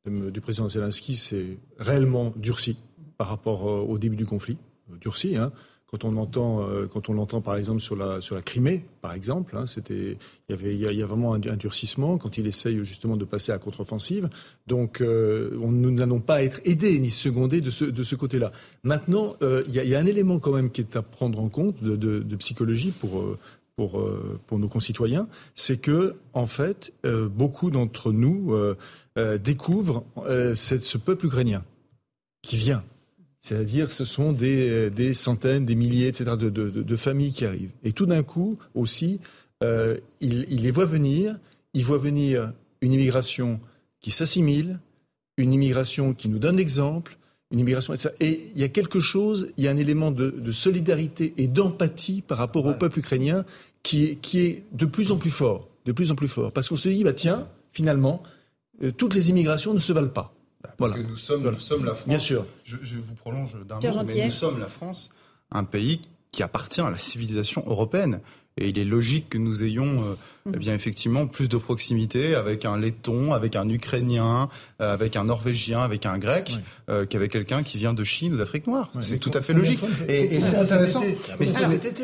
du 0.07 0.41
président 0.41 0.69
Zelensky 0.69 1.17
s'est 1.17 1.59
réellement 1.79 2.33
durci 2.37 2.77
par 3.25 3.31
rapport 3.31 3.67
euh, 3.67 3.81
au 3.81 3.97
début 3.97 4.17
du 4.17 4.27
conflit, 4.27 4.59
euh, 4.93 4.97
durci. 5.01 5.35
Hein. 5.35 5.51
Quand 5.87 6.05
on 6.05 6.15
entend, 6.19 6.61
euh, 6.61 6.87
quand 6.87 7.09
on 7.09 7.15
l'entend 7.15 7.41
par 7.41 7.57
exemple 7.57 7.81
sur 7.81 7.97
la 7.97 8.21
Crimée, 8.45 8.85
par 9.01 9.15
exemple, 9.15 9.57
hein, 9.57 9.67
c'était 9.67 10.19
il 10.47 10.51
y 10.51 10.53
avait 10.53 10.75
il 10.75 10.99
y, 10.99 11.03
a, 11.03 11.07
vraiment 11.07 11.33
un, 11.33 11.39
durcissement 11.39 12.19
quand 12.19 12.37
il 12.37 12.47
essaye 12.47 12.85
justement 12.85 13.17
de 13.17 13.25
passer 13.25 13.51
à 13.51 13.59
contre-offensive. 13.59 14.29
Donc 14.67 15.03
on, 15.03 15.71
nous 15.73 15.91
n'allons 15.91 16.21
pas 16.21 16.43
être 16.43 16.61
aidés 16.67 16.99
ni 16.99 17.09
secondés 17.09 17.63
de 17.63 17.71
ce 17.71 18.15
côté-là. 18.15 18.53
Maintenant, 18.83 19.37
il 19.41 19.73
y, 19.73 19.95
a, 19.95 19.99
un 19.99 20.07
élément 20.07 20.39
quand 20.41 20.53
même 20.53 20.71
qui 20.71 20.81
est 20.83 20.97
à 20.97 21.03
prendre 21.03 21.39
en 21.39 21.49
compte 21.49 21.83
de, 21.83 22.37
psychologie 22.37 22.93
pour 23.01 23.39
nos 24.59 24.69
concitoyens, 24.69 25.29
c'est 25.55 25.81
que 25.81 26.17
en 26.33 26.47
fait 26.47 26.93
beaucoup 27.05 27.71
d'entre 27.71 28.11
nous 28.11 28.53
découvrent 29.39 30.05
ce 30.27 30.99
peuple 30.99 31.27
ukrainien 31.27 31.63
qui 32.43 32.57
vient 32.57 32.85
c'est-à-dire, 33.45 33.93
ce 33.93 34.07
sont 34.07 34.33
des, 34.33 34.89
des, 34.89 35.13
centaines, 35.13 35.67
des 35.67 35.75
milliers, 35.75 36.09
etc., 36.09 36.31
de, 36.39 36.49
de, 36.49 36.71
de, 36.71 36.97
familles 36.97 37.31
qui 37.31 37.45
arrivent. 37.45 37.73
Et 37.83 37.93
tout 37.93 38.07
d'un 38.07 38.23
coup, 38.23 38.57
aussi, 38.75 39.21
euh, 39.63 39.99
il, 40.23 40.47
il, 40.49 40.63
les 40.63 40.71
voit 40.71 40.87
venir. 40.87 41.39
Il 41.75 41.85
voit 41.85 41.99
venir 41.99 42.55
une 42.81 42.95
immigration 42.95 43.61
qui 44.01 44.13
s'assimile, 44.13 44.79
une 45.37 45.53
immigration 45.53 46.15
qui 46.15 46.31
nous 46.31 46.39
donne 46.39 46.57
l'exemple, 46.57 47.19
une 47.51 47.59
immigration. 47.59 47.93
Et 48.19 48.49
il 48.55 48.59
y 48.59 48.65
a 48.65 48.71
quelque 48.71 49.01
chose, 49.01 49.51
il 49.59 49.65
y 49.65 49.69
a 49.69 49.71
un 49.71 49.77
élément 49.77 50.11
de, 50.11 50.31
de 50.31 50.51
solidarité 50.51 51.35
et 51.37 51.47
d'empathie 51.47 52.23
par 52.27 52.39
rapport 52.39 52.65
au 52.65 52.73
peuple 52.73 53.01
ukrainien 53.01 53.45
qui 53.83 54.07
est, 54.07 54.15
qui 54.15 54.41
est 54.41 54.63
de 54.73 54.87
plus 54.87 55.13
en 55.13 55.19
plus 55.19 55.29
fort, 55.31 55.69
de 55.85 55.93
plus 55.93 56.11
en 56.11 56.15
plus 56.15 56.29
fort, 56.29 56.51
parce 56.51 56.71
qu'on 56.71 56.79
se 56.79 56.89
dit, 56.89 57.05
bah 57.05 57.13
tiens, 57.13 57.47
finalement, 57.73 58.23
euh, 58.83 58.91
toutes 58.91 59.13
les 59.13 59.29
immigrations 59.29 59.75
ne 59.75 59.81
se 59.81 59.93
valent 59.93 60.09
pas. 60.09 60.33
Parce 60.77 60.93
que 60.93 61.01
nous 61.01 61.17
sommes, 61.17 61.43
nous 61.43 61.59
sommes 61.59 61.85
la 61.85 61.95
France. 61.95 62.09
Bien 62.09 62.19
sûr. 62.19 62.47
Je, 62.65 62.77
je 62.83 62.99
vous 62.99 63.15
prolonge 63.15 63.57
d'un 63.67 63.77
mot, 63.77 64.05
mais 64.07 64.25
nous 64.25 64.31
sommes 64.31 64.59
la 64.59 64.69
France, 64.69 65.11
un 65.51 65.65
pays 65.65 66.01
qui 66.33 66.43
appartient 66.43 66.81
à 66.81 66.91
la 66.91 66.99
civilisation 66.99 67.63
européenne. 67.67 68.21
Et 68.57 68.69
il 68.69 68.79
est 68.79 68.85
logique 68.85 69.31
que 69.31 69.39
nous 69.39 69.65
ayons, 69.65 70.01
euh, 70.01 70.53
eh 70.55 70.59
bien 70.59 70.75
effectivement, 70.75 71.27
plus 71.27 71.49
de 71.49 71.57
proximité 71.57 72.37
avec 72.37 72.65
un 72.65 72.79
letton, 72.79 73.33
avec 73.33 73.57
un 73.57 73.69
ukrainien, 73.69 74.49
euh, 74.81 74.95
avec 74.95 75.17
un 75.17 75.25
norvégien, 75.25 75.81
avec 75.81 76.07
un 76.07 76.19
grec, 76.19 76.53
euh, 76.89 77.05
qu'avec 77.05 77.33
quelqu'un 77.33 77.65
qui 77.65 77.79
vient 77.79 77.95
de 77.95 78.05
Chine 78.05 78.35
ou 78.35 78.37
d'Afrique 78.37 78.69
noire. 78.69 78.93
c'est 79.01 79.19
tout 79.19 79.33
à 79.35 79.41
fait 79.41 79.55
logique. 79.55 79.81
Et, 80.09 80.37
et 80.37 80.41
c'est 80.41 80.57
intéressant. 80.57 81.03
Mais, 81.41 81.47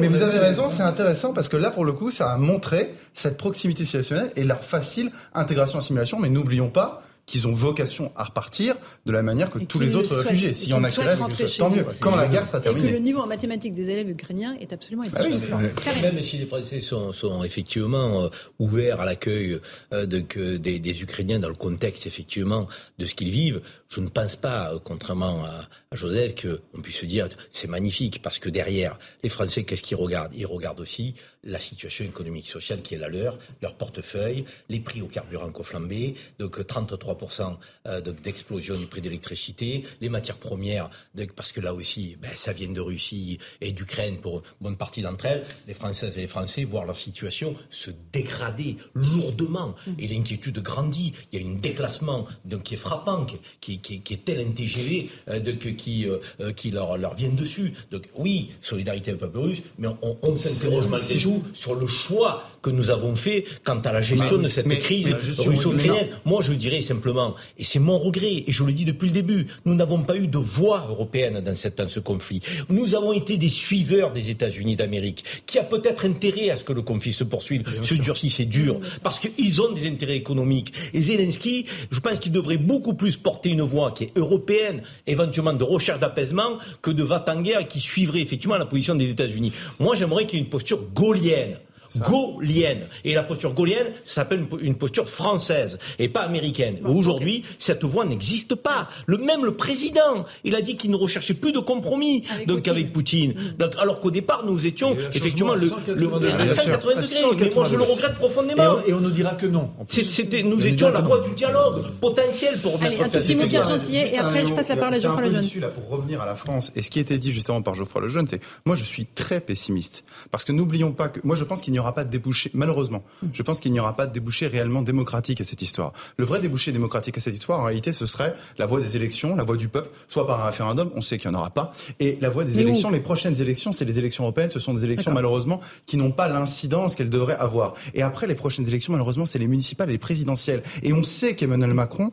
mais, 0.01 0.09
vous 0.09 0.23
avez 0.23 0.39
raison, 0.41 0.71
c'est 0.71 0.83
intéressant 0.83 1.33
parce 1.33 1.49
que 1.49 1.57
là, 1.57 1.71
pour 1.71 1.85
le 1.85 1.93
coup, 1.93 2.11
ça 2.11 2.33
a 2.33 2.37
montré 2.37 2.95
cette 3.15 3.37
proximité 3.37 3.85
civilisationnelle 3.85 4.33
et 4.35 4.43
leur 4.43 4.65
facile 4.65 5.13
intégration-assimilation. 5.35 6.19
Mais 6.19 6.31
n'oublions 6.31 6.69
pas 6.69 7.05
qu'ils 7.31 7.47
ont 7.47 7.53
vocation 7.53 8.11
à 8.17 8.25
repartir 8.25 8.77
de 9.07 9.13
la 9.13 9.23
manière 9.23 9.51
que 9.51 9.61
tous 9.61 9.79
les 9.79 9.95
autres 9.95 10.17
réfugiés. 10.17 10.53
S'il 10.53 10.71
y 10.71 10.75
en 10.75 10.83
a 10.83 10.91
qui 10.91 11.01
restent, 11.01 11.59
tant 11.59 11.71
mieux. 11.71 11.87
Quand 12.01 12.17
la 12.17 12.27
guerre 12.27 12.47
sera 12.47 12.61
terminée. 12.61 12.89
Et 12.89 12.91
que 12.91 12.95
le 12.95 13.01
niveau 13.01 13.21
en 13.21 13.27
mathématiques 13.27 13.75
des 13.75 13.91
élèves 13.91 14.11
ukrainiens 14.11 14.57
est 14.61 14.73
absolument 14.73 15.05
bah 15.13 15.27
énorme. 15.29 15.69
Même 16.03 16.23
si 16.23 16.39
les 16.39 16.47
Français 16.47 16.81
sont, 16.81 17.13
sont 17.13 17.45
effectivement 17.45 18.25
euh, 18.25 18.29
ouverts 18.59 19.01
à 19.01 19.05
l'accueil 19.05 19.61
euh, 19.93 20.07
de, 20.07 20.21
des, 20.57 20.81
des, 20.81 21.03
Ukrainiens 21.03 21.39
dans 21.39 21.49
le 21.49 21.55
contexte 21.55 22.07
effectivement 22.07 22.67
de 22.99 23.07
ce 23.07 23.15
qu'ils 23.15 23.31
vivent, 23.31 23.61
je 23.91 24.01
ne 24.01 24.09
pense 24.09 24.37
pas, 24.37 24.73
euh, 24.73 24.79
contrairement 24.83 25.45
à, 25.45 25.69
à 25.91 25.97
Joseph, 25.97 26.35
qu'on 26.43 26.81
puisse 26.81 26.99
se 26.99 27.07
dire 27.07 27.29
c'est 27.51 27.69
magnifique 27.69 28.23
parce 28.23 28.39
que 28.39 28.49
derrière 28.49 28.99
les 29.23 29.29
Français, 29.29 29.65
qu'est-ce 29.65 29.83
qu'ils 29.83 29.97
regardent? 29.97 30.33
Ils 30.35 30.47
regardent 30.47 30.81
aussi 30.81 31.15
la 31.43 31.59
situation 31.59 32.05
économique 32.05 32.49
sociale 32.49 32.83
qui 32.83 32.95
est 32.95 32.99
la 32.99 33.09
leur, 33.09 33.39
leur 33.63 33.75
portefeuille, 33.75 34.45
les 34.69 34.81
prix 34.81 35.03
au 35.03 35.07
carburant 35.07 35.51
ont 35.55 35.63
flambé, 35.63 36.15
donc 36.39 36.59
33% 36.59 37.57
euh, 37.87 38.01
d'explosion 38.01 38.77
du 38.77 38.87
prix 38.87 39.01
d'électricité, 39.01 39.85
les 40.01 40.09
matières 40.09 40.37
premières, 40.37 40.91
parce 41.35 41.53
que 41.53 41.61
là 41.61 41.75
aussi, 41.75 42.17
ben, 42.21 42.31
ça 42.37 42.53
vient 42.53 42.69
de 42.69 42.81
Russie 42.81 43.39
et 43.61 43.73
d'Ukraine 43.73 44.19
pour 44.19 44.43
bonne 44.61 44.77
partie 44.77 45.03
d'entre 45.03 45.27
elles, 45.27 45.47
les 45.67 45.75
Françaises 45.75 46.17
et 46.19 46.23
les 46.23 46.27
Français 46.27 46.65
voient 46.65 46.85
leur 46.85 46.97
situation 46.97 47.55
se 47.71 47.91
dégrader 48.13 48.77
lourdement 48.95 49.75
et 49.99 50.09
l'inquiétude 50.09 50.61
grandit. 50.61 51.15
Il 51.33 51.41
y 51.41 51.45
a 51.45 51.49
un 51.49 51.55
déclassement 51.55 52.27
donc, 52.45 52.65
qui 52.65 52.75
est 52.75 52.77
frappant, 52.77 53.27
qui, 53.61 53.80
qui, 53.83 54.01
qui 54.01 54.15
est 54.15 54.25
tel 54.25 54.41
un 54.41 54.51
TGV 54.51 55.09
euh, 55.29 55.41
qui, 55.77 56.09
euh, 56.09 56.53
qui 56.53 56.71
leur, 56.71 56.97
leur 56.97 57.15
vient 57.15 57.29
dessus. 57.31 57.75
Donc 57.91 58.05
oui, 58.17 58.51
solidarité 58.61 59.13
un 59.13 59.17
peuple 59.17 59.39
russe, 59.39 59.63
mais 59.79 59.89
on, 60.03 60.17
on 60.23 60.37
s'interroge 60.37 60.89
malgré 60.89 61.17
tout 61.17 61.43
sur 61.53 61.75
le 61.75 61.87
choix 61.87 62.45
que 62.63 62.71
nous 62.71 62.91
avons 62.91 63.17
fait 63.17 63.45
quant 63.65 63.81
à 63.81 63.93
la 63.93 64.03
gestion 64.03 64.39
de 64.39 64.49
cette 64.49 64.69
crise 64.79 65.15
russo-ukrainienne. 65.39 66.09
Moi, 66.25 66.41
je 66.43 66.53
dirais 66.53 66.83
simplement, 66.83 67.35
et 67.59 67.65
c'est 67.65 67.79
mon 67.79 67.99
regret, 67.99 68.45
et 68.47 68.53
je 68.53 68.65
le 68.65 68.73
dis 68.73 68.85
depuis 68.85 69.09
le 69.09 69.15
début, 69.15 69.47
nous 69.65 69.75
n'avons 69.75 70.03
pas 70.03 70.17
eu 70.17 70.27
de 70.27 70.39
voix 70.39 70.87
européenne 70.89 71.41
dans, 71.41 71.55
cette, 71.55 71.79
dans 71.79 71.89
ce 71.89 72.01
conflit. 72.01 72.41
Nous 72.69 72.95
avons 72.95 73.13
été 73.13 73.37
des 73.37 73.49
suiveurs 73.49 74.13
des 74.13 74.31
États-Unis 74.31 74.77
d'Amérique, 74.77 75.25
qui 75.47 75.59
a 75.59 75.65
peut-être 75.65 76.05
intérêt 76.05 76.51
à 76.51 76.57
ce 76.57 76.65
que 76.65 76.73
le 76.73 76.83
conflit 76.83 77.13
se 77.13 77.25
poursuive, 77.25 77.65
se 77.83 77.95
durcisse 77.95 78.31
c'est 78.31 78.45
dur, 78.45 78.81
parce 79.03 79.19
qu'ils 79.19 79.61
ont 79.61 79.73
des 79.73 79.89
intérêts 79.89 80.17
économiques. 80.17 80.73
Et 80.95 81.03
Zelensky, 81.03 81.67
je 81.91 82.01
pense 82.01 82.19
qu'il 82.19 82.33
devrait 82.33 82.57
beaucoup 82.57 82.95
plus 82.95 83.17
porter 83.17 83.51
une 83.51 83.63
qui 83.95 84.05
est 84.05 84.19
européenne, 84.19 84.83
éventuellement 85.07 85.53
de 85.53 85.65
recherche 85.65 86.01
d'apaisement, 86.01 86.59
que 86.83 86.91
de 86.91 87.03
va-t-en-guerre 87.03 87.67
qui 87.67 87.81
suivrait 87.81 88.21
effectivement 88.21 88.57
la 88.57 88.67
position 88.67 88.95
des 88.95 89.11
États-Unis. 89.11 89.53
Moi, 89.79 89.95
j'aimerais 89.95 90.27
qu'il 90.27 90.39
y 90.39 90.43
ait 90.43 90.45
une 90.45 90.51
posture 90.51 90.83
gaulienne 90.93 91.57
gaullienne. 91.99 92.87
Et 93.05 93.15
la 93.15 93.23
posture 93.23 93.53
gaullienne, 93.53 93.89
ça 94.05 94.23
s'appelle 94.23 94.47
une, 94.61 94.75
posture 94.75 95.09
française 95.09 95.79
et 95.99 96.09
pas 96.09 96.21
américaine. 96.21 96.79
Aujourd'hui, 96.85 97.45
cette 97.59 97.85
voie 97.85 98.05
n'existe 98.05 98.55
pas. 98.55 98.89
Le 99.07 99.19
même 99.19 99.45
le 99.45 99.55
président, 99.55 100.25
il 100.45 100.55
a 100.55 100.61
dit 100.61 100.77
qu'il 100.77 100.91
ne 100.91 100.97
recherchait 100.97 101.35
plus 101.35 101.53
de 101.53 101.59
compromis 101.59 102.25
avec 102.33 102.47
donc 102.47 102.59
Poutine. 102.59 102.73
avec 102.73 102.93
Poutine. 102.93 103.35
Donc, 103.59 103.73
alors 103.79 104.01
qu'au 104.01 104.11
départ, 104.11 104.45
nous 104.47 104.67
étions 104.67 104.97
effectivement 105.13 105.55
le, 105.55 105.71
le, 105.95 106.41
à 106.41 106.47
180 106.47 106.95
degrés. 106.95 107.37
Mais 107.41 107.51
moi, 107.55 107.65
je 107.65 107.77
le 107.77 107.83
regrette 107.83 108.15
profondément. 108.15 108.79
Et 108.87 108.93
on, 108.93 109.01
nous 109.01 109.11
dira 109.11 109.35
que 109.35 109.47
non. 109.47 109.71
C'était, 109.87 110.43
nous 110.43 110.67
étions 110.67 110.91
la 110.91 111.01
voie 111.01 111.21
du 111.21 111.35
dialogue 111.35 111.91
potentiel 112.01 112.59
pour 112.59 112.75
remettre 112.75 113.01
Allez, 113.01 113.05
un 113.05 113.09
petit 113.09 113.35
mot 113.35 113.47
Pierre 113.47 113.69
Gentillet 113.69 114.15
et 114.15 114.19
après 114.19 114.47
je 114.47 114.53
passe 114.53 114.69
la 114.69 114.77
parole 114.77 114.95
à 114.95 115.01
Geoffroy 115.01 115.29
Lejeune. 115.29 115.61
là 115.61 115.69
pour 115.69 115.89
revenir 115.89 116.21
à 116.21 116.27
la 116.27 116.37
France 116.37 116.73
et 116.77 116.83
ce 116.83 116.91
qui 116.91 117.01
était 117.01 117.19
dit 117.19 117.33
justement 117.33 117.63
par 117.63 117.75
Geoffroy 117.75 118.03
Lejeune, 118.03 118.27
c'est 118.29 118.41
moi 118.65 118.77
je 118.77 118.85
suis 118.85 119.07
très 119.07 119.41
pessimiste 119.41 120.05
parce 120.31 120.45
que 120.45 120.53
n'oublions 120.53 120.93
pas 120.93 121.09
que 121.09 121.21
moi 121.25 121.37
je 121.37 121.45
pense 121.45 121.63
qu'il 121.63 121.73
n'y 121.73 121.79
aura 121.81 121.95
pas 121.95 122.05
de 122.05 122.11
débouché 122.11 122.51
malheureusement. 122.55 123.03
Je 123.33 123.43
pense 123.43 123.61
qu'il 123.61 123.73
n'y 123.73 123.81
aura 123.81 123.97
pas 123.97 124.07
de 124.07 124.13
débouché 124.13 124.47
réellement 124.47 124.83
démocratique 124.83 125.41
à 125.41 125.45
cette 125.45 125.63
histoire. 125.63 125.93
Le 126.17 126.25
vrai 126.25 126.41
débouché 126.41 126.73
démocratique 126.73 127.19
à 127.19 127.21
cette 127.21 127.35
histoire 127.35 127.61
en 127.61 127.65
réalité 127.65 127.93
ce 127.93 128.07
serait 128.07 128.35
la 128.59 128.67
voie 128.67 128.81
des 128.81 128.97
élections, 128.97 129.37
la 129.37 129.45
voie 129.45 129.57
du 129.57 129.69
peuple, 129.69 129.91
soit 130.09 130.27
par 130.27 130.41
un 130.41 130.47
référendum, 130.47 130.91
on 130.95 131.01
sait 131.01 131.19
qu'il 131.19 131.31
n'y 131.31 131.37
en 131.37 131.41
aura 131.41 131.51
pas, 131.51 131.73
et 131.99 132.19
la 132.21 132.31
voie 132.31 132.45
des 132.45 132.61
élections, 132.61 132.91
les 132.91 133.01
prochaines 133.01 133.41
élections, 133.41 133.73
c'est 133.73 133.85
les 133.85 133.99
élections 133.99 134.25
européennes, 134.25 134.51
ce 134.51 134.59
sont 134.59 134.75
des 134.75 134.85
élections 134.85 135.13
malheureusement 135.13 135.61
qui 135.87 135.97
n'ont 135.97 136.13
pas 136.13 136.29
l'incidence 136.29 136.97
qu'elles 136.97 137.11
devraient 137.11 137.37
avoir. 137.37 137.75
Et 137.95 138.03
après 138.03 138.27
les 138.27 138.35
prochaines 138.35 138.67
élections, 138.67 138.93
malheureusement, 138.93 139.27
c'est 139.27 139.39
les 139.39 139.49
municipales 139.49 139.89
et 139.89 139.93
les 139.93 139.99
présidentielles. 139.99 140.63
Et 140.83 140.93
on 140.93 141.03
sait 141.03 141.35
qu'Emmanuel 141.35 141.75
Macron 141.75 142.11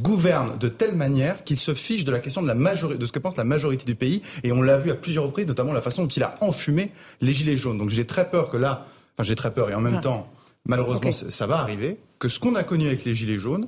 gouverne 0.00 0.58
de 0.58 0.68
telle 0.68 0.94
manière 0.94 1.44
qu'il 1.44 1.58
se 1.58 1.74
fiche 1.74 2.04
de 2.04 2.12
la 2.12 2.20
question 2.20 2.42
de 2.42 2.48
la 2.48 2.54
majorité, 2.54 2.98
de 2.98 3.06
ce 3.06 3.12
que 3.12 3.18
pense 3.18 3.36
la 3.36 3.44
majorité 3.44 3.84
du 3.84 3.94
pays. 3.94 4.22
Et 4.44 4.52
on 4.52 4.62
l'a 4.62 4.78
vu 4.78 4.90
à 4.90 4.94
plusieurs 4.94 5.24
reprises, 5.24 5.46
notamment 5.46 5.72
la 5.72 5.82
façon 5.82 6.02
dont 6.02 6.08
il 6.08 6.22
a 6.22 6.34
enfumé 6.40 6.92
les 7.20 7.32
gilets 7.32 7.56
jaunes. 7.56 7.78
Donc 7.78 7.90
j'ai 7.90 8.06
très 8.06 8.30
peur 8.30 8.50
que 8.50 8.56
là, 8.56 8.86
enfin 9.18 9.26
j'ai 9.26 9.34
très 9.34 9.52
peur 9.52 9.68
et 9.70 9.74
en 9.74 9.80
même 9.80 10.00
temps, 10.00 10.30
malheureusement, 10.64 11.10
ça 11.10 11.46
va 11.46 11.58
arriver, 11.58 11.98
que 12.20 12.28
ce 12.28 12.38
qu'on 12.38 12.54
a 12.54 12.62
connu 12.62 12.86
avec 12.86 13.04
les 13.04 13.14
gilets 13.14 13.38
jaunes, 13.38 13.66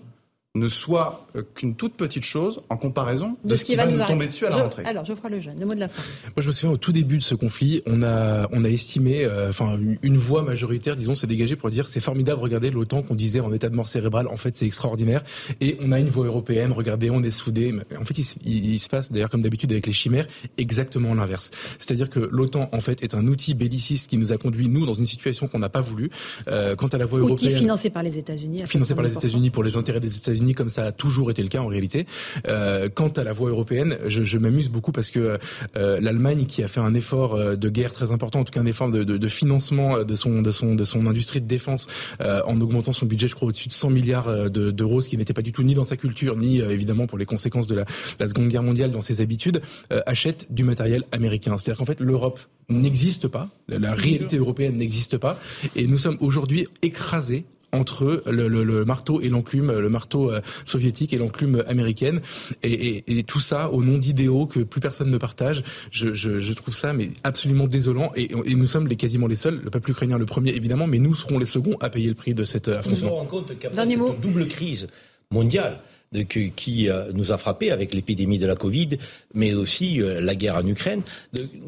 ne 0.56 0.66
soit 0.66 1.28
euh, 1.36 1.42
qu'une 1.54 1.76
toute 1.76 1.94
petite 1.94 2.24
chose 2.24 2.60
en 2.70 2.76
comparaison 2.76 3.36
de, 3.44 3.54
ce, 3.54 3.64
qui, 3.64 3.76
va, 3.76 3.86
nous, 3.86 4.04
tomber 4.04 4.26
dessus 4.26 4.46
à 4.46 4.50
la 4.50 4.56
rentrée. 4.56 4.82
Alors, 4.84 5.04
je 5.04 5.14
ferai 5.14 5.28
le 5.28 5.64
mot 5.64 5.74
de 5.74 5.78
la 5.78 5.86
fin. 5.86 6.02
Moi, 6.24 6.42
je 6.42 6.48
me 6.48 6.52
souviens 6.52 6.74
au 6.74 6.76
tout 6.76 6.90
début 6.90 7.18
de 7.18 7.22
ce 7.22 7.36
conflit, 7.36 7.82
on 7.86 8.02
a, 8.02 8.48
on 8.50 8.64
a 8.64 8.68
estimé, 8.68 9.24
euh, 9.24 9.50
enfin, 9.50 9.78
une 10.02 10.16
voix 10.16 10.42
majoritaire, 10.42 10.96
disons, 10.96 11.14
s'est 11.14 11.28
dégagée 11.28 11.54
pour 11.54 11.70
dire 11.70 11.86
c'est 11.86 12.00
formidable, 12.00 12.40
regardez 12.40 12.72
l'OTAN 12.72 13.02
qu'on 13.02 13.14
disait 13.14 13.38
en 13.38 13.52
état 13.52 13.68
de 13.68 13.76
mort 13.76 13.86
cérébrale, 13.86 14.26
en 14.26 14.36
fait, 14.36 14.56
c'est 14.56 14.66
extraordinaire. 14.66 15.22
Et 15.60 15.76
on 15.80 15.92
a 15.92 16.00
une 16.00 16.08
voix 16.08 16.26
européenne, 16.26 16.72
regardez, 16.72 17.10
on 17.10 17.22
est 17.22 17.30
soudés. 17.30 17.72
En 17.96 18.04
fait, 18.04 18.18
il, 18.18 18.78
se 18.80 18.88
passe, 18.88 19.12
d'ailleurs, 19.12 19.30
comme 19.30 19.42
d'habitude 19.42 19.70
avec 19.70 19.86
les 19.86 19.92
chimères, 19.92 20.26
exactement 20.58 21.14
l'inverse. 21.14 21.50
C'est-à-dire 21.78 22.10
que 22.10 22.18
l'OTAN, 22.18 22.68
en 22.72 22.80
fait, 22.80 23.04
est 23.04 23.14
un 23.14 23.28
outil 23.28 23.54
belliciste 23.54 24.08
qui 24.10 24.16
nous 24.16 24.32
a 24.32 24.36
conduit, 24.36 24.68
nous, 24.68 24.84
dans 24.84 24.94
une 24.94 25.06
situation 25.06 25.46
qu'on 25.46 25.60
n'a 25.60 25.68
pas 25.68 25.80
voulu. 25.80 26.10
Euh, 26.48 26.74
quant 26.74 26.88
à 26.88 26.98
la 26.98 27.06
voix 27.06 27.20
outil 27.20 27.44
européenne. 27.44 27.56
financé 27.56 27.90
par 27.90 28.02
les 28.02 28.18
États-Unis. 28.18 28.62
Financé 28.66 28.96
par 28.96 29.04
les 29.04 29.12
États-Unis 29.12 29.50
pour 29.50 29.62
les 29.62 29.76
intérêts 29.76 30.00
des 30.00 30.16
États-Unis, 30.16 30.39
comme 30.54 30.68
ça 30.68 30.84
a 30.86 30.92
toujours 30.92 31.30
été 31.30 31.42
le 31.42 31.48
cas 31.48 31.60
en 31.60 31.66
réalité. 31.66 32.06
Euh, 32.48 32.88
quant 32.92 33.08
à 33.08 33.24
la 33.24 33.32
voie 33.32 33.50
européenne, 33.50 33.96
je, 34.06 34.22
je 34.22 34.38
m'amuse 34.38 34.70
beaucoup 34.70 34.92
parce 34.92 35.10
que 35.10 35.38
euh, 35.76 36.00
l'Allemagne, 36.00 36.46
qui 36.46 36.62
a 36.62 36.68
fait 36.68 36.80
un 36.80 36.94
effort 36.94 37.34
euh, 37.34 37.56
de 37.56 37.68
guerre 37.68 37.92
très 37.92 38.10
important, 38.10 38.40
en 38.40 38.44
tout 38.44 38.52
cas 38.52 38.60
un 38.60 38.66
effort 38.66 38.90
de, 38.90 39.04
de, 39.04 39.16
de 39.16 39.28
financement 39.28 40.02
de 40.02 40.14
son, 40.16 40.42
de 40.42 40.50
son, 40.50 40.74
de 40.74 40.84
son 40.84 41.06
industrie 41.06 41.40
de 41.40 41.46
défense, 41.46 41.86
euh, 42.20 42.40
en 42.46 42.60
augmentant 42.60 42.92
son 42.92 43.06
budget, 43.06 43.28
je 43.28 43.34
crois, 43.34 43.48
au-dessus 43.48 43.68
de 43.68 43.72
100 43.72 43.90
milliards 43.90 44.50
d'euros, 44.50 45.00
ce 45.00 45.08
qui 45.08 45.16
n'était 45.16 45.32
pas 45.32 45.42
du 45.42 45.52
tout 45.52 45.62
ni 45.62 45.74
dans 45.74 45.84
sa 45.84 45.96
culture, 45.96 46.36
ni 46.36 46.58
évidemment 46.58 47.06
pour 47.06 47.18
les 47.18 47.26
conséquences 47.26 47.66
de 47.66 47.74
la, 47.74 47.84
la 48.18 48.28
Seconde 48.28 48.48
Guerre 48.48 48.62
mondiale 48.62 48.90
dans 48.90 49.00
ses 49.00 49.20
habitudes, 49.20 49.60
achète 50.06 50.52
du 50.52 50.64
matériel 50.64 51.04
américain. 51.12 51.56
C'est-à-dire 51.58 51.78
qu'en 51.78 51.84
fait, 51.84 52.00
l'Europe 52.00 52.40
n'existe 52.68 53.28
pas, 53.28 53.48
la 53.68 53.94
réalité 53.94 54.36
européenne 54.36 54.76
n'existe 54.76 55.18
pas, 55.18 55.38
et 55.76 55.86
nous 55.86 55.98
sommes 55.98 56.16
aujourd'hui 56.20 56.66
écrasés 56.82 57.44
entre 57.72 58.22
le, 58.26 58.48
le, 58.48 58.64
le 58.64 58.84
marteau 58.84 59.20
et 59.20 59.28
l'enclume, 59.28 59.72
le 59.72 59.88
marteau 59.88 60.30
euh, 60.30 60.40
soviétique 60.64 61.12
et 61.12 61.18
l'enclume 61.18 61.62
américaine, 61.68 62.20
et, 62.62 62.72
et, 62.72 63.18
et, 63.18 63.22
tout 63.22 63.40
ça 63.40 63.70
au 63.70 63.82
nom 63.82 63.98
d'idéaux 63.98 64.46
que 64.46 64.60
plus 64.60 64.80
personne 64.80 65.10
ne 65.10 65.18
partage. 65.18 65.62
Je, 65.90 66.12
je, 66.12 66.40
je, 66.40 66.52
trouve 66.52 66.74
ça 66.74 66.92
mais 66.92 67.10
absolument 67.24 67.66
désolant, 67.66 68.12
et, 68.16 68.30
et, 68.44 68.54
nous 68.54 68.66
sommes 68.66 68.88
les 68.88 68.96
quasiment 68.96 69.26
les 69.26 69.36
seuls, 69.36 69.60
le 69.62 69.70
peuple 69.70 69.90
ukrainien 69.90 70.18
le 70.18 70.26
premier 70.26 70.50
évidemment, 70.50 70.86
mais 70.86 70.98
nous 70.98 71.14
serons 71.14 71.38
les 71.38 71.46
seconds 71.46 71.76
à 71.80 71.90
payer 71.90 72.08
le 72.08 72.14
prix 72.14 72.34
de 72.34 72.44
cette 72.44 72.68
affrontement. 72.68 73.00
Nous 73.00 73.06
nous 73.06 73.14
rendons 73.14 73.28
compte 73.28 73.58
qu'après 73.58 73.86
cette 73.86 74.20
double 74.20 74.48
crise 74.48 74.88
mondiale, 75.30 75.80
qui 76.26 76.88
euh, 76.88 77.12
nous 77.14 77.30
a 77.30 77.38
frappé 77.38 77.70
avec 77.70 77.94
l'épidémie 77.94 78.38
de 78.38 78.46
la 78.46 78.56
Covid, 78.56 78.98
mais 79.32 79.54
aussi 79.54 80.02
euh, 80.02 80.20
la 80.20 80.34
guerre 80.34 80.56
en 80.56 80.66
Ukraine. 80.66 81.02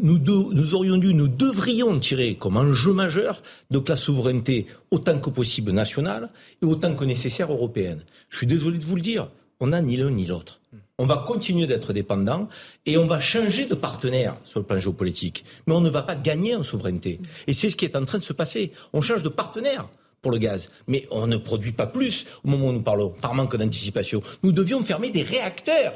nous, 0.01 0.19
nous 0.19 0.74
aurions 0.74 0.97
dû, 0.97 1.14
nous 1.14 1.28
devrions 1.28 1.97
tirer 2.01 2.35
comme 2.35 2.56
enjeu 2.56 2.93
majeur 2.93 3.43
de 3.70 3.81
la 3.86 3.94
souveraineté 3.94 4.66
autant 4.90 5.19
que 5.20 5.31
possible 5.31 5.70
nationale 5.70 6.28
et 6.60 6.66
autant 6.66 6.94
que 6.94 7.05
nécessaire 7.05 7.52
européenne. 7.52 8.02
Je 8.31 8.39
suis 8.39 8.47
désolé 8.48 8.78
de 8.78 8.85
vous 8.85 8.97
le 8.97 9.02
dire, 9.02 9.28
on 9.60 9.69
n'a 9.69 9.81
ni 9.81 9.97
l'un 9.97 10.10
ni 10.10 10.27
l'autre. 10.27 10.60
On 10.98 11.06
va 11.06 11.24
continuer 11.27 11.69
d'être 11.69 11.93
dépendant 11.93 12.48
et 12.85 12.98
on 12.98 13.06
va 13.06 13.20
changer 13.20 13.66
de 13.66 13.74
partenaire 13.77 14.36
sur 14.44 14.60
le 14.60 14.66
plan 14.66 14.78
géopolitique. 14.78 15.44
Mais 15.66 15.74
on 15.74 15.81
ne 15.81 15.90
va 15.90 16.02
pas 16.02 16.16
gagner 16.16 16.56
en 16.56 16.64
souveraineté. 16.64 17.20
Et 17.47 17.52
c'est 17.52 17.70
ce 17.70 17.77
qui 17.77 17.85
est 17.85 17.97
en 17.97 18.05
train 18.05 18.19
de 18.19 18.24
se 18.24 18.32
passer. 18.32 18.73
On 18.93 19.02
change 19.02 19.23
de 19.23 19.28
partenaire 19.28 19.89
pour 20.22 20.32
le 20.32 20.38
gaz. 20.38 20.70
Mais 20.86 21.06
on 21.10 21.26
ne 21.26 21.36
produit 21.36 21.72
pas 21.72 21.86
plus 21.86 22.26
au 22.44 22.48
moment 22.48 22.68
où 22.68 22.72
nous 22.72 22.82
parlons, 22.82 23.10
par 23.10 23.34
manque 23.34 23.56
d'anticipation. 23.56 24.22
Nous 24.42 24.52
devions 24.52 24.82
fermer 24.82 25.10
des 25.10 25.22
réacteurs. 25.22 25.92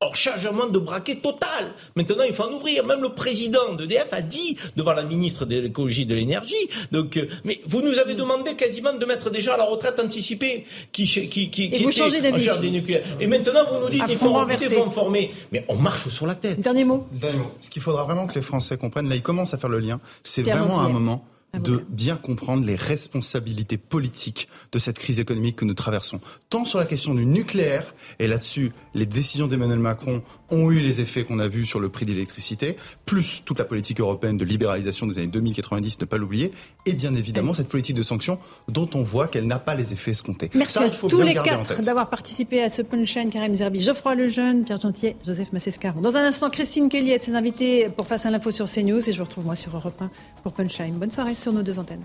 Or, 0.00 0.14
chargement 0.14 0.66
de 0.66 0.78
braquet 0.78 1.16
total. 1.16 1.72
Maintenant, 1.94 2.24
il 2.28 2.34
faut 2.34 2.42
en 2.42 2.52
ouvrir. 2.52 2.84
Même 2.84 3.00
le 3.00 3.14
président 3.14 3.72
d'EDF 3.72 4.12
a 4.12 4.20
dit 4.20 4.58
devant 4.76 4.92
la 4.92 5.04
ministre 5.04 5.46
de 5.46 5.58
l'écologie 5.58 6.02
et 6.02 6.04
de 6.04 6.14
l'énergie. 6.14 6.68
Donc, 6.92 7.16
euh, 7.16 7.26
mais 7.44 7.62
vous 7.66 7.80
nous 7.80 7.98
avez 7.98 8.14
demandé 8.14 8.56
quasiment 8.56 8.92
de 8.92 9.06
mettre 9.06 9.30
déjà 9.30 9.54
à 9.54 9.56
la 9.56 9.64
retraite 9.64 9.98
anticipée 9.98 10.66
qui, 10.92 11.06
qui, 11.06 11.30
qui, 11.30 11.50
qui 11.50 11.74
et 11.74 11.82
vous 11.82 11.92
changez 11.92 12.20
des 12.20 12.70
nucléaires. 12.70 13.04
Et 13.20 13.26
maintenant, 13.26 13.64
vous 13.72 13.80
nous 13.80 13.88
dites 13.88 14.04
qu'il 14.04 14.18
faut 14.18 14.36
il 14.50 14.68
faut 14.68 14.90
former. 14.90 15.32
Mais 15.50 15.64
on 15.68 15.76
marche 15.76 16.08
sur 16.08 16.26
la 16.26 16.34
tête. 16.34 16.60
Dernier 16.60 16.84
mot. 16.84 17.06
Dernier 17.12 17.38
mot. 17.38 17.52
Ce 17.62 17.70
qu'il 17.70 17.80
faudra 17.80 18.04
vraiment 18.04 18.26
que 18.26 18.34
les 18.34 18.42
Français 18.42 18.76
comprennent, 18.76 19.08
là, 19.08 19.16
ils 19.16 19.22
commencent 19.22 19.54
à 19.54 19.58
faire 19.58 19.70
le 19.70 19.78
lien. 19.78 19.98
C'est 20.22 20.42
vraiment 20.42 20.80
un 20.80 20.90
moment 20.90 21.24
de 21.54 21.84
bien 21.88 22.16
comprendre 22.16 22.64
les 22.66 22.76
responsabilités 22.76 23.78
politiques 23.78 24.48
de 24.72 24.78
cette 24.78 24.98
crise 24.98 25.20
économique 25.20 25.56
que 25.56 25.64
nous 25.64 25.74
traversons. 25.74 26.20
Tant 26.50 26.64
sur 26.64 26.78
la 26.78 26.84
question 26.84 27.14
du 27.14 27.24
nucléaire, 27.24 27.94
et 28.18 28.26
là-dessus, 28.26 28.72
les 28.94 29.06
décisions 29.06 29.46
d'Emmanuel 29.46 29.78
Macron 29.78 30.22
ont 30.50 30.70
eu 30.70 30.80
les 30.80 31.00
effets 31.00 31.24
qu'on 31.24 31.38
a 31.38 31.48
vus 31.48 31.66
sur 31.66 31.80
le 31.80 31.88
prix 31.88 32.06
de 32.06 32.12
l'électricité, 32.12 32.76
plus 33.04 33.42
toute 33.44 33.58
la 33.58 33.64
politique 33.64 34.00
européenne 34.00 34.36
de 34.36 34.44
libéralisation 34.44 35.06
des 35.06 35.18
années 35.18 35.26
2090, 35.28 36.00
ne 36.00 36.04
pas 36.04 36.18
l'oublier, 36.18 36.52
et 36.86 36.92
bien 36.92 37.14
évidemment 37.14 37.54
cette 37.54 37.68
politique 37.68 37.96
de 37.96 38.02
sanctions 38.02 38.38
dont 38.68 38.88
on 38.94 39.02
voit 39.02 39.28
qu'elle 39.28 39.46
n'a 39.46 39.58
pas 39.58 39.74
les 39.74 39.92
effets 39.92 40.12
escomptés. 40.12 40.50
Merci 40.54 40.78
à 40.78 40.90
tous 40.90 41.20
les 41.22 41.34
quatre 41.34 41.82
d'avoir 41.82 42.10
participé 42.10 42.62
à 42.62 42.70
ce 42.70 42.82
punchline. 42.82 43.30
Karim 43.30 43.54
Zerbi, 43.54 43.82
Geoffroy 43.82 44.14
Lejeune, 44.14 44.64
Pierre 44.64 44.80
Gentier, 44.80 45.16
Joseph 45.26 45.52
Massescaron. 45.52 46.00
Dans 46.00 46.16
un 46.16 46.22
instant, 46.22 46.50
Christine 46.50 46.88
Kelly 46.88 47.12
et 47.12 47.18
ses 47.18 47.34
invités 47.34 47.88
pour 47.88 48.06
Face 48.06 48.24
à 48.24 48.30
l'info 48.30 48.52
sur 48.52 48.70
CNews 48.70 49.08
et 49.08 49.12
je 49.12 49.18
vous 49.18 49.24
retrouve 49.24 49.46
moi 49.46 49.56
sur 49.56 49.74
Europe 49.74 50.00
1 50.00 50.10
pour 50.44 50.52
Punchline. 50.52 50.94
Bonne 50.94 51.10
soirée 51.10 51.34
sur 51.34 51.52
nos 51.52 51.62
deux 51.62 51.78
antennes. 51.78 52.04